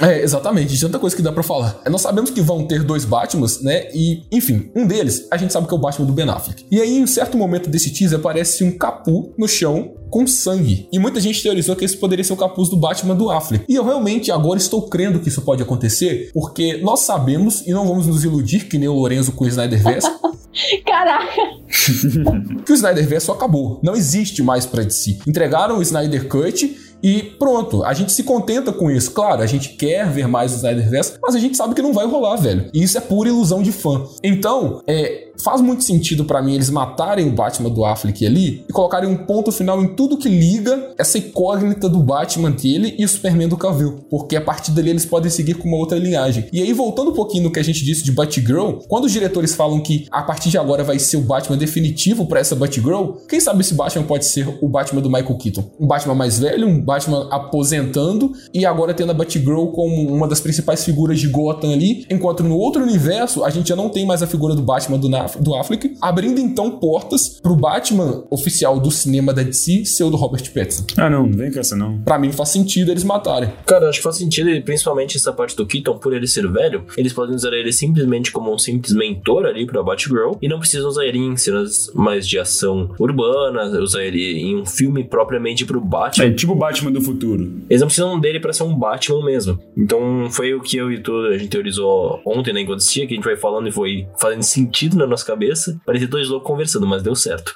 É, 0.00 0.22
exatamente, 0.22 0.74
de 0.74 0.80
tanta 0.80 0.98
coisa 0.98 1.14
que 1.14 1.22
dá 1.22 1.30
pra 1.30 1.42
falar. 1.42 1.80
Nós 1.88 2.00
sabemos 2.00 2.30
que 2.30 2.40
vão 2.40 2.66
ter 2.66 2.82
dois 2.82 3.04
Batmans, 3.04 3.62
né? 3.62 3.88
E, 3.94 4.22
enfim, 4.30 4.70
um 4.74 4.86
deles 4.86 5.28
a 5.30 5.36
gente 5.36 5.52
sabe 5.52 5.66
que 5.66 5.72
é 5.74 5.76
o 5.76 5.80
Batman 5.80 6.06
do 6.06 6.12
Ben 6.12 6.28
Affleck. 6.28 6.66
E 6.70 6.80
aí, 6.80 6.96
em 6.98 7.02
um 7.02 7.06
certo 7.06 7.36
momento 7.36 7.70
desse 7.70 7.92
teaser, 7.92 8.18
aparece 8.18 8.64
um 8.64 8.76
capu 8.76 9.32
no 9.38 9.46
chão 9.46 9.94
com 10.10 10.26
sangue. 10.26 10.88
E 10.92 10.98
muita 10.98 11.20
gente 11.20 11.42
teorizou 11.42 11.76
que 11.76 11.84
esse 11.84 11.96
poderia 11.96 12.24
ser 12.24 12.32
o 12.32 12.36
capuz 12.36 12.68
do 12.68 12.76
Batman 12.76 13.14
do 13.14 13.30
Affleck. 13.30 13.64
E 13.68 13.74
eu 13.74 13.84
realmente 13.84 14.30
agora 14.32 14.58
estou 14.58 14.82
crendo 14.88 15.20
que 15.20 15.28
isso 15.28 15.42
pode 15.42 15.62
acontecer, 15.62 16.30
porque 16.32 16.78
nós 16.78 17.00
sabemos, 17.00 17.66
e 17.66 17.72
não 17.72 17.86
vamos 17.86 18.06
nos 18.06 18.24
iludir, 18.24 18.66
que 18.68 18.78
nem 18.78 18.88
o 18.88 18.94
Lorenzo 18.94 19.32
com 19.32 19.44
o 19.44 19.48
Snyderverse, 19.48 20.08
Caraca. 20.86 21.42
que 22.64 22.72
o 22.72 22.74
Snyderverse 22.74 23.30
acabou. 23.30 23.80
Não 23.82 23.94
existe 23.94 24.42
mais 24.42 24.64
pra 24.64 24.82
DC. 24.82 25.18
Entregaram 25.26 25.78
o 25.78 25.82
Snyder 25.82 26.28
Cut 26.28 26.93
e 27.04 27.22
pronto, 27.38 27.84
a 27.84 27.92
gente 27.92 28.12
se 28.12 28.22
contenta 28.22 28.72
com 28.72 28.90
isso. 28.90 29.10
Claro, 29.10 29.42
a 29.42 29.46
gente 29.46 29.76
quer 29.76 30.08
ver 30.10 30.26
mais 30.26 30.52
o 30.52 30.56
Snyderverse, 30.56 31.18
mas 31.22 31.34
a 31.34 31.38
gente 31.38 31.54
sabe 31.54 31.74
que 31.74 31.82
não 31.82 31.92
vai 31.92 32.06
rolar, 32.06 32.36
velho. 32.36 32.70
E 32.72 32.82
isso 32.82 32.96
é 32.96 33.00
pura 33.02 33.28
ilusão 33.28 33.62
de 33.62 33.72
fã. 33.72 34.06
Então, 34.22 34.80
é, 34.86 35.28
faz 35.42 35.60
muito 35.60 35.84
sentido 35.84 36.24
pra 36.24 36.40
mim 36.40 36.54
eles 36.54 36.70
matarem 36.70 37.28
o 37.28 37.32
Batman 37.32 37.68
do 37.68 37.84
Affleck 37.84 38.24
ali 38.24 38.64
e 38.66 38.72
colocarem 38.72 39.08
um 39.08 39.16
ponto 39.18 39.52
final 39.52 39.82
em 39.82 39.88
tudo 39.88 40.16
que 40.16 40.30
liga 40.30 40.94
essa 40.96 41.18
incógnita 41.18 41.90
do 41.90 41.98
Batman 41.98 42.50
dele 42.50 42.94
e 42.98 43.04
o 43.04 43.08
Superman 43.08 43.48
do 43.48 43.56
Cavill, 43.58 44.06
porque 44.08 44.34
a 44.34 44.40
partir 44.40 44.70
dali 44.70 44.88
eles 44.88 45.04
podem 45.04 45.30
seguir 45.30 45.54
com 45.54 45.68
uma 45.68 45.76
outra 45.76 45.98
linhagem. 45.98 46.48
E 46.50 46.62
aí 46.62 46.72
voltando 46.72 47.10
um 47.10 47.14
pouquinho 47.14 47.44
no 47.44 47.52
que 47.52 47.60
a 47.60 47.64
gente 47.64 47.84
disse 47.84 48.02
de 48.02 48.12
Batgirl, 48.12 48.78
quando 48.88 49.04
os 49.04 49.12
diretores 49.12 49.54
falam 49.54 49.80
que 49.80 50.06
a 50.10 50.22
partir 50.22 50.48
de 50.48 50.56
agora 50.56 50.82
vai 50.82 50.98
ser 50.98 51.18
o 51.18 51.22
Batman 51.22 51.58
definitivo 51.58 52.24
pra 52.24 52.40
essa 52.40 52.56
Batgirl, 52.56 53.16
quem 53.28 53.40
sabe 53.40 53.60
esse 53.60 53.74
Batman 53.74 54.04
pode 54.04 54.24
ser 54.24 54.48
o 54.62 54.68
Batman 54.68 55.02
do 55.02 55.10
Michael 55.10 55.36
Keaton? 55.36 55.70
Um 55.78 55.86
Batman 55.86 56.14
mais 56.14 56.38
velho, 56.38 56.66
um 56.66 56.80
Batman 56.80 56.93
aposentando 57.30 58.32
e 58.52 58.64
agora 58.66 58.94
tendo 58.94 59.10
a 59.10 59.14
Batgirl 59.14 59.66
como 59.68 60.08
uma 60.12 60.26
das 60.28 60.40
principais 60.40 60.84
figuras 60.84 61.18
de 61.20 61.28
Gotham 61.28 61.72
ali, 61.72 62.06
enquanto 62.10 62.42
no 62.42 62.56
outro 62.56 62.82
universo 62.82 63.44
a 63.44 63.50
gente 63.50 63.68
já 63.68 63.76
não 63.76 63.88
tem 63.88 64.06
mais 64.06 64.22
a 64.22 64.26
figura 64.26 64.54
do 64.54 64.62
Batman 64.62 64.98
do, 64.98 65.08
Na- 65.08 65.26
do 65.40 65.54
Affleck, 65.54 65.96
abrindo 66.00 66.40
então 66.40 66.72
portas 66.78 67.40
pro 67.40 67.54
Batman 67.56 68.24
oficial 68.30 68.78
do 68.80 68.90
cinema 68.90 69.32
da 69.32 69.42
DC 69.42 69.84
ser 69.84 70.04
o 70.04 70.10
do 70.10 70.16
Robert 70.16 70.50
Pattinson. 70.52 70.84
Ah, 70.96 71.08
não, 71.10 71.26
não 71.26 71.36
vem 71.36 71.52
com 71.52 71.60
essa 71.60 71.76
não. 71.76 71.98
Pra 72.02 72.18
mim 72.18 72.32
faz 72.32 72.48
sentido 72.50 72.90
eles 72.90 73.04
matarem. 73.04 73.50
Cara, 73.66 73.88
acho 73.88 73.98
que 73.98 74.02
faz 74.04 74.16
sentido, 74.16 74.50
e 74.50 74.60
principalmente 74.60 75.16
essa 75.16 75.32
parte 75.32 75.56
do 75.56 75.66
Keaton, 75.66 75.98
por 75.98 76.12
ele 76.14 76.26
ser 76.26 76.50
velho, 76.50 76.84
eles 76.96 77.12
podem 77.12 77.34
usar 77.34 77.52
ele 77.52 77.72
simplesmente 77.72 78.30
como 78.32 78.52
um 78.52 78.58
simples 78.58 78.92
mentor 78.94 79.44
ali 79.46 79.66
pra 79.66 79.82
Batgirl, 79.82 80.32
e 80.40 80.48
não 80.48 80.58
precisam 80.58 80.88
usar 80.88 81.04
ele 81.04 81.18
em 81.18 81.36
cenas 81.36 81.90
mais 81.94 82.26
de 82.26 82.38
ação 82.38 82.90
urbana, 82.98 83.78
usar 83.80 84.02
ele 84.02 84.40
em 84.40 84.56
um 84.60 84.66
filme 84.66 85.04
propriamente 85.04 85.64
pro 85.64 85.80
Batman. 85.80 86.26
É 86.26 86.30
tipo 86.32 86.52
o 86.52 86.56
Batman 86.56 86.83
Batman 86.84 86.92
do 86.92 87.00
futuro. 87.00 87.42
Eles 87.68 87.80
não 87.80 87.88
precisam 87.88 88.20
dele 88.20 88.40
pra 88.40 88.52
ser 88.52 88.64
um 88.64 88.76
Batman 88.76 89.24
mesmo. 89.24 89.58
Então 89.76 90.28
foi 90.30 90.54
o 90.54 90.60
que 90.60 90.76
eu 90.76 90.92
e 90.92 91.00
tu, 91.00 91.16
a 91.26 91.38
gente 91.38 91.48
teorizou 91.48 92.20
ontem, 92.26 92.52
né, 92.52 92.60
enquanto 92.60 92.78
assistia, 92.78 93.06
que 93.06 93.14
a 93.14 93.16
gente 93.16 93.24
vai 93.24 93.36
falando 93.36 93.68
e 93.68 93.72
foi 93.72 94.06
fazendo 94.18 94.42
sentido 94.42 94.96
na 94.96 95.06
nossa 95.06 95.24
cabeça. 95.24 95.78
Parecia 95.84 96.08
dois 96.08 96.28
loucos 96.28 96.46
conversando, 96.46 96.86
mas 96.86 97.02
deu 97.02 97.14
certo. 97.14 97.54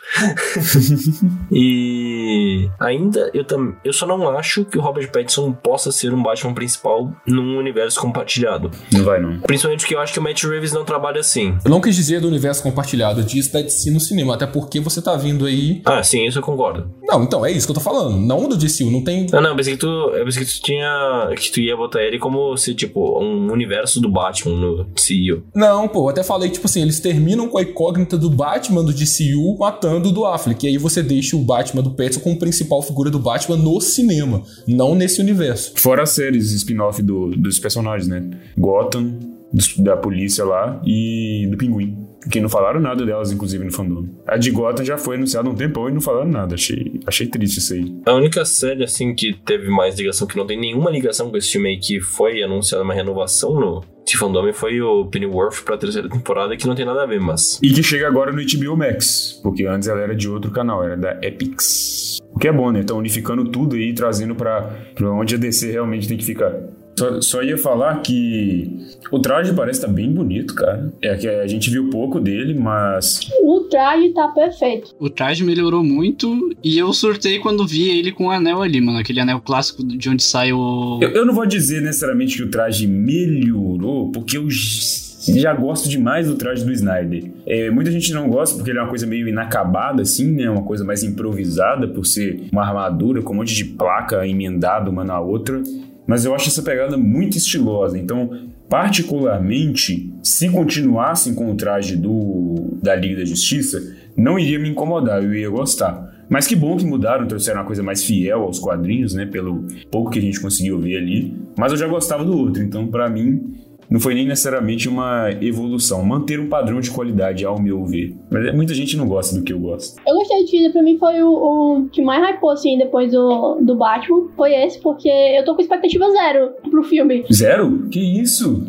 e 1.52 2.68
ainda, 2.80 3.30
eu, 3.34 3.44
tam, 3.44 3.76
eu 3.84 3.92
só 3.92 4.06
não 4.06 4.28
acho 4.30 4.64
que 4.64 4.78
o 4.78 4.80
Robert 4.80 5.10
Pattinson 5.10 5.52
possa 5.52 5.92
ser 5.92 6.12
um 6.12 6.22
Batman 6.22 6.54
principal 6.54 7.12
num 7.26 7.58
universo 7.58 8.00
compartilhado. 8.00 8.70
Não 8.92 9.04
vai, 9.04 9.20
não. 9.20 9.40
Principalmente 9.40 9.80
porque 9.80 9.94
eu 9.94 10.00
acho 10.00 10.12
que 10.12 10.18
o 10.18 10.22
Matt 10.22 10.44
Reeves 10.44 10.72
não 10.72 10.84
trabalha 10.84 11.20
assim. 11.20 11.56
Eu 11.64 11.70
não 11.70 11.80
quis 11.80 11.96
dizer 11.96 12.20
do 12.20 12.28
universo 12.28 12.62
compartilhado, 12.62 13.20
eu 13.20 13.24
disse 13.24 13.52
da 13.52 13.60
DC 13.60 13.90
no 13.90 14.00
cinema, 14.00 14.34
até 14.34 14.46
porque 14.46 14.80
você 14.80 15.02
tá 15.02 15.16
vindo 15.16 15.46
aí. 15.46 15.82
Ah, 15.84 16.02
sim, 16.02 16.26
isso 16.26 16.38
eu 16.38 16.42
concordo. 16.42 16.90
Não, 17.08 17.22
então, 17.24 17.44
é 17.44 17.50
isso 17.50 17.66
que 17.66 17.70
eu 17.70 17.74
tô 17.74 17.80
falando. 17.80 18.18
Não 18.18 18.46
do 18.48 18.56
DC, 18.56 18.84
não 18.84 19.02
tem. 19.02 19.26
Não, 19.32 19.40
não, 19.40 19.50
eu 19.50 19.56
pensei 19.56 19.72
que 19.74 19.78
tu, 19.80 19.86
eu 19.86 20.24
pensei 20.26 20.44
que 20.44 20.52
tu 20.52 20.62
tinha. 20.62 21.30
que 21.36 21.50
tu 21.50 21.60
ia 21.60 21.74
botar 21.76 22.02
ele 22.02 22.18
como 22.18 22.54
se, 22.56 22.74
tipo, 22.74 23.18
um 23.22 23.50
universo 23.50 23.98
do 24.00 24.10
Batman 24.10 24.54
no 24.56 24.86
CEO. 24.94 25.42
Não, 25.54 25.88
pô, 25.88 26.04
eu 26.04 26.08
até 26.10 26.22
falei, 26.22 26.50
tipo 26.50 26.66
assim, 26.66 26.82
eles 26.82 27.00
terminam 27.00 27.48
com 27.48 27.56
a 27.58 27.62
incógnita 27.62 28.18
do 28.18 28.28
Batman 28.28 28.84
do 28.84 28.92
DCU 28.92 29.56
matando 29.58 30.10
o 30.10 30.12
do 30.12 30.26
Affleck. 30.26 30.66
E 30.66 30.68
aí 30.68 30.76
você 30.78 31.02
deixa 31.02 31.34
o 31.36 31.40
Batman 31.40 31.82
do 31.82 31.92
Pattinson 31.92 32.20
como 32.20 32.38
principal 32.38 32.82
figura 32.82 33.10
do 33.10 33.18
Batman 33.18 33.56
no 33.56 33.80
cinema, 33.80 34.42
não 34.66 34.94
nesse 34.94 35.20
universo. 35.20 35.72
Fora 35.76 36.02
as 36.02 36.10
séries 36.10 36.52
spin-off 36.52 37.02
do- 37.02 37.30
dos 37.30 37.58
personagens, 37.58 38.06
né? 38.06 38.28
Gotham, 38.58 39.18
dos- 39.52 39.76
da 39.78 39.96
polícia 39.96 40.44
lá 40.44 40.78
e 40.84 41.46
do 41.50 41.56
Pinguim. 41.56 41.96
Que 42.30 42.40
não 42.40 42.48
falaram 42.48 42.80
nada 42.80 43.06
delas, 43.06 43.30
inclusive, 43.30 43.64
no 43.64 43.72
fandom. 43.72 44.08
A 44.26 44.36
de 44.36 44.50
Gotham 44.50 44.84
já 44.84 44.98
foi 44.98 45.16
anunciada 45.16 45.48
há 45.48 45.52
um 45.52 45.54
tempão 45.54 45.88
e 45.88 45.92
não 45.92 46.00
falaram 46.00 46.28
nada. 46.28 46.54
Achei, 46.54 47.00
achei 47.06 47.26
triste 47.26 47.58
isso 47.58 47.74
aí. 47.74 47.94
A 48.06 48.14
única 48.14 48.44
série, 48.44 48.82
assim, 48.82 49.14
que 49.14 49.32
teve 49.32 49.68
mais 49.68 49.96
ligação, 49.96 50.26
que 50.26 50.36
não 50.36 50.46
tem 50.46 50.58
nenhuma 50.58 50.90
ligação 50.90 51.30
com 51.30 51.36
esse 51.36 51.52
filme 51.52 51.68
aí, 51.68 51.78
que 51.78 52.00
foi 52.00 52.42
anunciada 52.42 52.82
uma 52.82 52.94
renovação 52.94 53.54
no 53.54 53.84
esse 54.08 54.16
fandom, 54.16 54.50
foi 54.54 54.80
o 54.80 55.04
Pennyworth 55.04 55.62
pra 55.66 55.76
terceira 55.76 56.08
temporada, 56.08 56.56
que 56.56 56.66
não 56.66 56.74
tem 56.74 56.86
nada 56.86 57.02
a 57.02 57.06
ver, 57.06 57.20
mas. 57.20 57.60
E 57.62 57.70
que 57.70 57.82
chega 57.82 58.06
agora 58.06 58.32
no 58.32 58.38
HBO 58.42 58.74
Max, 58.74 59.38
porque 59.42 59.66
antes 59.66 59.86
ela 59.86 60.00
era 60.00 60.16
de 60.16 60.26
outro 60.28 60.50
canal, 60.50 60.82
era 60.82 60.96
da 60.96 61.20
Epix. 61.22 62.18
O 62.32 62.38
que 62.38 62.48
é 62.48 62.52
bom, 62.52 62.70
né? 62.70 62.80
Estão 62.80 62.96
unificando 62.96 63.44
tudo 63.50 63.76
aí, 63.76 63.92
trazendo 63.92 64.34
pra, 64.34 64.62
pra 64.94 65.10
onde 65.12 65.34
a 65.34 65.38
DC 65.38 65.72
realmente 65.72 66.08
tem 66.08 66.16
que 66.16 66.24
ficar. 66.24 66.54
Só, 66.98 67.20
só 67.20 67.42
ia 67.42 67.56
falar 67.56 68.02
que 68.02 68.76
o 69.12 69.20
traje 69.20 69.52
parece 69.52 69.78
estar 69.78 69.92
bem 69.92 70.10
bonito, 70.10 70.54
cara. 70.54 70.92
É 71.00 71.14
que 71.16 71.28
a 71.28 71.46
gente 71.46 71.70
viu 71.70 71.90
pouco 71.90 72.18
dele, 72.18 72.54
mas 72.54 73.20
O 73.42 73.60
traje 73.70 74.10
tá 74.10 74.26
perfeito. 74.28 74.94
O 74.98 75.08
traje 75.08 75.44
melhorou 75.44 75.84
muito 75.84 76.50
e 76.62 76.76
eu 76.76 76.92
surtei 76.92 77.38
quando 77.38 77.66
vi 77.66 77.88
ele 77.88 78.10
com 78.10 78.26
o 78.26 78.30
anel 78.30 78.62
ali, 78.62 78.80
mano. 78.80 78.98
Aquele 78.98 79.20
anel 79.20 79.40
clássico 79.40 79.84
de 79.84 80.08
onde 80.08 80.22
sai 80.24 80.52
o. 80.52 80.98
eu, 81.00 81.10
eu 81.10 81.24
não 81.24 81.32
vou 81.32 81.46
dizer 81.46 81.80
necessariamente 81.80 82.36
que 82.36 82.42
o 82.42 82.50
traje 82.50 82.86
melhorou, 82.86 84.10
porque 84.10 84.36
eu 84.36 84.48
já 84.50 85.54
gosto 85.54 85.88
demais 85.88 86.26
do 86.26 86.34
traje 86.34 86.64
do 86.64 86.72
Snyder. 86.72 87.30
É, 87.46 87.70
muita 87.70 87.90
gente 87.90 88.12
não 88.12 88.28
gosta 88.28 88.56
porque 88.56 88.70
ele 88.70 88.78
é 88.78 88.82
uma 88.82 88.88
coisa 88.88 89.06
meio 89.06 89.28
inacabada, 89.28 90.02
assim, 90.02 90.32
né? 90.32 90.50
Uma 90.50 90.62
coisa 90.62 90.84
mais 90.84 91.02
improvisada 91.02 91.86
por 91.86 92.04
ser 92.04 92.48
uma 92.50 92.64
armadura 92.64 93.22
com 93.22 93.32
um 93.32 93.36
monte 93.36 93.54
de 93.54 93.64
placa 93.64 94.26
emendada 94.26 94.90
uma 94.90 95.04
na 95.04 95.20
outra. 95.20 95.62
Mas 96.08 96.24
eu 96.24 96.34
acho 96.34 96.48
essa 96.48 96.62
pegada 96.62 96.96
muito 96.96 97.36
estilosa. 97.36 97.98
Então, 97.98 98.48
particularmente, 98.66 100.10
se 100.22 100.48
continuassem 100.48 101.34
com 101.34 101.52
o 101.52 101.54
traje 101.54 101.96
do 101.96 102.78
da 102.82 102.96
Liga 102.96 103.18
da 103.18 103.24
Justiça, 103.26 103.94
não 104.16 104.38
iria 104.38 104.58
me 104.58 104.70
incomodar, 104.70 105.22
eu 105.22 105.34
ia 105.34 105.50
gostar. 105.50 106.26
Mas 106.30 106.46
que 106.46 106.56
bom 106.56 106.78
que 106.78 106.84
mudaram, 106.84 107.26
trouxeram 107.26 107.60
uma 107.60 107.66
coisa 107.66 107.82
mais 107.82 108.02
fiel 108.02 108.42
aos 108.42 108.58
quadrinhos, 108.58 109.12
né? 109.12 109.26
Pelo 109.26 109.66
pouco 109.90 110.10
que 110.10 110.18
a 110.18 110.22
gente 110.22 110.40
conseguiu 110.40 110.78
ver 110.78 110.96
ali. 110.96 111.36
Mas 111.58 111.72
eu 111.72 111.78
já 111.78 111.86
gostava 111.86 112.24
do 112.24 112.36
outro, 112.36 112.62
então 112.62 112.86
pra 112.86 113.10
mim 113.10 113.54
não 113.90 114.00
foi 114.00 114.14
nem 114.14 114.26
necessariamente 114.26 114.88
uma 114.88 115.30
evolução. 115.40 116.04
Manter 116.04 116.38
um 116.40 116.48
padrão 116.48 116.80
de 116.80 116.90
qualidade, 116.90 117.44
ao 117.44 117.60
meu 117.60 117.84
ver. 117.84 118.16
Mas 118.30 118.54
muita 118.54 118.74
gente 118.74 118.96
não 118.96 119.06
gosta 119.06 119.36
do 119.36 119.42
que 119.42 119.52
eu 119.52 119.58
gosto. 119.58 120.00
Eu 120.06 120.14
gostei 120.14 120.42
do 120.42 120.50
teaser, 120.50 120.72
pra 120.72 120.82
mim 120.82 120.98
foi 120.98 121.22
o, 121.22 121.30
o 121.30 121.88
que 121.90 122.02
mais 122.02 122.22
hypou, 122.22 122.50
assim, 122.50 122.76
depois 122.78 123.12
do, 123.12 123.58
do 123.60 123.76
Batman. 123.76 124.28
Foi 124.36 124.54
esse, 124.54 124.80
porque 124.80 125.08
eu 125.08 125.44
tô 125.44 125.54
com 125.54 125.62
expectativa 125.62 126.10
zero 126.10 126.50
pro 126.70 126.82
filme. 126.82 127.24
Zero? 127.32 127.88
Que 127.90 128.00
isso? 128.00 128.66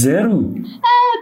Zero? 0.00 0.54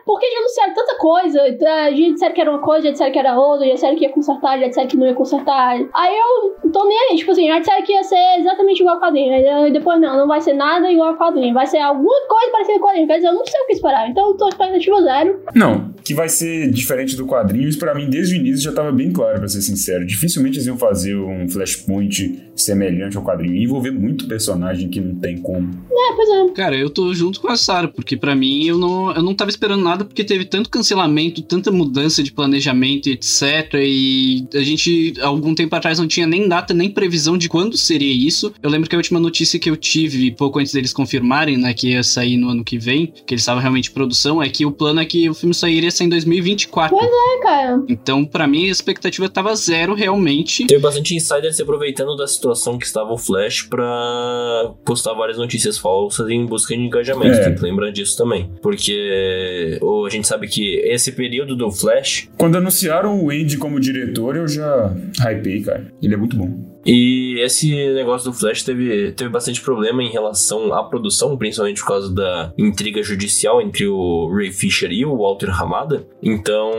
Porque 0.04 0.26
já 0.30 0.38
anunciaram 0.38 0.74
tanta 0.74 0.96
coisa. 0.96 1.42
A 1.84 1.90
gente 1.90 2.14
disseram 2.14 2.34
que 2.34 2.40
era 2.40 2.50
uma 2.50 2.60
coisa, 2.60 2.86
já 2.86 2.90
disseram 2.92 3.12
que 3.12 3.18
era 3.18 3.38
outra, 3.38 3.66
já 3.66 3.74
disseram 3.74 3.96
que 3.96 4.04
ia 4.04 4.12
consertar, 4.12 4.58
já 4.58 4.68
disseram 4.68 4.88
que 4.88 4.96
não 4.96 5.06
ia 5.06 5.14
consertar. 5.14 5.76
Aí 5.92 6.16
eu 6.16 6.56
não 6.64 6.72
tô 6.72 6.84
nem 6.86 6.98
aí. 6.98 7.16
Tipo 7.16 7.32
assim, 7.32 7.46
já 7.46 7.58
disseram 7.58 7.82
que 7.82 7.92
ia 7.92 8.02
ser 8.02 8.38
exatamente 8.38 8.80
igual 8.80 8.94
ao 8.94 9.02
quadrinho. 9.02 9.34
Aí 9.34 9.70
depois 9.70 10.00
não, 10.00 10.16
não 10.16 10.26
vai 10.26 10.40
ser 10.40 10.54
nada 10.54 10.90
igual 10.90 11.10
ao 11.10 11.18
quadrinho. 11.18 11.52
Vai 11.52 11.66
ser 11.66 11.78
alguma 11.78 12.26
coisa 12.26 12.52
parecida 12.52 12.78
com 12.78 12.84
o 12.84 12.88
quadrinho. 12.88 13.06
Quer 13.06 13.16
dizer, 13.16 13.28
eu 13.28 13.34
não 13.34 13.44
sei 13.44 13.60
o 13.60 13.66
que 13.66 13.72
esperar. 13.74 14.08
Então 14.08 14.28
eu 14.30 14.36
tô 14.36 14.48
expectativa 14.48 15.02
zero. 15.02 15.42
Não, 15.54 15.92
que 16.08 16.14
vai 16.14 16.26
ser 16.30 16.70
diferente 16.70 17.14
do 17.14 17.26
quadrinho, 17.26 17.68
isso 17.68 17.78
pra 17.78 17.94
mim 17.94 18.08
desde 18.08 18.34
o 18.34 18.38
início 18.38 18.64
já 18.64 18.72
tava 18.72 18.90
bem 18.90 19.12
claro, 19.12 19.40
pra 19.40 19.46
ser 19.46 19.60
sincero. 19.60 20.06
Dificilmente 20.06 20.56
eles 20.56 20.66
iam 20.66 20.78
fazer 20.78 21.14
um 21.14 21.46
Flashpoint 21.46 22.48
semelhante 22.56 23.18
ao 23.18 23.22
quadrinho. 23.22 23.54
Ia 23.54 23.64
envolver 23.64 23.90
muito 23.90 24.26
personagem 24.26 24.88
que 24.88 25.02
não 25.02 25.14
tem 25.16 25.36
como. 25.36 25.68
É, 25.68 26.14
pois 26.16 26.28
é. 26.30 26.54
Cara, 26.54 26.76
eu 26.76 26.88
tô 26.88 27.12
junto 27.12 27.40
com 27.40 27.48
a 27.48 27.56
Sarah, 27.58 27.88
porque 27.88 28.16
pra 28.16 28.34
mim 28.34 28.64
eu 28.64 28.78
não, 28.78 29.14
eu 29.14 29.22
não 29.22 29.34
tava 29.34 29.50
esperando 29.50 29.82
nada, 29.82 30.02
porque 30.02 30.24
teve 30.24 30.46
tanto 30.46 30.70
cancelamento, 30.70 31.42
tanta 31.42 31.70
mudança 31.70 32.22
de 32.22 32.32
planejamento, 32.32 33.10
etc. 33.10 33.74
E 33.74 34.46
a 34.54 34.60
gente, 34.60 35.12
algum 35.20 35.54
tempo 35.54 35.76
atrás, 35.76 35.98
não 35.98 36.08
tinha 36.08 36.26
nem 36.26 36.48
data, 36.48 36.72
nem 36.72 36.88
previsão 36.88 37.36
de 37.36 37.50
quando 37.50 37.76
seria 37.76 38.12
isso. 38.14 38.50
Eu 38.62 38.70
lembro 38.70 38.88
que 38.88 38.96
a 38.96 38.98
última 38.98 39.20
notícia 39.20 39.58
que 39.58 39.68
eu 39.68 39.76
tive, 39.76 40.30
pouco 40.30 40.58
antes 40.58 40.72
deles 40.72 40.94
confirmarem, 40.94 41.58
né, 41.58 41.74
que 41.74 41.90
ia 41.90 42.02
sair 42.02 42.38
no 42.38 42.48
ano 42.48 42.64
que 42.64 42.78
vem, 42.78 43.12
que 43.26 43.34
eles 43.34 43.42
estavam 43.42 43.60
realmente 43.60 43.90
em 43.90 43.92
produção, 43.92 44.42
é 44.42 44.48
que 44.48 44.64
o 44.64 44.72
plano 44.72 45.00
é 45.00 45.04
que 45.04 45.28
o 45.28 45.34
filme 45.34 45.54
sairia 45.54 45.90
em 46.04 46.08
2024. 46.08 46.96
É, 46.96 47.42
cara. 47.42 47.82
Então, 47.88 48.24
pra 48.24 48.46
mim, 48.46 48.68
a 48.68 48.70
expectativa 48.72 49.28
tava 49.28 49.54
zero, 49.56 49.94
realmente. 49.94 50.66
Teve 50.66 50.80
bastante 50.80 51.14
insider 51.14 51.52
se 51.52 51.62
aproveitando 51.62 52.16
da 52.16 52.26
situação 52.26 52.78
que 52.78 52.86
estava 52.86 53.12
o 53.12 53.18
Flash 53.18 53.62
pra 53.62 54.72
postar 54.84 55.14
várias 55.14 55.38
notícias 55.38 55.78
falsas 55.78 56.28
em 56.30 56.44
busca 56.46 56.74
de 56.74 56.80
engajamento. 56.82 57.36
É. 57.36 57.44
Tem 57.44 57.54
que 57.54 57.62
lembrar 57.62 57.90
disso 57.90 58.16
também. 58.16 58.50
Porque 58.62 59.78
o- 59.82 60.04
a 60.06 60.10
gente 60.10 60.26
sabe 60.26 60.48
que 60.48 60.76
esse 60.84 61.12
período 61.12 61.56
do 61.56 61.70
Flash 61.70 62.28
Quando 62.36 62.56
anunciaram 62.56 63.22
o 63.24 63.30
Andy 63.30 63.56
como 63.58 63.80
diretor, 63.80 64.36
eu 64.36 64.46
já 64.48 64.94
hypei, 65.30 65.62
cara. 65.62 65.92
Ele 66.02 66.14
é 66.14 66.16
muito 66.16 66.36
bom. 66.36 66.77
E 66.88 67.38
esse 67.40 67.68
negócio 67.92 68.30
do 68.30 68.36
Flash 68.36 68.62
teve, 68.62 69.12
teve 69.12 69.28
bastante 69.28 69.60
problema 69.60 70.02
em 70.02 70.08
relação 70.08 70.72
à 70.72 70.82
produção, 70.82 71.36
principalmente 71.36 71.82
por 71.82 71.88
causa 71.88 72.10
da 72.12 72.50
intriga 72.56 73.02
judicial 73.02 73.60
entre 73.60 73.86
o 73.86 74.32
Ray 74.34 74.50
Fisher 74.50 74.90
e 74.90 75.04
o 75.04 75.18
Walter 75.18 75.50
Hamada. 75.50 76.06
Então, 76.22 76.72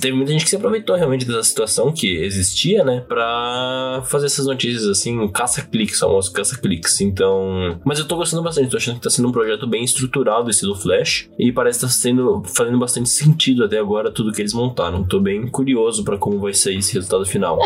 teve 0.00 0.16
muita 0.16 0.32
gente 0.32 0.42
que 0.42 0.50
se 0.50 0.56
aproveitou 0.56 0.96
realmente 0.96 1.24
dessa 1.24 1.44
situação 1.44 1.92
que 1.92 2.16
existia, 2.16 2.82
né? 2.82 3.04
Pra 3.06 4.02
fazer 4.06 4.26
essas 4.26 4.46
notícias 4.46 4.88
assim, 4.88 5.28
caça-cliques, 5.28 6.00
famoso 6.00 6.32
caça-cliques. 6.32 7.00
Então. 7.00 7.78
Mas 7.84 8.00
eu 8.00 8.08
tô 8.08 8.16
gostando 8.16 8.42
bastante, 8.42 8.70
tô 8.70 8.76
achando 8.76 8.96
que 8.96 9.02
tá 9.02 9.10
sendo 9.10 9.28
um 9.28 9.32
projeto 9.32 9.68
bem 9.68 9.84
estruturado 9.84 10.50
esse 10.50 10.66
do 10.66 10.74
Flash. 10.74 11.30
E 11.38 11.52
parece 11.52 11.78
que 11.78 11.86
tá 11.86 11.92
sendo, 11.92 12.42
fazendo 12.44 12.78
bastante 12.78 13.08
sentido 13.08 13.64
até 13.64 13.78
agora 13.78 14.10
tudo 14.10 14.32
que 14.32 14.42
eles 14.42 14.52
montaram. 14.52 15.04
Tô 15.04 15.20
bem 15.20 15.46
curioso 15.46 16.02
pra 16.02 16.18
como 16.18 16.40
vai 16.40 16.52
sair 16.54 16.78
esse 16.78 16.94
resultado 16.94 17.24
final. 17.24 17.58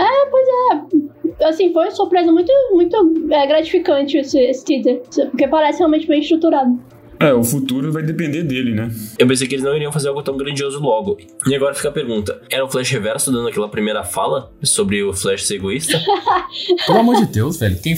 Assim, 1.42 1.72
foi 1.72 1.84
uma 1.84 1.90
surpresa 1.90 2.32
muito, 2.32 2.52
muito 2.72 3.30
é, 3.30 3.46
gratificante 3.46 4.16
esse, 4.16 4.38
esse 4.38 4.64
teaser. 4.64 5.02
Porque 5.30 5.46
parece 5.46 5.78
realmente 5.78 6.06
bem 6.06 6.20
estruturado. 6.20 6.78
É, 7.18 7.32
o 7.32 7.42
futuro 7.42 7.90
vai 7.92 8.02
depender 8.02 8.42
dele, 8.42 8.74
né? 8.74 8.90
Eu 9.18 9.26
pensei 9.26 9.46
que 9.46 9.54
eles 9.54 9.64
não 9.64 9.74
iriam 9.74 9.90
fazer 9.90 10.08
algo 10.08 10.22
tão 10.22 10.36
grandioso 10.36 10.78
logo. 10.80 11.16
E 11.46 11.54
agora 11.54 11.74
fica 11.74 11.88
a 11.88 11.92
pergunta: 11.92 12.40
era 12.50 12.64
o 12.64 12.68
Flash 12.68 12.90
Reverso 12.90 13.32
dando 13.32 13.48
aquela 13.48 13.68
primeira 13.68 14.04
fala 14.04 14.52
sobre 14.62 15.02
o 15.02 15.12
Flash 15.12 15.46
ser 15.46 15.56
egoísta? 15.56 15.98
Pelo 16.86 16.98
amor 16.98 17.16
de 17.16 17.26
Deus, 17.26 17.58
velho. 17.58 17.78
Quem. 17.80 17.96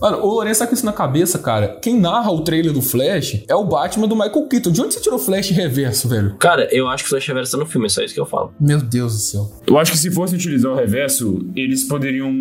Mano, 0.00 0.18
o 0.18 0.26
Lourenço 0.26 0.60
tá 0.60 0.66
com 0.66 0.74
isso 0.74 0.86
na 0.86 0.92
cabeça, 0.92 1.38
cara. 1.38 1.78
Quem 1.82 1.98
narra 1.98 2.30
o 2.30 2.42
trailer 2.42 2.72
do 2.72 2.80
Flash 2.80 3.42
é 3.46 3.54
o 3.54 3.64
Batman 3.64 4.08
do 4.08 4.16
Michael 4.16 4.46
Keaton. 4.48 4.70
De 4.70 4.80
onde 4.80 4.94
você 4.94 5.00
tirou 5.00 5.18
o 5.18 5.22
Flash 5.22 5.50
reverso, 5.50 6.08
velho? 6.08 6.36
Cara, 6.38 6.68
eu 6.72 6.88
acho 6.88 7.04
que 7.04 7.08
o 7.08 7.10
Flash 7.10 7.26
Reverso 7.26 7.52
tá 7.52 7.58
no 7.58 7.66
filme, 7.66 7.86
é 7.86 7.90
só 7.90 8.02
isso 8.02 8.14
que 8.14 8.20
eu 8.20 8.26
falo. 8.26 8.52
Meu 8.58 8.80
Deus 8.80 9.12
do 9.12 9.18
céu. 9.18 9.50
Eu 9.66 9.78
acho 9.78 9.92
que 9.92 9.98
se 9.98 10.10
fosse 10.10 10.34
utilizar 10.34 10.72
o 10.72 10.74
reverso, 10.74 11.44
eles 11.54 11.84
poderiam 11.84 12.32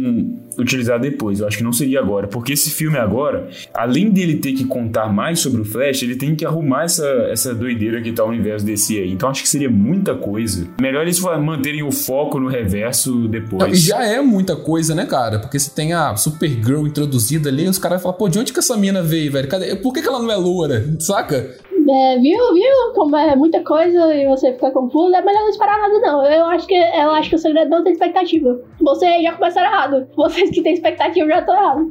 utilizar 0.61 0.99
depois. 0.99 1.39
Eu 1.39 1.47
acho 1.47 1.57
que 1.57 1.63
não 1.63 1.73
seria 1.73 1.99
agora. 1.99 2.27
Porque 2.27 2.53
esse 2.53 2.69
filme 2.69 2.97
agora, 2.97 3.49
além 3.73 4.09
dele 4.09 4.37
ter 4.37 4.53
que 4.53 4.65
contar 4.65 5.11
mais 5.11 5.39
sobre 5.39 5.61
o 5.61 5.65
Flash, 5.65 6.03
ele 6.03 6.15
tem 6.15 6.35
que 6.35 6.45
arrumar 6.45 6.83
essa, 6.83 7.05
essa 7.29 7.53
doideira 7.53 8.01
que 8.01 8.11
tá 8.11 8.23
o 8.23 8.29
universo 8.29 8.65
DC 8.65 8.97
aí. 8.97 9.11
Então 9.11 9.29
acho 9.29 9.43
que 9.43 9.49
seria 9.49 9.69
muita 9.69 10.15
coisa. 10.15 10.67
Melhor 10.79 11.03
eles 11.03 11.19
manterem 11.19 11.83
o 11.83 11.91
foco 11.91 12.39
no 12.39 12.47
reverso 12.47 13.27
depois. 13.27 13.61
Não, 13.61 13.73
já 13.73 14.03
é 14.03 14.21
muita 14.21 14.55
coisa, 14.55 14.93
né, 14.95 15.05
cara? 15.05 15.39
Porque 15.39 15.59
você 15.59 15.71
tem 15.71 15.93
a 15.93 16.15
Supergirl 16.15 16.85
introduzida 16.87 17.49
ali, 17.49 17.67
os 17.67 17.77
caras 17.77 18.01
falam, 18.01 18.17
pô, 18.17 18.27
de 18.27 18.39
onde 18.39 18.53
que 18.53 18.59
essa 18.59 18.75
mina 18.77 19.01
veio, 19.01 19.31
velho? 19.31 19.47
Cadê? 19.47 19.75
Por 19.75 19.93
que, 19.93 20.01
que 20.01 20.07
ela 20.07 20.19
não 20.19 20.31
é 20.31 20.35
loura? 20.35 20.85
Saca? 20.99 21.57
É, 21.89 22.19
viu, 22.19 22.53
viu? 22.53 22.93
Como 22.93 23.15
é 23.15 23.35
muita 23.35 23.63
coisa 23.63 24.13
e 24.13 24.27
você 24.27 24.53
fica 24.53 24.69
confuso, 24.69 25.15
é 25.15 25.21
melhor 25.23 25.41
não 25.41 25.49
esperar 25.49 25.79
nada, 25.79 25.99
não. 25.99 26.23
Eu 26.25 26.45
acho 26.45 26.67
que, 26.67 26.75
eu 26.75 27.11
acho 27.11 27.29
que 27.29 27.35
o 27.35 27.39
segredo 27.39 27.69
não 27.69 27.83
tem 27.83 27.93
expectativa. 27.93 28.59
Vocês 28.81 29.23
já 29.23 29.33
começaram 29.33 29.67
errado. 29.67 30.07
Vocês 30.15 30.49
que 30.49 30.61
têm 30.61 30.73
expectativa 30.73 31.27
já 31.27 31.39
estão 31.39 31.55
errados. 31.55 31.87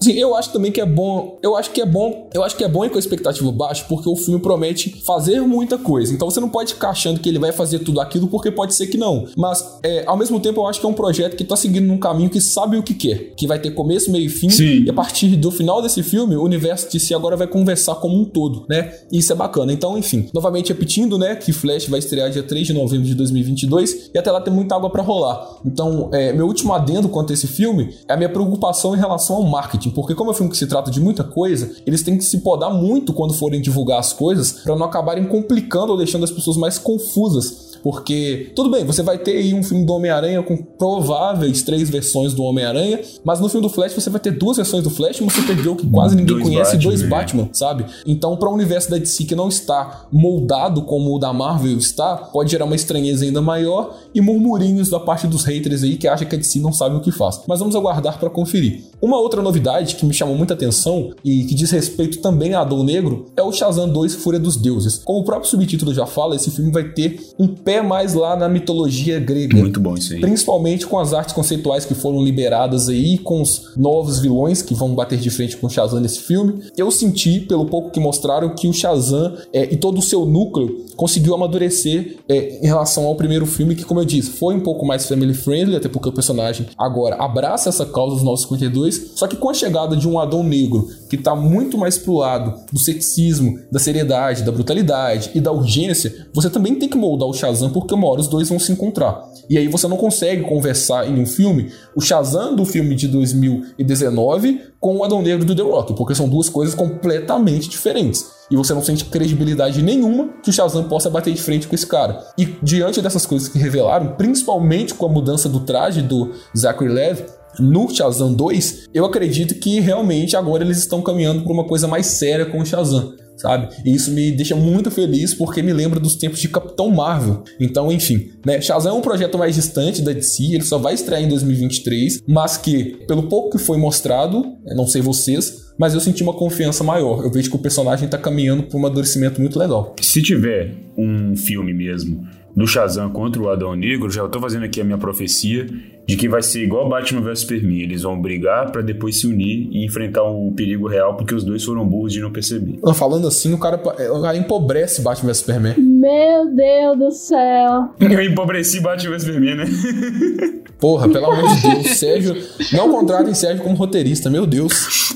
Sim, 0.00 0.12
eu 0.12 0.34
acho 0.34 0.52
também 0.52 0.70
que 0.70 0.80
é 0.80 0.86
bom. 0.86 1.38
Eu 1.42 1.56
acho 1.56 1.70
que 1.70 1.80
é 1.80 1.86
bom. 1.86 2.28
Eu 2.32 2.42
acho 2.42 2.56
que 2.56 2.64
é 2.64 2.68
bom 2.68 2.84
ir 2.84 2.90
com 2.90 2.96
a 2.96 2.98
expectativa 2.98 3.50
baixa, 3.52 3.84
porque 3.88 4.08
o 4.08 4.16
filme 4.16 4.40
promete 4.40 5.02
fazer 5.04 5.40
muita 5.40 5.78
coisa. 5.78 6.12
Então 6.12 6.30
você 6.30 6.40
não 6.40 6.48
pode 6.48 6.74
ficar 6.74 6.90
achando 6.90 7.20
que 7.20 7.28
ele 7.28 7.38
vai 7.38 7.52
fazer 7.52 7.80
tudo 7.80 8.00
aquilo, 8.00 8.28
porque 8.28 8.50
pode 8.50 8.74
ser 8.74 8.86
que 8.86 8.96
não. 8.96 9.26
Mas, 9.36 9.78
é, 9.82 10.04
ao 10.06 10.16
mesmo 10.16 10.40
tempo, 10.40 10.60
eu 10.60 10.66
acho 10.66 10.80
que 10.80 10.86
é 10.86 10.88
um 10.88 10.94
projeto 10.94 11.36
que 11.36 11.44
tá 11.44 11.56
seguindo 11.56 11.86
num 11.86 11.98
caminho 11.98 12.30
que 12.30 12.40
sabe 12.40 12.76
o 12.76 12.82
que 12.82 12.94
quer. 12.94 13.34
Que 13.36 13.46
vai 13.46 13.58
ter 13.58 13.70
começo, 13.72 14.10
meio 14.10 14.26
e 14.26 14.28
fim. 14.28 14.50
Sim. 14.50 14.84
E 14.84 14.90
a 14.90 14.92
partir 14.92 15.36
do 15.36 15.50
final 15.50 15.82
desse 15.82 16.02
filme, 16.02 16.36
o 16.36 16.42
universo 16.42 16.90
de 16.90 17.00
si 17.00 17.14
agora 17.14 17.36
vai 17.36 17.46
conversar 17.46 17.96
como 17.96 18.20
um 18.20 18.24
todo, 18.24 18.64
né? 18.68 18.92
E 19.10 19.18
isso 19.18 19.32
é 19.32 19.36
bacana. 19.36 19.72
Então, 19.72 19.96
enfim, 19.98 20.28
novamente 20.32 20.68
repetindo, 20.68 21.18
né? 21.18 21.36
Que 21.36 21.52
Flash 21.52 21.86
vai 21.86 21.98
estrear 21.98 22.30
dia 22.30 22.42
3 22.42 22.66
de 22.66 22.72
novembro 22.72 23.06
de 23.06 23.14
2022 23.14 24.10
e 24.14 24.18
até 24.18 24.30
lá 24.30 24.40
tem 24.40 24.52
muita 24.52 24.74
água 24.74 24.90
pra 24.90 25.02
rolar. 25.02 25.58
Então, 25.64 26.10
é, 26.12 26.27
meu 26.32 26.46
último 26.46 26.72
adendo 26.72 27.08
quanto 27.08 27.30
a 27.30 27.34
esse 27.34 27.46
filme 27.46 27.94
é 28.06 28.12
a 28.12 28.16
minha 28.16 28.28
preocupação 28.28 28.94
em 28.94 28.98
relação 28.98 29.36
ao 29.36 29.42
marketing, 29.44 29.90
porque 29.90 30.14
como 30.14 30.30
é 30.30 30.32
um 30.32 30.36
filme 30.36 30.50
que 30.50 30.58
se 30.58 30.66
trata 30.66 30.90
de 30.90 31.00
muita 31.00 31.24
coisa, 31.24 31.76
eles 31.86 32.02
têm 32.02 32.16
que 32.16 32.24
se 32.24 32.38
podar 32.38 32.72
muito 32.72 33.12
quando 33.12 33.34
forem 33.34 33.60
divulgar 33.60 33.98
as 33.98 34.12
coisas 34.12 34.52
para 34.52 34.76
não 34.76 34.86
acabarem 34.86 35.26
complicando 35.26 35.92
ou 35.92 35.98
deixando 35.98 36.24
as 36.24 36.30
pessoas 36.30 36.56
mais 36.56 36.78
confusas. 36.78 37.67
Porque, 37.82 38.52
tudo 38.54 38.70
bem, 38.70 38.84
você 38.84 39.02
vai 39.02 39.18
ter 39.18 39.36
aí 39.36 39.54
um 39.54 39.62
filme 39.62 39.84
do 39.84 39.92
Homem-Aranha 39.92 40.42
com 40.42 40.56
prováveis 40.56 41.62
três 41.62 41.88
versões 41.88 42.34
do 42.34 42.42
Homem-Aranha, 42.42 43.00
mas 43.24 43.40
no 43.40 43.48
filme 43.48 43.66
do 43.66 43.72
Flash 43.72 43.92
você 43.92 44.10
vai 44.10 44.20
ter 44.20 44.32
duas 44.32 44.56
versões 44.56 44.82
do 44.82 44.90
Flash, 44.90 45.18
você 45.20 45.42
perdeu 45.42 45.74
que 45.76 45.86
quase 45.86 46.16
ninguém 46.16 46.36
Dois 46.36 46.42
conhece 46.48 46.72
Batman, 46.72 46.88
dois 46.90 47.02
né? 47.02 47.08
Batman, 47.08 47.48
sabe? 47.52 47.84
Então, 48.06 48.36
para 48.36 48.48
o 48.48 48.54
universo 48.54 48.90
da 48.90 48.98
DC 48.98 49.24
que 49.24 49.34
não 49.34 49.48
está 49.48 50.06
moldado 50.10 50.82
como 50.82 51.14
o 51.14 51.18
da 51.18 51.32
Marvel 51.32 51.76
está, 51.76 52.16
pode 52.16 52.50
gerar 52.50 52.64
uma 52.64 52.76
estranheza 52.76 53.24
ainda 53.24 53.40
maior 53.40 53.96
e 54.14 54.20
murmurinhos 54.20 54.90
da 54.90 55.00
parte 55.00 55.26
dos 55.26 55.44
haters 55.44 55.82
aí 55.82 55.96
que 55.96 56.08
acham 56.08 56.26
que 56.28 56.34
a 56.34 56.38
DC 56.38 56.60
não 56.60 56.72
sabe 56.72 56.96
o 56.96 57.00
que 57.00 57.12
faz. 57.12 57.40
Mas 57.46 57.60
vamos 57.60 57.74
aguardar 57.74 58.18
para 58.18 58.30
conferir. 58.30 58.84
Uma 59.00 59.18
outra 59.18 59.40
novidade 59.40 59.94
que 59.94 60.04
me 60.04 60.12
chamou 60.12 60.36
muita 60.36 60.54
atenção 60.54 61.12
e 61.24 61.44
que 61.44 61.54
diz 61.54 61.70
respeito 61.70 62.18
também 62.18 62.54
a 62.54 62.60
Adão 62.60 62.82
Negro 62.82 63.26
é 63.36 63.42
o 63.42 63.52
Shazam 63.52 63.88
2 63.88 64.16
Fúria 64.16 64.40
dos 64.40 64.56
Deuses. 64.56 65.00
Como 65.04 65.20
o 65.20 65.24
próprio 65.24 65.48
subtítulo 65.48 65.94
já 65.94 66.06
fala, 66.06 66.34
esse 66.34 66.50
filme 66.50 66.72
vai 66.72 66.84
ter 66.84 67.20
um 67.38 67.46
pé 67.46 67.80
mais 67.80 68.14
lá 68.14 68.36
na 68.36 68.48
mitologia 68.48 69.20
grega. 69.20 69.56
Muito 69.56 69.78
bom 69.78 69.94
isso 69.94 70.14
aí. 70.14 70.20
Principalmente 70.20 70.86
com 70.86 70.98
as 70.98 71.12
artes 71.12 71.34
conceituais 71.34 71.84
que 71.84 71.94
foram 71.94 72.22
liberadas 72.22 72.88
aí, 72.88 73.18
com 73.18 73.40
os 73.40 73.72
novos 73.76 74.18
vilões 74.18 74.62
que 74.62 74.74
vão 74.74 74.94
bater 74.94 75.18
de 75.18 75.30
frente 75.30 75.56
com 75.56 75.66
o 75.66 75.70
Shazam 75.70 76.00
nesse 76.00 76.20
filme. 76.20 76.62
Eu 76.76 76.90
senti, 76.90 77.40
pelo 77.40 77.66
pouco 77.66 77.90
que 77.90 78.00
mostraram, 78.00 78.54
que 78.54 78.66
o 78.66 78.72
Shazam 78.72 79.36
é, 79.52 79.72
e 79.72 79.76
todo 79.76 79.98
o 79.98 80.02
seu 80.02 80.26
núcleo 80.26 80.86
conseguiu 80.96 81.34
amadurecer 81.34 82.16
é, 82.28 82.58
em 82.60 82.66
relação 82.66 83.06
ao 83.06 83.14
primeiro 83.14 83.46
filme, 83.46 83.76
que, 83.76 83.84
como 83.84 84.00
eu 84.00 84.04
disse, 84.04 84.30
foi 84.30 84.54
um 84.54 84.60
pouco 84.60 84.84
mais 84.84 85.06
family 85.06 85.34
friendly, 85.34 85.76
até 85.76 85.88
porque 85.88 86.08
o 86.08 86.12
personagem 86.12 86.66
agora 86.76 87.16
abraça 87.16 87.68
essa 87.68 87.86
causa 87.86 88.16
dos 88.16 88.24
952. 88.24 88.87
Só 88.94 89.26
que 89.26 89.36
com 89.36 89.50
a 89.50 89.54
chegada 89.54 89.96
de 89.96 90.08
um 90.08 90.18
Adão 90.18 90.42
Negro 90.42 90.88
que 91.08 91.16
tá 91.16 91.34
muito 91.34 91.78
mais 91.78 91.96
pro 91.96 92.18
lado 92.18 92.54
do 92.72 92.78
ceticismo, 92.78 93.58
da 93.72 93.78
seriedade, 93.78 94.42
da 94.42 94.52
brutalidade 94.52 95.30
e 95.34 95.40
da 95.40 95.50
urgência, 95.50 96.28
você 96.34 96.50
também 96.50 96.74
tem 96.74 96.88
que 96.88 96.96
moldar 96.96 97.28
o 97.28 97.32
Shazam, 97.32 97.70
porque 97.70 97.94
uma 97.94 98.08
hora 98.08 98.20
os 98.20 98.28
dois 98.28 98.48
vão 98.48 98.58
se 98.58 98.70
encontrar. 98.72 99.26
E 99.48 99.56
aí 99.56 99.66
você 99.68 99.88
não 99.88 99.96
consegue 99.96 100.42
conversar 100.42 101.08
em 101.08 101.20
um 101.20 101.26
filme 101.26 101.72
o 101.96 102.00
Shazam 102.00 102.54
do 102.54 102.64
filme 102.64 102.94
de 102.94 103.08
2019 103.08 104.60
com 104.78 104.96
o 104.96 105.04
Adão 105.04 105.22
Negro 105.22 105.44
do 105.44 105.54
The 105.54 105.62
Rock, 105.62 105.94
porque 105.94 106.14
são 106.14 106.28
duas 106.28 106.48
coisas 106.48 106.74
completamente 106.74 107.68
diferentes. 107.68 108.38
E 108.50 108.56
você 108.56 108.72
não 108.72 108.82
sente 108.82 109.04
credibilidade 109.04 109.82
nenhuma 109.82 110.30
que 110.42 110.50
o 110.50 110.52
Shazam 110.52 110.84
possa 110.84 111.10
bater 111.10 111.34
de 111.34 111.42
frente 111.42 111.66
com 111.66 111.74
esse 111.74 111.86
cara. 111.86 112.24
E 112.36 112.46
diante 112.62 113.02
dessas 113.02 113.26
coisas 113.26 113.48
que 113.48 113.58
revelaram, 113.58 114.14
principalmente 114.16 114.94
com 114.94 115.06
a 115.06 115.08
mudança 115.08 115.48
do 115.48 115.60
traje 115.60 116.00
do 116.00 116.32
Zachary 116.56 116.90
Levi, 116.90 117.24
no 117.58 117.88
Shazam 117.94 118.32
2, 118.34 118.88
eu 118.94 119.04
acredito 119.04 119.54
que 119.54 119.80
realmente 119.80 120.36
agora 120.36 120.64
eles 120.64 120.78
estão 120.78 121.02
caminhando 121.02 121.42
para 121.42 121.52
uma 121.52 121.64
coisa 121.64 121.86
mais 121.86 122.06
séria 122.06 122.46
com 122.46 122.60
o 122.60 122.66
Shazam, 122.66 123.14
sabe? 123.36 123.68
E 123.84 123.94
isso 123.94 124.10
me 124.10 124.30
deixa 124.30 124.54
muito 124.54 124.90
feliz 124.90 125.34
porque 125.34 125.62
me 125.62 125.72
lembra 125.72 126.00
dos 126.00 126.16
tempos 126.16 126.40
de 126.40 126.48
Capitão 126.48 126.90
Marvel. 126.90 127.42
Então, 127.58 127.90
enfim, 127.90 128.30
né? 128.44 128.60
Shazam 128.60 128.94
é 128.94 128.98
um 128.98 129.02
projeto 129.02 129.38
mais 129.38 129.54
distante 129.54 130.02
da 130.02 130.12
DC, 130.12 130.54
ele 130.54 130.64
só 130.64 130.78
vai 130.78 130.94
estrear 130.94 131.22
em 131.22 131.28
2023, 131.28 132.22
mas 132.26 132.56
que, 132.56 132.96
pelo 133.06 133.24
pouco 133.24 133.56
que 133.56 133.64
foi 133.64 133.78
mostrado, 133.78 134.44
eu 134.66 134.76
não 134.76 134.86
sei 134.86 135.02
vocês, 135.02 135.68
mas 135.78 135.94
eu 135.94 136.00
senti 136.00 136.22
uma 136.22 136.32
confiança 136.34 136.82
maior. 136.82 137.24
Eu 137.24 137.30
vejo 137.30 137.50
que 137.50 137.56
o 137.56 137.60
personagem 137.60 138.08
tá 138.08 138.18
caminhando 138.18 138.64
para 138.64 138.76
um 138.76 138.80
amadurecimento 138.80 139.40
muito 139.40 139.58
legal. 139.58 139.94
Se 140.00 140.20
tiver 140.20 140.74
um 140.96 141.36
filme 141.36 141.72
mesmo 141.72 142.26
do 142.58 142.66
Shazam 142.66 143.08
contra 143.10 143.40
o 143.40 143.48
Adão 143.48 143.76
Negro, 143.76 144.10
já 144.10 144.26
tô 144.26 144.40
fazendo 144.40 144.64
aqui 144.64 144.80
a 144.80 144.84
minha 144.84 144.98
profecia 144.98 145.64
de 146.04 146.16
que 146.16 146.28
vai 146.28 146.42
ser 146.42 146.64
igual 146.64 146.88
Batman 146.88 147.20
vs 147.20 147.40
Superman. 147.40 147.82
Eles 147.82 148.02
vão 148.02 148.20
brigar 148.20 148.72
pra 148.72 148.82
depois 148.82 149.20
se 149.20 149.28
unir 149.28 149.68
e 149.70 149.86
enfrentar 149.86 150.24
o 150.24 150.50
perigo 150.52 150.88
real, 150.88 151.16
porque 151.16 151.32
os 151.32 151.44
dois 151.44 151.62
foram 151.62 151.86
burros 151.86 152.12
de 152.12 152.20
não 152.20 152.32
perceber. 152.32 152.80
Não, 152.82 152.92
Falando 152.92 153.28
assim, 153.28 153.52
o 153.52 153.58
cara, 153.58 153.76
o 153.76 154.22
cara 154.22 154.36
empobrece 154.36 155.02
Batman 155.02 155.28
vs 155.28 155.36
Superman. 155.36 155.74
Meu 155.78 156.52
Deus 156.52 156.98
do 156.98 157.10
céu. 157.12 157.90
Eu 158.00 158.22
empobreci 158.24 158.80
Batman 158.80 159.10
vs 159.12 159.22
Superman, 159.22 159.54
né? 159.54 159.64
Porra, 160.80 161.08
pelo 161.08 161.26
amor 161.26 161.54
de 161.54 161.62
Deus, 161.62 161.86
Sérgio. 161.96 162.36
Não 162.72 162.90
contratem 162.90 163.34
Sérgio 163.34 163.62
como 163.62 163.76
roteirista, 163.76 164.28
meu 164.28 164.46
Deus. 164.46 165.14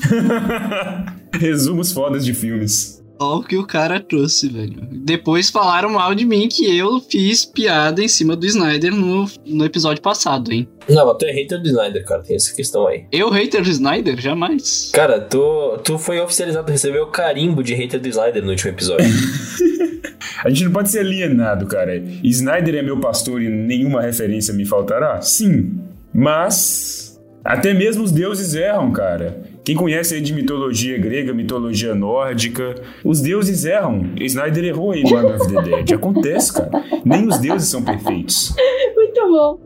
Resumos 1.37 1.91
fodas 1.91 2.23
de 2.23 2.33
filmes. 2.33 3.02
Olha 3.23 3.39
o 3.39 3.43
que 3.43 3.57
o 3.57 3.65
cara 3.65 3.99
trouxe, 3.99 4.49
velho. 4.49 4.87
Depois 4.91 5.49
falaram 5.49 5.89
mal 5.89 6.13
de 6.13 6.25
mim 6.25 6.47
que 6.47 6.77
eu 6.77 6.99
fiz 6.99 7.45
piada 7.45 8.03
em 8.03 8.07
cima 8.07 8.35
do 8.35 8.45
Snyder 8.45 8.93
no, 8.93 9.25
no 9.45 9.65
episódio 9.65 10.01
passado, 10.01 10.51
hein? 10.51 10.67
Não, 10.89 11.05
mas 11.05 11.17
tu 11.17 11.25
é 11.25 11.31
hater 11.31 11.61
do 11.61 11.67
Snyder, 11.67 12.05
cara. 12.05 12.21
Tem 12.21 12.35
essa 12.35 12.53
questão 12.53 12.87
aí. 12.87 13.05
Eu, 13.11 13.29
hater 13.29 13.63
do 13.63 13.69
Snyder? 13.69 14.19
Jamais. 14.19 14.91
Cara, 14.93 15.21
tu, 15.21 15.77
tu 15.83 15.97
foi 15.97 16.19
oficializado, 16.19 16.71
recebeu 16.71 17.03
o 17.03 17.07
carimbo 17.07 17.63
de 17.63 17.73
hater 17.73 17.99
do 17.99 18.07
Snyder 18.07 18.43
no 18.43 18.51
último 18.51 18.71
episódio. 18.71 19.05
A 20.43 20.49
gente 20.49 20.65
não 20.65 20.71
pode 20.71 20.89
ser 20.89 20.99
alienado, 20.99 21.65
cara. 21.67 21.95
Snyder 22.23 22.75
é 22.75 22.81
meu 22.81 22.99
pastor 22.99 23.41
e 23.41 23.47
nenhuma 23.47 24.01
referência 24.01 24.53
me 24.53 24.65
faltará? 24.65 25.21
Sim. 25.21 25.79
Mas 26.13 27.12
até 27.43 27.73
mesmo 27.73 28.03
os 28.03 28.11
deuses 28.11 28.55
erram, 28.55 28.91
cara. 28.91 29.43
Quem 29.63 29.75
conhece 29.75 30.15
aí 30.15 30.21
de 30.21 30.33
mitologia 30.33 30.97
grega, 30.97 31.33
mitologia 31.33 31.95
nórdica, 31.95 32.75
os 33.03 33.21
deuses 33.21 33.65
erram. 33.65 34.11
Snyder 34.19 34.65
errou 34.65 34.91
aí 34.91 35.03
no 35.03 35.15
Army 35.15 35.31
of 35.33 35.53
the 35.53 35.61
Dead. 35.61 35.91
Acontece, 35.93 36.53
cara. 36.53 36.71
Nem 37.03 37.27
os 37.27 37.37
deuses 37.39 37.69
são 37.69 37.83
perfeitos. 37.83 38.55
Muito 38.95 39.21
bom. 39.29 39.59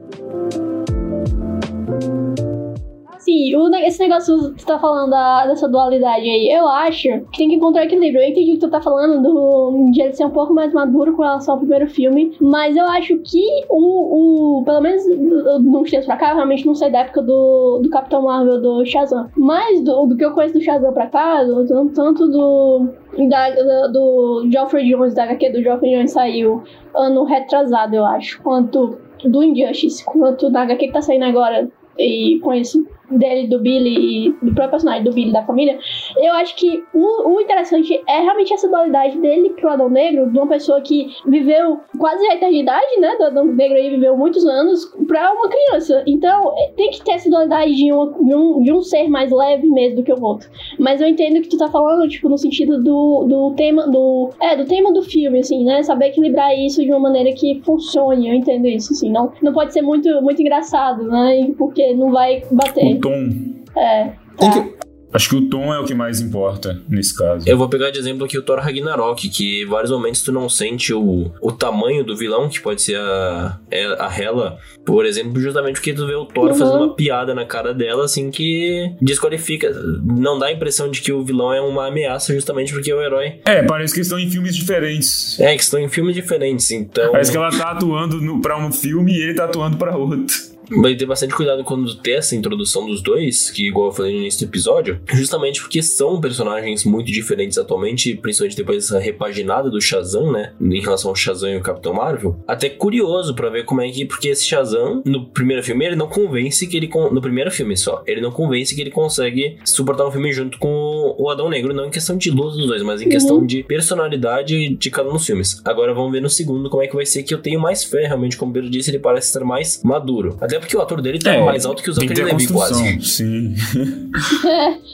Assim, 3.27 3.53
o 3.57 3.67
esse 3.75 3.99
negócio 3.99 4.53
que 4.53 4.63
tu 4.63 4.65
tá 4.65 4.79
falando 4.79 5.09
da- 5.09 5.45
dessa 5.47 5.67
dualidade 5.67 6.21
aí, 6.21 6.49
eu 6.49 6.65
acho 6.65 7.09
que 7.31 7.37
tem 7.39 7.49
que 7.49 7.55
encontrar 7.55 7.83
equilíbrio. 7.83 8.21
Eu 8.23 8.29
entendi 8.29 8.53
que 8.53 8.59
tu 8.59 8.69
tá 8.69 8.79
falando 8.79 9.21
do, 9.21 9.91
de 9.91 10.01
ele 10.01 10.13
ser 10.13 10.25
um 10.25 10.29
pouco 10.29 10.53
mais 10.53 10.71
maduro 10.73 11.13
com 11.13 11.23
relação 11.23 11.55
ao 11.55 11.59
primeiro 11.59 11.87
filme, 11.89 12.31
mas 12.39 12.77
eu 12.77 12.85
acho 12.85 13.17
que 13.17 13.43
o, 13.69 14.59
o 14.59 14.63
pelo 14.63 14.79
menos 14.79 15.03
do- 15.05 15.77
uns 15.77 15.89
tempos 15.91 16.05
pra 16.05 16.15
cá, 16.15 16.29
eu 16.29 16.35
realmente 16.35 16.65
não 16.65 16.73
sei 16.73 16.89
da 16.89 16.99
época 16.99 17.21
do, 17.21 17.79
do 17.83 17.89
Capitão 17.89 18.21
Marvel, 18.21 18.61
do 18.61 18.85
Shazam, 18.85 19.27
mas 19.35 19.83
do, 19.83 20.05
do 20.05 20.15
que 20.15 20.23
eu 20.23 20.31
conheço 20.31 20.53
do 20.53 20.61
Shazam 20.61 20.93
pra 20.93 21.07
cá, 21.07 21.43
do- 21.43 21.89
tanto 21.89 22.27
do, 22.29 22.87
da, 23.27 23.49
da- 23.49 23.87
do 23.87 24.47
Geoffrey 24.49 24.89
Jones, 24.89 25.13
da 25.13 25.23
HQ 25.23 25.49
do 25.49 25.61
Geoffrey 25.61 25.91
Jones 25.93 26.11
saiu 26.11 26.63
ano 26.95 27.25
retrasado, 27.25 27.93
eu 27.93 28.05
acho, 28.05 28.41
quanto 28.41 28.97
do 29.25 29.43
Injustice, 29.43 30.05
quanto 30.05 30.49
da 30.49 30.61
HQ 30.61 30.87
que 30.87 30.93
tá 30.93 31.01
saindo 31.01 31.25
agora 31.25 31.67
e 31.99 32.39
com 32.41 32.53
isso 32.53 32.85
dele, 33.11 33.47
do 33.47 33.59
Billy 33.59 34.29
do 34.41 34.53
próprio 34.53 34.71
personagem 34.71 35.03
do 35.03 35.11
Billy 35.13 35.31
da 35.31 35.43
família, 35.43 35.77
eu 36.17 36.33
acho 36.33 36.55
que 36.55 36.83
o, 36.93 37.29
o 37.35 37.41
interessante 37.41 38.01
é 38.07 38.21
realmente 38.21 38.53
essa 38.53 38.67
dualidade 38.67 39.17
dele 39.19 39.49
pro 39.51 39.69
Adão 39.69 39.89
Negro, 39.89 40.29
de 40.31 40.37
uma 40.37 40.47
pessoa 40.47 40.81
que 40.81 41.07
viveu 41.25 41.79
quase 41.97 42.25
a 42.27 42.35
eternidade, 42.35 42.99
né, 42.99 43.15
do 43.17 43.23
Adão 43.25 43.45
Negro 43.45 43.77
aí 43.77 43.89
viveu 43.89 44.15
muitos 44.17 44.45
anos, 44.45 44.85
pra 45.07 45.31
uma 45.33 45.47
criança. 45.49 46.03
Então, 46.07 46.53
é, 46.57 46.71
tem 46.75 46.89
que 46.91 47.03
ter 47.03 47.11
essa 47.11 47.29
dualidade 47.29 47.73
de, 47.75 47.91
uma- 47.91 48.11
de 48.11 48.35
um, 48.35 48.61
de 48.61 48.73
um 48.73 48.81
ser 48.81 49.07
mais 49.07 49.31
leve 49.31 49.67
mesmo 49.69 49.97
do 49.97 50.03
que 50.03 50.11
o 50.13 50.21
outro. 50.23 50.49
Mas 50.79 51.01
eu 51.01 51.07
entendo 51.07 51.41
que 51.41 51.49
tu 51.49 51.57
tá 51.57 51.67
falando, 51.69 52.07
tipo, 52.07 52.27
no 52.29 52.37
sentido 52.37 52.81
do, 52.83 53.25
do 53.27 53.53
tema 53.55 53.87
do. 53.87 54.29
É, 54.41 54.55
do 54.55 54.65
tema 54.65 54.91
do 54.91 55.01
filme, 55.01 55.39
assim, 55.39 55.63
né? 55.63 55.81
Saber 55.83 56.07
equilibrar 56.07 56.57
isso 56.57 56.83
de 56.83 56.89
uma 56.91 56.99
maneira 56.99 57.31
que 57.33 57.61
funcione. 57.65 58.29
Eu 58.29 58.35
entendo 58.35 58.65
isso, 58.67 58.93
assim. 58.93 59.09
Não, 59.11 59.31
não 59.41 59.53
pode 59.53 59.73
ser 59.73 59.81
muito, 59.81 60.09
muito 60.21 60.41
engraçado, 60.41 61.03
né? 61.03 61.51
Porque 61.57 61.93
não 61.93 62.11
vai 62.11 62.43
bater. 62.51 62.96
O 62.97 63.01
tom. 63.01 63.29
É. 63.77 64.03
Tem 64.39 64.49
Tá. 64.51 64.61
que, 64.63 64.77
Acho 65.13 65.29
que 65.29 65.35
o 65.37 65.49
tom 65.49 65.73
é 65.73 65.79
o 65.79 65.85
que 65.85 65.95
mais 65.95 66.19
importa 66.19 66.81
nesse 66.87 67.15
caso. 67.17 67.47
Eu 67.47 67.57
vou 67.57 67.69
pegar 67.69 67.89
de 67.91 67.97
exemplo 67.97 68.25
aqui 68.25 68.37
o 68.37 68.41
Thor 68.41 68.59
Ragnarok, 68.59 69.29
que 69.29 69.63
em 69.63 69.65
vários 69.65 69.89
momentos 69.89 70.21
tu 70.21 70.33
não 70.33 70.49
sente 70.49 70.93
o, 70.93 71.31
o 71.41 71.51
tamanho 71.53 72.03
do 72.03 72.15
vilão, 72.15 72.49
que 72.49 72.59
pode 72.59 72.81
ser 72.81 72.97
a, 72.99 73.57
é 73.71 73.85
a 73.99 74.13
Hela, 74.13 74.57
por 74.85 75.05
exemplo, 75.05 75.39
justamente 75.39 75.75
porque 75.75 75.93
tu 75.93 76.05
vê 76.05 76.13
o 76.13 76.25
Thor 76.25 76.49
Uhum. 76.49 76.53
fazendo 76.55 76.77
uma 76.83 76.93
piada 76.93 77.33
na 77.33 77.45
cara 77.45 77.73
dela, 77.73 78.03
assim, 78.03 78.29
que 78.29 78.91
desqualifica. 79.01 79.71
Não 80.03 80.37
dá 80.37 80.47
a 80.47 80.51
impressão 80.51 80.91
de 80.91 80.99
que 81.01 81.11
o 81.11 81.23
vilão 81.23 81.53
é 81.53 81.61
uma 81.61 81.87
ameaça, 81.87 82.33
justamente 82.33 82.73
porque 82.73 82.91
é 82.91 82.95
o 82.95 83.01
herói. 83.01 83.39
É, 83.45 83.63
parece 83.63 83.93
que 83.95 84.01
estão 84.01 84.19
em 84.19 84.29
filmes 84.29 84.55
diferentes. 84.57 85.39
É, 85.39 85.55
que 85.55 85.63
estão 85.63 85.79
em 85.79 85.87
filmes 85.87 86.15
diferentes, 86.15 86.69
então. 86.69 87.11
Parece 87.13 87.31
que 87.31 87.37
ela 87.37 87.49
tá 87.49 87.71
atuando 87.71 88.19
no, 88.21 88.41
pra 88.41 88.57
um 88.57 88.71
filme 88.73 89.13
e 89.13 89.21
ele 89.23 89.33
tá 89.35 89.45
atuando 89.45 89.77
pra 89.77 89.95
outro. 89.95 90.35
Vai 90.69 90.95
ter 90.95 91.05
bastante 91.05 91.33
cuidado 91.33 91.63
quando 91.63 91.93
ter 91.95 92.13
essa 92.13 92.35
introdução 92.35 92.85
dos 92.85 93.01
dois, 93.01 93.49
que 93.49 93.67
igual 93.67 93.87
eu 93.87 93.91
falei 93.91 94.13
no 94.13 94.21
início 94.21 94.45
do 94.45 94.49
episódio, 94.49 94.99
justamente 95.13 95.61
porque 95.61 95.81
são 95.81 96.19
personagens 96.19 96.83
muito 96.83 97.11
diferentes 97.11 97.57
atualmente, 97.57 98.15
principalmente 98.15 98.57
depois 98.57 98.77
dessa 98.77 98.99
repaginada 98.99 99.69
do 99.69 99.81
Shazam, 99.81 100.31
né, 100.31 100.53
em 100.59 100.81
relação 100.81 101.09
ao 101.09 101.15
Shazam 101.15 101.49
e 101.49 101.57
o 101.57 101.61
Capitão 101.61 101.93
Marvel. 101.93 102.39
Até 102.47 102.69
curioso 102.69 103.33
para 103.33 103.49
ver 103.49 103.65
como 103.65 103.81
é 103.81 103.89
que, 103.89 104.05
porque 104.05 104.29
esse 104.29 104.45
Shazam, 104.45 105.01
no 105.05 105.27
primeiro 105.27 105.63
filme, 105.63 105.85
ele 105.85 105.95
não 105.95 106.07
convence 106.07 106.67
que 106.67 106.77
ele, 106.77 106.89
no 107.11 107.21
primeiro 107.21 107.51
filme 107.51 107.75
só, 107.77 108.03
ele 108.05 108.21
não 108.21 108.31
convence 108.31 108.75
que 108.75 108.81
ele 108.81 108.91
consegue 108.91 109.57
suportar 109.65 110.07
um 110.07 110.11
filme 110.11 110.31
junto 110.31 110.57
com 110.57 111.15
o 111.17 111.29
Adão 111.29 111.49
Negro, 111.49 111.73
não 111.73 111.85
em 111.85 111.91
questão 111.91 112.17
de 112.17 112.29
luta 112.31 112.57
dos 112.57 112.67
dois, 112.67 112.81
mas 112.81 113.01
em 113.01 113.09
questão 113.09 113.45
de 113.45 113.63
personalidade 113.63 114.75
de 114.75 114.91
cada 114.91 115.09
um 115.09 115.13
dos 115.13 115.25
filmes. 115.25 115.61
Agora 115.63 115.93
vamos 115.93 116.11
ver 116.11 116.21
no 116.21 116.29
segundo 116.29 116.69
como 116.69 116.83
é 116.83 116.87
que 116.87 116.95
vai 116.95 117.05
ser, 117.05 117.23
que 117.23 117.33
eu 117.33 117.39
tenho 117.39 117.59
mais 117.59 117.83
fé, 117.83 118.07
realmente, 118.07 118.37
como 118.37 118.51
o 118.51 118.53
Pedro 118.53 118.69
disse, 118.69 118.89
ele 118.89 118.99
parece 118.99 119.27
estar 119.27 119.43
mais 119.43 119.81
maduro. 119.83 120.37
Até 120.41 120.56
porque 120.59 120.75
o 120.75 120.81
ator 120.81 121.01
dele 121.01 121.19
tá 121.19 121.33
É, 121.33 121.43
mais 121.43 121.65
alto 121.65 121.83
que 121.83 121.89
o 121.89 121.93
Zachary 121.93 122.23
Levi, 122.23 122.47
quase. 122.47 123.01
sim. 123.01 123.55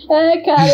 É, 0.09 0.37
cara, 0.37 0.67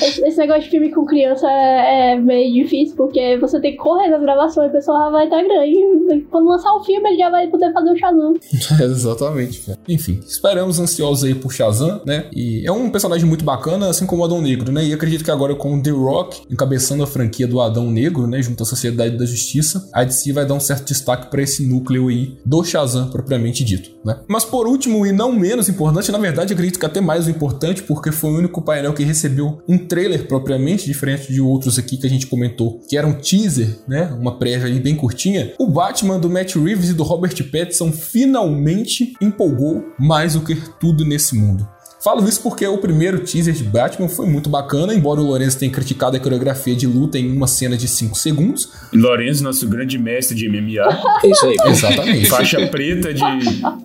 esse, 0.00 0.22
esse 0.24 0.38
negócio 0.38 0.62
de 0.62 0.70
filme 0.70 0.90
com 0.90 1.04
criança 1.04 1.46
é, 1.50 2.12
é 2.12 2.16
meio 2.16 2.62
difícil, 2.62 2.96
porque 2.96 3.38
você 3.38 3.60
tem 3.60 3.72
que 3.72 3.78
correr 3.78 4.08
nas 4.08 4.20
gravações, 4.20 4.68
o 4.68 4.72
pessoal 4.72 5.10
vai 5.10 5.24
estar 5.24 5.42
grande. 5.42 6.26
Quando 6.30 6.48
lançar 6.48 6.72
o 6.74 6.82
filme, 6.84 7.08
ele 7.10 7.18
já 7.18 7.30
vai 7.30 7.48
poder 7.48 7.72
fazer 7.72 7.90
o 7.90 7.96
Shazam. 7.96 8.34
Exatamente, 8.80 9.60
cara. 9.60 9.78
Enfim, 9.88 10.20
esperamos 10.26 10.78
ansiosos 10.78 11.24
aí 11.24 11.34
por 11.34 11.52
Shazam, 11.52 12.00
né? 12.04 12.26
E 12.34 12.66
é 12.66 12.72
um 12.72 12.90
personagem 12.90 13.26
muito 13.26 13.44
bacana, 13.44 13.88
assim 13.88 14.06
como 14.06 14.22
o 14.22 14.24
Adão 14.24 14.40
Negro, 14.40 14.72
né? 14.72 14.84
E 14.84 14.92
acredito 14.92 15.24
que 15.24 15.30
agora 15.30 15.54
com 15.54 15.74
o 15.74 15.82
The 15.82 15.90
Rock 15.90 16.42
encabeçando 16.50 17.02
a 17.02 17.06
franquia 17.06 17.46
do 17.46 17.60
Adão 17.60 17.90
Negro, 17.90 18.26
né? 18.26 18.40
Junto 18.42 18.62
à 18.62 18.66
Sociedade 18.66 19.16
da 19.16 19.24
Justiça, 19.24 19.88
a 19.92 20.04
DC 20.04 20.32
vai 20.32 20.46
dar 20.46 20.54
um 20.54 20.60
certo 20.60 20.86
destaque 20.86 21.30
para 21.30 21.42
esse 21.42 21.66
núcleo 21.66 22.08
aí 22.08 22.38
do 22.44 22.64
Shazam 22.64 23.10
propriamente 23.10 23.64
dito, 23.64 23.89
né? 24.04 24.20
Mas 24.28 24.44
por 24.44 24.66
último 24.66 25.06
e 25.06 25.12
não 25.12 25.32
menos 25.32 25.68
importante, 25.68 26.10
na 26.10 26.18
verdade 26.18 26.52
acredito 26.52 26.78
que 26.78 26.86
até 26.86 27.00
mais 27.00 27.28
importante, 27.28 27.82
porque 27.82 28.10
foi 28.10 28.30
o 28.30 28.38
único 28.38 28.62
painel 28.62 28.92
que 28.92 29.04
recebeu 29.04 29.60
um 29.68 29.78
trailer 29.78 30.26
propriamente, 30.26 30.86
diferente 30.86 31.32
de 31.32 31.40
outros 31.40 31.78
aqui 31.78 31.96
que 31.96 32.06
a 32.06 32.10
gente 32.10 32.26
comentou, 32.26 32.80
que 32.88 32.96
era 32.96 33.06
um 33.06 33.14
teaser, 33.14 33.78
né? 33.86 34.04
Uma 34.18 34.38
prévia 34.38 34.66
ali 34.66 34.80
bem 34.80 34.96
curtinha. 34.96 35.52
O 35.58 35.66
Batman 35.66 36.18
do 36.18 36.30
Matt 36.30 36.56
Reeves 36.56 36.90
e 36.90 36.94
do 36.94 37.02
Robert 37.02 37.34
Pattinson 37.50 37.92
finalmente 37.92 39.14
empolgou 39.20 39.84
mais 39.98 40.34
do 40.34 40.40
que 40.40 40.56
tudo 40.78 41.04
nesse 41.04 41.34
mundo. 41.36 41.68
Falo 42.02 42.26
isso 42.26 42.40
porque 42.40 42.66
o 42.66 42.78
primeiro 42.78 43.20
teaser 43.20 43.52
de 43.52 43.62
Batman 43.62 44.08
foi 44.08 44.26
muito 44.26 44.48
bacana, 44.48 44.94
embora 44.94 45.20
o 45.20 45.24
Lourenço 45.24 45.58
tenha 45.58 45.70
criticado 45.70 46.16
a 46.16 46.20
coreografia 46.20 46.74
de 46.74 46.86
luta 46.86 47.18
em 47.18 47.30
uma 47.30 47.46
cena 47.46 47.76
de 47.76 47.86
5 47.86 48.16
segundos. 48.16 48.70
Lourenço, 48.90 49.44
nosso 49.44 49.68
grande 49.68 49.98
mestre 49.98 50.34
de 50.34 50.48
MMA, 50.48 51.20
É 51.22 51.28
isso 51.28 51.46
aí. 51.46 51.56
Exatamente. 51.66 52.26
faixa 52.26 52.66
preta 52.68 53.12
de 53.12 53.22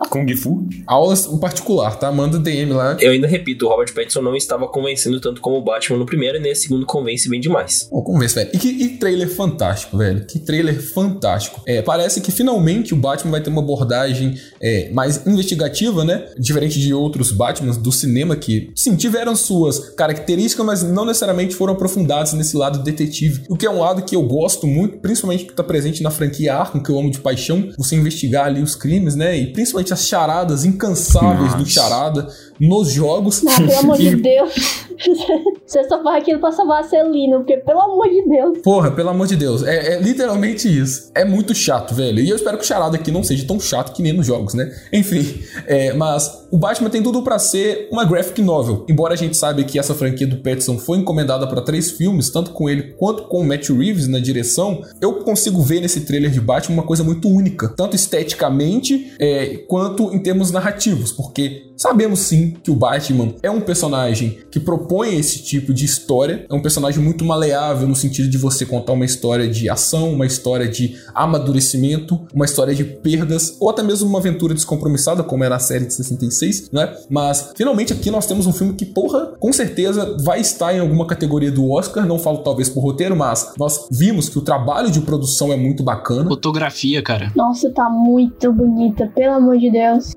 Kung 0.09 0.33
Fu. 0.37 0.65
Aulas 0.87 1.25
em 1.25 1.37
particular, 1.37 1.99
tá? 1.99 2.09
Manda 2.09 2.39
DM 2.39 2.71
lá. 2.71 2.95
Eu 3.01 3.11
ainda 3.11 3.27
repito, 3.27 3.65
o 3.65 3.69
Robert 3.69 3.93
Pattinson 3.93 4.21
não 4.21 4.33
estava 4.33 4.65
convencendo 4.69 5.19
tanto 5.19 5.41
como 5.41 5.57
o 5.57 5.61
Batman 5.61 5.97
no 5.97 6.05
primeiro, 6.05 6.37
e 6.37 6.39
nesse 6.39 6.63
segundo 6.63 6.85
convence 6.85 7.27
bem 7.27 7.41
demais. 7.41 7.83
Pô, 7.89 8.01
convence, 8.01 8.33
velho. 8.33 8.49
E 8.53 8.57
que 8.57 8.69
e 8.69 8.89
trailer 8.97 9.27
fantástico, 9.27 9.97
velho. 9.97 10.25
Que 10.25 10.39
trailer 10.39 10.81
fantástico. 10.81 11.61
É, 11.65 11.81
parece 11.81 12.21
que 12.21 12.31
finalmente 12.31 12.93
o 12.93 12.97
Batman 12.97 13.31
vai 13.31 13.41
ter 13.41 13.49
uma 13.49 13.61
abordagem 13.61 14.39
é, 14.61 14.89
mais 14.93 15.27
investigativa, 15.27 16.05
né? 16.05 16.27
Diferente 16.39 16.79
de 16.79 16.93
outros 16.93 17.33
Batmans 17.33 17.75
do 17.75 17.91
cinema 17.91 18.04
que, 18.35 18.71
sim, 18.75 18.95
tiveram 18.95 19.35
suas 19.35 19.89
características, 19.89 20.65
mas 20.65 20.83
não 20.83 21.05
necessariamente 21.05 21.55
foram 21.55 21.73
aprofundados 21.73 22.33
nesse 22.33 22.55
lado 22.55 22.83
detetive. 22.83 23.43
O 23.49 23.57
que 23.57 23.65
é 23.65 23.69
um 23.69 23.79
lado 23.79 24.03
que 24.03 24.15
eu 24.15 24.23
gosto 24.23 24.67
muito, 24.67 24.97
principalmente 24.97 25.45
que 25.45 25.53
tá 25.53 25.63
presente 25.63 26.01
na 26.03 26.11
franquia 26.11 26.55
Arkham, 26.55 26.81
que 26.81 26.89
eu 26.89 26.97
amo 26.97 27.11
de 27.11 27.19
paixão. 27.19 27.69
Você 27.77 27.95
investigar 27.95 28.45
ali 28.45 28.61
os 28.61 28.75
crimes, 28.75 29.15
né? 29.15 29.37
E 29.37 29.51
principalmente 29.51 29.93
as 29.93 30.07
charadas 30.07 30.65
incansáveis 30.65 31.53
do 31.53 31.59
Nossa. 31.59 31.71
charada 31.71 32.27
nos 32.59 32.91
jogos. 32.91 33.43
Ah, 33.45 33.55
pelo 33.57 33.79
amor 33.79 33.97
de 33.97 34.15
Deus. 34.21 34.85
Você 35.65 35.83
só 35.85 36.01
faz 36.01 36.21
aquilo 36.21 36.39
pra 36.39 36.51
salvar 36.51 36.81
a 36.81 36.83
Celina, 36.83 37.37
porque 37.37 37.57
pelo 37.57 37.81
amor 37.81 38.07
de 38.07 38.27
Deus. 38.29 38.59
Porra, 38.59 38.91
pelo 38.91 39.09
amor 39.09 39.27
de 39.27 39.35
Deus, 39.35 39.63
é, 39.63 39.95
é 39.95 39.99
literalmente 40.01 40.67
isso. 40.67 41.11
É 41.13 41.25
muito 41.25 41.53
chato, 41.53 41.93
velho. 41.93 42.19
E 42.19 42.29
eu 42.29 42.35
espero 42.35 42.57
que 42.57 42.63
o 42.63 42.67
Charada 42.67 42.95
aqui 42.95 43.11
não 43.11 43.23
seja 43.23 43.45
tão 43.45 43.59
chato 43.59 43.93
que 43.93 44.01
nem 44.01 44.13
nos 44.13 44.25
jogos, 44.25 44.53
né? 44.53 44.71
Enfim, 44.93 45.41
é, 45.67 45.93
mas 45.93 46.45
o 46.51 46.57
Batman 46.57 46.89
tem 46.89 47.03
tudo 47.03 47.21
pra 47.21 47.39
ser 47.39 47.89
uma 47.91 48.05
graphic 48.05 48.41
novel. 48.41 48.85
Embora 48.87 49.13
a 49.13 49.17
gente 49.17 49.35
saiba 49.35 49.63
que 49.63 49.77
essa 49.77 49.93
franquia 49.93 50.27
do 50.27 50.37
Pattinson 50.37 50.77
foi 50.77 50.99
encomendada 50.99 51.47
pra 51.47 51.61
três 51.61 51.91
filmes, 51.91 52.29
tanto 52.29 52.51
com 52.51 52.69
ele 52.69 52.93
quanto 52.97 53.23
com 53.23 53.41
o 53.41 53.43
Matt 53.43 53.69
Reeves 53.69 54.07
na 54.07 54.19
direção, 54.19 54.81
eu 55.01 55.15
consigo 55.15 55.61
ver 55.61 55.81
nesse 55.81 56.01
trailer 56.01 56.31
de 56.31 56.39
Batman 56.39 56.75
uma 56.75 56.83
coisa 56.83 57.03
muito 57.03 57.27
única, 57.27 57.69
tanto 57.69 57.95
esteticamente 57.95 59.13
é, 59.19 59.57
quanto 59.67 60.13
em 60.13 60.19
termos 60.19 60.51
narrativos, 60.51 61.11
porque 61.11 61.71
sabemos 61.75 62.19
sim 62.19 62.44
que 62.51 62.71
o 62.71 62.75
Batman 62.75 63.33
é 63.41 63.49
um 63.49 63.61
personagem 63.61 64.39
que 64.51 64.59
propõe 64.59 65.15
esse 65.15 65.43
tipo 65.43 65.73
de 65.73 65.85
história, 65.85 66.45
é 66.49 66.53
um 66.53 66.61
personagem 66.61 67.03
muito 67.03 67.23
maleável 67.25 67.87
no 67.87 67.95
sentido 67.95 68.29
de 68.29 68.37
você 68.37 68.65
contar 68.65 68.93
uma 68.93 69.05
história 69.05 69.47
de 69.47 69.69
ação, 69.69 70.13
uma 70.13 70.25
história 70.25 70.67
de 70.67 70.95
amadurecimento, 71.13 72.19
uma 72.33 72.45
história 72.45 72.73
de 72.73 72.83
perdas, 72.83 73.57
ou 73.59 73.69
até 73.69 73.83
mesmo 73.83 74.07
uma 74.07 74.19
aventura 74.19 74.53
descompromissada, 74.53 75.23
como 75.23 75.43
era 75.43 75.55
a 75.55 75.59
série 75.59 75.85
de 75.85 75.93
66, 75.93 76.69
né? 76.71 76.95
Mas 77.09 77.51
finalmente 77.55 77.93
aqui 77.93 78.11
nós 78.11 78.25
temos 78.25 78.45
um 78.45 78.53
filme 78.53 78.73
que, 78.73 78.85
porra, 78.85 79.33
com 79.39 79.51
certeza 79.51 80.17
vai 80.23 80.39
estar 80.39 80.73
em 80.73 80.79
alguma 80.79 81.05
categoria 81.05 81.51
do 81.51 81.69
Oscar, 81.71 82.05
não 82.05 82.19
falo 82.19 82.39
talvez 82.39 82.69
por 82.69 82.81
roteiro, 82.81 83.15
mas 83.15 83.53
nós 83.57 83.87
vimos 83.91 84.29
que 84.29 84.37
o 84.37 84.41
trabalho 84.41 84.91
de 84.91 85.01
produção 85.01 85.51
é 85.51 85.55
muito 85.55 85.83
bacana. 85.83 86.29
Fotografia, 86.29 87.01
cara. 87.01 87.31
Nossa, 87.35 87.71
tá 87.71 87.89
muito 87.89 88.51
bonita, 88.51 89.11
pelo 89.15 89.35
amor 89.35 89.57
de 89.57 89.71
Deus. 89.71 90.11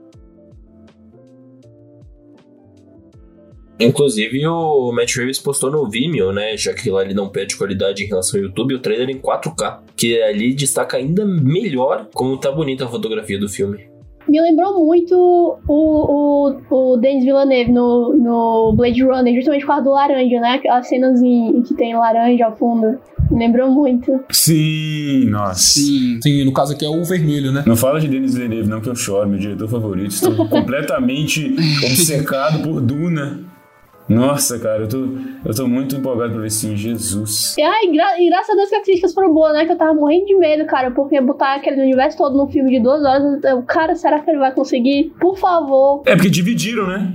Inclusive, 3.80 4.46
o 4.46 4.92
Matt 4.92 5.14
Reeves 5.16 5.38
postou 5.38 5.70
no 5.70 5.88
Vimeo, 5.88 6.32
né? 6.32 6.56
Já 6.56 6.74
que 6.74 6.90
lá 6.90 7.04
ele 7.04 7.14
não 7.14 7.28
perde 7.28 7.56
qualidade 7.56 8.04
em 8.04 8.06
relação 8.06 8.40
ao 8.40 8.46
YouTube, 8.46 8.74
o 8.74 8.80
trailer 8.80 9.08
em 9.08 9.18
4K. 9.18 9.78
Que 9.96 10.20
ali 10.22 10.54
destaca 10.54 10.96
ainda 10.96 11.24
melhor 11.24 12.08
como 12.12 12.36
tá 12.36 12.50
bonita 12.50 12.84
a 12.84 12.88
fotografia 12.88 13.38
do 13.38 13.48
filme. 13.48 13.86
Me 14.28 14.42
lembrou 14.42 14.84
muito 14.84 15.14
o, 15.66 16.52
o, 16.68 16.92
o 16.92 16.96
Denis 16.98 17.24
Villeneuve 17.24 17.72
no, 17.72 18.14
no 18.14 18.72
Blade 18.74 19.02
Runner, 19.02 19.34
justamente 19.34 19.62
por 19.62 19.68
causa 19.68 19.84
do 19.84 19.90
laranja, 19.90 20.38
né? 20.40 20.50
Aquelas 20.54 20.86
cenas 20.86 21.22
em, 21.22 21.56
em 21.56 21.62
que 21.62 21.74
tem 21.74 21.96
laranja 21.96 22.44
ao 22.44 22.54
fundo. 22.54 22.98
Me 23.30 23.38
lembrou 23.38 23.70
muito. 23.70 24.20
Sim, 24.30 25.26
nossa. 25.30 25.80
Sim. 25.80 26.20
Sim, 26.22 26.44
no 26.44 26.52
caso 26.52 26.74
aqui 26.74 26.84
é 26.84 26.88
o 26.88 27.02
vermelho, 27.04 27.52
né? 27.52 27.62
Não 27.66 27.76
fala 27.76 28.00
de 28.00 28.08
Denis 28.08 28.34
Villeneuve, 28.34 28.68
não, 28.68 28.80
que 28.80 28.88
eu 28.88 28.94
choro, 28.94 29.28
meu 29.28 29.38
diretor 29.38 29.68
favorito. 29.68 30.10
Estou 30.10 30.34
completamente 30.48 31.54
obcecado 31.84 32.62
por 32.62 32.82
Duna. 32.82 33.40
Nossa, 34.08 34.58
cara, 34.58 34.82
eu 34.84 34.88
tô, 34.88 35.08
eu 35.44 35.54
tô 35.54 35.68
muito 35.68 35.96
empolgado 35.96 36.32
pra 36.32 36.40
ver 36.40 36.46
esse 36.46 36.62
filme, 36.62 36.76
Jesus. 36.76 37.56
E, 37.58 37.62
ai, 37.62 37.86
gra 37.92 38.20
e 38.20 38.28
graças 38.28 38.50
a 38.50 38.54
Deus 38.54 38.70
que 38.70 38.76
as 38.76 38.84
críticas 38.84 39.12
foram 39.14 39.32
boas, 39.34 39.52
né? 39.52 39.66
Que 39.66 39.72
eu 39.72 39.76
tava 39.76 39.92
morrendo 39.94 40.26
de 40.26 40.36
medo, 40.36 40.64
cara, 40.66 40.90
porque 40.90 41.20
botar 41.20 41.56
aquele 41.56 41.82
universo 41.82 42.16
todo 42.16 42.36
num 42.36 42.48
filme 42.48 42.70
de 42.70 42.80
duas 42.80 43.04
horas, 43.04 43.42
eu, 43.44 43.62
cara, 43.62 43.94
será 43.94 44.20
que 44.20 44.30
ele 44.30 44.38
vai 44.38 44.52
conseguir? 44.52 45.12
Por 45.20 45.36
favor. 45.36 46.02
É 46.06 46.14
porque 46.14 46.30
dividiram, 46.30 46.86
né? 46.86 47.12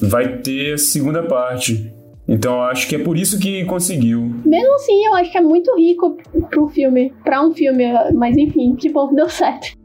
Vai 0.00 0.38
ter 0.38 0.74
a 0.74 0.78
segunda 0.78 1.22
parte. 1.22 1.92
Então 2.26 2.54
eu 2.54 2.62
acho 2.62 2.88
que 2.88 2.94
é 2.94 2.98
por 2.98 3.16
isso 3.16 3.40
que 3.40 3.64
conseguiu. 3.64 4.20
Mesmo 4.46 4.74
assim, 4.76 5.04
eu 5.04 5.14
acho 5.14 5.32
que 5.32 5.38
é 5.38 5.40
muito 5.40 5.76
rico 5.76 6.16
pro 6.48 6.68
filme, 6.68 7.12
pra 7.24 7.44
um 7.44 7.52
filme, 7.52 7.84
mas 8.14 8.36
enfim, 8.36 8.76
que 8.76 8.88
bom 8.88 9.08
que 9.08 9.16
deu 9.16 9.28
certo. 9.28 9.79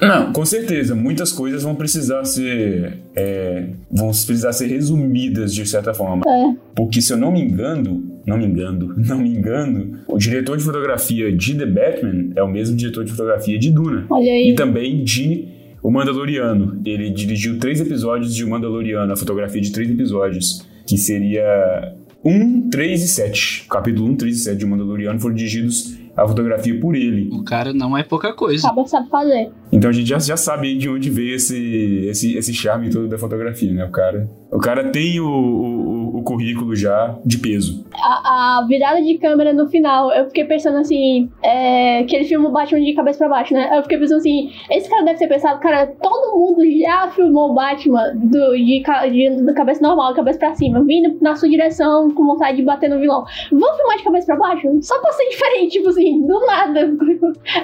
Não, 0.00 0.32
com 0.32 0.44
certeza, 0.44 0.94
muitas 0.94 1.32
coisas 1.32 1.62
vão 1.62 1.74
precisar 1.74 2.24
ser. 2.24 2.98
é, 3.14 3.66
vão 3.90 4.08
precisar 4.08 4.52
ser 4.52 4.66
resumidas 4.66 5.54
de 5.54 5.66
certa 5.66 5.92
forma. 5.94 6.22
É. 6.26 6.54
Porque 6.74 7.00
se 7.02 7.12
eu 7.12 7.16
não 7.16 7.32
me 7.32 7.40
engano, 7.40 8.02
não 8.26 8.38
me 8.38 8.46
engano, 8.46 8.94
não 9.06 9.18
me 9.18 9.28
engano, 9.28 9.98
o 10.08 10.16
diretor 10.18 10.56
de 10.56 10.64
fotografia 10.64 11.30
de 11.36 11.54
The 11.54 11.66
Batman 11.66 12.30
é 12.36 12.42
o 12.42 12.48
mesmo 12.48 12.76
diretor 12.76 13.04
de 13.04 13.10
fotografia 13.10 13.58
de 13.58 13.70
Duna. 13.70 14.06
Olha 14.10 14.24
E 14.24 14.50
aí. 14.50 14.54
também 14.54 15.04
de 15.04 15.48
O 15.82 15.90
Mandaloriano. 15.90 16.80
Ele 16.84 17.10
dirigiu 17.10 17.58
três 17.58 17.80
episódios 17.80 18.34
de 18.34 18.44
O 18.44 18.48
Mandaloriano, 18.50 19.12
a 19.12 19.16
fotografia 19.16 19.60
de 19.60 19.70
três 19.72 19.90
episódios, 19.90 20.66
que 20.86 20.96
seria 20.98 21.94
1, 22.24 22.68
3 22.70 23.02
e 23.02 23.08
7. 23.08 23.66
Capítulo 23.70 24.08
1, 24.12 24.16
3 24.16 24.36
e 24.36 24.38
7 24.40 24.58
de 24.58 24.64
O 24.64 24.68
Mandaloriano 24.68 25.18
foram 25.20 25.34
dirigidos 25.34 25.96
a 26.20 26.28
fotografia 26.28 26.78
por 26.78 26.94
ele. 26.94 27.30
O 27.32 27.42
cara 27.42 27.72
não 27.72 27.96
é 27.96 28.02
pouca 28.02 28.32
coisa. 28.34 28.66
Acaba 28.66 28.86
sabe 28.86 29.08
fazer. 29.08 29.50
Então 29.72 29.88
a 29.88 29.92
gente 29.92 30.08
já, 30.08 30.18
já 30.18 30.36
sabe 30.36 30.68
aí 30.68 30.76
de 30.76 30.88
onde 30.88 31.08
veio 31.08 31.34
esse, 31.34 32.06
esse, 32.06 32.36
esse 32.36 32.52
charme 32.52 32.90
todo 32.90 33.08
da 33.08 33.16
fotografia, 33.16 33.72
né? 33.72 33.84
O 33.84 33.90
cara, 33.90 34.28
o 34.50 34.58
cara 34.58 34.90
tem 34.90 35.18
o, 35.18 35.26
o, 35.26 35.99
o 36.20 36.22
currículo 36.22 36.74
já 36.74 37.18
de 37.24 37.38
peso. 37.38 37.84
A, 37.94 38.58
a 38.60 38.66
virada 38.66 39.02
de 39.02 39.18
câmera 39.18 39.52
no 39.52 39.68
final, 39.68 40.12
eu 40.12 40.26
fiquei 40.26 40.44
pensando 40.44 40.78
assim, 40.78 41.30
é, 41.42 42.04
que 42.04 42.14
ele 42.14 42.24
filma 42.24 42.48
o 42.48 42.52
Batman 42.52 42.80
de 42.80 42.94
cabeça 42.94 43.18
pra 43.18 43.28
baixo, 43.28 43.54
né? 43.54 43.76
Eu 43.76 43.82
fiquei 43.82 43.98
pensando 43.98 44.18
assim, 44.18 44.50
esse 44.70 44.88
cara 44.88 45.04
deve 45.04 45.18
ter 45.18 45.28
pensado, 45.28 45.60
cara, 45.60 45.86
todo 45.86 46.36
mundo 46.36 46.62
já 46.80 47.10
filmou 47.10 47.50
o 47.50 47.54
Batman 47.54 48.12
do, 48.14 48.52
de, 48.56 48.82
de, 49.10 49.46
de 49.46 49.54
cabeça 49.54 49.82
normal, 49.82 50.14
cabeça 50.14 50.38
pra 50.38 50.54
cima, 50.54 50.82
vindo 50.84 51.18
na 51.20 51.34
sua 51.34 51.48
direção 51.48 52.10
com 52.10 52.26
vontade 52.26 52.56
de 52.56 52.62
bater 52.62 52.88
no 52.88 52.98
vilão. 52.98 53.24
Vamos 53.50 53.76
filmar 53.76 53.96
de 53.96 54.04
cabeça 54.04 54.26
pra 54.26 54.36
baixo? 54.36 54.68
Só 54.82 55.00
pra 55.00 55.12
ser 55.12 55.28
diferente, 55.30 55.72
tipo 55.72 55.88
assim, 55.88 56.26
do 56.26 56.46
nada. 56.46 56.90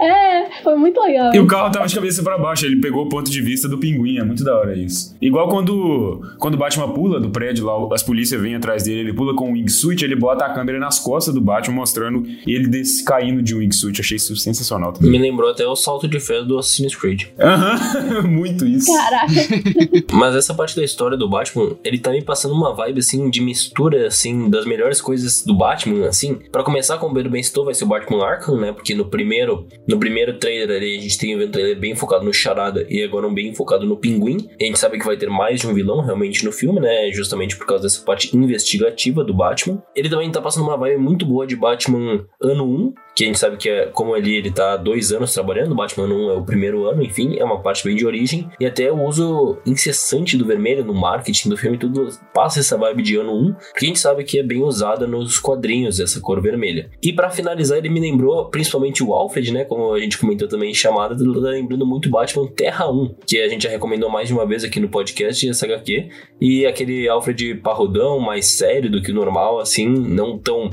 É, 0.01 0.63
foi 0.63 0.77
muito 0.77 1.01
legal. 1.01 1.35
E 1.35 1.39
o 1.39 1.47
carro 1.47 1.71
tava 1.71 1.87
de 1.87 1.95
cabeça 1.95 2.23
pra 2.23 2.39
baixo, 2.39 2.67
ele 2.67 2.81
pegou 2.81 3.05
o 3.05 3.09
ponto 3.09 3.31
de 3.31 3.41
vista 3.41 3.69
do 3.69 3.79
pinguim, 3.79 4.19
é 4.19 4.25
muito 4.25 4.45
da 4.45 4.57
hora 4.57 4.77
isso. 4.77 5.17
Igual 5.21 5.49
quando, 5.49 6.21
quando 6.39 6.55
o 6.55 6.59
Batman 6.59 6.89
pula 6.93 7.21
do 7.21 7.31
prédio 7.31 7.65
lá, 7.65 7.73
as 7.95 8.03
polícias 8.03 8.41
vêm 8.47 8.55
atrás 8.55 8.85
dele, 8.85 9.01
ele 9.01 9.13
pula 9.13 9.35
com 9.35 9.51
um 9.51 9.53
wingsuit, 9.53 10.05
ele 10.05 10.15
bota 10.15 10.45
a 10.45 10.55
câmera 10.55 10.79
nas 10.79 10.99
costas 10.99 11.35
do 11.35 11.41
Batman, 11.41 11.77
mostrando 11.77 12.25
ele 12.47 12.69
desse, 12.69 13.05
caindo 13.05 13.43
de 13.43 13.55
um 13.55 13.59
wingsuit. 13.59 14.01
Achei 14.01 14.17
isso 14.17 14.37
sensacional 14.37 14.93
também. 14.93 15.11
Me 15.11 15.19
lembrou 15.19 15.51
até 15.51 15.67
o 15.67 15.75
salto 15.75 16.07
de 16.07 16.21
fé 16.21 16.43
do 16.43 16.59
Assassin's 16.59 16.95
Creed. 16.95 17.25
Aham, 17.39 18.23
muito 18.29 18.65
isso. 18.65 18.93
Caraca. 18.93 19.33
Mas 20.13 20.37
essa 20.37 20.55
parte 20.55 20.77
da 20.77 20.85
história 20.85 21.17
do 21.17 21.29
Batman, 21.29 21.77
ele 21.85 21.99
tá 21.99 22.11
me 22.11 22.23
passando 22.23 22.55
uma 22.55 22.73
vibe, 22.75 23.01
assim, 23.01 23.29
de 23.29 23.41
mistura, 23.41 24.07
assim, 24.07 24.49
das 24.49 24.65
melhores 24.65 25.01
coisas 25.01 25.45
do 25.45 25.55
Batman, 25.55 26.07
assim. 26.07 26.39
Pra 26.53 26.63
começar, 26.63 26.99
como 26.99 27.13
o 27.13 27.15
Pedro 27.15 27.31
bem 27.31 27.43
citou, 27.43 27.65
vai 27.65 27.75
ser 27.75 27.85
o 27.85 27.89
Batman 27.89 28.25
Arkham, 28.25 28.61
né? 28.61 28.73
Porque 28.73 28.95
no 28.95 29.07
primeiro, 29.07 29.67
no 29.87 29.99
primeiro 29.99 30.39
trailer 30.39 30.77
ali, 30.77 30.99
a 30.99 31.01
gente 31.01 31.19
tem 31.19 31.37
um 31.37 31.51
trailer 31.51 31.79
bem 31.79 31.95
focado 31.95 32.25
no 32.25 32.33
Charada 32.33 32.87
e 32.89 33.03
agora 33.03 33.27
um 33.27 33.35
bem 33.35 33.55
focado 33.55 33.87
no 33.87 33.97
Pinguim. 33.97 34.49
E 34.59 34.65
a 34.65 34.67
gente 34.67 34.79
sabe 34.79 34.99
que 34.99 35.05
vai 35.05 35.17
ter 35.17 35.29
mais 35.29 35.61
de 35.61 35.67
um 35.67 35.75
vilão, 35.75 36.01
realmente, 36.03 36.45
no 36.45 36.53
filme, 36.53 36.81
né? 36.81 37.11
Justamente 37.13 37.57
por 37.57 37.67
causa 37.67 37.85
dessa 37.85 38.01
parte 38.03 38.36
investigativa 38.43 39.25
do 39.25 39.35
Batman. 39.35 39.83
Ele 39.95 40.09
também 40.09 40.31
tá 40.31 40.41
passando 40.41 40.65
uma 40.65 40.77
vibe 40.77 40.99
muito 40.99 41.27
boa 41.27 41.47
de 41.47 41.57
Batman 41.57 42.25
ano 42.41 42.65
1, 42.65 42.95
que 43.17 43.25
a 43.25 43.27
gente 43.27 43.39
sabe 43.39 43.57
que 43.57 43.69
é 43.69 43.87
como 43.87 44.15
ali 44.15 44.35
ele 44.35 44.51
tá 44.51 44.77
dois 44.77 45.11
anos 45.11 45.33
trabalhando, 45.33 45.75
Batman 45.75 46.07
1 46.07 46.31
é 46.31 46.33
o 46.35 46.45
primeiro 46.45 46.87
ano, 46.87 47.03
enfim, 47.03 47.37
é 47.39 47.45
uma 47.45 47.63
parte 47.63 47.83
bem 47.83 47.97
de 47.97 48.07
origem, 48.07 48.49
e 48.61 48.67
até 48.67 48.93
o 48.93 49.03
uso 49.03 49.59
incessante 49.65 50.37
do 50.37 50.45
vermelho 50.45 50.85
no 50.85 50.93
marketing 50.93 51.49
do 51.49 51.57
filme, 51.57 51.79
tudo 51.79 52.09
passa 52.35 52.61
essa 52.61 52.77
vibe 52.77 53.03
de 53.03 53.17
ano 53.17 53.33
1, 53.33 53.55
que 53.75 53.87
a 53.87 53.89
gente 53.89 53.99
sabe 53.99 54.23
que 54.23 54.39
é 54.39 54.43
bem 54.43 54.63
usada 54.63 55.07
nos 55.07 55.39
quadrinhos, 55.39 55.99
essa 55.99 56.21
cor 56.21 56.43
vermelha. 56.43 56.91
E 57.03 57.11
pra 57.13 57.31
finalizar, 57.31 57.79
ele 57.79 57.89
me 57.89 58.01
lembrou 58.01 58.51
principalmente 58.51 59.03
o 59.03 59.15
Alfred, 59.15 59.51
né, 59.51 59.65
como 59.65 59.95
a 59.95 59.99
gente 59.99 60.19
comentou 60.19 60.47
também 60.47 60.71
em 60.71 60.75
chamada, 60.75 61.17
tá 61.17 61.23
lembrando 61.23 61.87
muito 61.87 62.11
Batman 62.11 62.47
Terra 62.49 62.91
1, 62.91 63.15
que 63.27 63.41
a 63.41 63.49
gente 63.49 63.63
já 63.63 63.71
recomendou 63.71 64.11
mais 64.11 64.29
de 64.29 64.35
uma 64.35 64.47
vez 64.47 64.63
aqui 64.63 64.79
no 64.79 64.91
podcast, 64.91 65.49
essa 65.49 65.65
HQ, 65.65 66.11
e 66.39 66.67
aquele 66.67 67.09
Alfred 67.09 67.55
parrudão, 67.57 68.21
mais 68.27 68.47
sério 68.47 68.91
do 68.91 69.01
que 69.01 69.11
o 69.11 69.15
normal, 69.15 69.59
assim, 69.59 69.89
não 69.89 70.37
tão 70.37 70.71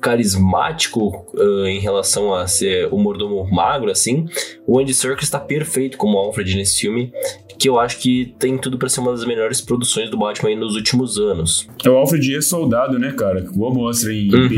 carismático 0.00 1.26
uh, 1.34 1.66
em 1.66 1.78
relação 1.78 2.34
a 2.34 2.46
ser 2.46 2.88
o 2.90 2.98
mordomo 2.98 3.48
magro, 3.50 3.90
assim, 3.90 4.26
o 4.66 4.78
Andy 4.78 4.92
Serkis 4.92 5.24
está 5.24 5.38
perfeito 5.38 5.96
como 5.96 6.18
Alfred 6.18 6.56
nesse 6.56 6.80
filme, 6.80 7.12
que 7.58 7.68
eu 7.68 7.78
acho 7.78 7.98
que 7.98 8.34
tem 8.38 8.58
tudo 8.58 8.76
para 8.76 8.88
ser 8.88 9.00
uma 9.00 9.12
das 9.12 9.24
melhores 9.24 9.60
produções 9.60 10.10
do 10.10 10.18
Batman 10.18 10.56
nos 10.56 10.74
últimos 10.74 11.18
anos. 11.18 11.68
O 11.86 11.90
Alfred 11.90 12.36
é 12.36 12.40
soldado, 12.40 12.98
né, 12.98 13.12
cara? 13.12 13.46
O 13.54 13.70
mostra 13.70 14.12
em 14.12 14.34
Uhum. 14.34 14.48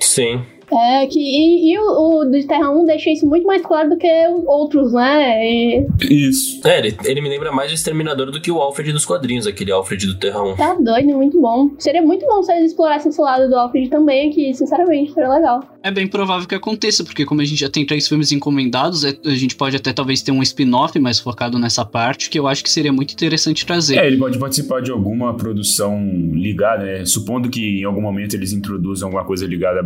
Sim. 0.00 0.42
É, 0.72 1.06
que, 1.06 1.18
e, 1.20 1.72
e 1.72 1.78
o, 1.78 2.20
o 2.20 2.24
de 2.30 2.44
Terra 2.46 2.70
1 2.70 2.84
deixa 2.86 3.10
isso 3.10 3.26
muito 3.26 3.46
mais 3.46 3.62
claro 3.62 3.88
do 3.90 3.96
que 3.96 4.08
os 4.28 4.44
outros, 4.46 4.92
né? 4.92 5.46
E, 5.46 5.86
Isso. 6.10 6.66
É, 6.66 6.78
ele, 6.78 6.96
ele 7.04 7.20
me 7.20 7.28
lembra 7.28 7.52
mais 7.52 7.70
o 7.70 7.74
Exterminador 7.74 8.30
do 8.30 8.40
que 8.40 8.50
o 8.50 8.60
Alfred 8.60 8.92
dos 8.92 9.04
quadrinhos, 9.04 9.46
aquele 9.46 9.70
Alfred 9.70 10.06
do 10.06 10.14
Terra 10.16 10.42
1. 10.42 10.56
tá 10.56 10.74
doido, 10.74 11.08
muito 11.16 11.40
bom. 11.40 11.70
Seria 11.78 12.02
muito 12.02 12.26
bom 12.26 12.42
se 12.42 12.52
eles 12.52 12.70
explorassem 12.70 13.10
esse 13.10 13.20
lado 13.20 13.48
do 13.48 13.54
Alfred 13.56 13.88
também, 13.88 14.30
que 14.30 14.52
sinceramente 14.54 15.12
seria 15.12 15.28
legal. 15.28 15.60
É 15.82 15.90
bem 15.90 16.06
provável 16.08 16.48
que 16.48 16.54
aconteça, 16.54 17.04
porque 17.04 17.24
como 17.24 17.40
a 17.40 17.44
gente 17.44 17.60
já 17.60 17.70
tem 17.70 17.86
três 17.86 18.08
filmes 18.08 18.32
encomendados, 18.32 19.04
é- 19.04 19.16
a 19.24 19.34
gente 19.34 19.54
pode 19.54 19.76
até 19.76 19.92
talvez 19.92 20.20
ter 20.20 20.32
um 20.32 20.42
spin-off 20.42 20.98
mais 20.98 21.20
focado 21.20 21.58
nessa 21.58 21.84
parte, 21.84 22.28
que 22.28 22.38
eu 22.38 22.46
acho 22.48 22.64
que 22.64 22.70
seria 22.70 22.92
muito 22.92 23.12
interessante 23.12 23.64
trazer. 23.64 23.98
É, 23.98 24.06
ele 24.06 24.16
pode 24.16 24.38
participar 24.38 24.82
de 24.82 24.90
alguma 24.90 25.34
produção 25.34 25.96
ligada, 26.32 26.84
né? 26.84 27.04
Supondo 27.04 27.48
que 27.48 27.80
em 27.80 27.84
algum 27.84 28.00
momento 28.02 28.34
eles 28.34 28.52
introduzam 28.52 29.06
alguma 29.08 29.24
coisa 29.24 29.46
ligada 29.46 29.80
à 29.80 29.82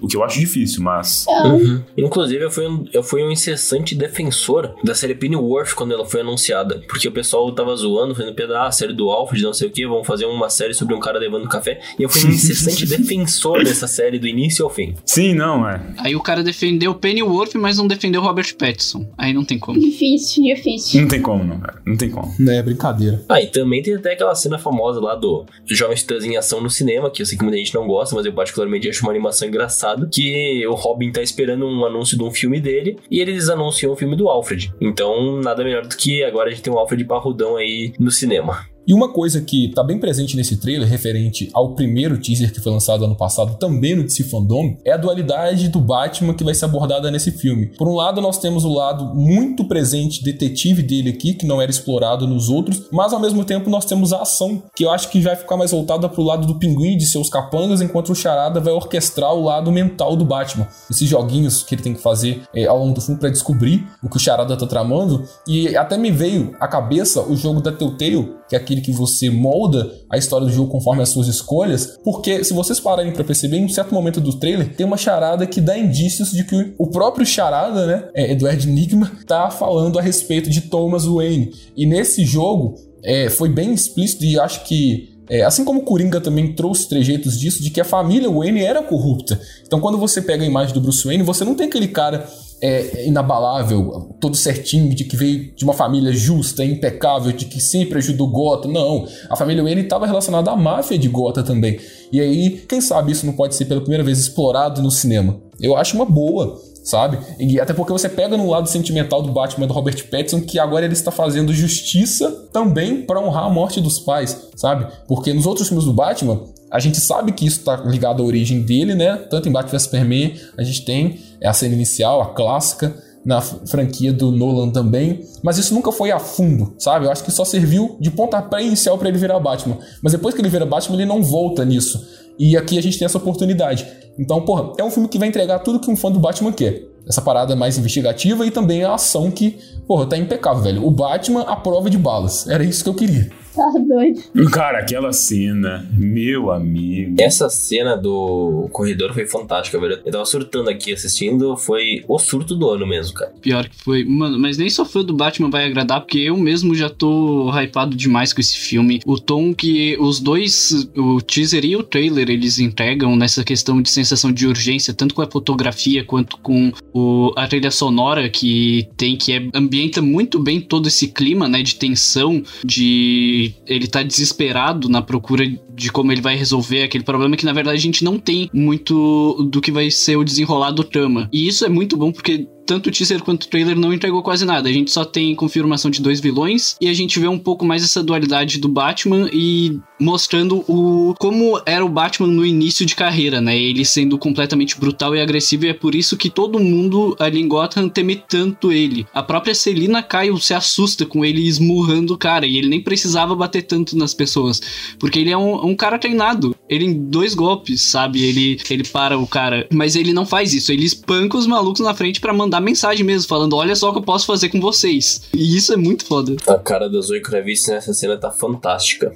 O 0.00 0.08
que 0.08 0.16
eu 0.16 0.24
acho 0.24 0.38
difícil, 0.38 0.82
mas. 0.82 1.26
Uhum. 1.28 1.82
Inclusive, 1.96 2.44
eu 2.44 2.50
fui, 2.50 2.66
um, 2.66 2.84
eu 2.92 3.02
fui 3.02 3.22
um 3.22 3.30
incessante 3.30 3.94
defensor 3.94 4.74
da 4.82 4.94
série 4.94 5.14
Pennyworth 5.14 5.74
quando 5.74 5.92
ela 5.92 6.04
foi 6.04 6.20
anunciada. 6.20 6.82
Porque 6.88 7.08
o 7.08 7.12
pessoal 7.12 7.52
tava 7.54 7.74
zoando, 7.76 8.14
falando, 8.14 8.34
Pedro, 8.34 8.56
ah, 8.56 8.66
a 8.66 8.72
série 8.72 8.92
do 8.92 9.10
Alfred, 9.10 9.42
não 9.42 9.52
sei 9.52 9.68
o 9.68 9.70
que, 9.70 9.86
vão 9.86 10.04
fazer 10.04 10.26
uma 10.26 10.48
série 10.48 10.74
sobre 10.74 10.94
um 10.94 11.00
cara 11.00 11.18
levando 11.18 11.48
café. 11.48 11.80
E 11.98 12.02
eu 12.02 12.08
fui 12.08 12.24
um 12.24 12.32
incessante 12.32 12.86
defensor 12.86 13.64
dessa 13.64 13.86
série 13.86 14.18
do 14.18 14.26
início 14.26 14.64
ao 14.64 14.70
fim. 14.70 14.94
Sim, 15.04 15.34
não, 15.34 15.68
é. 15.68 15.80
Aí 15.98 16.16
o 16.16 16.20
cara 16.20 16.42
defendeu 16.42 16.94
Pennyworth, 16.94 17.54
mas 17.54 17.78
não 17.78 17.86
defendeu 17.86 18.20
Robert 18.20 18.54
Pattinson. 18.56 19.06
Aí 19.16 19.32
não 19.32 19.44
tem 19.44 19.58
como. 19.58 19.78
Difícil, 19.78 20.44
difícil. 20.44 21.00
Não 21.00 21.08
tem 21.08 21.20
como, 21.20 21.44
não, 21.44 21.58
cara. 21.60 21.80
Não 21.84 21.96
tem 21.96 22.10
como. 22.10 22.32
Não 22.38 22.52
é 22.52 22.62
brincadeira. 22.62 23.22
Ah, 23.28 23.40
e 23.40 23.46
também 23.46 23.82
tem 23.82 23.94
até 23.94 24.12
aquela 24.12 24.34
cena 24.34 24.58
famosa 24.58 25.00
lá 25.00 25.14
do, 25.14 25.44
do 25.66 25.74
Jovem 25.74 25.96
Titãs 25.96 26.24
em 26.24 26.36
ação 26.36 26.60
no 26.60 26.70
cinema, 26.70 27.10
que 27.10 27.22
eu 27.22 27.26
sei 27.26 27.36
que 27.36 27.44
muita 27.44 27.58
gente 27.58 27.74
não 27.74 27.86
gosta, 27.86 28.14
mas 28.14 28.26
eu 28.26 28.32
particularmente 28.32 28.88
acho 28.88 29.02
uma 29.02 29.10
animação 29.10 29.48
engraçada, 29.48 29.81
que 30.10 30.66
o 30.66 30.74
Robin 30.74 31.10
tá 31.10 31.22
esperando 31.22 31.66
um 31.66 31.84
anúncio 31.84 32.16
de 32.16 32.24
um 32.24 32.30
filme 32.30 32.60
dele, 32.60 32.98
e 33.10 33.20
eles 33.20 33.48
anunciam 33.48 33.92
o 33.92 33.96
filme 33.96 34.16
do 34.16 34.28
Alfred. 34.28 34.72
Então, 34.80 35.40
nada 35.40 35.64
melhor 35.64 35.86
do 35.86 35.96
que 35.96 36.24
agora 36.24 36.48
a 36.48 36.52
gente 36.52 36.62
tem 36.62 36.72
um 36.72 36.78
Alfred 36.78 37.04
parrudão 37.04 37.56
aí 37.56 37.92
no 37.98 38.10
cinema. 38.10 38.66
E 38.86 38.92
uma 38.92 39.12
coisa 39.12 39.40
que 39.40 39.68
tá 39.68 39.82
bem 39.82 39.98
presente 39.98 40.36
nesse 40.36 40.56
trailer, 40.56 40.88
referente 40.88 41.48
ao 41.52 41.74
primeiro 41.74 42.18
teaser 42.18 42.52
que 42.52 42.60
foi 42.60 42.72
lançado 42.72 43.04
ano 43.04 43.14
passado, 43.14 43.56
também 43.58 43.94
no 43.94 44.02
DC 44.02 44.24
Fandom, 44.24 44.76
é 44.84 44.92
a 44.92 44.96
dualidade 44.96 45.68
do 45.68 45.80
Batman 45.80 46.34
que 46.34 46.42
vai 46.42 46.54
ser 46.54 46.64
abordada 46.64 47.10
nesse 47.10 47.30
filme. 47.30 47.66
Por 47.78 47.88
um 47.88 47.94
lado, 47.94 48.20
nós 48.20 48.38
temos 48.38 48.64
o 48.64 48.72
lado 48.72 49.14
muito 49.14 49.64
presente 49.64 50.22
detetive 50.24 50.82
dele 50.82 51.10
aqui, 51.10 51.34
que 51.34 51.46
não 51.46 51.62
era 51.62 51.70
explorado 51.70 52.26
nos 52.26 52.48
outros, 52.48 52.88
mas 52.90 53.12
ao 53.12 53.20
mesmo 53.20 53.44
tempo 53.44 53.70
nós 53.70 53.84
temos 53.84 54.12
a 54.12 54.22
ação, 54.22 54.62
que 54.74 54.84
eu 54.84 54.90
acho 54.90 55.10
que 55.10 55.20
vai 55.20 55.36
ficar 55.36 55.56
mais 55.56 55.70
voltada 55.70 56.08
pro 56.08 56.22
lado 56.22 56.46
do 56.46 56.58
pinguim 56.58 56.96
de 56.96 57.06
seus 57.06 57.28
capangas, 57.28 57.80
enquanto 57.80 58.10
o 58.10 58.16
Charada 58.16 58.60
vai 58.60 58.72
orquestrar 58.72 59.32
o 59.32 59.44
lado 59.44 59.70
mental 59.70 60.16
do 60.16 60.24
Batman. 60.24 60.66
Esses 60.90 61.08
joguinhos 61.08 61.62
que 61.62 61.74
ele 61.74 61.82
tem 61.82 61.94
que 61.94 62.02
fazer 62.02 62.42
é, 62.54 62.66
ao 62.66 62.78
longo 62.78 62.94
do 62.94 63.00
filme 63.00 63.20
para 63.20 63.30
descobrir 63.30 63.86
o 64.02 64.08
que 64.08 64.16
o 64.16 64.20
Charada 64.20 64.56
tá 64.56 64.66
tramando, 64.66 65.22
e 65.46 65.76
até 65.76 65.96
me 65.96 66.10
veio 66.10 66.54
à 66.58 66.66
cabeça 66.66 67.22
o 67.22 67.36
jogo 67.36 67.60
da 67.60 67.70
Telltale, 67.70 68.41
que 68.52 68.56
é 68.56 68.58
aquele 68.58 68.82
que 68.82 68.92
você 68.92 69.30
molda 69.30 69.90
a 70.10 70.18
história 70.18 70.46
do 70.46 70.52
jogo 70.52 70.70
conforme 70.70 71.02
as 71.02 71.08
suas 71.08 71.26
escolhas, 71.26 71.98
porque 72.04 72.44
se 72.44 72.52
vocês 72.52 72.78
pararem 72.78 73.10
para 73.10 73.24
perceber, 73.24 73.56
em 73.56 73.64
um 73.64 73.68
certo 73.68 73.94
momento 73.94 74.20
do 74.20 74.38
trailer, 74.38 74.76
tem 74.76 74.84
uma 74.84 74.98
charada 74.98 75.46
que 75.46 75.58
dá 75.58 75.78
indícios 75.78 76.32
de 76.32 76.44
que 76.44 76.74
o 76.76 76.86
próprio 76.88 77.24
charada, 77.24 77.86
né, 77.86 78.08
é, 78.14 78.32
Edward 78.32 78.68
Enigma, 78.68 79.10
tá 79.26 79.50
falando 79.50 79.98
a 79.98 80.02
respeito 80.02 80.50
de 80.50 80.60
Thomas 80.62 81.06
Wayne. 81.06 81.50
E 81.74 81.86
nesse 81.86 82.26
jogo, 82.26 82.74
é, 83.02 83.30
foi 83.30 83.48
bem 83.48 83.72
explícito 83.72 84.22
e 84.24 84.38
acho 84.38 84.64
que 84.64 85.11
é, 85.28 85.42
assim 85.42 85.64
como 85.64 85.82
Coringa 85.82 86.20
também 86.20 86.52
trouxe 86.52 86.88
trejeitos 86.88 87.38
disso, 87.38 87.62
de 87.62 87.70
que 87.70 87.80
a 87.80 87.84
família 87.84 88.30
Wayne 88.30 88.62
era 88.62 88.82
corrupta. 88.82 89.40
Então, 89.66 89.80
quando 89.80 89.98
você 89.98 90.20
pega 90.20 90.42
a 90.42 90.46
imagem 90.46 90.74
do 90.74 90.80
Bruce 90.80 91.04
Wayne, 91.06 91.22
você 91.22 91.44
não 91.44 91.54
tem 91.54 91.66
aquele 91.66 91.88
cara 91.88 92.26
é, 92.60 93.06
inabalável, 93.06 94.14
todo 94.20 94.36
certinho, 94.36 94.94
de 94.94 95.04
que 95.04 95.16
veio 95.16 95.54
de 95.54 95.64
uma 95.64 95.72
família 95.72 96.12
justa, 96.12 96.64
impecável, 96.64 97.32
de 97.32 97.46
que 97.46 97.60
sempre 97.60 97.98
ajudou 97.98 98.28
Gotham. 98.28 98.70
Não, 98.70 99.06
a 99.28 99.36
família 99.36 99.62
Wayne 99.62 99.82
estava 99.82 100.06
relacionada 100.06 100.50
à 100.50 100.56
máfia 100.56 100.98
de 100.98 101.08
Gotham 101.08 101.42
também. 101.42 101.78
E 102.12 102.20
aí, 102.20 102.50
quem 102.68 102.80
sabe 102.80 103.12
isso 103.12 103.26
não 103.26 103.32
pode 103.32 103.54
ser 103.54 103.64
pela 103.64 103.80
primeira 103.80 104.04
vez 104.04 104.18
explorado 104.18 104.82
no 104.82 104.90
cinema? 104.90 105.40
Eu 105.60 105.76
acho 105.76 105.96
uma 105.96 106.04
boa 106.04 106.60
sabe? 106.82 107.18
E 107.38 107.60
até 107.60 107.72
porque 107.72 107.92
você 107.92 108.08
pega 108.08 108.36
no 108.36 108.48
lado 108.50 108.68
sentimental 108.68 109.22
do 109.22 109.32
Batman 109.32 109.66
do 109.66 109.72
Robert 109.72 110.08
Pattinson 110.10 110.40
que 110.40 110.58
agora 110.58 110.84
ele 110.84 110.94
está 110.94 111.10
fazendo 111.10 111.52
justiça 111.52 112.30
também 112.52 113.02
para 113.02 113.20
honrar 113.20 113.44
a 113.44 113.50
morte 113.50 113.80
dos 113.80 113.98
pais, 114.00 114.50
sabe? 114.56 114.86
Porque 115.06 115.32
nos 115.32 115.46
outros 115.46 115.68
filmes 115.68 115.84
do 115.84 115.92
Batman, 115.92 116.40
a 116.70 116.78
gente 116.78 117.00
sabe 117.00 117.32
que 117.32 117.46
isso 117.46 117.60
está 117.60 117.76
ligado 117.76 118.22
à 118.22 118.26
origem 118.26 118.62
dele, 118.62 118.94
né? 118.94 119.16
Tanto 119.30 119.48
em 119.48 119.52
Batman 119.52 119.70
vs 119.72 119.82
Superman, 119.82 120.34
a 120.56 120.62
gente 120.62 120.84
tem 120.84 121.18
a 121.44 121.52
cena 121.52 121.74
inicial, 121.74 122.20
a 122.20 122.26
clássica, 122.34 122.94
na 123.24 123.40
franquia 123.40 124.12
do 124.12 124.32
Nolan 124.32 124.70
também, 124.70 125.24
mas 125.42 125.58
isso 125.58 125.74
nunca 125.74 125.92
foi 125.92 126.10
a 126.10 126.18
fundo, 126.18 126.74
sabe? 126.78 127.06
Eu 127.06 127.12
acho 127.12 127.22
que 127.22 127.30
só 127.30 127.44
serviu 127.44 127.96
de 128.00 128.10
pontapé 128.10 128.62
inicial 128.62 128.98
para 128.98 129.08
ele 129.08 129.18
virar 129.18 129.38
Batman. 129.38 129.78
Mas 130.02 130.12
depois 130.12 130.34
que 130.34 130.40
ele 130.40 130.48
vira 130.48 130.66
Batman, 130.66 130.96
ele 130.96 131.06
não 131.06 131.22
volta 131.22 131.64
nisso. 131.64 132.04
E 132.38 132.56
aqui 132.56 132.78
a 132.78 132.82
gente 132.82 132.98
tem 132.98 133.06
essa 133.06 133.18
oportunidade. 133.18 133.86
Então, 134.18 134.42
porra, 134.42 134.72
é 134.78 134.84
um 134.84 134.90
filme 134.90 135.08
que 135.08 135.18
vai 135.18 135.28
entregar 135.28 135.60
tudo 135.60 135.80
que 135.80 135.90
um 135.90 135.96
fã 135.96 136.10
do 136.10 136.18
Batman 136.18 136.52
quer. 136.52 136.82
Essa 137.06 137.20
parada 137.20 137.56
mais 137.56 137.78
investigativa 137.78 138.46
e 138.46 138.50
também 138.50 138.84
a 138.84 138.94
ação 138.94 139.30
que, 139.30 139.58
porra, 139.86 140.06
tá 140.06 140.16
impecável, 140.16 140.62
velho. 140.62 140.86
O 140.86 140.90
Batman 140.90 141.42
à 141.42 141.56
prova 141.56 141.90
de 141.90 141.98
balas. 141.98 142.48
Era 142.48 142.62
isso 142.62 142.82
que 142.82 142.90
eu 142.90 142.94
queria. 142.94 143.30
Tá 143.62 143.70
doido. 143.86 144.22
Cara, 144.50 144.78
aquela 144.78 145.12
cena, 145.12 145.86
meu 145.96 146.50
amigo. 146.50 147.16
Essa 147.20 147.48
cena 147.48 147.96
do 147.96 148.68
corredor 148.72 149.12
foi 149.12 149.26
fantástica, 149.26 149.78
velho. 149.78 150.00
Eu 150.04 150.12
tava 150.12 150.24
surtando 150.24 150.70
aqui 150.70 150.92
assistindo, 150.92 151.56
foi 151.56 152.02
o 152.08 152.18
surto 152.18 152.56
do 152.56 152.70
ano 152.70 152.86
mesmo, 152.86 153.14
cara. 153.14 153.32
Pior 153.40 153.68
que 153.68 153.76
foi. 153.76 154.04
Mano, 154.04 154.38
mas 154.38 154.56
nem 154.56 154.70
só 154.70 154.84
fã 154.84 155.04
do 155.04 155.14
Batman 155.14 155.50
vai 155.50 155.66
agradar, 155.66 156.00
porque 156.00 156.18
eu 156.18 156.36
mesmo 156.36 156.74
já 156.74 156.88
tô 156.88 157.50
hypado 157.50 157.94
demais 157.94 158.32
com 158.32 158.40
esse 158.40 158.56
filme. 158.56 159.00
O 159.04 159.18
tom 159.18 159.54
que 159.54 159.96
os 160.00 160.18
dois, 160.18 160.88
o 160.96 161.20
teaser 161.20 161.64
e 161.64 161.76
o 161.76 161.82
trailer, 161.82 162.30
eles 162.30 162.58
entregam 162.58 163.14
nessa 163.14 163.44
questão 163.44 163.82
de 163.82 163.90
sensação 163.90 164.32
de 164.32 164.46
urgência, 164.46 164.94
tanto 164.94 165.14
com 165.14 165.22
a 165.22 165.30
fotografia 165.30 166.04
quanto 166.04 166.38
com 166.38 166.72
o, 166.92 167.32
a 167.36 167.46
trilha 167.46 167.70
sonora 167.70 168.28
que 168.28 168.88
tem, 168.96 169.16
que 169.16 169.32
é, 169.32 169.48
ambienta 169.54 170.00
muito 170.00 170.38
bem 170.38 170.60
todo 170.60 170.88
esse 170.88 171.08
clima, 171.08 171.48
né, 171.48 171.62
de 171.62 171.76
tensão, 171.76 172.42
de 172.64 173.41
ele 173.66 173.86
tá 173.86 174.02
desesperado 174.02 174.88
na 174.88 175.02
procura 175.02 175.44
de 175.74 175.90
como 175.90 176.12
ele 176.12 176.20
vai 176.20 176.36
resolver 176.36 176.82
aquele 176.82 177.04
problema 177.04 177.36
que 177.36 177.44
na 177.44 177.52
verdade 177.52 177.76
a 177.76 177.80
gente 177.80 178.04
não 178.04 178.18
tem 178.18 178.50
muito 178.52 179.48
do 179.50 179.60
que 179.60 179.72
vai 179.72 179.90
ser 179.90 180.16
o 180.16 180.24
desenrolar 180.24 180.70
do 180.70 180.84
trama. 180.84 181.28
E 181.32 181.46
isso 181.46 181.64
é 181.64 181.68
muito 181.68 181.96
bom 181.96 182.12
porque 182.12 182.46
tanto 182.66 182.88
o 182.88 182.92
teaser 182.92 183.22
quanto 183.22 183.44
o 183.44 183.48
trailer 183.48 183.76
não 183.76 183.92
entregou 183.92 184.22
quase 184.22 184.44
nada. 184.44 184.68
A 184.68 184.72
gente 184.72 184.90
só 184.90 185.04
tem 185.04 185.34
confirmação 185.34 185.90
de 185.90 186.00
dois 186.00 186.20
vilões 186.20 186.76
e 186.80 186.88
a 186.88 186.94
gente 186.94 187.18
vê 187.18 187.28
um 187.28 187.38
pouco 187.38 187.64
mais 187.64 187.82
essa 187.82 188.02
dualidade 188.02 188.58
do 188.58 188.68
Batman 188.68 189.28
e 189.32 189.78
mostrando 190.00 190.64
o 190.68 191.14
como 191.18 191.60
era 191.64 191.84
o 191.84 191.88
Batman 191.88 192.28
no 192.28 192.44
início 192.44 192.84
de 192.84 192.94
carreira, 192.94 193.40
né? 193.40 193.56
Ele 193.56 193.84
sendo 193.84 194.18
completamente 194.18 194.78
brutal 194.78 195.14
e 195.14 195.20
agressivo 195.20 195.66
e 195.66 195.68
é 195.68 195.74
por 195.74 195.94
isso 195.94 196.16
que 196.16 196.28
todo 196.28 196.58
mundo 196.58 197.16
ali 197.18 197.40
em 197.40 197.48
Gotham 197.48 197.88
teme 197.88 198.16
tanto 198.16 198.72
ele. 198.72 199.06
A 199.14 199.22
própria 199.22 199.54
Selina 199.54 200.02
Kyle 200.02 200.40
se 200.40 200.54
assusta 200.54 201.06
com 201.06 201.24
ele 201.24 201.46
esmurrando 201.46 202.14
o 202.14 202.18
cara 202.18 202.46
e 202.46 202.56
ele 202.56 202.68
nem 202.68 202.80
precisava 202.80 203.34
bater 203.34 203.62
tanto 203.62 203.96
nas 203.96 204.14
pessoas, 204.14 204.60
porque 204.98 205.18
ele 205.18 205.30
é 205.30 205.36
um, 205.36 205.66
um 205.66 205.76
cara 205.76 205.98
treinado. 205.98 206.54
Ele 206.68 206.86
em 206.86 206.92
dois 206.92 207.34
golpes, 207.34 207.82
sabe? 207.82 208.22
Ele 208.22 208.58
ele 208.70 208.84
para 208.84 209.18
o 209.18 209.26
cara, 209.26 209.66
mas 209.72 209.96
ele 209.96 210.12
não 210.12 210.26
faz 210.26 210.52
isso. 210.52 210.72
Ele 210.72 210.84
espanca 210.84 211.36
os 211.36 211.46
malucos 211.46 211.80
na 211.80 211.94
frente 211.94 212.20
para 212.20 212.32
mandar 212.32 212.60
mensagem 212.62 213.04
mesmo, 213.04 213.28
falando: 213.28 213.56
Olha 213.56 213.74
só 213.76 213.90
o 213.90 213.92
que 213.92 213.98
eu 213.98 214.02
posso 214.02 214.26
fazer 214.26 214.48
com 214.48 214.60
vocês. 214.60 215.28
E 215.34 215.56
isso 215.56 215.72
é 215.72 215.76
muito 215.76 216.06
foda. 216.06 216.34
A 216.46 216.58
cara 216.58 216.88
da 216.88 217.00
Zoe 217.00 217.20
Kravitz 217.20 217.66
nessa 217.68 217.92
cena 217.92 218.16
tá 218.16 218.30
fantástica. 218.30 219.12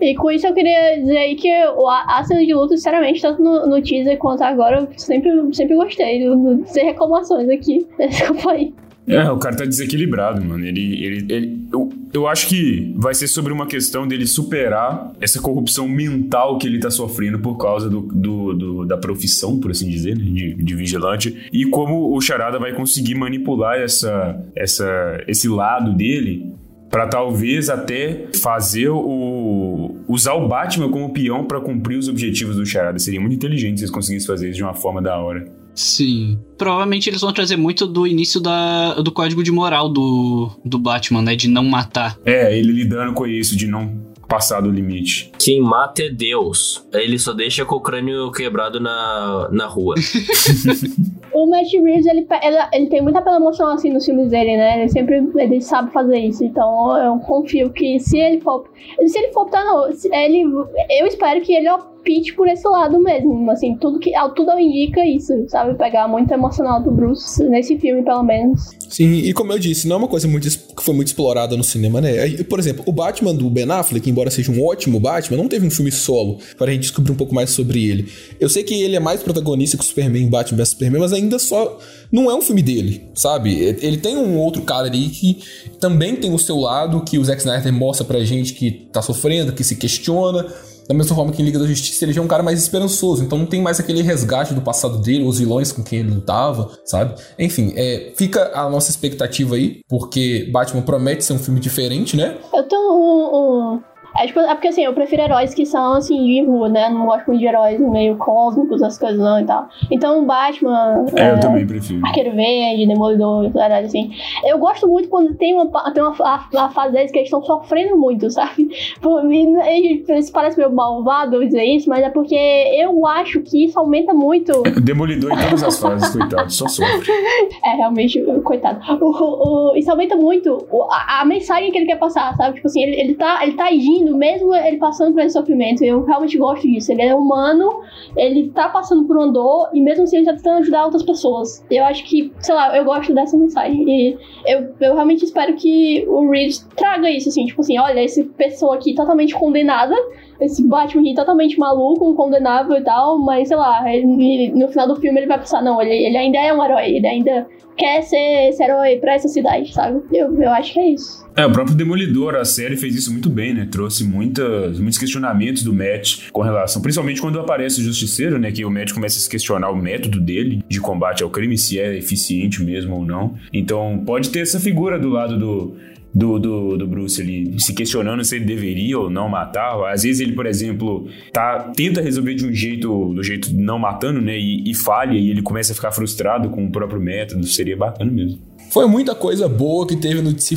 E 0.00 0.14
com 0.14 0.30
isso 0.30 0.46
eu 0.46 0.54
queria 0.54 0.98
dizer 0.98 1.16
aí 1.18 1.36
que 1.36 1.50
a, 1.50 2.18
a 2.18 2.24
cena 2.24 2.44
de 2.44 2.54
luta, 2.54 2.74
sinceramente, 2.76 3.20
tanto 3.20 3.42
no, 3.42 3.66
no 3.66 3.82
teaser 3.82 4.16
quanto 4.18 4.42
agora, 4.42 4.80
eu 4.80 4.98
sempre, 4.98 5.30
sempre 5.52 5.76
gostei. 5.76 6.24
Não- 6.26 6.64
Sem 6.66 6.84
reclamações 6.86 7.48
aqui. 7.50 7.86
Desculpa 7.98 8.52
aí. 8.52 8.72
É, 9.06 9.28
o 9.30 9.38
cara 9.38 9.56
tá 9.56 9.64
desequilibrado, 9.64 10.44
mano. 10.44 10.64
Ele, 10.64 11.04
ele, 11.04 11.26
ele 11.32 11.60
eu, 11.72 11.88
eu 12.12 12.28
acho 12.28 12.46
que 12.48 12.92
vai 12.96 13.12
ser 13.14 13.26
sobre 13.26 13.52
uma 13.52 13.66
questão 13.66 14.06
dele 14.06 14.26
superar 14.26 15.12
essa 15.20 15.40
corrupção 15.40 15.88
mental 15.88 16.58
que 16.58 16.66
ele 16.66 16.78
tá 16.78 16.90
sofrendo 16.90 17.38
por 17.40 17.56
causa 17.56 17.88
do, 17.90 18.02
do- 18.02 18.54
do- 18.54 18.84
da 18.86 18.96
profissão, 18.96 19.58
por 19.58 19.70
assim 19.72 19.88
dizer, 19.88 20.16
né, 20.16 20.24
de, 20.24 20.54
de 20.54 20.74
vigilante, 20.76 21.48
e 21.52 21.64
como 21.66 22.14
o 22.16 22.20
Charada 22.20 22.58
vai 22.58 22.72
conseguir 22.72 23.14
manipular 23.16 23.78
essa, 23.80 24.40
essa, 24.54 25.22
esse 25.26 25.48
lado 25.48 25.92
dele 25.96 26.52
Pra 26.90 27.06
talvez 27.06 27.70
até 27.70 28.26
fazer 28.42 28.88
o. 28.88 29.94
usar 30.08 30.32
o 30.34 30.48
Batman 30.48 30.90
como 30.90 31.12
peão 31.12 31.44
pra 31.44 31.60
cumprir 31.60 31.96
os 31.96 32.08
objetivos 32.08 32.56
do 32.56 32.66
Charada. 32.66 32.98
Seria 32.98 33.20
muito 33.20 33.34
inteligente 33.36 33.78
se 33.78 33.84
eles 33.84 33.92
conseguissem 33.94 34.26
fazer 34.26 34.48
isso 34.48 34.56
de 34.56 34.64
uma 34.64 34.74
forma 34.74 35.00
da 35.00 35.16
hora. 35.16 35.46
Sim. 35.74 36.38
Provavelmente 36.58 37.08
eles 37.08 37.20
vão 37.20 37.32
trazer 37.32 37.56
muito 37.56 37.86
do 37.86 38.06
início 38.06 38.40
da, 38.40 38.94
do 38.94 39.10
código 39.10 39.42
de 39.42 39.50
moral 39.50 39.88
do, 39.88 40.50
do 40.64 40.78
Batman, 40.78 41.22
né? 41.22 41.34
De 41.34 41.48
não 41.48 41.64
matar. 41.64 42.18
É, 42.24 42.56
ele 42.56 42.72
lidando 42.72 43.14
com 43.14 43.26
isso, 43.26 43.56
de 43.56 43.66
não 43.66 44.10
passar 44.28 44.60
do 44.60 44.70
limite. 44.70 45.32
Quem 45.38 45.60
mata 45.60 46.04
é 46.04 46.08
Deus. 46.08 46.86
Ele 46.92 47.18
só 47.18 47.32
deixa 47.32 47.64
com 47.64 47.74
o 47.74 47.80
crânio 47.80 48.30
quebrado 48.30 48.78
na, 48.78 49.48
na 49.50 49.66
rua. 49.66 49.96
O 51.32 51.46
Matt 51.46 51.72
Reeves, 51.72 52.06
ele, 52.06 52.26
ele, 52.42 52.56
ele 52.72 52.86
tem 52.88 53.00
muita 53.00 53.20
apelo 53.20 53.36
emocional 53.36 53.74
assim 53.74 53.92
nos 53.92 54.04
filmes 54.04 54.30
dele, 54.30 54.56
né? 54.56 54.80
Ele 54.80 54.88
sempre 54.88 55.22
ele 55.36 55.60
sabe 55.60 55.92
fazer 55.92 56.18
isso. 56.18 56.44
Então 56.44 56.96
eu 56.98 57.18
confio 57.20 57.70
que 57.70 57.98
se 58.00 58.18
ele 58.18 58.40
for. 58.40 58.64
Se 59.06 59.18
ele 59.18 59.32
for 59.32 59.42
optar, 59.42 59.64
não. 59.64 59.92
se 59.92 60.08
Ele, 60.12 60.42
eu 60.42 61.06
espero 61.06 61.40
que 61.40 61.54
ele 61.54 61.68
opte 62.00 62.32
por 62.34 62.48
esse 62.48 62.66
lado 62.66 63.00
mesmo. 63.00 63.50
Assim, 63.50 63.76
tudo 63.76 63.98
que 63.98 64.12
tudo 64.34 64.58
indica 64.58 65.04
isso, 65.04 65.32
sabe? 65.48 65.76
Pegar 65.76 66.08
muito 66.08 66.32
emocional 66.32 66.82
do 66.82 66.90
Bruce 66.90 67.42
nesse 67.44 67.78
filme, 67.78 68.02
pelo 68.02 68.22
menos. 68.22 68.70
Sim, 68.88 69.18
e 69.18 69.32
como 69.32 69.52
eu 69.52 69.58
disse, 69.58 69.86
não 69.86 69.96
é 69.96 69.98
uma 70.00 70.08
coisa 70.08 70.26
muito, 70.26 70.48
que 70.48 70.82
foi 70.82 70.94
muito 70.94 71.08
explorada 71.08 71.56
no 71.56 71.62
cinema, 71.62 72.00
né? 72.00 72.28
Por 72.44 72.58
exemplo, 72.58 72.82
o 72.86 72.92
Batman 72.92 73.34
do 73.34 73.48
Ben 73.48 73.70
Affleck, 73.70 74.08
embora 74.10 74.30
seja 74.30 74.50
um 74.50 74.64
ótimo 74.64 74.98
Batman, 74.98 75.36
não 75.36 75.48
teve 75.48 75.66
um 75.66 75.70
filme 75.70 75.92
solo 75.92 76.38
para 76.58 76.70
a 76.70 76.72
gente 76.72 76.82
descobrir 76.82 77.12
um 77.12 77.16
pouco 77.16 77.34
mais 77.34 77.50
sobre 77.50 77.88
ele. 77.88 78.08
Eu 78.40 78.48
sei 78.48 78.64
que 78.64 78.74
ele 78.74 78.96
é 78.96 79.00
mais 79.00 79.22
protagonista 79.22 79.76
que 79.76 79.84
o 79.84 79.86
Superman 79.86 80.28
Batman 80.28 80.58
vs 80.58 80.68
Superman, 80.70 81.00
mas 81.00 81.12
ainda 81.12 81.38
só 81.38 81.78
não 82.10 82.28
é 82.30 82.34
um 82.34 82.42
filme 82.42 82.62
dele, 82.62 83.08
sabe? 83.14 83.54
Ele 83.54 83.96
tem 83.96 84.16
um 84.16 84.36
outro 84.38 84.62
cara 84.62 84.88
ali 84.88 85.08
que 85.08 85.38
também 85.78 86.16
tem 86.16 86.34
o 86.34 86.38
seu 86.38 86.56
lado, 86.56 87.04
que 87.04 87.18
o 87.18 87.24
Zack 87.24 87.40
Snyder 87.40 87.72
mostra 87.72 88.04
pra 88.04 88.24
gente 88.24 88.54
que 88.54 88.88
tá 88.92 89.00
sofrendo, 89.00 89.52
que 89.52 89.62
se 89.62 89.76
questiona. 89.76 90.46
Da 90.90 90.94
mesma 90.94 91.14
forma 91.14 91.30
que 91.30 91.40
em 91.40 91.44
Liga 91.44 91.56
da 91.56 91.66
Justiça 91.68 92.04
ele 92.04 92.12
já 92.12 92.20
é 92.20 92.24
um 92.24 92.26
cara 92.26 92.42
mais 92.42 92.60
esperançoso, 92.60 93.22
então 93.22 93.38
não 93.38 93.46
tem 93.46 93.62
mais 93.62 93.78
aquele 93.78 94.02
resgate 94.02 94.52
do 94.52 94.60
passado 94.60 94.98
dele, 94.98 95.22
os 95.22 95.38
vilões 95.38 95.70
com 95.70 95.84
quem 95.84 96.00
ele 96.00 96.10
lutava, 96.10 96.68
sabe? 96.84 97.14
Enfim, 97.38 97.72
é, 97.76 98.10
fica 98.16 98.50
a 98.52 98.68
nossa 98.68 98.90
expectativa 98.90 99.54
aí, 99.54 99.82
porque 99.88 100.48
Batman 100.52 100.82
promete 100.82 101.22
ser 101.24 101.32
um 101.34 101.38
filme 101.38 101.60
diferente, 101.60 102.16
né? 102.16 102.38
Eu 102.52 102.64
tenho 102.64 102.82
um- 102.92 103.80
é, 104.18 104.26
tipo, 104.26 104.40
é 104.40 104.54
porque 104.54 104.68
assim, 104.68 104.82
eu 104.84 104.92
prefiro 104.92 105.22
heróis 105.22 105.54
que 105.54 105.64
são 105.66 105.94
assim 105.94 106.24
de 106.24 106.44
rua, 106.44 106.68
né? 106.68 106.88
Não 106.88 107.06
gosto 107.06 107.26
muito 107.26 107.40
de 107.40 107.46
heróis 107.46 107.78
meio 107.80 108.16
cósmicos, 108.16 108.82
as 108.82 108.98
coisas 108.98 109.18
não 109.18 109.40
e 109.40 109.44
tal. 109.44 109.68
Então, 109.90 110.24
Batman. 110.26 111.04
É, 111.16 111.32
eu 111.32 111.40
também 111.40 111.66
prefiro. 111.66 112.04
Arqueiro 112.06 112.34
Verde, 112.34 112.86
Demolidor, 112.86 113.50
verdade, 113.50 113.86
assim. 113.86 114.10
Eu 114.44 114.58
gosto 114.58 114.86
muito 114.88 115.08
quando 115.08 115.34
tem 115.34 115.54
uma, 115.54 115.66
tem 115.92 116.02
uma, 116.02 116.14
a, 116.20 116.64
a 116.64 116.68
fase 116.70 116.92
deles 116.92 117.10
que 117.10 117.18
eles 117.18 117.26
estão 117.28 117.42
sofrendo 117.42 117.96
muito, 117.96 118.28
sabe? 118.30 118.68
Por 119.00 119.22
mim, 119.24 119.54
e- 119.64 120.04
isso 120.18 120.32
parece 120.32 120.56
meio 120.58 120.72
malvado 120.72 121.38
dizer 121.44 121.64
isso, 121.64 121.88
mas 121.88 122.02
é 122.02 122.10
porque 122.10 122.34
eu 122.34 123.06
acho 123.06 123.40
que 123.42 123.64
isso 123.64 123.78
aumenta 123.78 124.12
muito. 124.12 124.62
Demolidor 124.82 125.32
em 125.32 125.36
todas 125.44 125.62
as 125.64 125.78
fases, 125.80 126.10
coitado, 126.16 126.50
só 126.52 126.66
sofre. 126.68 127.10
É, 127.64 127.76
realmente, 127.76 128.20
coitado. 128.44 128.80
O, 129.02 129.70
o- 129.72 129.76
isso 129.76 129.90
aumenta 129.90 130.16
muito 130.16 130.66
a, 130.90 131.20
a 131.20 131.24
mensagem 131.24 131.70
que 131.70 131.78
ele 131.78 131.86
quer 131.86 131.98
passar, 131.98 132.34
sabe? 132.36 132.54
Tipo 132.56 132.66
assim, 132.68 132.82
ele, 132.82 133.00
ele, 133.00 133.14
tá, 133.14 133.40
ele 133.42 133.52
tá 133.52 133.64
agindo, 133.66 134.09
mesmo 134.16 134.54
ele 134.54 134.76
passando 134.76 135.12
por 135.12 135.22
esse 135.22 135.34
sofrimento. 135.34 135.84
Eu 135.84 136.04
realmente 136.04 136.38
gosto 136.38 136.66
disso. 136.66 136.92
Ele 136.92 137.02
é 137.02 137.14
humano, 137.14 137.80
ele 138.16 138.50
tá 138.50 138.68
passando 138.68 139.04
por 139.04 139.16
uma 139.16 139.32
dor, 139.32 139.70
e 139.72 139.80
mesmo 139.80 140.04
assim 140.04 140.18
ele 140.18 140.26
tá 140.26 140.34
tentando 140.34 140.58
ajudar 140.58 140.84
outras 140.84 141.02
pessoas. 141.02 141.64
Eu 141.70 141.84
acho 141.84 142.04
que, 142.04 142.32
sei 142.40 142.54
lá, 142.54 142.76
eu 142.76 142.84
gosto 142.84 143.14
dessa 143.14 143.36
mensagem. 143.36 143.84
E 143.88 144.18
eu, 144.46 144.74
eu 144.80 144.94
realmente 144.94 145.24
espero 145.24 145.54
que 145.54 146.04
o 146.08 146.30
Reeves 146.30 146.66
traga 146.76 147.10
isso, 147.10 147.28
assim, 147.28 147.46
tipo 147.46 147.60
assim, 147.60 147.78
olha, 147.78 148.02
essa 148.02 148.24
pessoa 148.36 148.74
aqui 148.74 148.94
totalmente 148.94 149.34
condenada. 149.34 149.94
Esse 150.40 150.66
Batman 150.66 151.02
aqui 151.02 151.14
totalmente 151.14 151.58
maluco, 151.58 152.14
condenável 152.14 152.76
e 152.76 152.82
tal, 152.82 153.18
mas 153.18 153.48
sei 153.48 153.56
lá, 153.56 153.82
ele- 153.94 154.50
no 154.52 154.68
final 154.68 154.88
do 154.88 154.96
filme 154.96 155.18
ele 155.20 155.26
vai 155.26 155.38
pensar, 155.38 155.62
não, 155.62 155.80
ele, 155.80 155.90
ele 155.94 156.16
ainda 156.16 156.38
é 156.38 156.52
um 156.52 156.64
herói, 156.64 156.90
ele 156.96 157.06
ainda 157.06 157.46
quer 157.76 158.02
ser 158.02 158.48
esse 158.48 158.62
herói 158.62 158.96
pra 158.96 159.14
essa 159.14 159.28
cidade, 159.28 159.72
sabe? 159.72 160.00
Eu, 160.12 160.34
eu 160.42 160.50
acho 160.50 160.72
que 160.74 160.78
é 160.80 160.90
isso. 160.90 161.20
É, 161.36 161.46
o 161.46 161.52
próprio 161.52 161.74
Demolidor, 161.76 162.34
a 162.34 162.44
série 162.44 162.76
fez 162.76 162.94
isso 162.94 163.10
muito 163.12 163.30
bem, 163.30 163.54
né? 163.54 163.66
Trouxe 163.70 164.04
muitas, 164.04 164.78
muitos 164.78 164.98
questionamentos 164.98 165.62
do 165.62 165.72
Matt 165.72 166.28
com 166.32 166.42
relação, 166.42 166.82
principalmente 166.82 167.20
quando 167.20 167.38
aparece 167.40 167.80
o 167.80 167.84
Justiceiro, 167.84 168.38
né? 168.38 168.50
Que 168.50 168.64
o 168.64 168.70
Matt 168.70 168.92
começa 168.92 169.16
a 169.16 169.20
se 169.20 169.30
questionar 169.30 169.70
o 169.70 169.76
método 169.76 170.20
dele 170.20 170.62
de 170.68 170.80
combate 170.80 171.22
ao 171.22 171.30
crime, 171.30 171.56
se 171.56 171.78
é 171.78 171.96
eficiente 171.96 172.62
mesmo 172.62 172.96
ou 172.96 173.04
não. 173.06 173.34
Então, 173.52 174.02
pode 174.04 174.28
ter 174.30 174.40
essa 174.40 174.58
figura 174.60 174.98
do 174.98 175.08
lado 175.08 175.38
do, 175.38 175.76
do, 176.12 176.38
do, 176.38 176.76
do 176.76 176.86
Bruce 176.86 177.20
ali, 177.20 177.60
se 177.60 177.72
questionando 177.72 178.24
se 178.24 178.36
ele 178.36 178.44
deveria 178.44 178.98
ou 178.98 179.10
não 179.10 179.28
matar. 179.28 179.92
Às 179.92 180.02
vezes 180.02 180.20
ele, 180.20 180.32
por 180.32 180.46
exemplo, 180.46 181.08
tá, 181.32 181.70
tenta 181.74 182.00
resolver 182.00 182.34
de 182.34 182.46
um 182.46 182.52
jeito, 182.52 183.14
do 183.14 183.22
jeito 183.22 183.54
não 183.54 183.78
matando, 183.78 184.20
né? 184.20 184.38
E, 184.38 184.70
e 184.70 184.74
falha, 184.74 185.16
e 185.16 185.30
ele 185.30 185.42
começa 185.42 185.72
a 185.72 185.74
ficar 185.74 185.92
frustrado 185.92 186.50
com 186.50 186.64
o 186.64 186.70
próprio 186.70 187.00
método. 187.00 187.46
Seria 187.46 187.76
bacana 187.76 188.10
mesmo. 188.10 188.38
Foi 188.70 188.86
muita 188.86 189.14
coisa 189.16 189.48
boa 189.48 189.86
que 189.86 189.96
teve 189.96 190.22
no 190.22 190.32
DC 190.32 190.56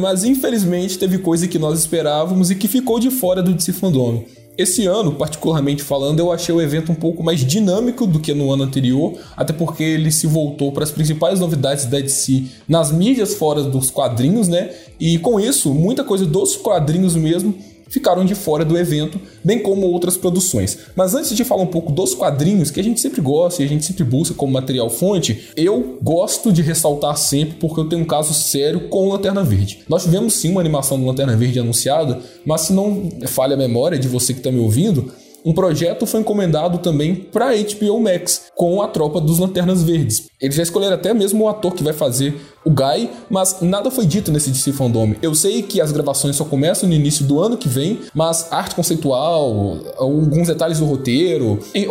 mas 0.00 0.24
infelizmente 0.24 0.98
teve 0.98 1.18
coisa 1.18 1.46
que 1.46 1.58
nós 1.58 1.78
esperávamos 1.78 2.50
e 2.50 2.54
que 2.54 2.66
ficou 2.66 2.98
de 2.98 3.10
fora 3.10 3.42
do 3.42 3.52
DC. 3.52 4.39
Esse 4.60 4.84
ano, 4.84 5.12
particularmente 5.12 5.82
falando, 5.82 6.18
eu 6.18 6.30
achei 6.30 6.54
o 6.54 6.60
evento 6.60 6.92
um 6.92 6.94
pouco 6.94 7.22
mais 7.22 7.40
dinâmico 7.40 8.06
do 8.06 8.20
que 8.20 8.34
no 8.34 8.52
ano 8.52 8.62
anterior, 8.62 9.14
até 9.34 9.54
porque 9.54 9.82
ele 9.82 10.12
se 10.12 10.26
voltou 10.26 10.70
para 10.70 10.84
as 10.84 10.90
principais 10.90 11.40
novidades 11.40 11.86
da 11.86 11.98
DC 11.98 12.44
nas 12.68 12.92
mídias 12.92 13.32
fora 13.36 13.62
dos 13.62 13.90
quadrinhos, 13.90 14.48
né? 14.48 14.68
E 15.00 15.18
com 15.18 15.40
isso, 15.40 15.72
muita 15.72 16.04
coisa 16.04 16.26
dos 16.26 16.56
quadrinhos 16.56 17.16
mesmo 17.16 17.54
ficaram 17.90 18.24
de 18.24 18.34
fora 18.34 18.64
do 18.64 18.78
evento, 18.78 19.20
bem 19.44 19.58
como 19.58 19.86
outras 19.86 20.16
produções. 20.16 20.78
Mas 20.96 21.14
antes 21.14 21.36
de 21.36 21.44
falar 21.44 21.62
um 21.62 21.66
pouco 21.66 21.92
dos 21.92 22.14
quadrinhos, 22.14 22.70
que 22.70 22.80
a 22.80 22.84
gente 22.84 23.00
sempre 23.00 23.20
gosta 23.20 23.62
e 23.62 23.66
a 23.66 23.68
gente 23.68 23.84
sempre 23.84 24.04
busca 24.04 24.34
como 24.34 24.52
material 24.52 24.88
fonte, 24.88 25.50
eu 25.56 25.98
gosto 26.00 26.52
de 26.52 26.62
ressaltar 26.62 27.16
sempre 27.18 27.56
porque 27.58 27.80
eu 27.80 27.88
tenho 27.88 28.02
um 28.02 28.06
caso 28.06 28.32
sério 28.32 28.88
com 28.88 29.08
Lanterna 29.08 29.42
Verde. 29.42 29.80
Nós 29.88 30.04
tivemos 30.04 30.34
sim 30.34 30.50
uma 30.50 30.60
animação 30.60 30.98
do 30.98 31.04
Lanterna 31.04 31.36
Verde 31.36 31.58
anunciada, 31.58 32.20
mas 32.46 32.62
se 32.62 32.72
não 32.72 33.10
falha 33.26 33.54
a 33.54 33.58
memória 33.58 33.98
de 33.98 34.08
você 34.08 34.32
que 34.32 34.40
está 34.40 34.52
me 34.52 34.60
ouvindo, 34.60 35.12
um 35.44 35.52
projeto 35.52 36.06
foi 36.06 36.20
encomendado 36.20 36.78
também 36.78 37.14
para 37.14 37.52
HBO 37.56 38.00
Max, 38.00 38.50
com 38.54 38.82
a 38.82 38.88
tropa 38.88 39.20
dos 39.20 39.38
Lanternas 39.38 39.82
Verdes. 39.82 40.28
Eles 40.40 40.56
já 40.56 40.62
escolheram 40.62 40.94
até 40.94 41.12
mesmo 41.12 41.44
o 41.44 41.48
ator 41.48 41.74
que 41.74 41.84
vai 41.84 41.92
fazer 41.92 42.40
o 42.64 42.70
Guy, 42.70 43.10
mas 43.28 43.60
nada 43.60 43.90
foi 43.90 44.06
dito 44.06 44.30
nesse 44.30 44.50
DC 44.50 44.72
Fandom. 44.72 45.14
Eu 45.22 45.34
sei 45.34 45.62
que 45.62 45.80
as 45.80 45.92
gravações 45.92 46.36
só 46.36 46.44
começam 46.44 46.88
no 46.88 46.94
início 46.94 47.24
do 47.24 47.40
ano 47.40 47.56
que 47.56 47.68
vem, 47.68 48.00
mas 48.14 48.50
arte 48.50 48.74
conceitual, 48.74 49.78
alguns 49.96 50.48
detalhes 50.48 50.78
do 50.78 50.84
roteiro, 50.84 51.58
e, 51.74 51.86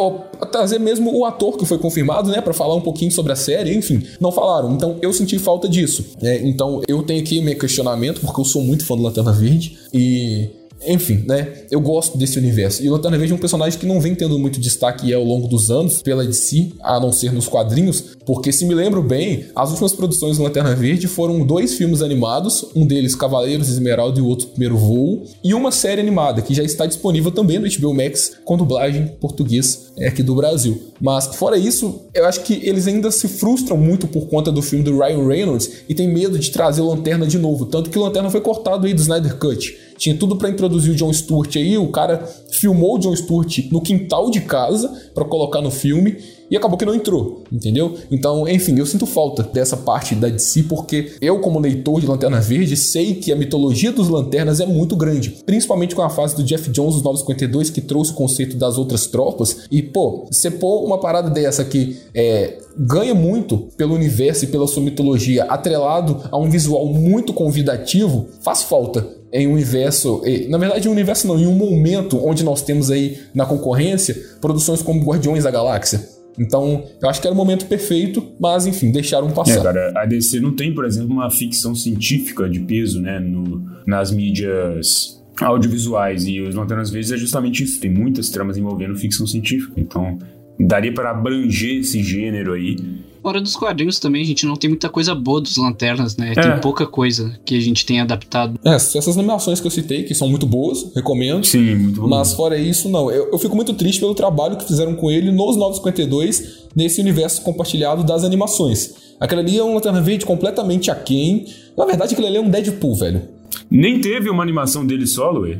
trazer 0.51 0.79
mesmo 0.79 1.15
o 1.15 1.25
ator 1.25 1.57
que 1.57 1.65
foi 1.65 1.77
confirmado, 1.77 2.29
né, 2.29 2.41
para 2.41 2.53
falar 2.53 2.75
um 2.75 2.81
pouquinho 2.81 3.11
sobre 3.11 3.31
a 3.31 3.35
série, 3.35 3.75
enfim, 3.75 4.03
não 4.19 4.31
falaram. 4.31 4.71
Então 4.73 4.97
eu 5.01 5.11
senti 5.13 5.37
falta 5.37 5.67
disso. 5.67 6.05
É, 6.21 6.47
então 6.47 6.81
eu 6.87 7.03
tenho 7.03 7.21
aqui 7.21 7.41
meu 7.41 7.57
questionamento, 7.57 8.21
porque 8.21 8.39
eu 8.39 8.45
sou 8.45 8.63
muito 8.63 8.85
fã 8.85 8.95
do 8.95 9.03
Lanterna 9.03 9.31
Verde, 9.31 9.77
e 9.93 10.49
enfim, 10.85 11.23
né? 11.27 11.65
Eu 11.69 11.81
gosto 11.81 12.17
desse 12.17 12.37
universo. 12.37 12.83
E 12.83 12.89
o 12.89 12.93
Lanterna 12.93 13.17
Verde 13.17 13.33
é 13.33 13.35
um 13.35 13.39
personagem 13.39 13.79
que 13.79 13.85
não 13.85 13.99
vem 13.99 14.15
tendo 14.15 14.37
muito 14.39 14.59
destaque 14.59 15.13
ao 15.13 15.23
longo 15.23 15.47
dos 15.47 15.69
anos 15.69 16.01
pela 16.01 16.25
DC, 16.25 16.71
a 16.81 16.99
não 16.99 17.11
ser 17.11 17.31
nos 17.31 17.47
quadrinhos, 17.47 18.17
porque 18.25 18.51
se 18.51 18.65
me 18.65 18.73
lembro 18.73 19.01
bem, 19.01 19.45
as 19.55 19.69
últimas 19.69 19.93
produções 19.93 20.37
do 20.37 20.43
Lanterna 20.43 20.75
Verde 20.75 21.07
foram 21.07 21.45
dois 21.45 21.73
filmes 21.73 22.01
animados, 22.01 22.65
um 22.75 22.85
deles 22.85 23.15
Cavaleiros 23.15 23.69
Esmeralda 23.69 24.19
e 24.19 24.21
o 24.21 24.27
outro 24.27 24.47
Primeiro 24.49 24.77
Voo, 24.77 25.23
e 25.43 25.53
uma 25.53 25.71
série 25.71 26.01
animada 26.01 26.41
que 26.41 26.53
já 26.53 26.63
está 26.63 26.85
disponível 26.85 27.31
também 27.31 27.59
no 27.59 27.67
HBO 27.67 27.93
Max 27.93 28.33
com 28.45 28.57
dublagem 28.57 29.07
português 29.19 29.91
aqui 30.05 30.23
do 30.23 30.35
Brasil. 30.35 30.79
Mas 31.01 31.27
fora 31.35 31.57
isso, 31.57 32.01
eu 32.13 32.25
acho 32.25 32.43
que 32.43 32.61
eles 32.63 32.87
ainda 32.87 33.09
se 33.11 33.27
frustram 33.27 33.77
muito 33.77 34.07
por 34.07 34.27
conta 34.27 34.51
do 34.51 34.61
filme 34.61 34.83
do 34.83 34.97
Ryan 34.97 35.27
Reynolds 35.27 35.71
e 35.87 35.95
tem 35.95 36.07
medo 36.07 36.37
de 36.37 36.51
trazer 36.51 36.81
Lanterna 36.81 37.25
de 37.25 37.37
novo, 37.37 37.65
tanto 37.65 37.89
que 37.89 37.97
o 37.97 38.01
Lanterna 38.01 38.29
foi 38.29 38.41
cortado 38.41 38.85
aí 38.85 38.93
do 38.93 39.01
Snyder 39.01 39.37
Cut. 39.37 39.88
Tinha 39.99 40.15
tudo 40.15 40.37
para 40.37 40.49
introduzir 40.49 40.93
o 40.93 40.95
John 40.95 41.11
Stewart 41.11 41.53
aí, 41.57 41.77
o 41.77 41.89
cara 41.89 42.25
filmou 42.49 42.95
o 42.95 42.99
John 42.99 43.15
Stewart 43.15 43.59
no 43.69 43.81
quintal 43.81 44.31
de 44.31 44.41
casa 44.41 45.11
para 45.13 45.25
colocar 45.25 45.61
no 45.61 45.69
filme 45.69 46.17
e 46.49 46.57
acabou 46.57 46.77
que 46.77 46.85
não 46.85 46.95
entrou, 46.95 47.43
entendeu? 47.51 47.95
Então, 48.09 48.47
enfim, 48.47 48.77
eu 48.79 48.85
sinto 48.85 49.05
falta 49.05 49.43
dessa 49.43 49.77
parte 49.77 50.15
da 50.15 50.29
DC 50.29 50.63
porque 50.63 51.13
eu, 51.21 51.39
como 51.39 51.59
leitor 51.59 52.01
de 52.01 52.07
Lanterna 52.07 52.39
Verde, 52.39 52.75
sei 52.75 53.15
que 53.15 53.31
a 53.31 53.35
mitologia 53.35 53.91
dos 53.91 54.09
Lanternas 54.09 54.59
é 54.59 54.65
muito 54.65 54.95
grande, 54.95 55.29
principalmente 55.45 55.93
com 55.93 56.01
a 56.01 56.09
fase 56.09 56.35
do 56.35 56.43
Jeff 56.43 56.69
Jones, 56.71 56.95
os 56.95 57.03
952, 57.03 57.69
que 57.69 57.81
trouxe 57.81 58.11
o 58.11 58.15
conceito 58.15 58.57
das 58.57 58.77
outras 58.77 59.05
tropas. 59.05 59.65
E, 59.69 59.83
pô, 59.83 60.25
você 60.31 60.49
pôr 60.49 60.83
uma 60.85 60.97
parada 60.97 61.29
dessa 61.29 61.63
que 61.63 61.97
é, 62.15 62.57
ganha 62.75 63.13
muito 63.13 63.67
pelo 63.77 63.93
universo 63.93 64.45
e 64.45 64.47
pela 64.47 64.67
sua 64.67 64.81
mitologia, 64.81 65.43
atrelado 65.43 66.23
a 66.31 66.37
um 66.37 66.49
visual 66.49 66.87
muito 66.87 67.31
convidativo, 67.31 68.27
faz 68.41 68.63
falta 68.63 69.18
em 69.31 69.47
um 69.47 69.53
universo, 69.53 70.21
na 70.49 70.57
verdade 70.57 70.87
um 70.87 70.91
universo 70.91 71.27
não, 71.27 71.39
em 71.39 71.45
um 71.45 71.55
momento 71.55 72.17
onde 72.25 72.43
nós 72.43 72.61
temos 72.61 72.89
aí 72.89 73.19
na 73.33 73.45
concorrência 73.45 74.15
produções 74.41 74.81
como 74.81 75.03
Guardiões 75.03 75.43
da 75.43 75.51
Galáxia. 75.51 76.01
Então, 76.37 76.85
eu 77.01 77.09
acho 77.09 77.19
que 77.19 77.27
era 77.27 77.33
o 77.33 77.37
momento 77.37 77.65
perfeito, 77.65 78.25
mas 78.39 78.65
enfim, 78.65 78.91
deixaram 78.91 79.29
passar. 79.29 79.59
É, 79.59 79.63
cara, 79.63 79.93
a 79.97 80.05
DC 80.05 80.39
não 80.39 80.55
tem, 80.55 80.73
por 80.73 80.85
exemplo, 80.85 81.11
uma 81.11 81.29
ficção 81.29 81.75
científica 81.75 82.49
de 82.49 82.61
peso, 82.61 83.01
né, 83.01 83.19
no, 83.19 83.61
nas 83.85 84.09
mídias 84.09 85.21
audiovisuais 85.41 86.25
e 86.25 86.39
os 86.41 86.55
Lanternas 86.55 86.89
Verdes 86.89 87.11
é 87.11 87.17
justamente 87.17 87.63
isso, 87.63 87.79
tem 87.79 87.91
muitas 87.91 88.29
tramas 88.29 88.57
envolvendo 88.57 88.95
ficção 88.95 89.27
científica. 89.27 89.73
Então, 89.77 90.17
daria 90.59 90.93
para 90.93 91.11
abranger 91.11 91.79
esse 91.79 92.01
gênero 92.01 92.53
aí 92.53 92.75
Fora 93.21 93.41
dos 93.41 93.55
quadrinhos 93.55 93.99
também, 93.99 94.21
a 94.21 94.25
gente 94.25 94.45
não 94.45 94.55
tem 94.55 94.69
muita 94.69 94.89
coisa 94.89 95.13
boa 95.13 95.41
dos 95.41 95.57
Lanternas, 95.57 96.15
né? 96.15 96.33
É. 96.35 96.41
Tem 96.41 96.59
pouca 96.61 96.85
coisa 96.85 97.37
que 97.45 97.55
a 97.55 97.59
gente 97.59 97.85
tem 97.85 97.99
adaptado. 97.99 98.59
É, 98.63 98.75
essas 98.75 99.17
animações 99.17 99.59
que 99.59 99.67
eu 99.67 99.71
citei, 99.71 100.03
que 100.03 100.15
são 100.15 100.29
muito 100.29 100.45
boas, 100.45 100.91
recomendo. 100.95 101.45
Sim, 101.45 101.75
muito 101.75 102.01
bom. 102.01 102.07
Mas 102.07 102.33
fora 102.33 102.57
isso, 102.57 102.89
não. 102.89 103.11
Eu, 103.11 103.31
eu 103.31 103.37
fico 103.37 103.55
muito 103.55 103.73
triste 103.73 103.99
pelo 103.99 104.15
trabalho 104.15 104.57
que 104.57 104.65
fizeram 104.65 104.95
com 104.95 105.11
ele 105.11 105.31
nos 105.31 105.57
952, 105.57 106.67
nesse 106.75 107.01
universo 107.01 107.41
compartilhado 107.41 108.03
das 108.03 108.23
animações. 108.23 108.93
Aquela 109.19 109.41
ali 109.41 109.57
é 109.57 109.63
um 109.63 109.73
Lanterna 109.73 110.01
Verde 110.01 110.25
completamente 110.25 110.89
aquém. 110.89 111.45
Na 111.77 111.85
verdade, 111.85 112.13
aquele 112.13 112.27
ali 112.27 112.37
é 112.37 112.41
um 112.41 112.49
Deadpool, 112.49 112.95
velho. 112.95 113.21
Nem 113.69 113.99
teve 113.99 114.29
uma 114.29 114.41
animação 114.41 114.85
dele 114.85 115.05
solo, 115.05 115.41
ué? 115.41 115.59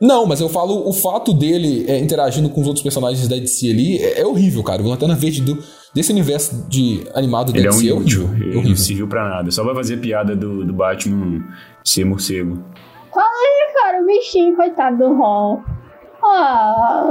Não, 0.00 0.26
mas 0.26 0.40
eu 0.40 0.48
falo, 0.48 0.88
o 0.88 0.92
fato 0.92 1.32
dele 1.32 1.84
é, 1.88 1.98
interagindo 1.98 2.48
com 2.48 2.60
os 2.60 2.66
outros 2.66 2.82
personagens 2.82 3.26
da 3.26 3.36
DC 3.36 3.68
ali 3.68 3.98
é, 3.98 4.20
é 4.20 4.26
horrível, 4.26 4.62
cara. 4.62 4.80
O 4.80 4.86
Lanterna 4.86 5.16
Verde 5.16 5.40
do, 5.40 5.58
desse 5.94 6.12
universo 6.12 6.66
de 6.68 7.06
animado 7.14 7.52
da 7.52 7.60
DC 7.60 7.88
é, 7.88 7.92
um 7.92 7.96
é 7.96 8.00
horrível. 8.00 8.30
Ele 8.34 8.68
não 8.68 8.76
serviu 8.76 9.08
pra 9.08 9.28
nada. 9.28 9.50
Só 9.50 9.64
vai 9.64 9.74
fazer 9.74 9.98
piada 9.98 10.36
do, 10.36 10.64
do 10.64 10.72
Batman 10.72 11.44
ser 11.84 12.04
morcego. 12.04 12.62
Aí, 13.16 13.74
cara, 13.74 14.02
o 14.02 14.06
bichinho, 14.06 14.54
coitado 14.54 14.98
do 14.98 15.14
Ron. 15.14 15.62
Ah, 16.22 17.10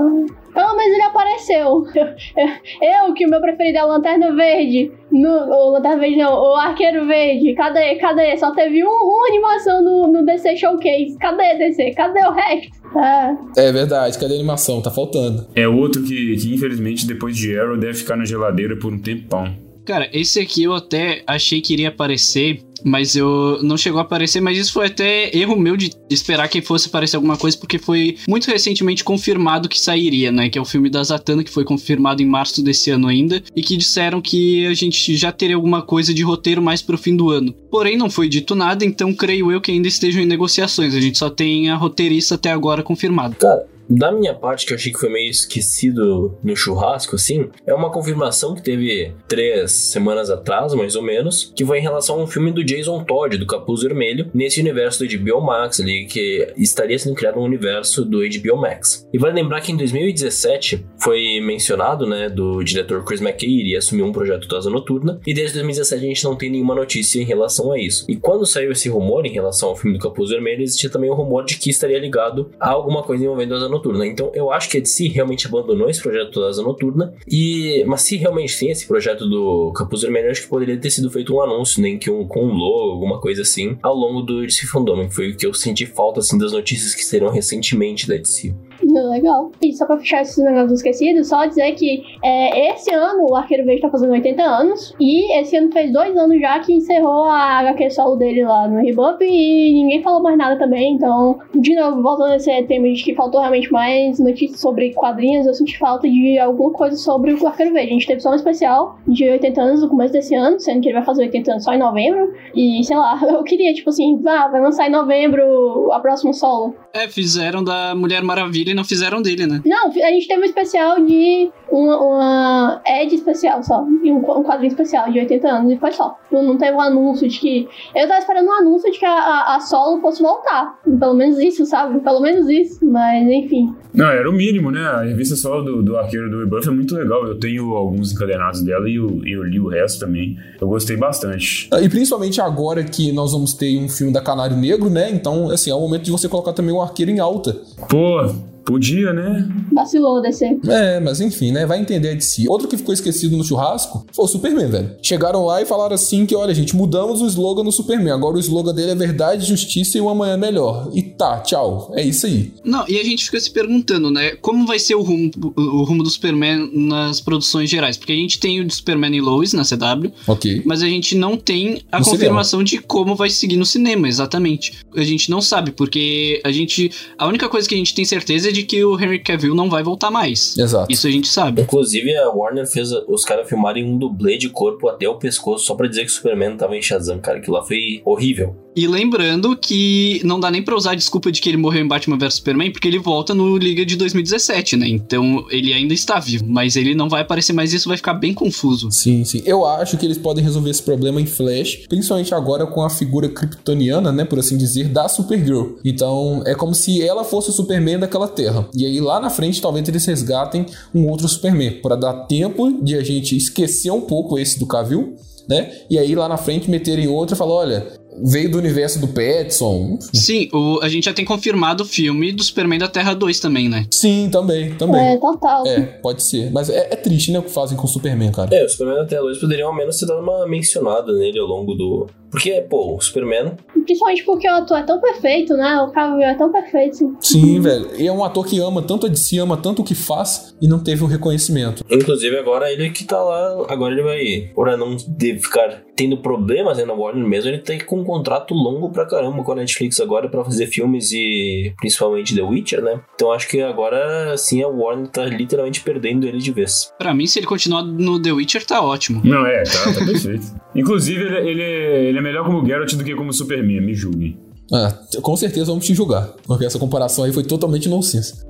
pelo 0.58 0.76
menos 0.76 0.92
ele 0.92 1.04
apareceu. 1.04 1.84
Eu, 2.82 3.14
que 3.14 3.28
o 3.28 3.30
meu 3.30 3.40
preferido 3.40 3.78
é 3.78 3.86
o 3.86 3.90
Lanterna 3.90 4.36
Verde. 4.36 4.92
No, 5.12 5.30
o 5.30 5.72
Lanterna 5.74 6.00
Verde 6.00 6.18
não, 6.18 6.34
o 6.34 6.56
Arqueiro 6.56 7.06
Verde. 7.06 7.54
Cadê? 7.54 7.94
Cadê? 7.98 8.36
Só 8.38 8.52
teve 8.56 8.84
um, 8.84 8.88
uma 8.88 9.28
animação 9.28 9.84
no, 9.84 10.12
no 10.12 10.26
DC 10.26 10.58
Showcase. 10.58 11.16
Cadê 11.20 11.60
DC? 11.60 11.92
Cadê 11.92 12.22
o 12.22 12.32
resto? 12.32 12.76
É. 12.98 13.68
é 13.68 13.72
verdade, 13.72 14.18
cadê 14.18 14.34
a 14.34 14.38
animação? 14.38 14.82
Tá 14.82 14.90
faltando. 14.90 15.48
É 15.54 15.68
outro 15.68 16.02
que, 16.02 16.36
que 16.38 16.52
infelizmente 16.52 17.06
depois 17.06 17.38
de 17.38 17.56
Arrow 17.60 17.78
deve 17.78 17.94
ficar 17.94 18.16
na 18.16 18.26
geladeira 18.26 18.76
por 18.80 18.92
um 18.92 19.00
tempão. 19.00 19.54
Cara, 19.86 20.10
esse 20.12 20.40
aqui 20.40 20.64
eu 20.64 20.74
até 20.74 21.22
achei 21.28 21.62
que 21.62 21.74
iria 21.74 21.90
aparecer 21.90 22.60
mas 22.84 23.16
eu 23.16 23.60
não 23.62 23.78
chegou 23.78 24.00
a 24.00 24.04
aparecer, 24.04 24.42
mas 24.42 24.58
isso 24.58 24.74
foi 24.74 24.88
até 24.88 25.36
erro 25.36 25.56
meu 25.56 25.78
de 25.78 25.92
esperar 26.10 26.48
que 26.48 26.62
fosse 26.62 26.88
aparecer 26.88 27.16
alguma 27.16 27.38
coisa, 27.38 27.58
porque 27.58 27.78
foi 27.78 28.18
muito 28.28 28.48
recentemente 28.48 29.04
confirmado 29.04 29.70
que 29.70 29.80
sairia, 29.80 30.32
né? 30.32 30.50
Que 30.50 30.58
é 30.58 30.62
o 30.62 30.66
filme 30.66 30.90
da 30.90 31.04
Zatanna, 31.04 31.44
que 31.44 31.52
foi 31.52 31.64
confirmado 31.64 32.22
em 32.22 32.26
março 32.26 32.64
desse 32.64 32.90
ano 32.90 33.08
ainda, 33.08 33.42
e 33.56 33.62
que 33.62 33.78
disseram 33.78 34.22
que 34.22 34.66
a 34.68 34.74
gente 34.74 35.16
já 35.16 35.32
teria 35.32 35.56
alguma 35.56 35.82
coisa 35.82 36.14
de 36.14 36.24
roteiro 36.24 36.62
mais 36.62 36.82
pro 36.82 36.98
fim 36.98 37.16
do 37.16 37.30
ano. 37.30 37.54
Porém, 37.70 37.98
não 37.98 38.10
foi 38.10 38.30
dito 38.30 38.56
nada, 38.56 38.86
então 38.86 39.14
creio 39.14 39.52
eu 39.52 39.62
que 39.62 39.72
ainda 39.72 39.88
estejam 39.88 40.22
em 40.22 40.26
negociações. 40.26 40.94
A 40.94 41.02
gente 41.02 41.18
só 41.18 41.30
tem 41.30 41.70
a 41.70 41.76
roteirista 41.76 42.36
até 42.36 42.52
agora 42.52 42.84
confirmado. 42.84 43.36
Cara, 43.36 43.66
da 43.90 44.12
minha 44.12 44.34
parte, 44.34 44.66
que 44.66 44.74
eu 44.74 44.78
achei 44.78 44.92
que 44.92 45.00
foi 45.00 45.10
meio 45.10 45.30
esquecido 45.30 46.38
no 46.44 46.56
churrasco, 46.56 47.16
assim, 47.16 47.50
é 47.66 47.74
uma 47.74 47.92
confirmação 47.92 48.56
que 48.56 48.62
teve 48.62 49.14
três 49.28 49.72
semanas 49.72 50.30
atrás, 50.30 50.74
mais 50.74 50.96
ou 50.96 51.04
menos, 51.04 51.52
que 51.56 51.66
foi 51.66 51.80
em 51.80 51.82
relação 51.82 52.20
a 52.20 52.24
um 52.24 52.28
filme 52.28 52.52
do 52.52 52.64
Jason 52.64 53.04
Todd, 53.04 53.38
do 53.38 53.46
Capuz 53.46 53.84
Vermelho, 53.84 54.30
nesse 54.34 54.60
universo 54.60 55.06
do 55.06 55.18
HBO 55.18 55.42
Max 55.42 55.80
ali, 55.80 56.06
que 56.06 56.54
estaria 56.58 56.98
sendo 57.00 57.16
criado 57.16 57.40
um 57.40 57.44
universo 57.44 58.04
do 58.04 58.20
HBO 58.20 58.58
Max. 58.58 59.08
E 59.14 59.18
vale 59.18 59.36
lembrar 59.36 59.62
que 59.62 59.72
em 59.72 59.78
2017 59.78 60.86
foi 61.02 61.40
mencionado, 61.42 62.06
né, 62.06 62.30
do 62.30 62.64
diretor 62.64 63.04
Chris 63.04 63.22
McKay 63.22 63.50
iria 63.50 63.78
assumir 63.78 64.04
um 64.04 64.12
projeto 64.12 64.48
do 64.48 64.56
Asa 64.56 64.70
Noturna, 64.70 65.20
e 65.26 65.34
desde 65.34 65.54
2017 65.56 66.04
a 66.04 66.08
gente 66.08 66.24
não 66.24 66.36
tem 66.36 66.50
nenhuma 66.50 66.76
notícia 66.76 67.22
em 67.22 67.26
relação 67.26 67.72
a 67.72 67.80
isso. 67.80 68.06
E 68.10 68.16
quando 68.16 68.46
saiu 68.46 68.72
esse 68.72 68.90
rumor 68.90 69.26
em 69.26 69.32
relação 69.32 69.70
ao 69.70 69.76
filme 69.76 69.98
do 69.98 70.04
Capuz 70.04 70.30
Vermelho, 70.30 70.62
existia 70.62 70.90
também 70.90 71.10
o 71.10 71.16
rumor 71.16 71.46
de 71.46 71.58
que 71.58 71.70
estaria 71.70 72.00
ligado 72.00 72.52
a 72.60 72.70
alguma 72.70 73.04
coisa 73.04 73.24
envolvendo 73.24 73.54
a 73.54 73.58
Asa 73.58 73.70
Noturna. 73.70 73.77
Então 74.06 74.32
eu 74.34 74.52
acho 74.52 74.70
que 74.70 74.78
a 74.78 74.82
DC 74.82 75.08
realmente 75.10 75.48
abandonou 75.48 75.90
esse 75.90 76.02
projeto 76.02 76.40
da 76.40 76.48
Asa 76.48 76.64
Noturna. 76.64 77.14
E, 77.28 77.84
mas 77.86 78.02
se 78.02 78.18
realmente 78.18 78.58
tem 78.58 78.72
esse 78.72 78.88
projeto 78.88 79.28
do 79.28 79.72
Capuz 79.74 80.02
Vermelho, 80.02 80.32
acho 80.32 80.44
que 80.44 80.48
poderia 80.48 80.78
ter 80.78 80.90
sido 80.90 81.10
feito 81.10 81.36
um 81.36 81.42
anúncio, 81.42 81.82
nem 81.82 81.98
que 81.98 82.10
um 82.10 82.28
com 82.28 82.46
um 82.46 82.54
logo, 82.54 82.92
alguma 82.92 83.20
coisa 83.20 83.42
assim, 83.42 83.78
ao 83.82 83.96
longo 83.96 84.22
do 84.22 84.42
DC 84.42 84.68
Fandom, 84.68 85.10
foi 85.10 85.32
o 85.32 85.38
que 85.38 85.46
eu 85.46 85.54
senti 85.54 85.86
falta 85.86 86.20
assim 86.20 86.38
das 86.38 86.52
notícias 86.52 86.94
que 86.94 87.04
saíram 87.04 87.30
recentemente 87.30 88.08
da 88.08 88.16
DC. 88.16 88.54
Legal. 88.84 89.52
E 89.62 89.74
só 89.74 89.86
pra 89.86 89.98
fechar 89.98 90.22
esses 90.22 90.44
negócios 90.44 90.74
esquecidos, 90.74 91.28
só 91.28 91.46
dizer 91.46 91.72
que 91.74 92.04
é, 92.24 92.72
esse 92.72 92.94
ano 92.94 93.28
o 93.30 93.36
Arqueiro 93.36 93.66
Verde 93.66 93.82
tá 93.82 93.90
fazendo 93.90 94.12
80 94.12 94.42
anos. 94.44 94.96
E 95.00 95.40
esse 95.40 95.56
ano 95.56 95.72
fez 95.72 95.92
dois 95.92 96.16
anos 96.16 96.40
já 96.40 96.60
que 96.60 96.74
encerrou 96.74 97.24
a 97.26 97.60
HQ 97.60 97.90
solo 97.92 98.16
dele 98.16 98.44
lá 98.44 98.68
no 98.68 98.82
Rebuff. 98.82 99.24
E 99.24 99.74
ninguém 99.74 100.02
falou 100.02 100.22
mais 100.22 100.38
nada 100.38 100.58
também. 100.58 100.94
Então, 100.94 101.40
de 101.56 101.76
novo, 101.76 102.02
voltando 102.02 102.32
a 102.32 102.36
esse 102.38 102.64
tema 102.64 102.88
de 102.92 103.04
que 103.04 103.16
faltou 103.16 103.40
realmente 103.40 103.72
mais 103.72 104.20
notícias 104.20 104.60
sobre 104.60 104.94
quadrinhos, 104.94 105.46
eu 105.48 105.54
senti 105.54 105.78
falta 105.78 106.08
de 106.08 106.38
alguma 106.40 106.72
coisa 106.72 106.96
sobre 106.98 107.34
o 107.34 107.48
Arqueiro 107.48 107.74
Verde. 107.74 107.90
A 107.90 107.94
gente 107.94 108.08
teve 108.08 108.20
só 108.20 108.32
um 108.32 108.36
especial 108.36 109.00
de 109.08 109.30
80 109.30 109.62
anos 109.62 109.82
no 109.82 109.90
começo 109.90 110.14
desse 110.14 110.36
ano, 110.36 110.60
sendo 110.60 110.82
que 110.82 110.90
ele 110.90 110.96
vai 110.96 111.06
fazer 111.06 111.24
80 111.24 111.52
anos 111.52 111.64
só 111.64 111.74
em 111.74 111.80
novembro. 111.80 112.34
E 112.56 112.84
sei 112.84 112.98
lá, 112.98 113.20
eu 113.28 113.44
queria, 113.44 113.74
tipo 113.74 113.90
assim, 113.90 114.22
ah, 114.26 114.48
vai 114.48 114.62
lançar 114.62 114.88
em 114.88 114.92
novembro 114.92 115.92
a 115.92 116.00
próxima 116.00 116.34
solo. 116.34 116.76
É, 116.94 117.08
fizeram 117.08 117.64
da 117.64 117.96
Mulher 117.96 118.24
Maravilha 118.24 118.67
e 118.72 118.74
não 118.74 118.84
fizeram 118.84 119.22
dele, 119.22 119.46
né? 119.46 119.62
Não, 119.66 119.88
a 119.88 120.12
gente 120.12 120.28
teve 120.28 120.42
um 120.42 120.46
especial 120.46 121.04
de 121.04 121.52
uma, 121.72 121.98
uma 121.98 122.82
Ed 122.86 123.14
especial 123.14 123.62
só. 123.64 123.86
E 124.04 124.12
um, 124.12 124.18
um 124.18 124.44
quadrinho 124.44 124.70
especial 124.70 125.12
de 125.12 125.20
80 125.20 125.48
anos 125.48 125.72
e 125.72 125.78
foi 125.78 125.92
só. 125.92 126.18
Não, 126.32 126.44
não 126.44 126.58
teve 126.58 126.74
um 126.74 126.82
anúncio 126.82 127.28
de 127.28 127.40
que. 127.40 127.68
Eu 127.96 128.08
tava 128.08 128.20
esperando 128.20 128.48
um 128.48 128.54
anúncio 128.54 128.92
de 128.92 129.00
que 129.00 129.06
a, 129.06 129.12
a, 129.12 129.56
a 129.56 129.60
solo 129.60 130.02
fosse 130.02 130.22
voltar. 130.22 130.80
Pelo 131.00 131.14
menos 131.14 131.40
isso, 131.40 131.66
sabe? 131.66 132.00
Pelo 132.00 132.22
menos 132.22 132.50
isso. 132.50 132.86
Mas 132.86 133.28
enfim. 133.28 133.74
Não, 133.94 134.08
era 134.08 134.30
o 134.30 134.34
mínimo, 134.34 134.72
né? 134.72 134.82
A 134.82 135.02
revista 135.04 135.36
solo 135.36 135.64
do, 135.64 135.84
do 135.84 135.98
Arqueiro 135.98 136.30
do 136.30 136.40
Rebuff 136.40 136.68
é 136.68 136.72
muito 136.72 136.96
legal. 136.96 137.26
Eu 137.26 137.40
tenho 137.40 137.74
alguns 137.76 138.12
encadenados 138.12 138.62
dela 138.62 138.90
e 138.90 138.96
eu, 138.96 139.22
eu 139.26 139.44
li 139.44 139.60
o 139.60 139.68
resto 139.68 140.00
também. 140.00 140.38
Eu 140.60 140.68
gostei 140.68 140.96
bastante. 140.96 141.70
E 141.82 141.90
principalmente 141.90 142.40
agora 142.40 142.84
que 142.84 143.12
nós 143.12 143.32
vamos 143.32 143.54
ter 143.54 143.78
um 143.80 143.90
filme 143.90 144.14
da 144.14 144.22
Canário 144.22 144.56
Negro, 144.58 144.90
né? 144.90 145.10
Então, 145.12 145.50
assim, 145.50 145.72
é 145.72 145.76
o 145.76 145.80
momento 145.80 146.04
de 146.04 146.12
você 146.12 146.30
colocar 146.30 146.54
também 146.54 146.74
o 146.74 146.82
arqueiro 146.82 147.12
em 147.12 147.20
alta. 147.20 147.56
Pô, 147.90 148.22
Podia, 148.68 149.14
né? 149.14 149.48
Vacilou 149.72 150.22
descer. 150.22 150.60
É, 150.68 151.00
mas 151.00 151.22
enfim, 151.22 151.52
né? 151.54 151.66
Vai 151.66 151.80
entender 151.80 152.16
de 152.16 152.26
si. 152.26 152.50
Outro 152.50 152.68
que 152.68 152.76
ficou 152.76 152.94
esquecido 152.94 153.38
no 153.38 153.44
churrasco 153.44 154.06
foi 154.12 154.26
o 154.26 154.28
Superman, 154.28 154.70
velho. 154.70 154.92
Chegaram 155.02 155.46
lá 155.46 155.62
e 155.62 155.66
falaram 155.66 155.96
assim 155.96 156.26
que, 156.26 156.36
olha, 156.36 156.54
gente, 156.54 156.76
mudamos 156.76 157.22
o 157.22 157.28
slogan 157.28 157.64
no 157.64 157.72
Superman. 157.72 158.12
Agora 158.12 158.36
o 158.36 158.40
slogan 158.40 158.74
dele 158.74 158.92
é 158.92 158.96
verdade, 158.96 159.46
justiça 159.46 159.98
e 159.98 160.02
um 160.02 160.10
amanhã 160.10 160.36
melhor. 160.36 160.90
E 160.94 161.02
tá, 161.02 161.40
tchau. 161.40 161.94
É 161.96 162.04
isso 162.04 162.26
aí. 162.26 162.52
Não, 162.66 162.84
e 162.90 163.00
a 163.00 163.04
gente 163.04 163.24
fica 163.24 163.40
se 163.40 163.50
perguntando, 163.50 164.12
né? 164.12 164.32
Como 164.42 164.68
vai 164.68 164.80
ser 164.80 164.96
o 164.96 165.02
rumo, 165.02 165.32
o 165.56 165.84
rumo 165.84 166.04
do 166.04 166.10
Superman 166.10 166.70
nas 166.74 167.22
produções 167.22 167.70
gerais? 167.70 167.96
Porque 167.96 168.12
a 168.12 168.18
gente 168.18 168.38
tem 168.38 168.60
o 168.60 168.66
de 168.66 168.76
Superman 168.76 169.16
e 169.16 169.22
Lois 169.22 169.54
na 169.54 169.64
CW. 169.64 170.12
Ok. 170.28 170.62
Mas 170.66 170.84
a 170.84 170.88
gente 170.88 171.16
não 171.16 171.38
tem 171.38 171.82
a 171.90 172.00
No 172.00 172.06
confirmação 172.06 172.62
de 172.62 172.80
como 172.80 173.16
vai 173.16 173.30
seguir 173.30 173.56
no 173.56 173.66
cinema, 173.66 174.10
exatamente. 174.10 174.74
A 174.94 175.04
gente 175.04 175.32
não 175.32 175.40
sabe, 175.40 175.72
porque 175.72 176.42
a 176.44 176.52
gente. 176.52 176.92
A 177.18 177.26
única 177.28 177.48
coisa 177.48 177.68
que 177.68 177.74
a 177.74 177.78
gente 177.78 177.96
tem 177.96 178.04
certeza 178.04 178.50
é 178.50 178.57
de 178.58 178.64
que 178.64 178.84
o 178.84 179.00
Henry 179.00 179.20
Cavill 179.20 179.54
não 179.54 179.70
vai 179.70 179.84
voltar 179.84 180.10
mais. 180.10 180.58
Exato. 180.58 180.92
Isso 180.92 181.08
a 181.08 181.12
gente 181.12 181.28
sabe. 181.28 181.62
Inclusive, 181.62 182.16
a 182.16 182.30
Warner 182.30 182.68
fez 182.68 182.92
os 182.92 183.24
caras 183.24 183.48
filmarem 183.48 183.84
um 183.84 183.98
dublê 183.98 184.38
de 184.38 184.50
corpo 184.50 184.88
até 184.88 185.08
o 185.08 185.16
pescoço 185.16 185.66
só 185.66 185.76
pra 185.76 185.88
dizer 185.88 186.06
que 186.06 186.12
o 186.12 186.14
Superman 186.14 186.58
tava 186.58 186.76
em 186.76 186.82
Shazam, 186.82 187.20
cara. 187.20 187.38
Aquilo 187.38 187.56
lá 187.56 187.64
foi 187.64 188.02
horrível. 188.06 188.56
E 188.78 188.86
lembrando 188.86 189.58
que 189.58 190.22
não 190.24 190.40
dá 190.40 190.52
nem 190.52 190.62
pra 190.62 190.76
usar 190.76 190.92
a 190.92 190.96
desculpa 190.96 191.32
de 191.32 191.42
que 191.42 191.50
ele 191.50 191.58
morreu 191.58 191.84
em 191.84 191.88
Batman 191.88 192.16
vs 192.16 192.36
Superman, 192.36 192.72
porque 192.72 192.88
ele 192.88 193.00
volta 193.00 193.34
no 193.34 193.58
Liga 193.58 193.84
de 193.84 193.96
2017, 193.96 194.78
né? 194.78 194.88
Então 194.88 195.48
ele 195.50 195.74
ainda 195.74 195.96
está 195.96 196.20
vivo, 196.20 196.46
mas 196.48 196.76
ele 196.76 196.94
não 196.94 197.10
vai 197.10 197.24
aparecer 197.24 197.54
mais, 197.54 197.74
isso 197.74 197.90
vai 197.90 197.98
ficar 197.98 198.14
bem 198.14 198.36
confuso. 198.36 198.92
Sim, 198.92 199.26
sim. 199.26 199.42
Eu 199.48 199.66
acho 199.66 199.98
que 199.98 200.06
eles 200.06 200.20
podem 200.20 200.44
resolver 200.44 200.70
esse 200.70 200.84
problema 200.84 201.20
em 201.20 201.26
Flash, 201.26 201.88
principalmente 201.90 202.36
agora 202.36 202.68
com 202.68 202.84
a 202.84 202.90
figura 202.92 203.28
kryptoniana, 203.28 204.12
né, 204.12 204.24
por 204.24 204.38
assim 204.38 204.56
dizer, 204.56 204.90
da 204.90 205.10
Supergirl. 205.10 205.78
Então, 205.84 206.44
é 206.46 206.54
como 206.54 206.76
se 206.76 207.02
ela 207.02 207.24
fosse 207.24 207.50
o 207.50 207.54
Superman 207.54 207.98
daquela 207.98 208.28
terra. 208.28 208.70
E 208.76 208.86
aí 208.86 209.00
lá 209.00 209.20
na 209.20 209.32
frente, 209.32 209.60
talvez 209.60 209.90
eles 209.90 210.06
resgatem 210.06 210.68
um 210.94 211.08
outro 211.08 211.28
Superman, 211.28 211.82
para 211.82 211.96
dar 211.96 212.14
tempo 212.28 212.80
de 212.84 212.96
a 212.96 213.04
gente 213.04 213.36
esquecer 213.36 213.90
um 213.90 214.02
pouco 214.02 214.38
esse 214.38 214.60
do 214.60 214.68
Cavill, 214.68 215.16
né? 215.50 215.72
E 215.90 215.98
aí 215.98 216.14
lá 216.14 216.28
na 216.28 216.38
frente 216.38 216.70
meterem 216.70 217.08
outro 217.08 217.36
e 217.36 217.38
falar, 217.38 217.54
olha, 217.54 217.88
veio 218.24 218.50
do 218.52 218.58
universo 218.58 219.00
do 219.00 219.08
Petson. 219.08 219.98
Sim, 220.14 220.50
o- 220.54 220.80
a 220.82 220.90
gente 220.90 221.06
já 221.06 221.14
tem 221.14 221.26
confirmado 221.26 221.84
o 221.84 221.86
filme 221.86 222.32
do 222.32 222.44
Superman 222.44 222.80
da 222.80 222.88
Terra 222.88 223.14
2 223.14 223.40
também, 223.40 223.70
né? 223.70 223.86
Sim, 223.94 224.30
também, 224.32 224.74
também. 224.76 225.02
É, 225.14 225.18
total. 225.18 225.66
É, 225.68 225.82
pode 225.82 226.24
ser. 226.24 226.52
Mas 226.52 226.70
é, 226.70 226.88
é 226.92 226.96
triste, 226.96 227.32
né, 227.32 227.40
o 227.40 227.44
que 227.44 227.52
fazem 227.52 227.78
com 227.78 227.86
o 227.86 227.90
Superman, 227.90 228.32
cara. 228.32 228.54
É, 228.56 228.64
o 228.66 228.70
Superman 228.70 229.02
até 229.04 229.22
hoje 229.22 229.40
poderiam 229.40 229.70
ao 229.70 229.76
menos 229.76 229.98
ter 229.98 230.06
dado 230.06 230.22
uma 230.22 230.48
mencionada 230.48 231.12
nele 231.14 231.40
ao 231.40 231.48
longo 231.48 231.74
do. 231.76 232.08
Porque, 232.30 232.62
pô, 232.70 232.96
o 232.96 233.02
Superman. 233.02 233.56
Principalmente 233.86 234.24
porque 234.24 234.50
o 234.50 234.54
ator 234.54 234.80
é 234.80 234.84
tão 234.84 235.00
perfeito, 235.00 235.54
né? 235.56 235.82
O 235.82 235.92
Cavill 235.92 236.22
é 236.22 236.36
tão 236.36 236.52
perfeito. 236.52 237.18
Sim, 237.22 237.62
velho. 237.62 237.90
E 237.98 238.08
é 238.08 238.12
um 238.12 238.24
ator 238.24 238.46
que 238.46 238.60
ama 238.60 238.82
tanto 238.82 239.06
a 239.06 239.10
DC, 239.10 239.38
ama 239.38 239.58
tanto 239.58 239.82
o 239.82 239.86
que 239.86 239.96
faz 239.96 240.56
e 240.62 240.68
não 240.68 240.84
teve 240.84 241.04
o 241.04 241.08
reconhecimento. 241.08 241.84
Inclusive, 241.90 242.38
agora 242.38 242.72
ele 242.72 242.90
que 242.90 243.06
tá 243.06 243.22
lá. 243.22 243.66
Agora 243.70 243.94
ele 243.94 244.04
vai. 244.04 244.52
Pra 244.56 244.76
não 244.76 244.98
ficar 245.00 245.84
tendo 245.96 246.18
problemas 246.18 246.78
né, 246.78 246.86
na 246.86 246.94
Warner 246.94 247.28
mesmo, 247.28 247.50
ele 247.50 247.58
tem 247.58 247.80
com 247.80 248.02
um 248.02 248.04
contrato 248.04 248.54
longo 248.54 248.90
pra 248.92 249.06
caramba 249.06 249.44
com 249.44 249.52
a 249.52 249.56
Netflix 249.56 250.00
agora 250.00 250.30
pra 250.30 250.44
fazer 250.44 250.68
filmes 250.68 251.12
e 251.12 251.74
principalmente 251.78 252.36
The 252.36 252.44
Witcher, 252.44 252.82
né? 252.84 253.02
Então 253.16 253.32
acho 253.32 253.48
que 253.48 253.60
agora 253.62 254.38
sim 254.38 254.62
a 254.62 254.68
Warner 254.68 255.08
tá 255.08 255.26
literalmente 255.26 255.82
perdendo 255.82 256.28
ele 256.28 256.38
de 256.38 256.52
vez. 256.52 256.94
Pra 257.00 257.14
mim, 257.14 257.26
se 257.26 257.40
ele 257.40 257.48
continuar 257.48 257.82
no 257.84 258.22
The 258.22 258.32
Witcher, 258.32 258.66
tá 258.66 258.82
ótimo. 258.82 259.22
Não, 259.24 259.46
é, 259.46 259.64
tá, 259.64 259.94
tá 259.94 260.06
perfeito. 260.06 260.46
Inclusive, 260.76 261.24
ele, 261.24 261.50
ele, 261.50 261.64
ele 262.10 262.17
é 262.18 262.22
melhor 262.22 262.46
como 262.46 262.66
Geralt 262.66 262.94
do 262.94 263.04
que 263.04 263.16
como 263.16 263.32
Superman, 263.34 263.82
me 263.82 263.94
julguem. 263.94 264.38
Ah, 264.74 264.94
com 265.22 265.36
certeza 265.38 265.68
vamos 265.68 265.86
te 265.86 265.94
julgar, 265.94 266.34
porque 266.46 266.66
essa 266.66 266.78
comparação 266.78 267.24
aí 267.24 267.32
foi 267.32 267.44
totalmente 267.44 267.88
nonsense. 267.88 268.46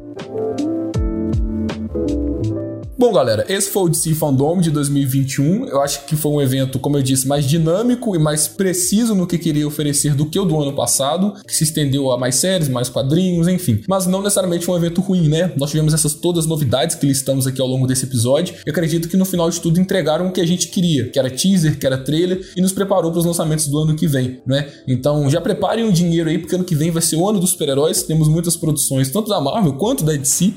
Bom, 3.00 3.14
galera, 3.14 3.46
esse 3.48 3.70
foi 3.70 3.84
o 3.84 3.90
DC 3.90 4.16
Fandom 4.16 4.60
de 4.60 4.72
2021. 4.72 5.68
Eu 5.68 5.82
acho 5.84 6.04
que 6.06 6.16
foi 6.16 6.32
um 6.32 6.42
evento, 6.42 6.80
como 6.80 6.98
eu 6.98 7.04
disse, 7.04 7.28
mais 7.28 7.46
dinâmico 7.46 8.16
e 8.16 8.20
mais 8.20 8.48
preciso 8.48 9.14
no 9.14 9.28
que 9.28 9.38
queria 9.38 9.68
oferecer 9.68 10.16
do 10.16 10.26
que 10.26 10.40
o 10.40 10.44
do 10.44 10.60
ano 10.60 10.74
passado, 10.74 11.36
que 11.46 11.56
se 11.56 11.64
estendeu 11.64 12.12
a 12.12 12.18
mais 12.18 12.38
séries, 12.38 12.68
mais 12.68 12.90
quadrinhos, 12.90 13.48
enfim. 13.48 13.84
Mas 13.88 14.08
não 14.08 14.24
necessariamente 14.24 14.70
um 14.72 14.76
evento 14.76 15.00
ruim, 15.00 15.30
né? 15.30 15.54
Nós 15.58 15.70
tivemos 15.70 15.94
essas 15.94 16.16
todas 16.16 16.46
as 16.46 16.50
novidades 16.50 16.96
que 16.96 17.06
listamos 17.06 17.46
aqui 17.46 17.62
ao 17.62 17.68
longo 17.68 17.86
desse 17.86 18.06
episódio. 18.06 18.56
Eu 18.66 18.72
acredito 18.72 19.08
que 19.08 19.16
no 19.16 19.26
final 19.26 19.48
de 19.48 19.62
tudo 19.62 19.80
entregaram 19.80 20.30
o 20.30 20.32
que 20.32 20.42
a 20.42 20.48
gente 20.48 20.70
queria, 20.70 21.08
que 21.12 21.20
era 21.20 21.30
teaser, 21.30 21.78
que 21.78 21.86
era 21.86 22.00
trailer 22.00 22.50
e 22.56 22.62
nos 22.62 22.74
preparou 22.74 23.12
para 23.12 23.20
os 23.20 23.26
lançamentos 23.26 23.68
do 23.68 23.78
ano 23.78 23.96
que 23.96 24.08
vem, 24.08 24.42
né? 24.44 24.70
Então 24.88 25.30
já 25.30 25.40
preparem 25.40 25.88
o 25.88 25.94
dinheiro 25.94 26.32
aí, 26.32 26.40
porque 26.40 26.56
ano 26.56 26.64
que 26.64 26.74
vem 26.74 26.90
vai 26.90 27.04
ser 27.04 27.18
o 27.18 27.30
ano 27.30 27.40
dos 27.40 27.52
super-heróis. 27.52 28.02
Temos 28.02 28.28
muitas 28.28 28.58
produções, 28.58 29.12
tanto 29.12 29.30
da 29.30 29.40
Marvel 29.40 29.74
quanto 29.74 30.04
da 30.04 30.14
DC 30.14 30.56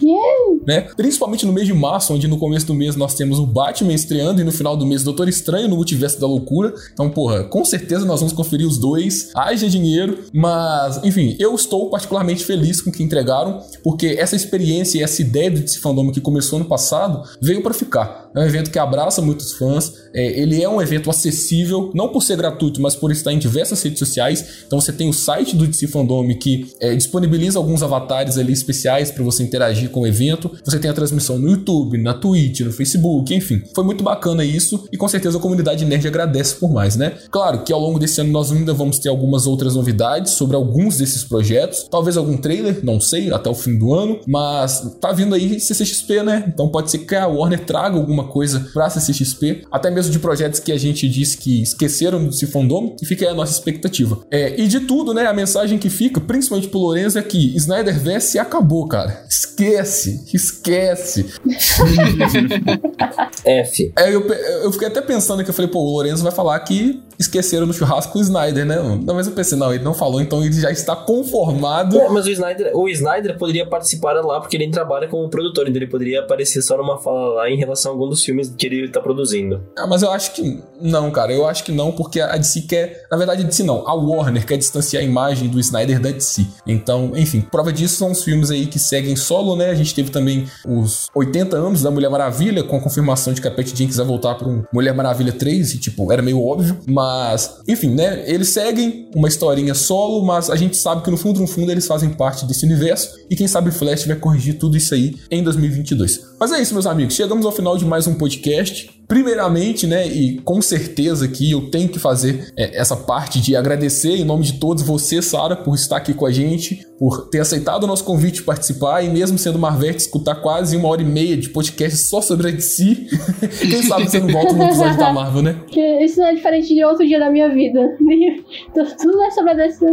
né? 0.66 0.82
Principalmente 0.96 1.46
no 1.46 1.52
mês 1.52 1.66
de 1.66 1.74
março, 1.74 2.14
onde 2.14 2.28
no 2.30 2.38
começo 2.38 2.66
do 2.66 2.74
mês 2.74 2.96
nós 2.96 3.14
temos 3.14 3.38
o 3.38 3.46
Batman 3.46 3.92
estreando 3.92 4.40
e 4.40 4.44
no 4.44 4.52
final 4.52 4.76
do 4.76 4.86
mês 4.86 5.02
Doutor 5.02 5.28
Estranho 5.28 5.68
no 5.68 5.76
Multiverso 5.76 6.20
da 6.20 6.26
Loucura. 6.26 6.72
Então, 6.92 7.10
porra, 7.10 7.44
com 7.44 7.64
certeza 7.64 8.04
nós 8.04 8.20
vamos 8.20 8.32
conferir 8.32 8.66
os 8.66 8.78
dois. 8.78 9.30
Haja 9.34 9.68
dinheiro, 9.68 10.18
mas, 10.32 11.00
enfim, 11.04 11.36
eu 11.38 11.54
estou 11.54 11.90
particularmente 11.90 12.44
feliz 12.44 12.80
com 12.80 12.90
o 12.90 12.92
que 12.92 13.02
entregaram, 13.02 13.60
porque 13.82 14.16
essa 14.18 14.36
experiência 14.36 14.98
e 14.98 15.02
essa 15.02 15.20
ideia 15.20 15.50
DC 15.50 15.78
Fandom 15.80 16.10
que 16.10 16.20
começou 16.20 16.58
no 16.58 16.64
passado 16.64 17.22
veio 17.40 17.62
para 17.62 17.74
ficar. 17.74 18.30
É 18.34 18.40
um 18.40 18.44
evento 18.44 18.70
que 18.70 18.78
abraça 18.78 19.20
muitos 19.20 19.52
fãs, 19.52 19.92
é, 20.14 20.40
ele 20.40 20.62
é 20.62 20.68
um 20.68 20.80
evento 20.80 21.10
acessível, 21.10 21.90
não 21.94 22.08
por 22.08 22.22
ser 22.22 22.36
gratuito, 22.36 22.80
mas 22.80 22.94
por 22.94 23.10
estar 23.10 23.32
em 23.32 23.38
diversas 23.38 23.82
redes 23.82 23.98
sociais. 23.98 24.64
Então 24.66 24.80
você 24.80 24.92
tem 24.92 25.08
o 25.08 25.12
site 25.12 25.56
do 25.56 25.66
DC 25.66 25.88
Fandom 25.88 26.28
que 26.38 26.72
é, 26.80 26.94
disponibiliza 26.94 27.58
alguns 27.58 27.82
avatares 27.82 28.38
ali 28.38 28.52
especiais 28.52 29.10
para 29.10 29.24
você 29.24 29.42
interagir 29.42 29.90
com 29.90 30.00
o 30.00 30.06
evento. 30.06 30.50
Você 30.64 30.78
tem 30.78 30.90
a 30.90 30.94
transmissão 30.94 31.38
no 31.38 31.50
YouTube, 31.50 31.98
na 31.98 32.14
Twitch, 32.20 32.60
no 32.60 32.72
Facebook, 32.72 33.34
enfim. 33.34 33.62
Foi 33.74 33.84
muito 33.84 34.04
bacana 34.04 34.44
isso 34.44 34.84
e 34.92 34.96
com 34.96 35.08
certeza 35.08 35.38
a 35.38 35.40
comunidade 35.40 35.84
nerd 35.84 36.06
agradece 36.06 36.54
por 36.56 36.70
mais, 36.72 36.96
né? 36.96 37.14
Claro 37.30 37.62
que 37.64 37.72
ao 37.72 37.80
longo 37.80 37.98
desse 37.98 38.20
ano 38.20 38.30
nós 38.30 38.52
ainda 38.52 38.72
vamos 38.72 38.98
ter 38.98 39.08
algumas 39.08 39.46
outras 39.46 39.74
novidades 39.74 40.32
sobre 40.32 40.56
alguns 40.56 40.98
desses 40.98 41.24
projetos, 41.24 41.86
talvez 41.90 42.16
algum 42.16 42.36
trailer, 42.36 42.80
não 42.82 43.00
sei, 43.00 43.32
até 43.32 43.48
o 43.48 43.54
fim 43.54 43.78
do 43.78 43.94
ano, 43.94 44.20
mas 44.26 44.96
tá 45.00 45.12
vindo 45.12 45.34
aí 45.34 45.58
CCXP, 45.58 46.22
né? 46.22 46.44
Então 46.46 46.68
pode 46.68 46.90
ser 46.90 46.98
que 46.98 47.14
a 47.14 47.26
Warner 47.26 47.64
traga 47.64 47.96
alguma 47.96 48.28
coisa 48.28 48.68
pra 48.72 48.90
CCXP, 48.90 49.64
até 49.70 49.90
mesmo 49.90 50.12
de 50.12 50.18
projetos 50.18 50.60
que 50.60 50.72
a 50.72 50.78
gente 50.78 51.08
disse 51.08 51.36
que 51.36 51.62
esqueceram 51.62 52.24
desse 52.24 52.46
fandom, 52.46 52.96
e 53.00 53.06
fica 53.06 53.24
aí 53.24 53.30
a 53.30 53.34
nossa 53.34 53.52
expectativa. 53.52 54.20
É, 54.30 54.60
e 54.60 54.66
de 54.66 54.80
tudo, 54.80 55.14
né, 55.14 55.26
a 55.26 55.32
mensagem 55.32 55.78
que 55.78 55.88
fica, 55.88 56.20
principalmente 56.20 56.68
pro 56.68 56.80
Lorenzo, 56.80 57.18
é 57.18 57.22
que 57.22 57.56
Snyderverse 57.56 58.38
acabou, 58.38 58.86
cara. 58.86 59.24
Esquece, 59.28 60.24
esquece. 60.32 61.26
F. 63.44 63.92
É, 63.96 64.14
eu, 64.14 64.26
eu 64.62 64.72
fiquei 64.72 64.88
até 64.88 65.00
pensando 65.00 65.42
que 65.42 65.50
eu 65.50 65.54
falei, 65.54 65.70
pô, 65.70 65.80
o 65.80 65.92
Lorenzo 65.96 66.22
vai 66.22 66.32
falar 66.32 66.58
que 66.60 67.02
esqueceram 67.18 67.66
no 67.66 67.72
churrasco 67.72 68.18
o 68.18 68.22
Snyder, 68.22 68.64
né? 68.64 68.76
Não, 68.76 69.14
mas 69.14 69.26
eu 69.26 69.34
pensei, 69.34 69.56
não, 69.58 69.72
ele 69.72 69.84
não 69.84 69.92
falou, 69.92 70.20
então 70.20 70.42
ele 70.42 70.52
já 70.52 70.70
está 70.70 70.96
conformado. 70.96 71.98
É, 71.98 72.08
mas 72.08 72.26
o 72.26 72.30
Snyder, 72.30 72.74
o 72.74 72.88
Snyder 72.88 73.36
poderia 73.36 73.66
participar 73.66 74.14
lá 74.24 74.40
porque 74.40 74.56
ele 74.56 74.70
trabalha 74.70 75.06
como 75.06 75.28
produtor, 75.28 75.68
então 75.68 75.76
ele 75.76 75.86
poderia 75.86 76.20
aparecer 76.20 76.62
só 76.62 76.78
numa 76.78 76.98
fala 76.98 77.34
lá 77.34 77.50
em 77.50 77.56
relação 77.56 77.92
a 77.92 77.94
algum 77.94 78.08
dos 78.08 78.24
filmes 78.24 78.52
que 78.56 78.66
ele 78.66 78.88
tá 78.88 79.00
produzindo. 79.00 79.62
Ah, 79.76 79.86
mas 79.86 80.02
eu 80.02 80.10
acho 80.10 80.32
que 80.32 80.62
não, 80.80 81.10
cara. 81.10 81.32
Eu 81.32 81.46
acho 81.46 81.62
que 81.62 81.72
não, 81.72 81.92
porque 81.92 82.20
a 82.20 82.36
DC 82.36 82.62
quer. 82.62 83.06
Na 83.10 83.16
verdade, 83.18 83.42
a 83.42 83.46
DC 83.46 83.62
não. 83.62 83.86
A 83.86 83.94
Warner 83.94 84.46
quer 84.46 84.56
distanciar 84.56 85.02
a 85.02 85.06
imagem 85.06 85.48
do 85.48 85.60
Snyder 85.60 86.00
da 86.00 86.10
DC. 86.10 86.46
Então, 86.66 87.12
enfim, 87.14 87.42
prova 87.42 87.72
disso 87.72 87.96
são 87.96 88.10
os 88.10 88.24
filmes 88.24 88.50
aí 88.50 88.66
que 88.66 88.78
seguem 88.78 89.14
solo, 89.14 89.56
né? 89.56 89.70
A 89.70 89.74
gente 89.74 89.94
teve 89.94 90.10
também 90.10 90.46
os 90.66 91.08
80 91.14 91.56
anos 91.56 91.82
da 91.82 91.90
Mulher 91.90 91.99
Maravilha, 92.08 92.62
com 92.62 92.76
a 92.76 92.80
confirmação 92.80 93.32
de 93.32 93.40
que 93.40 93.48
a 93.48 93.50
Patty 93.50 93.76
Jenkins 93.76 93.96
vai 93.96 94.06
voltar 94.06 94.36
para 94.36 94.48
um 94.48 94.62
Mulher 94.72 94.94
Maravilha 94.94 95.32
3, 95.32 95.74
e 95.74 95.78
tipo, 95.78 96.10
era 96.12 96.22
meio 96.22 96.42
óbvio. 96.42 96.78
Mas, 96.86 97.60
enfim, 97.68 97.90
né? 97.90 98.22
Eles 98.26 98.50
seguem 98.50 99.10
uma 99.14 99.28
historinha 99.28 99.74
solo, 99.74 100.24
mas 100.24 100.48
a 100.48 100.56
gente 100.56 100.76
sabe 100.76 101.02
que 101.02 101.10
no 101.10 101.16
fundo, 101.16 101.40
no 101.40 101.46
fundo, 101.46 101.70
eles 101.70 101.86
fazem 101.86 102.10
parte 102.10 102.46
desse 102.46 102.64
universo. 102.64 103.10
E 103.28 103.36
quem 103.36 103.48
sabe 103.48 103.70
Flash 103.70 104.06
vai 104.06 104.16
corrigir 104.16 104.58
tudo 104.58 104.76
isso 104.76 104.94
aí 104.94 105.16
em 105.30 105.42
2022. 105.42 106.20
Mas 106.38 106.52
é 106.52 106.60
isso, 106.60 106.72
meus 106.72 106.86
amigos. 106.86 107.14
Chegamos 107.14 107.44
ao 107.44 107.52
final 107.52 107.76
de 107.76 107.84
mais 107.84 108.06
um 108.06 108.14
podcast. 108.14 108.99
Primeiramente, 109.10 109.88
né, 109.88 110.06
e 110.06 110.40
com 110.44 110.62
certeza 110.62 111.26
que 111.26 111.50
eu 111.50 111.68
tenho 111.68 111.88
que 111.88 111.98
fazer 111.98 112.52
é, 112.56 112.78
essa 112.78 112.94
parte 112.94 113.40
de 113.40 113.56
agradecer 113.56 114.14
em 114.14 114.24
nome 114.24 114.44
de 114.44 114.60
todos 114.60 114.84
você, 114.84 115.20
Sara, 115.20 115.56
por 115.56 115.74
estar 115.74 115.96
aqui 115.96 116.14
com 116.14 116.26
a 116.26 116.30
gente, 116.30 116.86
por 116.96 117.28
ter 117.28 117.40
aceitado 117.40 117.82
o 117.82 117.86
nosso 117.88 118.04
convite 118.04 118.36
de 118.36 118.42
participar 118.44 119.02
e 119.02 119.08
mesmo 119.08 119.36
sendo 119.36 119.58
Marvete, 119.58 119.96
escutar 119.96 120.36
quase 120.36 120.76
uma 120.76 120.86
hora 120.86 121.02
e 121.02 121.04
meia 121.04 121.36
de 121.36 121.48
podcast 121.48 121.98
só 121.98 122.20
sobre 122.20 122.50
a 122.50 122.50
DC. 122.52 123.08
Quem 123.68 123.82
sabe 123.82 124.04
você 124.04 124.20
não 124.20 124.28
volta 124.28 124.52
no 124.52 124.62
episódio 124.62 124.96
da 124.96 125.12
Marvel, 125.12 125.42
né? 125.42 125.56
Isso 126.00 126.20
não 126.20 126.28
é 126.28 126.34
diferente 126.36 126.72
de 126.72 126.84
outro 126.84 127.04
dia 127.04 127.18
da 127.18 127.28
minha 127.30 127.52
vida. 127.52 127.80
Tudo 128.96 129.22
é 129.22 129.30
sobre 129.32 129.50
a 129.50 129.54
DC. 129.54 129.86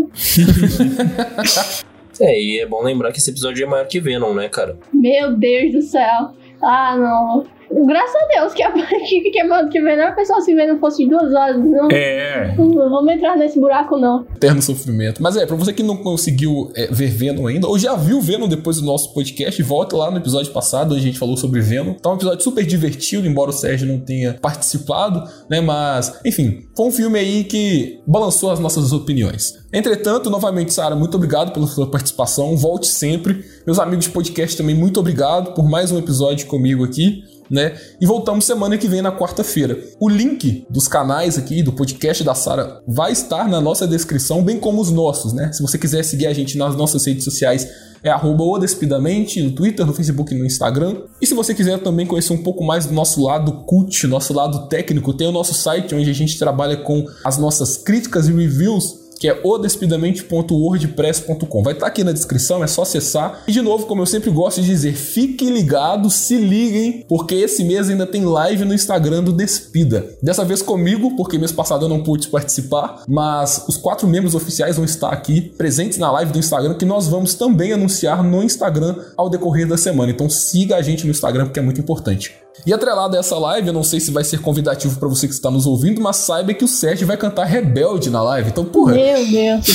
é, 2.22 2.40
e 2.40 2.60
é 2.60 2.68
bom 2.68 2.84
lembrar 2.84 3.12
que 3.12 3.18
esse 3.18 3.32
episódio 3.32 3.64
é 3.64 3.68
maior 3.68 3.88
que 3.88 4.00
Venom, 4.00 4.36
né, 4.36 4.48
cara? 4.48 4.78
Meu 4.94 5.36
Deus 5.36 5.72
do 5.74 5.82
céu. 5.82 6.36
Ah, 6.62 6.96
não. 6.96 7.57
Graças 7.70 8.16
a 8.16 8.40
Deus 8.40 8.54
que 8.54 8.64
a 8.64 8.72
que, 8.72 9.32
que, 9.32 9.40
é 9.40 9.68
que 9.68 9.80
menor 9.80 10.16
pessoa 10.16 10.42
se 10.42 10.54
vê 10.54 10.66
não 10.66 10.80
fosse 10.80 11.04
de 11.04 11.10
duas 11.10 11.34
horas. 11.34 11.58
Não, 11.58 11.90
é. 11.92 12.56
Não, 12.58 12.66
não 12.68 12.90
vamos 12.90 13.14
entrar 13.14 13.36
nesse 13.38 13.60
buraco, 13.60 13.98
não. 13.98 14.26
Eterno 14.36 14.62
sofrimento. 14.62 15.22
Mas 15.22 15.36
é, 15.36 15.46
pra 15.46 15.56
você 15.56 15.74
que 15.74 15.84
não 15.84 15.98
conseguiu 15.98 16.72
é, 16.76 16.88
ver 16.88 17.08
Venom 17.08 17.48
ainda, 17.48 17.68
ou 17.68 17.78
já 17.78 17.96
viu 17.96 18.22
Venom 18.22 18.48
depois 18.48 18.80
do 18.80 18.86
nosso 18.86 19.14
podcast, 19.14 19.62
volta 19.64 19.96
lá 19.96 20.12
no 20.12 20.18
episódio 20.18 20.52
passado, 20.52 20.94
onde 20.94 21.02
a 21.02 21.04
gente 21.04 21.20
falou 21.20 21.38
sobre 21.38 21.62
Venom. 21.62 21.94
Tá 21.94 22.12
um 22.12 22.16
episódio 22.16 22.44
super 22.44 22.66
divertido, 22.66 23.28
embora 23.28 23.50
o 23.50 23.54
Sérgio 23.54 23.88
não 23.88 24.00
tenha 24.00 24.34
participado, 24.34 25.24
né? 25.50 25.62
Mas, 25.62 26.20
enfim, 26.26 26.68
foi 26.76 26.88
um 26.88 26.92
filme 26.92 27.20
aí 27.20 27.44
que 27.44 28.00
balançou 28.08 28.52
as 28.52 28.60
nossas 28.60 28.94
opiniões. 28.94 29.66
Entretanto, 29.74 30.30
novamente, 30.30 30.74
Sara, 30.74 30.96
muito 30.96 31.16
obrigado 31.16 31.52
pela 31.52 31.68
sua 31.68 31.90
participação. 31.90 32.56
Volte 32.56 32.88
sempre. 32.88 33.44
Meus 33.66 33.80
amigos 33.80 34.06
de 34.06 34.12
podcast 34.12 34.56
também, 34.56 34.74
muito 34.74 35.00
obrigado 35.00 35.54
por 35.54 35.70
mais 35.70 35.92
um 35.92 35.98
episódio 35.98 36.48
comigo 36.48 36.86
aqui 36.86 37.24
né? 37.50 37.78
E 38.00 38.06
voltamos 38.06 38.46
semana 38.46 38.78
que 38.78 38.88
vem 38.88 39.02
na 39.02 39.12
quarta-feira. 39.12 39.78
O 40.00 40.10
link 40.10 40.66
dos 40.70 40.88
canais 40.88 41.38
aqui 41.38 41.64
do 41.64 41.74
podcast 41.74 42.24
da 42.24 42.36
Sara 42.36 42.82
vai 42.88 43.12
estar 43.12 43.48
na 43.48 43.62
nossa 43.62 43.88
descrição, 43.88 44.44
bem 44.44 44.60
como 44.60 44.82
os 44.82 44.92
nossos, 44.92 45.34
né? 45.34 45.52
Se 45.52 45.62
você 45.62 45.78
quiser 45.78 46.04
seguir 46.04 46.28
a 46.28 46.34
gente 46.34 46.58
nas 46.58 46.76
nossas 46.76 47.06
redes 47.06 47.24
sociais, 47.24 47.68
é 48.04 48.10
arroba 48.10 48.60
Despidamente, 48.60 49.42
no 49.42 49.52
Twitter, 49.52 49.86
no 49.86 49.94
Facebook 49.94 50.34
e 50.34 50.38
no 50.38 50.46
Instagram. 50.46 51.04
E 51.22 51.28
se 51.28 51.34
você 51.34 51.54
quiser 51.54 51.80
também 51.80 52.06
conhecer 52.06 52.34
um 52.34 52.44
pouco 52.44 52.64
mais 52.64 52.86
do 52.86 52.94
nosso 52.94 53.22
lado 53.24 53.66
cult, 53.66 54.06
nosso 54.08 54.34
lado 54.34 54.68
técnico, 54.68 55.14
tem 55.14 55.28
o 55.28 55.32
nosso 55.32 55.54
site 55.54 55.94
onde 55.96 56.10
a 56.10 56.14
gente 56.14 56.38
trabalha 56.38 56.78
com 56.78 57.06
as 57.24 57.38
nossas 57.38 57.78
críticas 57.78 58.28
e 58.28 58.32
reviews 58.32 59.07
que 59.18 59.28
é 59.28 59.40
odespidamente.wordpress.com. 59.44 61.64
Vai 61.64 61.74
estar 61.74 61.86
tá 61.86 61.92
aqui 61.92 62.04
na 62.04 62.12
descrição, 62.12 62.64
é 62.64 62.68
só 62.68 62.84
acessar. 62.84 63.44
E 63.48 63.52
de 63.52 63.62
novo, 63.62 63.86
como 63.86 64.02
eu 64.02 64.06
sempre 64.06 64.30
gosto 64.30 64.62
de 64.62 64.68
dizer, 64.68 64.94
fiquem 64.94 65.50
ligados, 65.50 66.14
se 66.14 66.38
liguem, 66.38 67.06
porque 67.08 67.36
esse 67.36 67.64
mês 67.64 67.90
ainda 67.90 68.06
tem 68.06 68.26
live 68.26 68.66
no 68.66 68.74
Instagram 68.74 69.24
do 69.24 69.34
Despida. 69.34 70.06
Dessa 70.22 70.46
vez 70.46 70.62
comigo, 70.62 71.16
porque 71.16 71.38
mês 71.38 71.52
passado 71.52 71.86
eu 71.86 71.90
não 71.90 72.04
pude 72.04 72.28
participar, 72.28 73.04
mas 73.08 73.64
os 73.68 73.78
quatro 73.78 74.08
membros 74.08 74.36
oficiais 74.36 74.76
vão 74.76 74.86
estar 74.86 75.10
aqui 75.10 75.42
presentes 75.42 75.98
na 75.98 76.12
live 76.12 76.32
do 76.32 76.40
Instagram, 76.40 76.76
que 76.76 76.86
nós 76.86 77.08
vamos 77.08 77.34
também 77.34 77.74
anunciar 77.74 78.24
no 78.24 78.44
Instagram 78.44 78.96
ao 79.16 79.30
decorrer 79.30 79.68
da 79.68 79.78
semana. 79.78 80.12
Então 80.12 80.30
siga 80.30 80.76
a 80.76 80.82
gente 80.82 81.06
no 81.06 81.12
Instagram, 81.12 81.46
porque 81.46 81.60
é 81.60 81.64
muito 81.64 81.82
importante. 81.82 82.36
E 82.66 82.74
atrelado 82.74 83.16
a 83.16 83.20
essa 83.20 83.38
live, 83.38 83.68
eu 83.68 83.74
não 83.74 83.84
sei 83.84 84.00
se 84.00 84.12
vai 84.12 84.24
ser 84.24 84.42
convidativo 84.42 85.00
para 85.00 85.08
você 85.08 85.28
que 85.28 85.34
está 85.34 85.52
nos 85.52 85.66
ouvindo, 85.66 86.02
mas 86.02 86.18
saiba 86.18 86.54
que 86.54 86.66
o 86.66 86.68
Sérgio 86.68 87.06
vai 87.06 87.16
cantar 87.16 87.46
Rebelde 87.46 88.10
na 88.10 88.22
live. 88.22 88.50
Então, 88.50 88.66
porra. 88.66 88.94
Meu 89.08 89.26
Deus. 89.26 89.66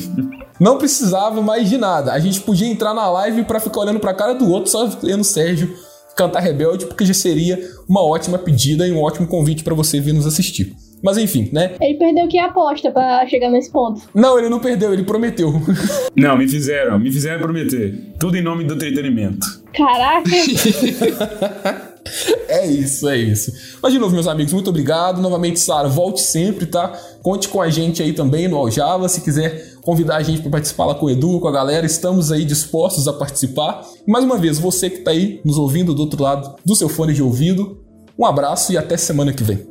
não 0.58 0.78
precisava 0.78 1.42
mais 1.42 1.68
de 1.68 1.76
nada. 1.76 2.12
A 2.12 2.18
gente 2.18 2.40
podia 2.40 2.66
entrar 2.66 2.94
na 2.94 3.08
live 3.10 3.44
para 3.44 3.60
ficar 3.60 3.80
olhando 3.80 4.00
para 4.00 4.10
a 4.10 4.14
cara 4.14 4.34
do 4.34 4.50
outro, 4.50 4.70
só 4.70 4.86
vendo 4.86 5.20
o 5.20 5.24
Sérgio 5.24 5.74
cantar 6.16 6.40
Rebelde, 6.40 6.86
porque 6.86 7.04
já 7.04 7.14
seria 7.14 7.58
uma 7.88 8.02
ótima 8.02 8.38
pedida 8.38 8.86
e 8.86 8.92
um 8.92 9.00
ótimo 9.00 9.26
convite 9.26 9.64
para 9.64 9.74
você 9.74 10.00
vir 10.00 10.12
nos 10.12 10.26
assistir. 10.26 10.74
Mas 11.02 11.16
enfim, 11.16 11.48
né? 11.50 11.76
Ele 11.80 11.98
perdeu 11.98 12.28
que 12.28 12.38
a 12.38 12.46
aposta 12.46 12.90
para 12.90 13.26
chegar 13.26 13.50
nesse 13.50 13.72
ponto. 13.72 14.02
Não, 14.14 14.38
ele 14.38 14.50
não 14.50 14.60
perdeu, 14.60 14.92
ele 14.92 15.04
prometeu. 15.04 15.50
Não, 16.14 16.36
me 16.36 16.46
fizeram, 16.46 16.98
me 16.98 17.10
fizeram 17.10 17.40
prometer. 17.40 18.12
Tudo 18.18 18.36
em 18.36 18.42
nome 18.42 18.64
do 18.64 18.74
entretenimento. 18.74 19.46
Caraca! 19.72 20.30
É 22.50 22.66
isso, 22.66 23.08
é 23.08 23.16
isso. 23.16 23.52
Mas 23.80 23.92
de 23.92 23.98
novo, 24.00 24.12
meus 24.12 24.26
amigos, 24.26 24.52
muito 24.52 24.68
obrigado. 24.70 25.20
Novamente, 25.20 25.60
Sara, 25.60 25.88
volte 25.88 26.20
sempre, 26.20 26.66
tá? 26.66 26.88
Conte 27.22 27.48
com 27.48 27.62
a 27.62 27.70
gente 27.70 28.02
aí 28.02 28.12
também 28.12 28.48
no 28.48 28.58
Aljava. 28.58 29.08
Se 29.08 29.20
quiser 29.20 29.74
convidar 29.82 30.16
a 30.16 30.22
gente 30.22 30.42
para 30.42 30.50
participar 30.50 30.86
lá 30.86 30.94
com 30.96 31.06
o 31.06 31.10
Edu, 31.10 31.38
com 31.38 31.46
a 31.46 31.52
galera, 31.52 31.86
estamos 31.86 32.32
aí 32.32 32.44
dispostos 32.44 33.06
a 33.06 33.12
participar. 33.12 33.86
Mais 34.06 34.24
uma 34.24 34.36
vez, 34.36 34.58
você 34.58 34.90
que 34.90 34.98
tá 34.98 35.12
aí 35.12 35.40
nos 35.44 35.56
ouvindo 35.56 35.94
do 35.94 36.02
outro 36.02 36.20
lado 36.20 36.56
do 36.64 36.74
seu 36.74 36.88
fone 36.88 37.14
de 37.14 37.22
ouvido, 37.22 37.78
um 38.18 38.26
abraço 38.26 38.72
e 38.72 38.76
até 38.76 38.96
semana 38.96 39.32
que 39.32 39.44
vem. 39.44 39.64